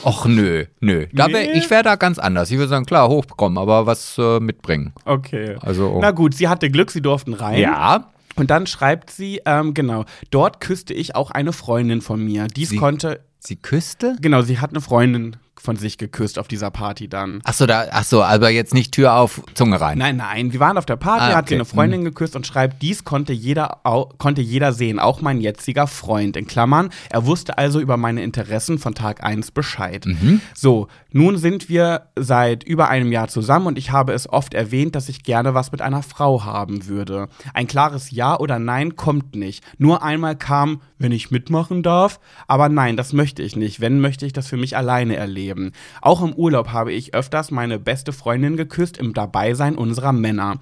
Och 0.06 0.26
nö, 0.26 0.66
nö. 0.80 1.06
Da 1.14 1.28
wär, 1.28 1.44
Nee. 1.44 1.52
Ich 1.60 1.70
wäre 1.70 1.84
da 1.84 1.98
ganz 1.98 2.18
anders. 2.18 2.50
Ich 2.50 2.58
würde 2.58 2.68
sagen, 2.70 2.88
klar, 2.88 3.08
hochkommen, 3.10 3.60
aber 3.60 3.86
was 3.86 4.18
äh, 4.18 4.40
mitbringen. 4.40 4.92
Okay. 5.06 5.56
Also- 5.62 6.00
Na 6.02 6.10
gut, 6.10 6.34
sie 6.34 6.48
hatte 6.48 6.72
Glück, 6.72 6.90
sie 6.90 7.02
durften 7.04 7.36
rein. 7.36 7.60
Ja. 7.60 8.10
Und 8.36 8.50
dann 8.50 8.66
schreibt 8.66 9.12
sie, 9.12 9.40
ähm, 9.46 9.76
genau, 9.76 10.06
dort 10.32 10.62
küsste 10.62 10.96
ich 10.96 11.14
auch 11.16 11.30
eine 11.30 11.54
Freundin 11.54 12.02
von 12.02 12.26
mir. 12.26 12.48
Dies 12.48 12.70
Sie- 12.70 12.78
konnte, 12.78 13.20
Sie 13.38 13.58
küsste? 13.58 14.16
genau, 14.20 14.42
sie 14.42 14.60
hat 14.60 14.72
eine 14.72 14.82
Freundin 14.82 15.36
von 15.64 15.78
sich 15.78 15.98
geküsst 15.98 16.38
auf 16.38 16.48
dieser 16.50 16.70
Party 16.72 17.08
dann. 17.08 17.40
Achso, 17.46 17.66
da, 17.66 17.86
ach 17.92 18.04
so, 18.04 18.22
aber 18.22 18.50
jetzt 18.50 18.74
nicht 18.74 18.92
Tür 18.92 19.16
auf, 19.16 19.42
Zunge 19.54 19.80
rein. 19.80 19.98
Nein, 19.98 20.18
nein, 20.18 20.52
wir 20.52 20.60
waren 20.60 20.78
auf 20.78 20.86
der 20.86 20.98
Party, 20.98 21.24
Ah, 21.32 21.36
hat 21.38 21.48
sie 21.48 21.56
okay. 21.56 21.62
eine 21.62 21.66
Freundin 21.66 22.04
geküsst 22.04 22.36
und 22.36 22.46
schreibt, 22.46 22.82
dies 22.82 23.06
konnte 23.06 23.32
jeder, 23.32 23.80
au, 23.86 24.10
konnte 24.18 24.42
jeder 24.42 24.74
sehen, 24.74 25.00
auch 25.00 25.22
mein 25.22 25.40
jetziger 25.40 25.88
Freund. 25.88 26.36
In 26.36 26.48
Klammern, 26.48 26.90
er 27.10 27.26
wusste 27.26 27.58
also 27.58 27.80
über 27.80 27.96
meine 27.96 28.24
Interessen 28.24 28.78
von 28.78 28.94
Tag 28.94 29.24
1 29.24 29.52
Bescheid. 29.52 30.06
Mhm. 30.06 30.42
So, 30.54 30.88
nun 31.12 31.38
sind 31.38 31.70
wir 31.70 32.08
seit 32.18 32.64
über 32.64 32.90
einem 32.90 33.12
Jahr 33.14 33.30
zusammen 33.30 33.68
und 33.68 33.78
ich 33.78 33.92
habe 33.92 34.12
es 34.12 34.28
oft 34.28 34.54
erwähnt, 34.54 34.96
dass 34.96 35.08
ich 35.08 35.24
gerne 35.24 35.54
was 35.54 35.72
mit 35.72 35.82
einer 35.82 36.04
Frau 36.04 36.44
haben 36.44 36.88
würde. 36.88 37.30
Ein 37.54 37.68
klares 37.68 38.12
Ja 38.12 38.38
oder 38.38 38.60
Nein 38.60 38.96
kommt 38.98 39.36
nicht. 39.36 39.64
Nur 39.78 40.04
einmal 40.04 40.36
kam, 40.36 40.82
wenn 40.98 41.12
ich 41.12 41.32
mitmachen 41.32 41.84
darf, 41.84 42.20
aber 42.48 42.68
nein, 42.68 42.98
das 42.98 43.14
möchte 43.14 43.44
ich 43.44 43.56
nicht. 43.56 43.80
Wenn, 43.80 44.00
möchte 44.02 44.26
ich 44.26 44.34
das 44.34 44.48
für 44.48 44.58
mich 44.58 44.76
alleine 44.76 45.16
erleben. 45.16 45.53
Auch 46.02 46.22
im 46.22 46.34
Urlaub 46.34 46.70
habe 46.70 46.92
ich 46.92 47.14
öfters 47.14 47.52
meine 47.52 47.80
beste 47.80 48.14
Freundin 48.14 48.58
geküsst 48.58 48.98
im 48.98 49.14
Dabeisein 49.14 49.76
unserer 49.76 50.14
Männer. 50.14 50.60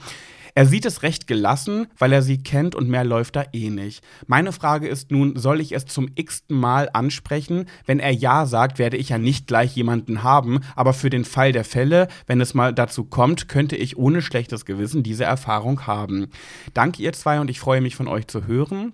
Er 0.54 0.66
sieht 0.66 0.86
es 0.86 1.04
recht 1.04 1.28
gelassen, 1.28 1.88
weil 1.98 2.12
er 2.12 2.22
sie 2.22 2.44
kennt 2.44 2.76
und 2.76 2.90
mehr 2.90 3.06
läuft 3.06 3.36
da 3.36 3.46
eh 3.54 3.70
nicht. 3.70 4.04
Meine 4.28 4.52
Frage 4.52 4.88
ist 4.88 5.12
nun, 5.12 5.38
soll 5.38 5.62
ich 5.62 5.72
es 5.72 5.86
zum 5.86 6.10
x-ten 6.16 6.58
Mal 6.58 6.90
ansprechen? 6.92 7.68
Wenn 7.86 8.00
er 8.00 8.12
Ja 8.12 8.46
sagt, 8.46 8.78
werde 8.78 8.98
ich 8.98 9.10
ja 9.10 9.18
nicht 9.18 9.48
gleich 9.48 9.76
jemanden 9.76 10.24
haben, 10.24 10.60
aber 10.76 10.94
für 10.94 11.10
den 11.10 11.24
Fall 11.24 11.54
der 11.54 11.64
Fälle, 11.64 12.08
wenn 12.28 12.42
es 12.42 12.54
mal 12.54 12.74
dazu 12.74 13.06
kommt, 13.06 13.48
könnte 13.48 13.78
ich 13.78 13.98
ohne 13.98 14.22
schlechtes 14.22 14.66
Gewissen 14.66 15.04
diese 15.04 15.24
Erfahrung 15.24 15.88
haben. 15.88 16.28
Danke 16.74 17.02
ihr 17.02 17.14
zwei 17.14 17.40
und 17.40 17.50
ich 17.50 17.60
freue 17.60 17.82
mich 17.82 17.96
von 17.96 18.08
euch 18.08 18.28
zu 18.28 18.46
hören. 18.46 18.94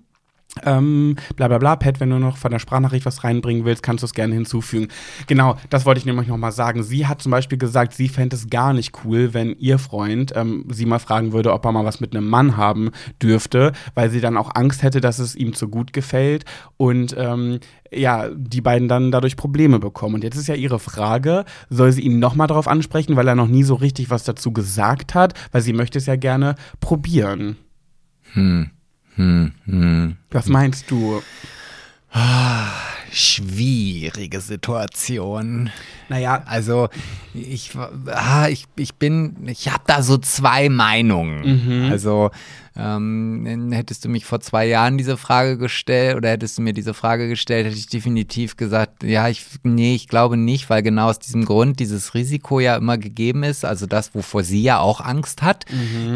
Ähm, 0.64 1.16
bla 1.36 1.48
bla 1.48 1.58
bla, 1.58 1.76
Pat, 1.76 2.00
wenn 2.00 2.10
du 2.10 2.18
noch 2.18 2.36
von 2.36 2.50
der 2.50 2.58
Sprachnachricht 2.58 3.06
was 3.06 3.22
reinbringen 3.22 3.64
willst, 3.64 3.82
kannst 3.82 4.02
du 4.02 4.06
es 4.06 4.14
gerne 4.14 4.34
hinzufügen. 4.34 4.88
Genau, 5.26 5.56
das 5.70 5.84
wollte 5.84 5.98
ich 5.98 6.06
nämlich 6.06 6.28
nochmal 6.28 6.52
sagen. 6.52 6.82
Sie 6.82 7.06
hat 7.06 7.22
zum 7.22 7.30
Beispiel 7.30 7.58
gesagt, 7.58 7.94
sie 7.94 8.08
fände 8.08 8.34
es 8.34 8.48
gar 8.48 8.72
nicht 8.72 8.92
cool, 9.04 9.34
wenn 9.34 9.54
ihr 9.58 9.78
Freund 9.78 10.32
ähm, 10.34 10.64
sie 10.70 10.86
mal 10.86 10.98
fragen 10.98 11.32
würde, 11.32 11.52
ob 11.52 11.64
er 11.64 11.72
mal 11.72 11.84
was 11.84 12.00
mit 12.00 12.14
einem 12.14 12.28
Mann 12.28 12.56
haben 12.56 12.90
dürfte, 13.22 13.72
weil 13.94 14.10
sie 14.10 14.20
dann 14.20 14.36
auch 14.36 14.54
Angst 14.54 14.82
hätte, 14.82 15.00
dass 15.00 15.18
es 15.18 15.36
ihm 15.36 15.52
zu 15.54 15.68
gut 15.68 15.92
gefällt 15.92 16.44
und 16.76 17.14
ähm, 17.18 17.60
ja, 17.90 18.28
die 18.34 18.60
beiden 18.60 18.88
dann 18.88 19.10
dadurch 19.10 19.36
Probleme 19.36 19.78
bekommen. 19.78 20.16
Und 20.16 20.24
jetzt 20.24 20.36
ist 20.36 20.48
ja 20.48 20.54
ihre 20.54 20.78
Frage, 20.78 21.44
soll 21.70 21.92
sie 21.92 22.02
ihn 22.02 22.18
nochmal 22.18 22.46
darauf 22.46 22.68
ansprechen, 22.68 23.16
weil 23.16 23.28
er 23.28 23.34
noch 23.34 23.48
nie 23.48 23.62
so 23.62 23.74
richtig 23.74 24.10
was 24.10 24.24
dazu 24.24 24.52
gesagt 24.52 25.14
hat, 25.14 25.34
weil 25.52 25.62
sie 25.62 25.72
möchte 25.72 25.98
es 25.98 26.06
ja 26.06 26.16
gerne 26.16 26.54
probieren. 26.80 27.56
Hm, 28.34 28.70
hm. 29.18 30.16
Was 30.30 30.46
meinst 30.46 30.90
du? 30.90 31.20
Schwierige 33.10 34.40
Situation. 34.40 35.70
Naja, 36.08 36.42
Also 36.46 36.88
ich, 37.34 37.72
ah, 38.06 38.48
ich, 38.48 38.66
ich 38.76 38.94
bin, 38.94 39.46
ich 39.46 39.70
habe 39.70 39.84
da 39.86 40.02
so 40.02 40.18
zwei 40.18 40.68
Meinungen. 40.68 41.90
Also 41.90 42.30
ähm, 42.78 43.72
hättest 43.72 44.04
du 44.04 44.08
mich 44.08 44.24
vor 44.24 44.40
zwei 44.40 44.66
Jahren 44.66 44.98
diese 44.98 45.16
Frage 45.16 45.58
gestellt 45.58 46.16
oder 46.16 46.30
hättest 46.30 46.58
du 46.58 46.62
mir 46.62 46.72
diese 46.72 46.94
Frage 46.94 47.28
gestellt, 47.28 47.66
hätte 47.66 47.76
ich 47.76 47.88
definitiv 47.88 48.56
gesagt, 48.56 49.02
ja, 49.02 49.28
ich, 49.28 49.44
nee, 49.64 49.96
ich 49.96 50.06
glaube 50.06 50.36
nicht, 50.36 50.70
weil 50.70 50.82
genau 50.82 51.08
aus 51.08 51.18
diesem 51.18 51.44
Grund 51.44 51.80
dieses 51.80 52.14
Risiko 52.14 52.60
ja 52.60 52.76
immer 52.76 52.96
gegeben 52.96 53.42
ist, 53.42 53.64
also 53.64 53.86
das, 53.86 54.14
wovor 54.14 54.44
sie 54.44 54.62
ja 54.62 54.78
auch 54.78 55.00
Angst 55.00 55.42
hat, 55.42 55.64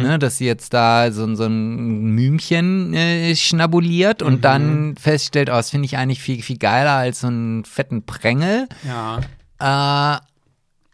ne, 0.03 0.19
dass 0.19 0.39
sie 0.39 0.47
jetzt 0.47 0.73
da 0.73 1.11
so, 1.11 1.35
so 1.35 1.47
ein 1.47 2.15
Mümchen 2.15 2.95
äh, 2.95 3.35
schnabuliert 3.35 4.23
und 4.23 4.45
dann 4.45 4.95
feststellt, 4.97 5.51
oh, 5.51 5.55
das 5.55 5.71
finde 5.71 5.87
ich 5.87 5.97
eigentlich 5.97 6.23
viel, 6.23 6.43
viel 6.43 6.59
geiler 6.59 6.93
als 6.93 7.21
so 7.21 7.27
einen 7.27 7.65
fetten 7.65 8.05
Prängel. 8.05 8.69
ja. 8.87 9.21
Äh, 9.59 10.21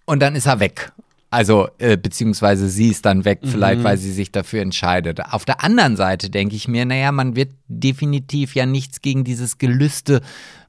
und 0.07 0.21
dann 0.21 0.35
ist 0.37 0.47
er 0.47 0.59
weg. 0.59 0.93
Also, 1.31 1.69
äh, 1.77 1.99
beziehungsweise 1.99 2.71
sie 2.71 2.89
ist 2.89 3.05
dann 3.05 3.27
weg, 3.27 3.41
vielleicht, 3.43 3.85
weil 3.85 3.99
sie 3.99 4.13
sich 4.13 4.33
dafür 4.33 4.63
entscheidet. 4.63 5.21
Auf 5.21 5.45
der 5.45 5.63
anderen 5.63 5.95
Seite 5.97 6.31
denke 6.31 6.57
ich 6.57 6.69
mir, 6.69 6.87
naja, 6.87 7.13
man 7.13 7.37
wird 7.37 7.51
definitiv 7.67 8.55
ja 8.55 8.65
nichts 8.65 9.03
gegen 9.03 9.25
dieses 9.25 9.59
Gelüste 9.59 10.23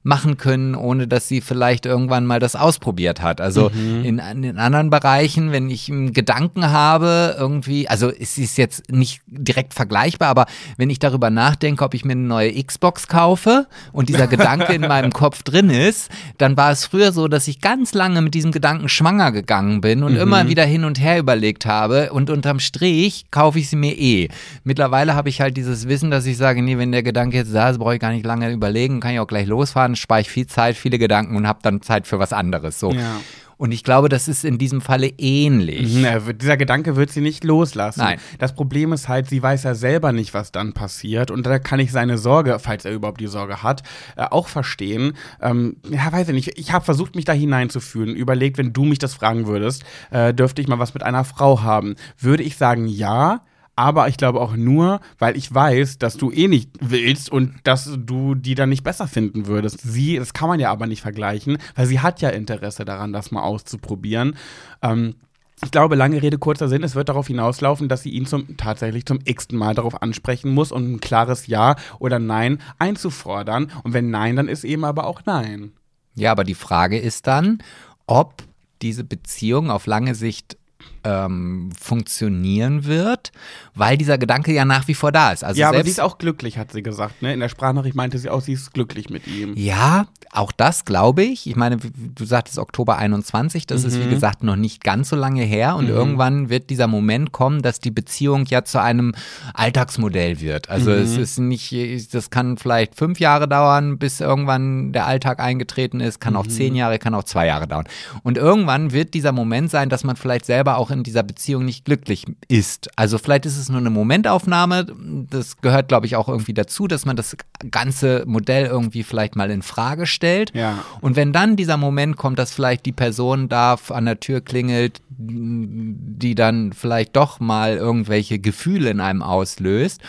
machen 0.10 0.36
können, 0.36 0.76
ohne 0.76 1.08
dass 1.08 1.28
sie 1.28 1.40
vielleicht 1.40 1.86
irgendwann 1.86 2.26
mal 2.26 2.40
das 2.40 2.56
ausprobiert 2.58 3.22
hat. 3.22 3.40
Also 3.40 3.70
in, 3.70 4.18
in 4.18 4.58
anderen 4.58 4.90
Bereichen, 4.90 5.52
wenn 5.52 5.70
ich 5.70 5.90
einen 5.90 6.12
Gedanken 6.12 6.72
habe, 6.72 7.36
irgendwie, 7.38 7.88
also 7.88 8.10
es 8.12 8.38
ist 8.38 8.58
jetzt 8.58 8.92
nicht 8.92 9.22
direkt 9.28 9.74
vergleichbar, 9.74 10.30
aber 10.30 10.48
wenn 10.78 10.90
ich 10.90 11.00
darüber 11.00 11.30
nachdenke, 11.30 11.86
ob 11.86 11.94
ich 11.94 12.04
mir 12.04 12.14
eine 12.14 12.22
neue 12.22 12.62
Xbox 12.62 13.08
kaufe 13.08 13.68
und 13.94 14.10
dieser 14.10 14.28
Gedanke 14.40 14.74
in 14.74 14.82
meinem 14.82 15.12
Kopf 15.14 15.44
drin 15.44 15.70
ist, 15.70 16.10
dann 16.40 16.58
war 16.58 16.72
es 16.72 16.86
früher 16.86 17.12
so, 17.12 17.28
dass 17.28 17.48
ich 17.48 17.62
ganz 17.62 17.94
lange 17.94 18.22
mit 18.22 18.34
diesem 18.34 18.52
Gedanken 18.52 18.90
schwanger 18.90 19.32
gegangen 19.32 19.80
bin 19.80 20.04
und 20.04 20.16
immer 20.16 20.48
wieder 20.50 20.66
hin 20.66 20.84
und 20.84 21.00
her 21.00 21.20
überlegt 21.20 21.68
habe 21.68 22.12
und 22.12 22.32
unterm 22.32 22.60
Strich 22.60 23.26
kaufe 23.30 23.60
ich 23.60 23.70
sie 23.70 23.76
mir 23.76 23.96
eh. 23.96 24.30
Mittlerweile 24.64 25.14
habe 25.14 25.30
ich 25.30 25.40
halt 25.40 25.56
dieses 25.56 25.88
Wissen, 25.88 26.10
dass 26.10 26.26
ich 26.26 26.38
sage, 26.38 26.64
nee, 26.64 26.78
wenn 26.80 26.92
der 26.92 27.04
Gedanke 27.04 27.38
jetzt 27.38 27.54
da 27.54 27.70
ist, 27.70 27.78
brauche 27.78 27.94
ich 27.94 28.00
gar 28.02 28.12
nicht 28.12 28.26
lange 28.26 28.52
überlegen, 28.52 29.00
kann 29.00 29.14
ich 29.14 29.20
auch 29.20 29.28
gleich 29.28 29.48
losfahren, 29.48 29.96
spare 30.00 30.22
ich 30.22 30.30
viel 30.30 30.48
Zeit, 30.48 30.76
viele 30.76 30.98
Gedanken 31.00 31.36
und 31.36 31.48
habe 31.48 31.60
dann 31.62 31.82
Zeit 31.82 32.08
für 32.08 32.20
was 32.20 32.34
anderes. 32.34 32.80
So. 32.80 32.92
Ja. 32.92 33.20
Und 33.58 33.74
ich 33.74 33.84
glaube, 33.84 34.08
das 34.08 34.30
ist 34.30 34.46
in 34.46 34.58
diesem 34.58 34.80
Falle 34.80 35.08
ähnlich. 35.18 35.96
Mhm, 35.96 36.06
er 36.06 36.26
wird- 36.26 36.42
dieser 36.42 36.56
Gedanke 36.56 36.96
wird 36.96 37.12
sie 37.12 37.20
nicht 37.20 37.44
loslassen. 37.44 38.00
Nein. 38.00 38.18
Das 38.38 38.56
Problem 38.56 38.94
ist 38.94 39.10
halt, 39.10 39.28
sie 39.28 39.44
weiß 39.44 39.64
ja 39.64 39.76
selber 39.76 40.14
nicht, 40.14 40.34
was 40.34 40.54
dann 40.54 40.72
passiert. 40.72 41.30
Und 41.30 41.46
da 41.46 41.60
kann 41.60 41.82
ich 41.82 41.92
seine 41.92 42.18
Sorge, 42.18 42.58
falls 42.60 42.86
er 42.86 42.94
überhaupt 42.94 43.20
die 43.20 43.28
Sorge 43.28 43.62
hat, 43.62 43.84
äh, 44.16 44.24
auch 44.24 44.48
verstehen. 44.48 45.12
Ähm, 45.42 45.76
ja, 45.90 46.10
weiß 46.10 46.30
ich 46.30 46.34
nicht. 46.36 46.58
Ich 46.58 46.72
habe 46.72 46.86
versucht, 46.86 47.18
mich 47.18 47.26
da 47.26 47.34
hineinzufühlen. 47.34 48.16
Überlegt, 48.16 48.58
wenn 48.58 48.72
du 48.72 48.86
mich 48.86 48.98
das 49.00 49.14
fragen 49.14 49.46
würdest, 49.46 49.84
äh, 50.12 50.34
dürfte 50.34 50.62
ich 50.62 50.70
mal 50.70 50.80
was 50.80 50.94
mit 50.94 51.04
einer 51.04 51.26
Frau 51.26 51.62
haben? 51.62 51.96
Würde 52.18 52.44
ich 52.44 52.56
sagen, 52.56 52.88
ja. 52.88 53.42
Aber 53.80 54.10
ich 54.10 54.18
glaube 54.18 54.42
auch 54.42 54.58
nur, 54.58 55.00
weil 55.20 55.38
ich 55.38 55.56
weiß, 55.56 56.00
dass 56.00 56.18
du 56.18 56.32
eh 56.32 56.50
nicht 56.50 56.72
willst 56.82 57.32
und 57.32 57.56
dass 57.64 57.90
du 57.98 58.36
die 58.36 58.54
dann 58.54 58.68
nicht 58.68 58.84
besser 58.84 59.08
finden 59.08 59.48
würdest. 59.48 59.80
Sie, 59.80 60.18
das 60.18 60.34
kann 60.34 60.50
man 60.50 60.60
ja 60.60 60.70
aber 60.70 60.86
nicht 60.86 61.00
vergleichen, 61.00 61.58
weil 61.76 61.86
sie 61.86 62.02
hat 62.02 62.20
ja 62.20 62.28
Interesse 62.28 62.84
daran, 62.84 63.14
das 63.14 63.32
mal 63.32 63.42
auszuprobieren. 63.42 64.36
Ähm, 64.82 65.16
ich 65.64 65.72
glaube, 65.72 65.96
lange 65.96 66.22
Rede, 66.22 66.38
kurzer 66.38 66.68
Sinn, 66.68 66.84
es 66.84 66.96
wird 66.96 67.08
darauf 67.08 67.28
hinauslaufen, 67.28 67.88
dass 67.88 68.04
sie 68.04 68.10
ihn 68.10 68.26
zum, 68.26 68.58
tatsächlich 68.58 69.06
zum 69.06 69.20
x-ten 69.24 69.58
Mal 69.58 69.76
darauf 69.76 70.02
ansprechen 70.02 70.54
muss 70.54 70.74
und 70.74 70.92
ein 70.92 71.00
klares 71.00 71.48
Ja 71.48 71.78
oder 72.00 72.20
Nein 72.20 72.58
einzufordern. 72.80 73.72
Und 73.84 73.94
wenn 73.94 74.10
Nein, 74.10 74.36
dann 74.36 74.50
ist 74.50 74.66
eben 74.66 74.84
aber 74.84 75.08
auch 75.08 75.22
Nein. 75.26 75.72
Ja, 76.16 76.34
aber 76.34 76.44
die 76.44 76.54
Frage 76.54 77.00
ist 77.00 77.28
dann, 77.28 77.60
ob 78.08 78.44
diese 78.82 79.06
Beziehung 79.06 79.72
auf 79.72 79.86
lange 79.86 80.16
Sicht 80.16 80.58
ähm, 81.04 81.70
funktionieren 81.80 82.86
wird, 82.86 83.32
weil 83.76 83.98
dieser 83.98 84.18
Gedanke 84.18 84.54
ja 84.54 84.66
nach 84.66 84.88
wie 84.88 84.94
vor 84.94 85.12
da 85.12 85.32
ist. 85.32 85.44
Also 85.44 85.60
ja, 85.60 85.70
aber 85.70 85.84
sie 85.84 85.90
ist 85.90 86.02
auch 86.02 86.18
glücklich, 86.18 86.58
hat 86.58 86.72
sie 86.72 86.84
gesagt. 86.84 87.22
Ne? 87.22 87.34
In 87.34 87.40
der 87.40 87.50
Sprachnachricht 87.50 87.96
meinte 87.96 88.18
sie 88.18 88.30
auch, 88.30 88.42
sie 88.42 88.54
ist 88.54 88.74
glücklich 88.74 89.10
mit 89.10 89.28
ihm. 89.28 89.54
Ja, 89.56 90.08
auch 90.32 90.52
das 90.52 90.86
glaube 90.86 91.24
ich. 91.24 91.48
Ich 91.48 91.56
meine, 91.56 91.78
du 91.78 92.26
sagtest 92.26 92.60
Oktober 92.60 92.98
21, 92.98 93.66
das 93.68 93.82
mhm. 93.82 93.88
ist 93.88 94.00
wie 94.00 94.06
mhm. 94.06 94.10
gesagt 94.12 94.44
noch 94.44 94.56
nicht 94.56 94.84
ganz 94.84 95.10
so 95.10 95.16
lange 95.16 95.44
her 95.44 95.76
und 95.76 95.86
mhm. 95.86 95.92
irgendwann 95.92 96.50
wird 96.50 96.70
dieser 96.70 96.88
Moment 96.88 97.32
kommen, 97.32 97.62
dass 97.62 97.80
die 97.80 97.92
Beziehung 97.92 98.46
ja 98.46 98.64
zu 98.64 98.82
einem 98.82 99.16
Alltagsmodell 99.54 100.42
wird. 100.42 100.70
Also 100.70 100.92
mhm. 100.92 100.98
es 100.98 101.18
ist 101.18 101.40
nicht, 101.40 102.14
das 102.14 102.30
kann 102.30 102.58
vielleicht 102.58 102.96
fünf 102.96 103.20
Jahre 103.20 103.48
dauern, 103.48 103.98
bis 103.98 104.20
irgendwann 104.20 104.92
der 104.92 105.08
Alltag 105.08 105.40
eingetreten 105.40 106.00
ist, 106.00 106.20
kann 106.20 106.36
auch 106.36 106.46
mhm. 106.46 106.50
zehn 106.50 106.76
Jahre, 106.76 107.00
kann 107.00 107.16
auch 107.16 107.24
zwei 107.24 107.48
Jahre 107.48 107.68
dauern. 107.68 107.88
Und 108.24 108.38
irgendwann 108.38 108.92
wird 108.92 109.14
dieser 109.14 109.32
Moment 109.32 109.72
sein, 109.72 109.90
dass 109.90 110.04
man 110.04 110.16
vielleicht 110.16 110.46
selber 110.46 110.78
auch 110.78 110.89
in 110.92 111.04
dieser 111.04 111.24
Beziehung 111.24 111.66
nicht 111.66 111.86
glücklich 111.86 112.26
ist. 112.48 112.90
Also 112.96 113.18
vielleicht 113.18 113.46
ist 113.46 113.58
es 113.58 113.70
nur 113.70 113.80
eine 113.80 113.90
Momentaufnahme. 113.90 114.86
Das 115.30 115.58
gehört, 115.58 115.88
glaube 115.88 116.06
ich, 116.06 116.16
auch 116.16 116.28
irgendwie 116.28 116.54
dazu, 116.54 116.88
dass 116.88 117.06
man 117.06 117.16
das 117.16 117.36
ganze 117.72 118.24
Modell 118.26 118.66
irgendwie 118.66 119.04
vielleicht 119.04 119.36
mal 119.36 119.52
in 119.52 119.62
Frage 119.62 120.06
stellt. 120.06 120.54
Ja. 120.56 120.84
Und 121.02 121.16
wenn 121.16 121.34
dann 121.34 121.56
dieser 121.56 121.78
Moment 121.78 122.18
kommt, 122.18 122.40
dass 122.40 122.52
vielleicht 122.52 122.86
die 122.86 122.92
Person 122.92 123.50
da 123.50 123.78
an 123.90 124.06
der 124.06 124.20
Tür 124.20 124.42
klingelt, 124.42 125.02
die 125.10 126.36
dann 126.36 126.74
vielleicht 126.74 127.16
doch 127.16 127.40
mal 127.40 127.76
irgendwelche 127.76 128.40
Gefühle 128.40 128.90
in 128.90 129.00
einem 129.00 129.22
auslöst, 129.22 130.02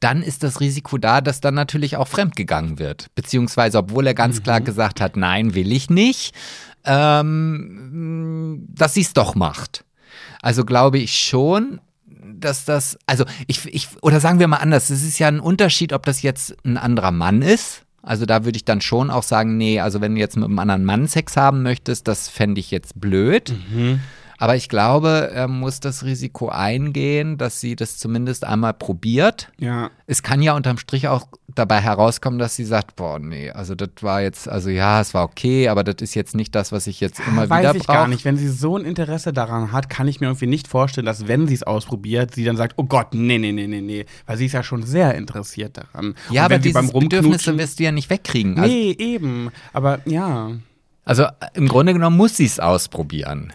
dann 0.00 0.22
ist 0.22 0.42
das 0.42 0.60
Risiko 0.60 0.98
da, 0.98 1.20
dass 1.20 1.40
dann 1.40 1.54
natürlich 1.54 1.96
auch 1.96 2.08
fremdgegangen 2.08 2.78
wird. 2.78 3.08
Beziehungsweise, 3.14 3.78
obwohl 3.78 4.06
er 4.06 4.14
ganz 4.14 4.38
mhm. 4.38 4.42
klar 4.42 4.60
gesagt 4.60 5.00
hat, 5.00 5.16
nein, 5.16 5.54
will 5.54 5.72
ich 5.72 5.88
nicht, 5.90 6.34
ähm, 6.84 8.66
dass 8.68 8.94
sie 8.94 9.00
es 9.00 9.14
doch 9.14 9.34
macht. 9.34 9.85
Also 10.46 10.64
glaube 10.64 10.98
ich 10.98 11.18
schon, 11.18 11.80
dass 12.06 12.64
das, 12.64 12.96
also 13.04 13.24
ich, 13.48 13.66
ich, 13.66 13.88
oder 14.00 14.20
sagen 14.20 14.38
wir 14.38 14.46
mal 14.46 14.58
anders, 14.58 14.90
es 14.90 15.02
ist 15.02 15.18
ja 15.18 15.26
ein 15.26 15.40
Unterschied, 15.40 15.92
ob 15.92 16.06
das 16.06 16.22
jetzt 16.22 16.54
ein 16.64 16.76
anderer 16.76 17.10
Mann 17.10 17.42
ist. 17.42 17.82
Also 18.00 18.26
da 18.26 18.44
würde 18.44 18.56
ich 18.56 18.64
dann 18.64 18.80
schon 18.80 19.10
auch 19.10 19.24
sagen, 19.24 19.56
nee, 19.56 19.80
also 19.80 20.00
wenn 20.00 20.14
du 20.14 20.20
jetzt 20.20 20.36
mit 20.36 20.44
einem 20.44 20.60
anderen 20.60 20.84
Mann 20.84 21.08
Sex 21.08 21.36
haben 21.36 21.64
möchtest, 21.64 22.06
das 22.06 22.28
fände 22.28 22.60
ich 22.60 22.70
jetzt 22.70 23.00
blöd. 23.00 23.56
Mhm. 23.68 23.98
Aber 24.38 24.54
ich 24.54 24.68
glaube, 24.68 25.32
er 25.34 25.48
muss 25.48 25.80
das 25.80 26.04
Risiko 26.04 26.48
eingehen, 26.48 27.38
dass 27.38 27.60
sie 27.60 27.74
das 27.74 27.98
zumindest 27.98 28.44
einmal 28.44 28.74
probiert. 28.74 29.50
Ja. 29.58 29.90
Es 30.06 30.22
kann 30.22 30.42
ja 30.42 30.54
unterm 30.54 30.78
Strich 30.78 31.08
auch 31.08 31.26
dabei 31.58 31.80
herauskommen, 31.80 32.38
dass 32.38 32.56
sie 32.56 32.64
sagt, 32.64 32.96
boah, 32.96 33.18
nee, 33.18 33.50
also 33.50 33.74
das 33.74 33.90
war 34.00 34.22
jetzt, 34.22 34.48
also 34.48 34.70
ja, 34.70 35.00
es 35.00 35.14
war 35.14 35.24
okay, 35.24 35.68
aber 35.68 35.84
das 35.84 35.96
ist 36.00 36.14
jetzt 36.14 36.34
nicht 36.34 36.54
das, 36.54 36.72
was 36.72 36.86
ich 36.86 37.00
jetzt 37.00 37.20
immer 37.26 37.48
Weiß 37.48 37.60
wieder 37.60 37.72
brauche. 37.72 37.74
Weiß 37.74 37.80
ich 37.82 37.86
gar 37.86 38.08
nicht. 38.08 38.24
Wenn 38.24 38.36
sie 38.36 38.48
so 38.48 38.76
ein 38.76 38.84
Interesse 38.84 39.32
daran 39.32 39.72
hat, 39.72 39.88
kann 39.90 40.08
ich 40.08 40.20
mir 40.20 40.26
irgendwie 40.26 40.46
nicht 40.46 40.68
vorstellen, 40.68 41.06
dass 41.06 41.28
wenn 41.28 41.48
sie 41.48 41.54
es 41.54 41.62
ausprobiert, 41.62 42.34
sie 42.34 42.44
dann 42.44 42.56
sagt, 42.56 42.74
oh 42.76 42.84
Gott, 42.84 43.14
nee, 43.14 43.38
nee, 43.38 43.52
nee, 43.52 43.66
nee, 43.66 43.80
nee, 43.80 44.06
weil 44.26 44.36
sie 44.36 44.46
ist 44.46 44.52
ja 44.52 44.62
schon 44.62 44.82
sehr 44.82 45.14
interessiert 45.14 45.76
daran. 45.76 46.14
Ja, 46.30 46.44
aber 46.44 46.58
diese 46.58 46.82
Bedürfnisse 46.82 47.56
wirst 47.58 47.78
du 47.78 47.84
ja 47.84 47.92
nicht 47.92 48.10
wegkriegen. 48.10 48.58
Also, 48.58 48.74
nee, 48.74 48.94
eben, 48.98 49.50
aber 49.72 50.00
ja. 50.04 50.52
Also 51.04 51.26
im 51.54 51.68
Grunde 51.68 51.92
genommen 51.92 52.16
muss 52.16 52.36
sie 52.36 52.46
es 52.46 52.60
ausprobieren. 52.60 53.52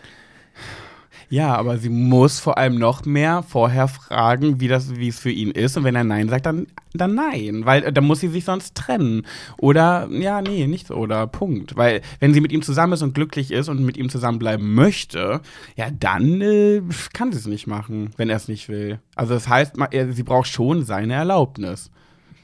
Ja, 1.32 1.56
aber 1.56 1.78
sie 1.78 1.88
muss 1.88 2.42
vor 2.42 2.58
allem 2.58 2.76
noch 2.76 3.06
mehr 3.06 3.42
vorher 3.42 3.88
fragen, 3.88 4.60
wie 4.60 4.68
das, 4.68 4.98
wie 4.98 5.08
es 5.08 5.18
für 5.18 5.32
ihn 5.32 5.52
ist. 5.52 5.78
Und 5.78 5.86
wenn 5.86 5.96
er 5.96 6.04
Nein 6.04 6.28
sagt, 6.28 6.46
dann, 6.46 6.68
dann 6.94 7.16
nein. 7.16 7.62
Weil 7.64 7.84
äh, 7.84 7.94
dann 7.94 8.04
muss 8.04 8.20
sie 8.20 8.28
sich 8.28 8.44
sonst 8.44 8.76
trennen. 8.76 9.26
Oder, 9.58 10.10
ja, 10.12 10.42
nee, 10.42 10.68
nichts 10.68 10.92
oder 10.92 11.28
Punkt. 11.28 11.78
Weil 11.78 12.02
wenn 12.20 12.34
sie 12.34 12.42
mit 12.42 12.52
ihm 12.52 12.62
zusammen 12.62 12.92
ist 12.92 13.02
und 13.02 13.16
glücklich 13.16 13.50
ist 13.52 13.70
und 13.70 13.82
mit 13.86 13.96
ihm 13.96 14.10
zusammenbleiben 14.10 14.76
möchte, 14.76 15.40
ja, 15.78 15.90
dann 15.90 16.42
äh, 16.42 16.82
kann 17.14 17.32
sie 17.32 17.38
es 17.38 17.48
nicht 17.48 17.66
machen, 17.66 18.12
wenn 18.18 18.30
er 18.30 18.36
es 18.36 18.50
nicht 18.50 18.68
will. 18.68 19.00
Also 19.16 19.34
das 19.34 19.48
heißt, 19.48 19.76
sie 20.10 20.24
braucht 20.24 20.50
schon 20.50 20.84
seine 20.84 21.14
Erlaubnis. 21.14 21.92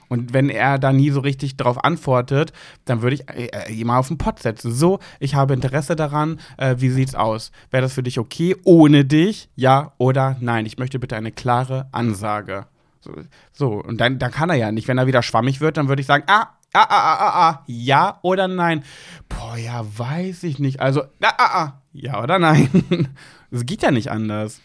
Und 0.09 0.33
wenn 0.33 0.49
er 0.49 0.79
da 0.79 0.93
nie 0.93 1.09
so 1.11 1.19
richtig 1.19 1.57
darauf 1.57 1.83
antwortet, 1.83 2.53
dann 2.85 3.01
würde 3.01 3.15
ich 3.15 3.29
äh, 3.29 3.47
äh 3.69 3.83
mal 3.83 3.97
auf 3.97 4.07
den 4.07 4.17
Pott 4.17 4.39
setzen. 4.39 4.71
So, 4.71 4.99
ich 5.19 5.35
habe 5.35 5.53
Interesse 5.53 5.95
daran, 5.95 6.39
äh, 6.57 6.75
wie 6.79 6.89
sieht's 6.89 7.15
aus? 7.15 7.51
Wäre 7.71 7.83
das 7.83 7.93
für 7.93 8.03
dich 8.03 8.19
okay 8.19 8.55
ohne 8.63 9.05
dich? 9.05 9.49
Ja 9.55 9.93
oder 9.97 10.37
nein? 10.39 10.65
Ich 10.65 10.77
möchte 10.77 10.99
bitte 10.99 11.15
eine 11.15 11.31
klare 11.31 11.87
Ansage. 11.91 12.67
So, 13.01 13.13
so. 13.51 13.69
und 13.83 14.01
dann, 14.01 14.19
dann 14.19 14.31
kann 14.31 14.49
er 14.49 14.55
ja 14.55 14.71
nicht. 14.71 14.87
Wenn 14.87 14.97
er 14.97 15.07
wieder 15.07 15.23
schwammig 15.23 15.61
wird, 15.61 15.77
dann 15.77 15.87
würde 15.87 16.01
ich 16.01 16.07
sagen, 16.07 16.23
ah, 16.27 16.47
ah, 16.73 16.81
ah, 16.81 16.85
ah, 16.89 17.17
ah, 17.19 17.49
ah, 17.49 17.63
ja 17.67 18.19
oder 18.21 18.47
nein? 18.47 18.83
Boah, 19.29 19.57
ja, 19.57 19.85
weiß 19.97 20.43
ich 20.43 20.59
nicht. 20.59 20.79
Also, 20.79 21.03
ah, 21.21 21.33
ah, 21.37 21.63
ah, 21.63 21.81
ja 21.93 22.21
oder 22.21 22.39
nein? 22.39 23.09
Es 23.49 23.65
geht 23.65 23.81
ja 23.81 23.91
nicht 23.91 24.11
anders. 24.11 24.59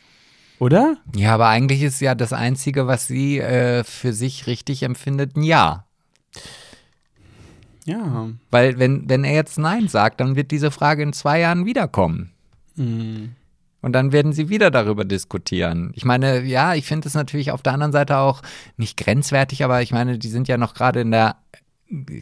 Oder? 0.62 0.96
Ja, 1.16 1.34
aber 1.34 1.48
eigentlich 1.48 1.82
ist 1.82 2.00
ja 2.00 2.14
das 2.14 2.32
Einzige, 2.32 2.86
was 2.86 3.08
sie 3.08 3.40
äh, 3.40 3.82
für 3.82 4.12
sich 4.12 4.46
richtig 4.46 4.84
empfindet, 4.84 5.34
ein 5.34 5.42
Ja. 5.42 5.86
Ja. 7.84 8.28
Weil 8.52 8.78
wenn, 8.78 9.08
wenn 9.08 9.24
er 9.24 9.34
jetzt 9.34 9.58
Nein 9.58 9.88
sagt, 9.88 10.20
dann 10.20 10.36
wird 10.36 10.52
diese 10.52 10.70
Frage 10.70 11.02
in 11.02 11.12
zwei 11.12 11.40
Jahren 11.40 11.66
wiederkommen. 11.66 12.30
Mhm. 12.76 13.30
Und 13.80 13.92
dann 13.92 14.12
werden 14.12 14.32
sie 14.32 14.50
wieder 14.50 14.70
darüber 14.70 15.04
diskutieren. 15.04 15.90
Ich 15.96 16.04
meine, 16.04 16.44
ja, 16.44 16.76
ich 16.76 16.86
finde 16.86 17.08
es 17.08 17.14
natürlich 17.14 17.50
auf 17.50 17.62
der 17.62 17.72
anderen 17.72 17.90
Seite 17.90 18.18
auch 18.18 18.40
nicht 18.76 18.96
grenzwertig, 18.96 19.64
aber 19.64 19.82
ich 19.82 19.90
meine, 19.90 20.16
die 20.16 20.28
sind 20.28 20.46
ja 20.46 20.58
noch 20.58 20.74
gerade 20.74 21.00
in 21.00 21.10
der 21.10 21.38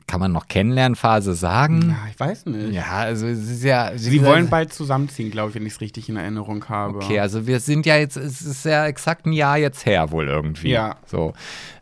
kann 0.09 0.18
man 0.18 0.33
noch 0.33 0.49
Kennenlernphase 0.49 1.35
sagen? 1.35 1.91
Ja, 1.91 2.11
ich 2.11 2.18
weiß 2.18 2.47
nicht. 2.47 2.73
Ja, 2.73 2.91
also 2.91 3.27
es 3.27 3.49
ist 3.49 3.62
ja. 3.62 3.97
Sie 3.97 4.11
gesagt, 4.11 4.29
wollen 4.29 4.49
bald 4.49 4.73
zusammenziehen, 4.73 5.31
glaube 5.31 5.51
ich, 5.51 5.55
wenn 5.55 5.64
ich 5.64 5.75
es 5.75 5.81
richtig 5.81 6.09
in 6.09 6.16
Erinnerung 6.16 6.68
habe. 6.68 6.97
Okay, 6.97 7.21
also 7.21 7.47
wir 7.47 7.61
sind 7.61 7.87
ja 7.87 7.97
jetzt, 7.97 8.16
es 8.16 8.43
ist 8.43 8.64
ja 8.64 8.87
exakt 8.87 9.27
ein 9.27 9.33
Jahr 9.33 9.59
jetzt 9.59 9.87
her 9.87 10.11
wohl 10.11 10.27
irgendwie. 10.27 10.71
Ja. 10.71 10.97
So. 11.07 11.35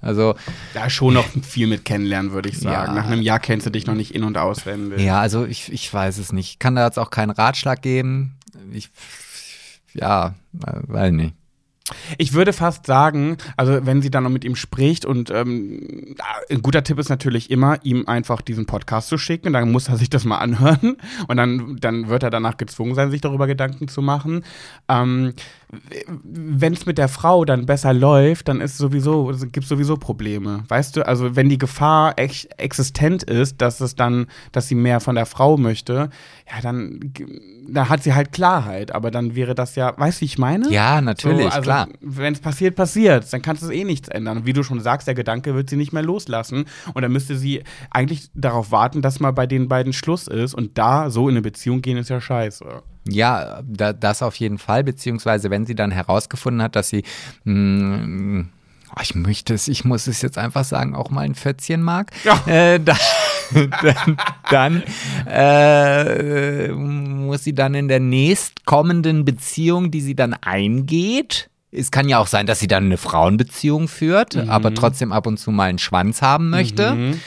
Also. 0.02 0.34
Da 0.74 0.90
schon 0.90 1.14
noch 1.14 1.26
viel 1.42 1.66
mit 1.66 1.86
kennenlernen, 1.86 2.32
würde 2.32 2.50
ich 2.50 2.58
sagen. 2.58 2.94
Ja. 2.94 3.00
Nach 3.00 3.06
einem 3.06 3.22
Jahr 3.22 3.38
kennst 3.38 3.64
du 3.64 3.70
dich 3.70 3.86
noch 3.86 3.94
nicht 3.94 4.14
in- 4.14 4.24
und 4.24 4.36
auswendig. 4.36 5.00
Ja, 5.00 5.20
also 5.20 5.46
ich, 5.46 5.72
ich 5.72 5.92
weiß 5.92 6.18
es 6.18 6.32
nicht. 6.32 6.50
Ich 6.50 6.58
kann 6.58 6.74
da 6.74 6.84
jetzt 6.84 6.98
auch 6.98 7.10
keinen 7.10 7.30
Ratschlag 7.30 7.80
geben. 7.80 8.36
Ich, 8.70 8.90
ja, 9.94 10.34
weiß 10.52 11.12
nicht. 11.12 11.34
Ich 12.18 12.32
würde 12.32 12.52
fast 12.52 12.86
sagen, 12.86 13.36
also 13.56 13.86
wenn 13.86 14.02
sie 14.02 14.10
dann 14.10 14.24
noch 14.24 14.30
mit 14.30 14.44
ihm 14.44 14.56
spricht 14.56 15.04
und 15.04 15.30
ähm, 15.30 16.16
ein 16.50 16.62
guter 16.62 16.82
Tipp 16.82 16.98
ist 16.98 17.08
natürlich 17.08 17.50
immer, 17.50 17.78
ihm 17.84 18.06
einfach 18.06 18.40
diesen 18.40 18.66
Podcast 18.66 19.08
zu 19.08 19.18
schicken, 19.18 19.52
dann 19.52 19.70
muss 19.70 19.88
er 19.88 19.96
sich 19.96 20.10
das 20.10 20.24
mal 20.24 20.38
anhören 20.38 20.96
und 21.28 21.36
dann, 21.36 21.76
dann 21.80 22.08
wird 22.08 22.22
er 22.22 22.30
danach 22.30 22.56
gezwungen 22.56 22.94
sein, 22.94 23.10
sich 23.10 23.20
darüber 23.20 23.46
Gedanken 23.46 23.88
zu 23.88 24.02
machen. 24.02 24.44
Ähm, 24.88 25.34
wenn 25.70 26.72
es 26.72 26.86
mit 26.86 26.96
der 26.96 27.08
Frau 27.08 27.44
dann 27.44 27.66
besser 27.66 27.92
läuft, 27.92 28.48
dann 28.48 28.60
ist 28.62 28.78
sowieso, 28.78 29.26
gibt 29.26 29.64
es 29.64 29.68
sowieso 29.68 29.98
Probleme. 29.98 30.64
Weißt 30.68 30.96
du, 30.96 31.06
also 31.06 31.36
wenn 31.36 31.50
die 31.50 31.58
Gefahr 31.58 32.14
ex 32.16 32.46
existent 32.56 33.22
ist, 33.24 33.60
dass 33.60 33.80
es 33.80 33.94
dann, 33.94 34.26
dass 34.52 34.68
sie 34.68 34.74
mehr 34.74 35.00
von 35.00 35.14
der 35.14 35.26
Frau 35.26 35.58
möchte, 35.58 36.08
ja, 36.50 36.60
dann, 36.62 37.12
dann 37.68 37.88
hat 37.88 38.02
sie 38.02 38.14
halt 38.14 38.32
Klarheit. 38.32 38.94
Aber 38.94 39.10
dann 39.10 39.34
wäre 39.34 39.54
das 39.54 39.76
ja, 39.76 39.92
weißt 39.94 40.18
du, 40.18 40.20
wie 40.22 40.26
ich 40.26 40.38
meine? 40.38 40.70
Ja, 40.70 41.02
natürlich, 41.02 41.42
so, 41.42 41.48
also, 41.48 41.60
klar. 41.60 41.88
Wenn 42.00 42.32
es 42.32 42.40
passiert, 42.40 42.74
passiert. 42.74 43.30
Dann 43.30 43.42
kannst 43.42 43.62
du 43.62 43.66
es 43.66 43.72
eh 43.72 43.84
nichts 43.84 44.08
ändern. 44.08 44.38
Und 44.38 44.46
wie 44.46 44.54
du 44.54 44.62
schon 44.62 44.80
sagst, 44.80 45.06
der 45.06 45.14
Gedanke 45.14 45.54
wird 45.54 45.68
sie 45.68 45.76
nicht 45.76 45.92
mehr 45.92 46.02
loslassen. 46.02 46.64
Und 46.94 47.02
dann 47.02 47.12
müsste 47.12 47.36
sie 47.36 47.62
eigentlich 47.90 48.30
darauf 48.34 48.72
warten, 48.72 49.02
dass 49.02 49.20
mal 49.20 49.32
bei 49.32 49.46
den 49.46 49.68
beiden 49.68 49.92
Schluss 49.92 50.28
ist. 50.28 50.54
Und 50.54 50.78
da 50.78 51.10
so 51.10 51.28
in 51.28 51.34
eine 51.34 51.42
Beziehung 51.42 51.82
gehen, 51.82 51.98
ist 51.98 52.08
ja 52.08 52.20
scheiße. 52.20 52.64
Ja, 53.10 53.60
da, 53.64 53.92
das 53.92 54.22
auf 54.22 54.36
jeden 54.36 54.58
Fall, 54.58 54.84
beziehungsweise 54.84 55.50
wenn 55.50 55.66
sie 55.66 55.74
dann 55.74 55.90
herausgefunden 55.90 56.62
hat, 56.62 56.76
dass 56.76 56.88
sie, 56.88 57.04
mh, 57.44 57.54
mm, 57.54 58.48
oh, 58.96 59.00
ich 59.02 59.14
möchte 59.14 59.54
es, 59.54 59.68
ich 59.68 59.84
muss 59.84 60.06
es 60.06 60.22
jetzt 60.22 60.38
einfach 60.38 60.64
sagen, 60.64 60.94
auch 60.94 61.10
mal 61.10 61.22
ein 61.22 61.34
Pfötzchen 61.34 61.82
mag, 61.82 62.10
ja. 62.24 62.40
äh, 62.46 62.80
da, 62.84 62.96
dann, 63.82 64.16
dann 64.50 64.82
äh, 65.26 66.68
muss 66.68 67.44
sie 67.44 67.54
dann 67.54 67.74
in 67.74 67.88
der 67.88 68.00
nächstkommenden 68.00 69.24
Beziehung, 69.24 69.90
die 69.90 70.00
sie 70.00 70.14
dann 70.14 70.34
eingeht, 70.34 71.50
es 71.70 71.90
kann 71.90 72.08
ja 72.08 72.18
auch 72.18 72.26
sein, 72.26 72.46
dass 72.46 72.60
sie 72.60 72.66
dann 72.66 72.86
eine 72.86 72.96
Frauenbeziehung 72.96 73.88
führt, 73.88 74.36
mhm. 74.36 74.48
aber 74.48 74.72
trotzdem 74.72 75.12
ab 75.12 75.26
und 75.26 75.38
zu 75.38 75.50
mal 75.50 75.68
einen 75.68 75.78
Schwanz 75.78 76.22
haben 76.22 76.48
möchte. 76.50 76.94
Mhm 76.94 77.20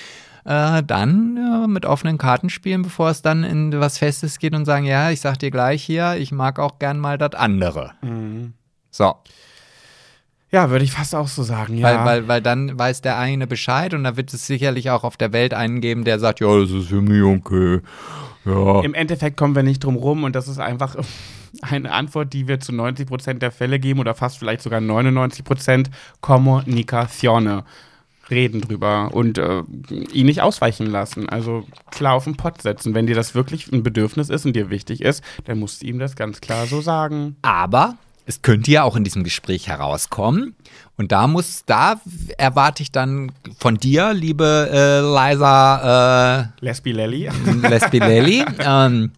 äh, 0.45 0.83
dann 0.83 1.37
äh, 1.37 1.67
mit 1.67 1.85
offenen 1.85 2.17
Karten 2.17 2.49
spielen, 2.49 2.81
bevor 2.81 3.09
es 3.09 3.21
dann 3.21 3.43
in 3.43 3.79
was 3.79 3.97
Festes 3.97 4.39
geht 4.39 4.53
und 4.53 4.65
sagen, 4.65 4.85
ja, 4.85 5.11
ich 5.11 5.21
sag 5.21 5.37
dir 5.37 5.51
gleich 5.51 5.83
hier, 5.83 6.15
ich 6.17 6.31
mag 6.31 6.59
auch 6.59 6.79
gern 6.79 6.99
mal 6.99 7.17
das 7.17 7.33
andere. 7.35 7.91
Mhm. 8.01 8.53
So. 8.89 9.15
Ja, 10.51 10.69
würde 10.69 10.83
ich 10.83 10.91
fast 10.91 11.15
auch 11.15 11.29
so 11.29 11.43
sagen, 11.43 11.77
ja. 11.77 11.87
Weil, 11.87 12.05
weil, 12.05 12.27
weil 12.27 12.41
dann 12.41 12.77
weiß 12.77 13.01
der 13.01 13.17
eine 13.17 13.47
Bescheid 13.47 13.93
und 13.93 14.03
da 14.03 14.17
wird 14.17 14.33
es 14.33 14.45
sicherlich 14.47 14.89
auch 14.89 15.05
auf 15.05 15.15
der 15.15 15.31
Welt 15.31 15.53
einen 15.53 15.79
geben, 15.79 16.03
der 16.03 16.19
sagt, 16.19 16.41
ja, 16.41 16.59
das 16.59 16.71
ist 16.71 16.89
für 16.89 17.01
mich 17.01 17.23
okay. 17.23 17.79
Ja. 18.43 18.81
Im 18.81 18.93
Endeffekt 18.93 19.37
kommen 19.37 19.55
wir 19.55 19.63
nicht 19.63 19.83
drum 19.83 19.95
rum 19.95 20.23
und 20.23 20.35
das 20.35 20.47
ist 20.47 20.59
einfach 20.59 20.97
eine 21.61 21.91
Antwort, 21.91 22.33
die 22.33 22.47
wir 22.47 22.59
zu 22.59 22.73
90 22.73 23.07
Prozent 23.07 23.41
der 23.41 23.51
Fälle 23.51 23.79
geben 23.79 23.99
oder 23.99 24.13
fast 24.13 24.39
vielleicht 24.39 24.61
sogar 24.61 24.81
99 24.81 25.45
Prozent 25.45 25.89
Kommunikation. 26.19 27.63
Reden 28.31 28.61
drüber 28.61 29.09
und 29.13 29.37
äh, 29.37 29.63
ihn 30.13 30.25
nicht 30.25 30.41
ausweichen 30.41 30.85
lassen. 30.87 31.29
Also 31.29 31.65
klar 31.91 32.15
auf 32.15 32.23
den 32.23 32.37
Pott 32.37 32.61
setzen. 32.61 32.95
Wenn 32.95 33.07
dir 33.07 33.15
das 33.15 33.35
wirklich 33.35 33.71
ein 33.71 33.83
Bedürfnis 33.83 34.29
ist 34.29 34.45
und 34.45 34.55
dir 34.55 34.69
wichtig 34.69 35.01
ist, 35.01 35.23
dann 35.45 35.59
musst 35.59 35.81
du 35.81 35.87
ihm 35.87 35.99
das 35.99 36.15
ganz 36.15 36.41
klar 36.41 36.65
so 36.65 36.81
sagen. 36.81 37.35
Aber 37.41 37.97
es 38.25 38.41
könnte 38.41 38.71
ja 38.71 38.83
auch 38.83 38.95
in 38.95 39.03
diesem 39.03 39.23
Gespräch 39.23 39.67
herauskommen. 39.67 40.55
Und 40.97 41.11
da 41.11 41.27
muss, 41.27 41.65
da 41.65 41.99
erwarte 42.37 42.83
ich 42.83 42.91
dann 42.91 43.31
von 43.57 43.75
dir, 43.75 44.13
liebe 44.13 44.69
äh, 44.71 45.01
Liza 45.01 46.41
äh, 46.59 46.65
Lesbi 46.65 46.91
Lelly. 46.91 47.29
Lesbi 47.61 47.99
Lelly, 47.99 48.45
ähm, 48.59 49.11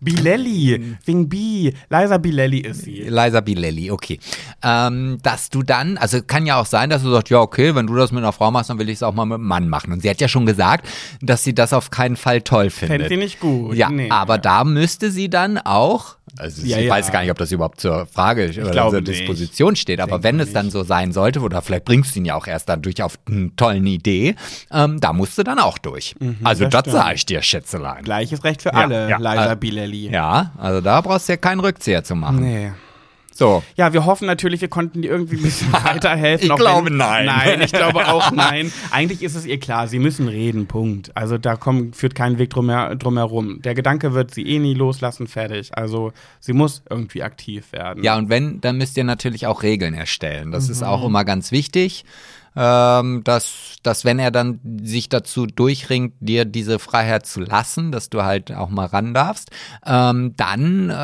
Bilelli, 0.00 0.96
wegen 1.04 1.28
Bi. 1.28 1.74
Liza 1.88 2.18
Bilelli 2.18 2.58
ist 2.60 2.82
sie. 2.82 3.02
Liza 3.08 3.40
Bilelli, 3.40 3.90
okay. 3.90 4.18
Ähm, 4.62 5.18
dass 5.22 5.50
du 5.50 5.62
dann, 5.62 5.96
also 5.98 6.22
kann 6.22 6.46
ja 6.46 6.60
auch 6.60 6.66
sein, 6.66 6.90
dass 6.90 7.02
du 7.02 7.10
sagst, 7.10 7.30
ja, 7.30 7.38
okay, 7.38 7.74
wenn 7.74 7.86
du 7.86 7.94
das 7.94 8.10
mit 8.12 8.22
einer 8.22 8.32
Frau 8.32 8.50
machst, 8.50 8.70
dann 8.70 8.78
will 8.78 8.88
ich 8.88 8.96
es 8.96 9.02
auch 9.02 9.14
mal 9.14 9.24
mit 9.26 9.36
einem 9.36 9.46
Mann 9.46 9.68
machen. 9.68 9.92
Und 9.92 10.02
sie 10.02 10.10
hat 10.10 10.20
ja 10.20 10.28
schon 10.28 10.46
gesagt, 10.46 10.86
dass 11.20 11.44
sie 11.44 11.54
das 11.54 11.72
auf 11.72 11.90
keinen 11.90 12.16
Fall 12.16 12.42
toll 12.42 12.70
findet. 12.70 12.96
Fände 13.00 13.08
sie 13.08 13.16
nicht 13.16 13.40
gut. 13.40 13.76
Ja, 13.76 13.90
Nee. 13.90 14.08
aber 14.10 14.38
da 14.38 14.64
müsste 14.64 15.10
sie 15.10 15.28
dann 15.30 15.58
auch, 15.58 16.16
also 16.38 16.64
Ja, 16.64 16.78
ich 16.78 16.84
ja. 16.86 16.90
weiß 16.92 17.10
gar 17.10 17.22
nicht, 17.22 17.30
ob 17.32 17.38
das 17.38 17.50
überhaupt 17.50 17.80
zur 17.80 18.06
Frage 18.06 18.50
oder 18.60 18.70
glaube 18.70 18.90
zur 18.90 19.00
nicht. 19.00 19.20
Disposition 19.20 19.74
steht, 19.74 20.00
aber 20.00 20.12
Denke 20.12 20.24
wenn 20.24 20.40
es 20.40 20.46
nicht. 20.46 20.56
dann 20.56 20.70
so 20.70 20.84
sein 20.84 21.12
sollte, 21.12 21.40
oder 21.40 21.60
vielleicht 21.60 21.84
bringst 21.84 22.14
du 22.14 22.20
ihn 22.20 22.24
ja 22.24 22.36
auch 22.36 22.46
erst 22.46 22.68
dadurch 22.68 23.02
auf 23.02 23.18
eine 23.28 23.54
tollen 23.56 23.86
Idee, 23.86 24.36
ähm, 24.72 25.00
da 25.00 25.12
musst 25.12 25.36
du 25.38 25.42
dann 25.42 25.58
auch 25.58 25.76
durch. 25.78 26.14
also 26.44 26.66
das 26.66 26.84
das, 26.84 26.92
sage 26.92 27.14
ich 27.16 27.26
dir, 27.26 27.42
Schätzelein. 27.42 28.04
Gleiches 28.04 28.44
Recht 28.44 28.62
für 28.62 28.68
Ja, 28.70 28.74
alle, 28.74 29.10
ja. 29.10 29.16
Liza 29.18 29.52
Äh, 29.52 29.56
Bilelli. 29.90 30.12
Ja, 30.12 30.52
also 30.58 30.80
da 30.80 31.00
brauchst 31.00 31.28
du 31.28 31.32
ja 31.32 31.36
keinen 31.36 31.60
Rückzieher 31.60 32.04
zu 32.04 32.14
machen. 32.14 32.40
Nee. 32.40 32.72
So. 33.32 33.62
Ja, 33.74 33.94
wir 33.94 34.04
hoffen 34.04 34.26
natürlich, 34.26 34.60
wir 34.60 34.68
konnten 34.68 35.00
dir 35.00 35.10
irgendwie 35.10 35.36
ein 35.36 35.42
bisschen 35.42 35.72
weiterhelfen. 35.72 36.50
Ich 36.50 36.56
glaube, 36.56 36.86
wenn, 36.90 36.98
nein. 36.98 37.24
Nein, 37.24 37.62
ich 37.62 37.72
glaube 37.72 38.06
auch 38.08 38.30
nein. 38.32 38.70
Eigentlich 38.90 39.22
ist 39.22 39.34
es 39.34 39.46
ihr 39.46 39.58
klar, 39.58 39.88
sie 39.88 39.98
müssen 39.98 40.28
reden, 40.28 40.66
Punkt. 40.66 41.16
Also 41.16 41.38
da 41.38 41.56
kommt, 41.56 41.96
führt 41.96 42.14
kein 42.14 42.38
Weg 42.38 42.50
drum, 42.50 42.66
drum 42.98 43.16
herum. 43.16 43.62
Der 43.62 43.74
Gedanke 43.74 44.12
wird 44.12 44.34
sie 44.34 44.42
eh 44.46 44.58
nie 44.58 44.74
loslassen, 44.74 45.26
fertig. 45.26 45.70
Also 45.74 46.12
sie 46.38 46.52
muss 46.52 46.82
irgendwie 46.90 47.22
aktiv 47.22 47.72
werden. 47.72 48.04
Ja, 48.04 48.18
und 48.18 48.28
wenn, 48.28 48.60
dann 48.60 48.76
müsst 48.76 48.98
ihr 48.98 49.04
natürlich 49.04 49.46
auch 49.46 49.62
Regeln 49.62 49.94
erstellen. 49.94 50.50
Das 50.52 50.68
ist 50.68 50.82
Mhm. 50.82 50.88
auch 50.88 51.06
immer 51.06 51.24
ganz 51.24 51.50
wichtig, 51.50 52.04
ähm, 52.56 53.22
dass, 53.24 53.76
dass 53.82 54.04
wenn 54.04 54.18
er 54.18 54.30
dann 54.30 54.58
sich 54.82 55.08
dazu 55.08 55.46
durchringt, 55.46 56.14
dir 56.20 56.44
diese 56.44 56.78
Freiheit 56.78 57.26
zu 57.26 57.40
lassen, 57.40 57.92
dass 57.92 58.10
du 58.10 58.22
halt 58.22 58.52
auch 58.52 58.68
mal 58.70 58.86
ran 58.86 59.14
darfst, 59.14 59.50
ähm, 59.86 60.34
dann, 60.36 60.90
äh, 60.90 60.94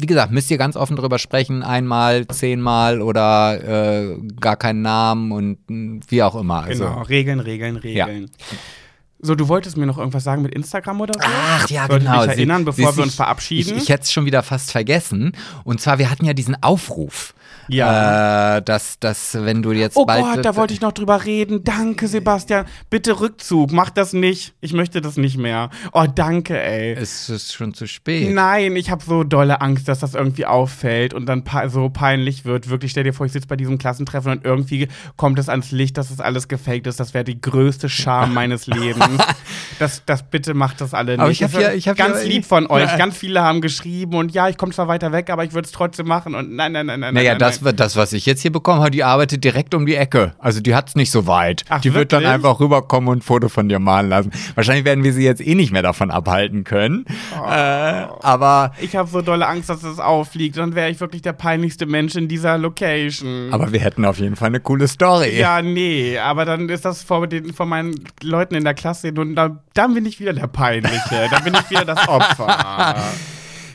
wie 0.00 0.06
gesagt, 0.06 0.32
müsst 0.32 0.50
ihr 0.50 0.58
ganz 0.58 0.76
offen 0.76 0.96
drüber 0.96 1.18
sprechen, 1.18 1.62
einmal, 1.62 2.26
zehnmal 2.26 3.00
oder 3.02 3.62
äh, 3.62 4.18
gar 4.40 4.56
keinen 4.56 4.82
Namen 4.82 5.30
und 5.32 5.58
wie 6.10 6.22
auch 6.22 6.34
immer. 6.34 6.62
Also, 6.64 6.84
Genau, 6.84 7.02
Regeln, 7.02 7.40
Regeln, 7.40 7.76
Regeln. 7.76 8.30
So, 9.20 9.34
du 9.34 9.48
wolltest 9.48 9.78
mir 9.78 9.86
noch 9.86 9.96
irgendwas 9.96 10.22
sagen 10.24 10.42
mit 10.42 10.54
Instagram 10.54 11.00
oder 11.00 11.14
so? 11.14 11.20
Ach 11.26 11.70
ja, 11.70 11.84
Ich 11.84 11.90
wollte 11.90 12.04
genau. 12.04 12.22
dich 12.22 12.30
erinnern, 12.32 12.64
bevor 12.66 12.90
sie- 12.92 12.98
wir 12.98 13.04
uns 13.04 13.14
verabschieden. 13.14 13.76
Ich, 13.78 13.84
ich 13.84 13.88
hätte 13.88 14.02
es 14.02 14.12
schon 14.12 14.26
wieder 14.26 14.42
fast 14.42 14.70
vergessen. 14.70 15.32
Und 15.64 15.80
zwar, 15.80 15.98
wir 15.98 16.10
hatten 16.10 16.26
ja 16.26 16.34
diesen 16.34 16.62
Aufruf. 16.62 17.32
Ja. 17.68 18.56
Äh, 18.58 18.62
dass, 18.62 18.98
dass, 18.98 19.34
wenn 19.34 19.62
du 19.62 19.72
jetzt 19.72 19.96
Oh 19.96 20.04
bald. 20.06 20.22
Gott, 20.24 20.44
da 20.44 20.56
wollte 20.56 20.74
ich 20.74 20.80
noch 20.80 20.92
drüber 20.92 21.24
reden. 21.24 21.64
Danke, 21.64 22.08
Sebastian. 22.08 22.66
Bitte 22.90 23.20
Rückzug. 23.20 23.72
Mach 23.72 23.90
das 23.90 24.12
nicht. 24.12 24.54
Ich 24.60 24.72
möchte 24.72 25.00
das 25.00 25.16
nicht 25.16 25.36
mehr. 25.38 25.70
Oh, 25.92 26.04
danke, 26.12 26.60
ey. 26.60 26.92
Es 26.92 27.28
ist 27.28 27.52
schon 27.54 27.74
zu 27.74 27.86
spät. 27.86 28.32
Nein, 28.32 28.76
ich 28.76 28.90
habe 28.90 29.04
so 29.04 29.24
dolle 29.24 29.60
Angst, 29.60 29.88
dass 29.88 30.00
das 30.00 30.14
irgendwie 30.14 30.46
auffällt 30.46 31.14
und 31.14 31.26
dann 31.26 31.42
so 31.68 31.88
peinlich 31.90 32.44
wird. 32.44 32.68
Wirklich, 32.70 32.90
stell 32.90 33.04
dir 33.04 33.12
vor, 33.12 33.26
ich 33.26 33.32
sitze 33.32 33.46
bei 33.48 33.56
diesem 33.56 33.78
Klassentreffen 33.78 34.32
und 34.32 34.44
irgendwie 34.44 34.88
kommt 35.16 35.38
es 35.38 35.48
ans 35.48 35.70
Licht, 35.70 35.96
dass 35.98 36.10
es 36.10 36.20
alles 36.20 36.48
gefaked 36.48 36.86
ist. 36.86 37.00
Das 37.00 37.14
wäre 37.14 37.24
die 37.24 37.40
größte 37.40 37.88
Scham 37.88 38.34
meines 38.34 38.66
Lebens. 38.66 39.18
Das, 39.78 40.02
das 40.06 40.22
bitte 40.22 40.54
macht 40.54 40.80
das 40.80 40.94
alle 40.94 41.12
nicht. 41.12 41.20
Aber 41.20 41.30
ich 41.30 41.42
hab 41.42 41.50
Das 41.52 41.60
wär 41.60 41.68
ja- 41.70 41.74
ich 41.74 41.88
hab 41.88 41.96
ganz 41.96 42.18
ja- 42.22 42.28
lieb 42.28 42.44
von 42.44 42.66
euch. 42.70 42.84
Ja. 42.90 42.96
Ganz 42.96 43.16
viele 43.16 43.42
haben 43.42 43.60
geschrieben 43.60 44.14
und 44.14 44.32
ja, 44.32 44.48
ich 44.48 44.56
komme 44.56 44.72
zwar 44.72 44.88
weiter 44.88 45.12
weg, 45.12 45.30
aber 45.30 45.44
ich 45.44 45.52
würde 45.52 45.66
es 45.66 45.72
trotzdem 45.72 46.06
machen 46.06 46.34
und 46.34 46.54
nein, 46.54 46.72
nein, 46.72 46.86
nein, 46.86 47.00
nein. 47.00 47.14
Naja, 47.14 47.32
nein, 47.32 47.38
das, 47.38 47.53
wird- 47.62 47.78
das, 47.80 47.96
was 47.96 48.12
ich 48.12 48.24
jetzt 48.26 48.40
hier 48.42 48.50
bekommen 48.52 48.80
habe, 48.80 48.90
die 48.90 49.04
arbeitet 49.04 49.44
direkt 49.44 49.74
um 49.74 49.84
die 49.86 49.94
Ecke. 49.96 50.32
Also 50.38 50.60
die 50.60 50.74
hat's 50.74 50.94
nicht 50.96 51.10
so 51.10 51.26
weit. 51.26 51.64
Ach, 51.68 51.80
die 51.80 51.92
wird 51.94 52.12
dann 52.12 52.22
wirklich? 52.22 52.34
einfach 52.34 52.60
rüberkommen 52.60 53.08
und 53.10 53.18
ein 53.18 53.22
Foto 53.22 53.48
von 53.48 53.68
dir 53.68 53.78
malen 53.78 54.08
lassen. 54.08 54.30
Wahrscheinlich 54.54 54.84
werden 54.84 55.04
wir 55.04 55.12
sie 55.12 55.24
jetzt 55.24 55.46
eh 55.46 55.54
nicht 55.54 55.72
mehr 55.72 55.82
davon 55.82 56.10
abhalten 56.10 56.64
können. 56.64 57.04
Oh. 57.38 57.44
Äh, 57.46 58.06
aber, 58.22 58.72
Ich 58.80 58.96
habe 58.96 59.08
so 59.08 59.20
dolle 59.22 59.46
Angst, 59.46 59.68
dass 59.68 59.82
es 59.82 59.98
auffliegt. 59.98 60.56
Dann 60.56 60.74
wäre 60.74 60.90
ich 60.90 61.00
wirklich 61.00 61.22
der 61.22 61.32
peinlichste 61.34 61.86
Mensch 61.86 62.14
in 62.14 62.26
dieser 62.28 62.56
Location. 62.58 63.48
aber 63.52 63.72
wir 63.72 63.80
hätten 63.80 64.04
auf 64.04 64.18
jeden 64.18 64.36
Fall 64.36 64.48
eine 64.48 64.60
coole 64.60 64.88
Story. 64.88 65.38
Ja, 65.38 65.60
nee, 65.62 66.18
aber 66.18 66.44
dann 66.44 66.68
ist 66.68 66.84
das 66.84 67.02
vor, 67.02 67.26
den, 67.26 67.52
vor 67.52 67.66
meinen 67.66 67.94
Leuten 68.22 68.54
in 68.54 68.64
der 68.64 68.74
Klasse 68.74 69.12
und 69.12 69.34
dann, 69.34 69.58
dann 69.74 69.94
bin 69.94 70.06
ich 70.06 70.20
wieder 70.20 70.32
der 70.32 70.46
Peinliche. 70.46 71.28
dann 71.30 71.44
bin 71.44 71.54
ich 71.54 71.70
wieder 71.70 71.84
das 71.84 72.08
Opfer. 72.08 72.96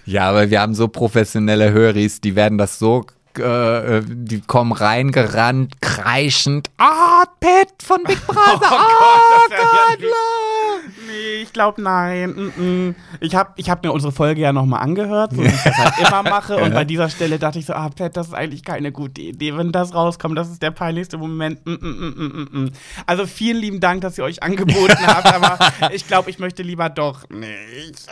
Ja, 0.05 0.27
aber 0.29 0.49
wir 0.49 0.59
haben 0.61 0.73
so 0.73 0.87
professionelle 0.87 1.71
Höris, 1.71 2.19
die 2.19 2.35
werden 2.35 2.57
das 2.57 2.79
so, 2.79 3.05
äh, 3.39 3.97
äh, 3.97 4.03
die 4.05 4.41
kommen 4.41 4.71
reingerannt, 4.71 5.81
kreischend. 5.81 6.69
Ah, 6.77 7.25
Pet 7.39 7.69
von 7.83 8.03
Big 8.03 8.25
Brother. 8.27 8.59
Oh 8.61 8.67
oh 8.71 9.49
Gott, 9.49 9.99
Nee, 9.99 10.05
ich 11.41 11.53
glaube 11.53 11.81
nein. 11.81 12.29
Mm 12.29 12.51
-mm. 12.57 12.95
Ich 13.19 13.35
habe 13.35 13.53
ich 13.55 13.69
hab 13.69 13.83
mir 13.83 13.91
unsere 13.91 14.11
Folge 14.11 14.41
ja 14.41 14.53
nochmal 14.53 14.81
angehört, 14.81 15.33
so 15.33 15.43
wie 15.43 15.47
ich 15.47 15.63
das 15.63 15.77
halt 15.77 15.97
immer 16.07 16.23
mache. 16.23 16.57
Und 16.57 16.73
bei 16.73 16.85
dieser 16.85 17.09
Stelle 17.09 17.39
dachte 17.39 17.59
ich 17.59 17.65
so, 17.65 17.73
ah, 17.73 17.89
Pat, 17.89 18.15
das 18.17 18.27
ist 18.27 18.33
eigentlich 18.33 18.63
keine 18.63 18.91
gute 18.91 19.21
Idee, 19.21 19.55
wenn 19.57 19.71
das 19.71 19.93
rauskommt. 19.93 20.37
Das 20.37 20.49
ist 20.49 20.61
der 20.61 20.71
peinlichste 20.71 21.17
Moment. 21.17 21.65
Mm, 21.65 21.71
mm, 21.71 22.49
mm, 22.51 22.59
mm. 22.63 22.71
Also 23.05 23.25
vielen 23.25 23.57
lieben 23.57 23.79
Dank, 23.79 24.01
dass 24.01 24.17
ihr 24.17 24.23
euch 24.23 24.43
angeboten 24.43 25.05
habt, 25.05 25.25
aber 25.33 25.59
ich 25.93 26.07
glaube, 26.07 26.29
ich 26.29 26.39
möchte 26.39 26.63
lieber 26.63 26.89
doch 26.89 27.29
nicht. 27.29 28.07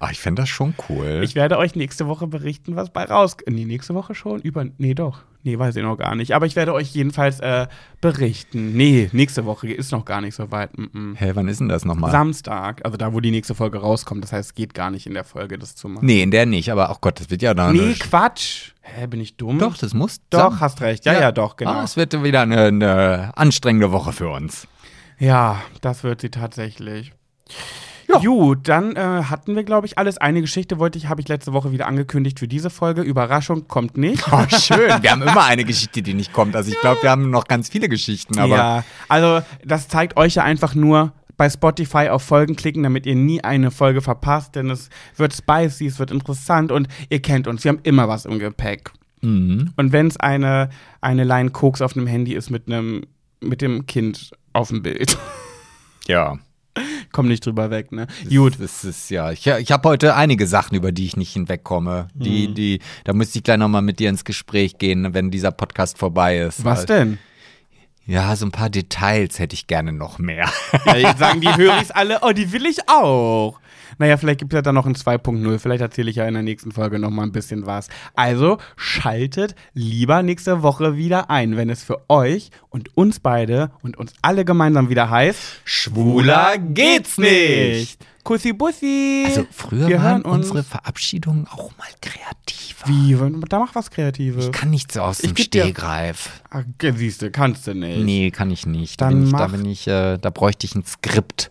Ah, 0.00 0.10
ich 0.10 0.20
fände 0.20 0.42
das 0.42 0.48
schon 0.48 0.74
cool. 0.88 1.20
Ich 1.24 1.34
werde 1.34 1.58
euch 1.58 1.74
nächste 1.74 2.06
Woche 2.06 2.26
berichten, 2.26 2.76
was 2.76 2.90
bei 2.90 3.04
raus. 3.04 3.36
Nee, 3.46 3.64
nächste 3.64 3.94
Woche 3.94 4.14
schon? 4.14 4.40
Über. 4.40 4.64
Nee, 4.78 4.94
doch. 4.94 5.22
Nee, 5.48 5.58
weiß 5.58 5.76
ich 5.76 5.82
noch 5.82 5.96
gar 5.96 6.14
nicht. 6.14 6.34
Aber 6.34 6.44
ich 6.44 6.56
werde 6.56 6.74
euch 6.74 6.90
jedenfalls 6.92 7.40
äh, 7.40 7.68
berichten. 8.02 8.74
Nee, 8.76 9.08
nächste 9.12 9.46
Woche 9.46 9.72
ist 9.72 9.92
noch 9.92 10.04
gar 10.04 10.20
nicht 10.20 10.34
so 10.34 10.50
weit. 10.50 10.76
Mm 10.76 10.84
-mm. 10.94 11.16
Hä, 11.16 11.30
wann 11.32 11.48
ist 11.48 11.60
denn 11.60 11.70
das 11.70 11.86
nochmal? 11.86 12.10
Samstag, 12.10 12.84
also 12.84 12.98
da, 12.98 13.14
wo 13.14 13.20
die 13.20 13.30
nächste 13.30 13.54
Folge 13.54 13.78
rauskommt. 13.78 14.22
Das 14.22 14.32
heißt, 14.32 14.50
es 14.50 14.54
geht 14.54 14.74
gar 14.74 14.90
nicht 14.90 15.06
in 15.06 15.14
der 15.14 15.24
Folge, 15.24 15.58
das 15.58 15.74
zu 15.74 15.88
machen. 15.88 16.04
Nee, 16.04 16.20
in 16.22 16.30
der 16.30 16.44
nicht, 16.44 16.70
aber 16.70 16.90
ach 16.90 17.00
Gott, 17.00 17.18
das 17.18 17.30
wird 17.30 17.40
ja 17.40 17.54
dann. 17.54 17.74
Nee, 17.74 17.94
Quatsch. 17.94 18.72
Hä, 18.82 19.06
bin 19.06 19.22
ich 19.22 19.38
dumm? 19.38 19.58
Doch, 19.58 19.78
das 19.78 19.94
muss. 19.94 20.20
Doch, 20.28 20.50
Sam- 20.50 20.60
hast 20.60 20.82
recht. 20.82 21.06
Ja, 21.06 21.18
ja, 21.18 21.32
doch, 21.32 21.56
genau. 21.56 21.72
Ah, 21.72 21.84
es 21.84 21.96
wird 21.96 22.22
wieder 22.22 22.42
eine, 22.42 22.64
eine 22.64 23.32
anstrengende 23.34 23.90
Woche 23.90 24.12
für 24.12 24.28
uns. 24.28 24.68
Ja, 25.18 25.62
das 25.80 26.04
wird 26.04 26.20
sie 26.20 26.30
tatsächlich. 26.30 27.12
Ja. 28.08 28.18
Gut, 28.20 28.68
dann 28.68 28.96
äh, 28.96 29.00
hatten 29.00 29.54
wir, 29.54 29.64
glaube 29.64 29.86
ich, 29.86 29.98
alles. 29.98 30.16
Eine 30.16 30.40
Geschichte 30.40 30.78
wollte 30.78 30.96
ich, 30.96 31.08
habe 31.08 31.20
ich 31.20 31.28
letzte 31.28 31.52
Woche 31.52 31.72
wieder 31.72 31.86
angekündigt 31.86 32.38
für 32.38 32.48
diese 32.48 32.70
Folge. 32.70 33.02
Überraschung 33.02 33.68
kommt 33.68 33.98
nicht. 33.98 34.24
Oh, 34.32 34.44
schön. 34.48 35.02
Wir 35.02 35.10
haben 35.10 35.22
immer 35.22 35.44
eine 35.44 35.64
Geschichte, 35.64 36.00
die 36.02 36.14
nicht 36.14 36.32
kommt. 36.32 36.56
Also 36.56 36.70
ich 36.70 36.80
glaube, 36.80 37.02
wir 37.02 37.10
haben 37.10 37.30
noch 37.30 37.44
ganz 37.44 37.68
viele 37.68 37.88
Geschichten, 37.88 38.38
aber. 38.38 38.56
ja, 38.56 38.84
also 39.08 39.44
das 39.64 39.88
zeigt 39.88 40.16
euch 40.16 40.36
ja 40.36 40.44
einfach 40.44 40.74
nur 40.74 41.12
bei 41.36 41.48
Spotify 41.48 42.08
auf 42.08 42.22
Folgen 42.22 42.56
klicken, 42.56 42.82
damit 42.82 43.06
ihr 43.06 43.14
nie 43.14 43.42
eine 43.44 43.70
Folge 43.70 44.00
verpasst, 44.00 44.56
denn 44.56 44.70
es 44.70 44.90
wird 45.16 45.32
spicy, 45.32 45.86
es 45.86 45.98
wird 45.98 46.10
interessant 46.10 46.72
und 46.72 46.88
ihr 47.10 47.22
kennt 47.22 47.46
uns, 47.46 47.62
wir 47.64 47.70
haben 47.70 47.80
immer 47.84 48.08
was 48.08 48.24
im 48.24 48.38
Gepäck. 48.38 48.90
Mhm. 49.20 49.72
Und 49.76 49.92
wenn 49.92 50.08
es 50.08 50.16
eine, 50.16 50.70
eine 51.00 51.24
Line 51.24 51.50
Koks 51.50 51.80
auf 51.80 51.96
einem 51.96 52.06
Handy 52.06 52.34
ist 52.34 52.50
mit 52.50 52.66
einem 52.66 53.04
mit 53.40 53.62
dem 53.62 53.86
Kind 53.86 54.32
auf 54.52 54.68
dem 54.68 54.82
Bild. 54.82 55.16
Ja. 56.06 56.38
Komm 57.12 57.28
nicht 57.28 57.44
drüber 57.44 57.70
weg, 57.70 57.92
ne? 57.92 58.06
Gut. 58.28 58.54
Das 58.58 58.84
ist 58.84 59.10
ja. 59.10 59.30
Ich, 59.32 59.46
ich 59.46 59.72
habe 59.72 59.88
heute 59.88 60.14
einige 60.14 60.46
Sachen, 60.46 60.76
über 60.76 60.92
die 60.92 61.06
ich 61.06 61.16
nicht 61.16 61.32
hinwegkomme. 61.32 62.08
Mhm. 62.14 62.22
Die, 62.22 62.54
die, 62.54 62.78
da 63.04 63.12
müsste 63.12 63.38
ich 63.38 63.44
gleich 63.44 63.58
nochmal 63.58 63.82
mit 63.82 63.98
dir 63.98 64.08
ins 64.08 64.24
Gespräch 64.24 64.78
gehen, 64.78 65.14
wenn 65.14 65.30
dieser 65.30 65.50
Podcast 65.50 65.98
vorbei 65.98 66.38
ist. 66.38 66.64
Was 66.64 66.86
denn? 66.86 67.18
Ja, 68.08 68.34
so 68.36 68.46
ein 68.46 68.52
paar 68.52 68.70
Details 68.70 69.38
hätte 69.38 69.52
ich 69.52 69.66
gerne 69.66 69.92
noch 69.92 70.18
mehr. 70.18 70.50
Ja, 70.86 70.96
jetzt 70.96 71.18
sagen 71.18 71.42
die 71.42 71.54
Höris 71.54 71.90
alle, 71.90 72.20
oh, 72.22 72.32
die 72.32 72.52
will 72.52 72.64
ich 72.64 72.88
auch. 72.88 73.60
Naja, 73.98 74.16
vielleicht 74.16 74.40
gibt 74.40 74.52
es 74.52 74.58
ja 74.58 74.62
dann 74.62 74.74
noch 74.74 74.86
ein 74.86 74.94
2.0. 74.94 75.58
Vielleicht 75.58 75.80
erzähle 75.80 76.10
ich 76.10 76.16
ja 76.16 76.26
in 76.26 76.34
der 76.34 76.42
nächsten 76.42 76.72
Folge 76.72 76.98
noch 76.98 77.10
mal 77.10 77.22
ein 77.22 77.32
bisschen 77.32 77.66
was. 77.66 77.88
Also 78.14 78.58
schaltet 78.76 79.54
lieber 79.72 80.22
nächste 80.22 80.62
Woche 80.62 80.96
wieder 80.96 81.30
ein, 81.30 81.56
wenn 81.56 81.70
es 81.70 81.82
für 81.82 82.08
euch 82.08 82.50
und 82.68 82.96
uns 82.96 83.20
beide 83.20 83.70
und 83.82 83.96
uns 83.96 84.12
alle 84.22 84.44
gemeinsam 84.44 84.88
wieder 84.90 85.10
heißt: 85.10 85.40
Schwuler 85.64 86.58
geht's 86.58 87.18
nicht. 87.18 87.98
Kussi 88.28 88.52
Bussi. 88.52 89.24
Also 89.26 89.46
früher 89.50 89.88
Wir 89.88 90.02
waren 90.02 90.20
unsere 90.20 90.62
Verabschiedungen 90.62 91.46
auch 91.46 91.70
mal 91.78 91.88
kreativer. 92.02 92.86
Wie? 92.86 93.16
Da 93.48 93.58
mach 93.58 93.74
was 93.74 93.90
Kreatives. 93.90 94.44
Ich 94.44 94.52
kann 94.52 94.68
nicht 94.68 94.92
so 94.92 95.00
aus 95.00 95.18
dem 95.18 95.34
Stehgreif. 95.34 96.42
Ah, 96.50 96.62
siehst 96.94 97.22
du, 97.22 97.30
kannst 97.30 97.66
du 97.66 97.74
nicht. 97.74 98.04
Nee, 98.04 98.30
kann 98.30 98.50
ich 98.50 98.66
nicht. 98.66 99.00
Da 99.00 99.08
Dann 99.08 99.20
bin 99.20 99.24
ich, 99.24 99.32
da 99.32 99.46
bin 99.46 99.64
ich, 99.64 99.88
äh, 99.88 100.18
da 100.18 100.28
bräuchte 100.28 100.66
ich 100.66 100.74
ein 100.74 100.84
Skript. 100.84 101.50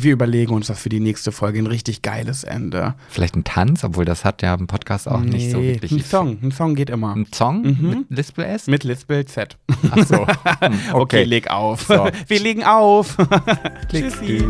Wir 0.00 0.12
überlegen 0.12 0.52
uns 0.52 0.66
das 0.66 0.80
für 0.80 0.88
die 0.88 0.98
nächste 1.00 1.30
Folge 1.30 1.60
ein 1.60 1.66
richtig 1.68 2.02
geiles 2.02 2.42
Ende. 2.44 2.94
Vielleicht 3.08 3.36
ein 3.36 3.44
Tanz, 3.44 3.84
obwohl 3.84 4.04
das 4.04 4.24
hat 4.24 4.42
ja 4.42 4.52
im 4.54 4.66
Podcast 4.66 5.06
auch 5.08 5.20
nicht 5.20 5.50
so 5.52 5.58
Nee, 5.58 5.74
wirklich. 5.74 5.92
Ein 5.92 6.00
Song, 6.00 6.38
ein 6.42 6.50
Song 6.52 6.74
geht 6.74 6.90
immer. 6.90 7.14
Ein 7.14 7.26
Song 7.32 7.62
Mhm. 7.62 7.88
mit 8.08 8.18
Lispel 8.18 8.44
S? 8.44 8.66
Mit 8.66 8.82
Lispel 8.84 9.24
Z. 9.26 9.56
Ach 9.90 10.04
so. 10.04 10.26
Hm, 10.60 10.74
Okay, 10.92 11.22
leg 11.24 11.48
auf. 11.50 11.82
So. 11.82 12.08
Wir 12.26 12.40
legen 12.40 12.64
auf. 12.64 13.16
Tschüssi. 13.90 14.44